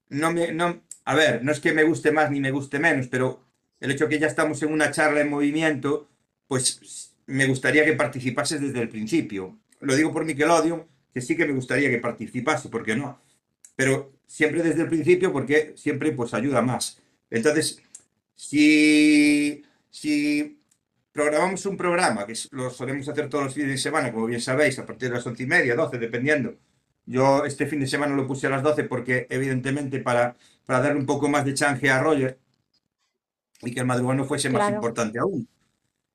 no 0.09 0.31
me, 0.31 0.51
no, 0.51 0.81
a 1.05 1.15
ver, 1.15 1.43
no 1.43 1.51
es 1.51 1.59
que 1.59 1.73
me 1.73 1.83
guste 1.83 2.11
más 2.11 2.31
ni 2.31 2.39
me 2.39 2.51
guste 2.51 2.79
menos, 2.79 3.07
pero 3.07 3.43
el 3.79 3.91
hecho 3.91 4.07
que 4.07 4.19
ya 4.19 4.27
estamos 4.27 4.61
en 4.63 4.71
una 4.71 4.91
charla 4.91 5.21
en 5.21 5.29
movimiento, 5.29 6.09
pues 6.47 7.13
me 7.25 7.45
gustaría 7.45 7.85
que 7.85 7.93
participases 7.93 8.61
desde 8.61 8.81
el 8.81 8.89
principio. 8.89 9.57
Lo 9.81 9.95
digo 9.95 10.11
por 10.11 10.25
Nickelodeon, 10.25 10.85
que 11.13 11.21
sí 11.21 11.35
que 11.35 11.45
me 11.45 11.53
gustaría 11.53 11.89
que 11.89 11.99
participase, 11.99 12.69
¿por 12.69 12.83
qué 12.83 12.95
no? 12.95 13.19
Pero 13.75 14.11
siempre 14.27 14.63
desde 14.63 14.81
el 14.83 14.89
principio, 14.89 15.31
porque 15.31 15.73
siempre 15.77 16.11
pues 16.11 16.33
ayuda 16.33 16.61
más. 16.61 17.01
Entonces, 17.29 17.81
si, 18.35 19.63
si 19.89 20.59
programamos 21.11 21.65
un 21.65 21.77
programa, 21.77 22.25
que 22.25 22.33
lo 22.51 22.69
solemos 22.69 23.07
hacer 23.07 23.29
todos 23.29 23.45
los 23.45 23.53
fines 23.53 23.71
de 23.71 23.77
semana, 23.77 24.11
como 24.11 24.25
bien 24.27 24.41
sabéis, 24.41 24.79
a 24.79 24.85
partir 24.85 25.09
de 25.09 25.15
las 25.15 25.25
once 25.25 25.43
y 25.43 25.47
media, 25.47 25.75
doce, 25.75 25.97
dependiendo. 25.97 26.55
Yo 27.09 27.43
este 27.43 27.65
fin 27.65 27.79
de 27.79 27.87
semana 27.87 28.15
lo 28.15 28.27
puse 28.27 28.45
a 28.45 28.51
las 28.51 28.61
12 28.61 28.83
porque, 28.83 29.25
evidentemente, 29.31 29.99
para, 29.99 30.37
para 30.63 30.79
darle 30.79 30.99
un 30.99 31.07
poco 31.07 31.27
más 31.27 31.43
de 31.43 31.55
chance 31.55 31.89
a 31.89 31.99
Roger 31.99 32.39
y 33.63 33.73
que 33.73 33.79
el 33.79 33.87
madrugano 33.87 34.25
fuese 34.25 34.51
más 34.51 34.71
importante 34.71 35.17
aún. 35.17 35.47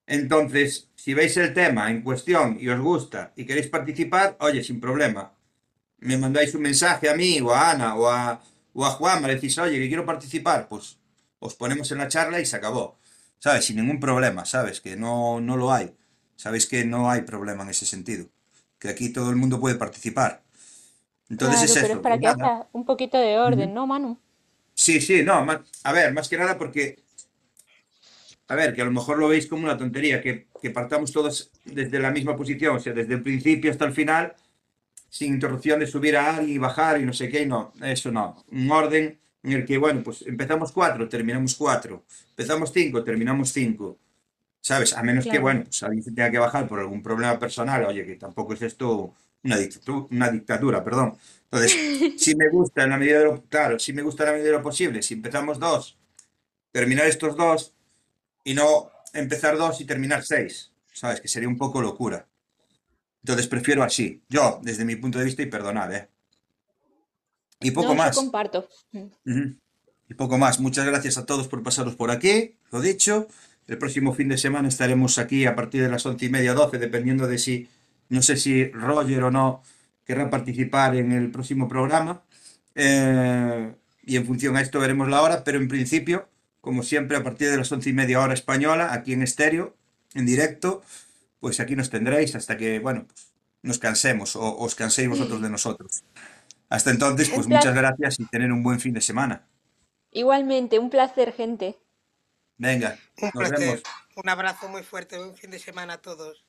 Entonces, 0.06 0.90
si 0.94 1.12
veis 1.12 1.36
el 1.36 1.52
tema 1.52 1.90
en 1.90 2.02
cuestión 2.02 2.58
y 2.60 2.68
os 2.68 2.80
gusta 2.80 3.32
y 3.34 3.44
queréis 3.44 3.66
participar, 3.68 4.36
oye, 4.38 4.62
sin 4.62 4.80
problema. 4.80 5.32
Me 5.98 6.16
mandáis 6.16 6.54
un 6.54 6.62
mensaje 6.62 7.10
a 7.10 7.16
mí 7.16 7.40
o 7.40 7.52
a 7.52 7.72
Ana 7.72 7.96
o 7.96 8.08
a, 8.08 8.40
o 8.72 8.86
a 8.86 8.90
Juan, 8.90 9.20
me 9.22 9.34
decís, 9.34 9.58
oye, 9.58 9.78
que 9.80 9.88
quiero 9.88 10.06
participar, 10.06 10.68
pues 10.68 10.98
os 11.40 11.56
ponemos 11.56 11.90
en 11.90 11.98
la 11.98 12.08
charla 12.08 12.38
y 12.40 12.46
se 12.46 12.56
acabó. 12.56 12.98
¿Sabes? 13.40 13.64
Sin 13.64 13.76
ningún 13.76 13.98
problema, 13.98 14.44
¿sabes? 14.44 14.80
Que 14.80 14.96
no, 14.96 15.40
no 15.40 15.56
lo 15.56 15.72
hay. 15.72 15.92
Sabéis 16.36 16.66
que 16.66 16.84
no 16.84 17.10
hay 17.10 17.22
problema 17.22 17.64
en 17.64 17.70
ese 17.70 17.84
sentido. 17.84 18.26
Que 18.78 18.90
aquí 18.90 19.12
todo 19.12 19.30
el 19.30 19.36
mundo 19.36 19.58
puede 19.60 19.74
participar. 19.74 20.43
Entonces 21.30 21.60
Claro, 21.60 21.70
es 21.70 21.76
pero 21.80 21.92
eso. 21.92 21.96
es 21.96 22.00
para 22.00 22.18
que 22.18 22.26
haya 22.28 22.68
un 22.72 22.84
poquito 22.84 23.18
de 23.18 23.38
orden, 23.38 23.72
¿no, 23.74 23.86
Manu? 23.86 24.18
Sí, 24.74 25.00
sí, 25.00 25.22
no, 25.24 25.44
ma- 25.44 25.64
a 25.84 25.92
ver, 25.92 26.12
más 26.12 26.28
que 26.28 26.36
nada 26.36 26.56
porque, 26.58 26.96
a 28.48 28.54
ver, 28.54 28.74
que 28.74 28.82
a 28.82 28.84
lo 28.84 28.90
mejor 28.90 29.18
lo 29.18 29.28
veis 29.28 29.46
como 29.46 29.64
una 29.64 29.76
tontería, 29.78 30.20
que, 30.20 30.46
que 30.60 30.70
partamos 30.70 31.12
todos 31.12 31.50
desde 31.64 31.98
la 31.98 32.10
misma 32.10 32.36
posición, 32.36 32.76
o 32.76 32.80
sea, 32.80 32.92
desde 32.92 33.14
el 33.14 33.22
principio 33.22 33.70
hasta 33.70 33.86
el 33.86 33.92
final, 33.92 34.34
sin 35.10 35.34
interrupción 35.34 35.80
de 35.80 35.86
subir 35.88 36.16
a 36.16 36.36
alguien 36.36 36.56
y 36.56 36.58
bajar 36.58 37.00
y 37.00 37.04
no 37.06 37.12
sé 37.12 37.28
qué, 37.30 37.42
y 37.42 37.46
no, 37.46 37.72
eso 37.82 38.12
no. 38.12 38.44
Un 38.52 38.70
orden 38.70 39.18
en 39.44 39.52
el 39.52 39.66
que, 39.66 39.78
bueno, 39.78 40.02
pues 40.04 40.22
empezamos 40.26 40.72
cuatro, 40.72 41.08
terminamos 41.08 41.54
cuatro, 41.56 42.04
empezamos 42.30 42.72
cinco, 42.72 43.04
terminamos 43.04 43.50
cinco, 43.52 43.98
¿sabes? 44.60 44.94
A 44.94 45.02
menos 45.02 45.26
que, 45.28 45.38
bueno, 45.38 45.64
pues 45.64 45.82
alguien 45.84 46.04
se 46.04 46.12
tenga 46.12 46.30
que 46.30 46.38
bajar 46.38 46.68
por 46.68 46.80
algún 46.80 47.02
problema 47.02 47.38
personal, 47.38 47.84
oye, 47.86 48.06
que 48.06 48.16
tampoco 48.16 48.54
es 48.54 48.62
esto 48.62 49.14
una 49.44 49.56
dictadura, 49.58 50.06
una 50.10 50.30
dictadura, 50.30 50.84
perdón. 50.84 51.16
Entonces, 51.50 52.14
si 52.18 52.34
me 52.34 52.48
gusta 52.48 52.84
en 52.84 52.90
la 52.90 52.96
medida 52.96 53.18
de 53.20 53.24
lo, 53.26 53.42
claro, 53.44 53.78
si 53.78 53.92
me 53.92 54.02
gusta 54.02 54.24
en 54.24 54.26
la 54.28 54.32
medida 54.32 54.46
de 54.48 54.56
lo 54.56 54.62
posible, 54.62 55.02
si 55.02 55.14
empezamos 55.14 55.58
dos, 55.58 55.96
terminar 56.72 57.06
estos 57.06 57.36
dos 57.36 57.74
y 58.44 58.54
no 58.54 58.90
empezar 59.12 59.56
dos 59.56 59.80
y 59.80 59.84
terminar 59.84 60.24
seis, 60.24 60.72
¿sabes? 60.92 61.20
Que 61.20 61.28
sería 61.28 61.48
un 61.48 61.58
poco 61.58 61.80
locura. 61.80 62.26
Entonces 63.22 63.46
prefiero 63.46 63.82
así, 63.82 64.22
yo, 64.28 64.60
desde 64.62 64.84
mi 64.84 64.96
punto 64.96 65.18
de 65.18 65.24
vista, 65.24 65.42
y 65.42 65.46
perdonad, 65.46 65.94
¿eh? 65.94 66.08
Y 67.60 67.70
poco 67.70 67.88
No, 67.88 67.94
yo 67.94 67.98
más. 67.98 68.16
comparto. 68.16 68.68
Y 70.08 70.14
poco 70.14 70.36
más. 70.36 70.60
Muchas 70.60 70.84
gracias 70.84 71.16
a 71.16 71.24
todos 71.24 71.48
por 71.48 71.62
pasaros 71.62 71.94
por 71.96 72.10
aquí. 72.10 72.56
Lo 72.70 72.82
dicho, 72.82 73.28
el 73.66 73.78
próximo 73.78 74.12
fin 74.12 74.28
de 74.28 74.36
semana 74.36 74.68
estaremos 74.68 75.16
aquí 75.18 75.46
a 75.46 75.54
partir 75.54 75.82
de 75.82 75.88
las 75.88 76.04
once 76.04 76.26
y 76.26 76.28
media, 76.28 76.52
doce, 76.52 76.78
dependiendo 76.78 77.26
de 77.26 77.38
si, 77.38 77.68
no 78.08 78.22
sé 78.22 78.36
si 78.36 78.66
Roger 78.70 79.24
o 79.24 79.30
no 79.30 79.62
querrá 80.04 80.30
participar 80.30 80.96
en 80.96 81.12
el 81.12 81.30
próximo 81.30 81.68
programa. 81.68 82.22
Eh, 82.74 83.74
y 84.02 84.16
en 84.16 84.26
función 84.26 84.56
a 84.56 84.60
esto 84.60 84.80
veremos 84.80 85.08
la 85.08 85.22
hora, 85.22 85.44
pero 85.44 85.58
en 85.58 85.68
principio, 85.68 86.28
como 86.60 86.82
siempre, 86.82 87.16
a 87.16 87.22
partir 87.22 87.50
de 87.50 87.56
las 87.56 87.72
once 87.72 87.90
y 87.90 87.92
media 87.92 88.20
hora 88.20 88.34
española, 88.34 88.92
aquí 88.92 89.12
en 89.12 89.22
estéreo, 89.22 89.76
en 90.14 90.26
directo, 90.26 90.82
pues 91.40 91.60
aquí 91.60 91.76
nos 91.76 91.90
tendréis 91.90 92.34
hasta 92.34 92.56
que, 92.56 92.78
bueno, 92.80 93.06
pues, 93.06 93.32
nos 93.62 93.78
cansemos 93.78 94.36
o 94.36 94.56
os 94.58 94.74
canséis 94.74 95.08
vosotros 95.08 95.40
de 95.40 95.48
nosotros. 95.50 96.04
Hasta 96.68 96.90
entonces, 96.90 97.30
pues 97.30 97.46
muchas 97.46 97.74
gracias 97.74 98.20
y 98.20 98.26
tener 98.26 98.52
un 98.52 98.62
buen 98.62 98.80
fin 98.80 98.94
de 98.94 99.00
semana. 99.00 99.48
Igualmente, 100.10 100.78
un 100.78 100.90
placer, 100.90 101.32
gente. 101.32 101.78
Venga, 102.56 102.98
Un 103.20 103.30
nos 103.34 103.50
vemos. 103.50 103.80
placer. 103.80 103.82
Un 104.16 104.28
abrazo 104.28 104.68
muy 104.68 104.82
fuerte, 104.82 105.18
un 105.18 105.36
fin 105.36 105.50
de 105.50 105.58
semana 105.58 105.94
a 105.94 106.02
todos. 106.02 106.44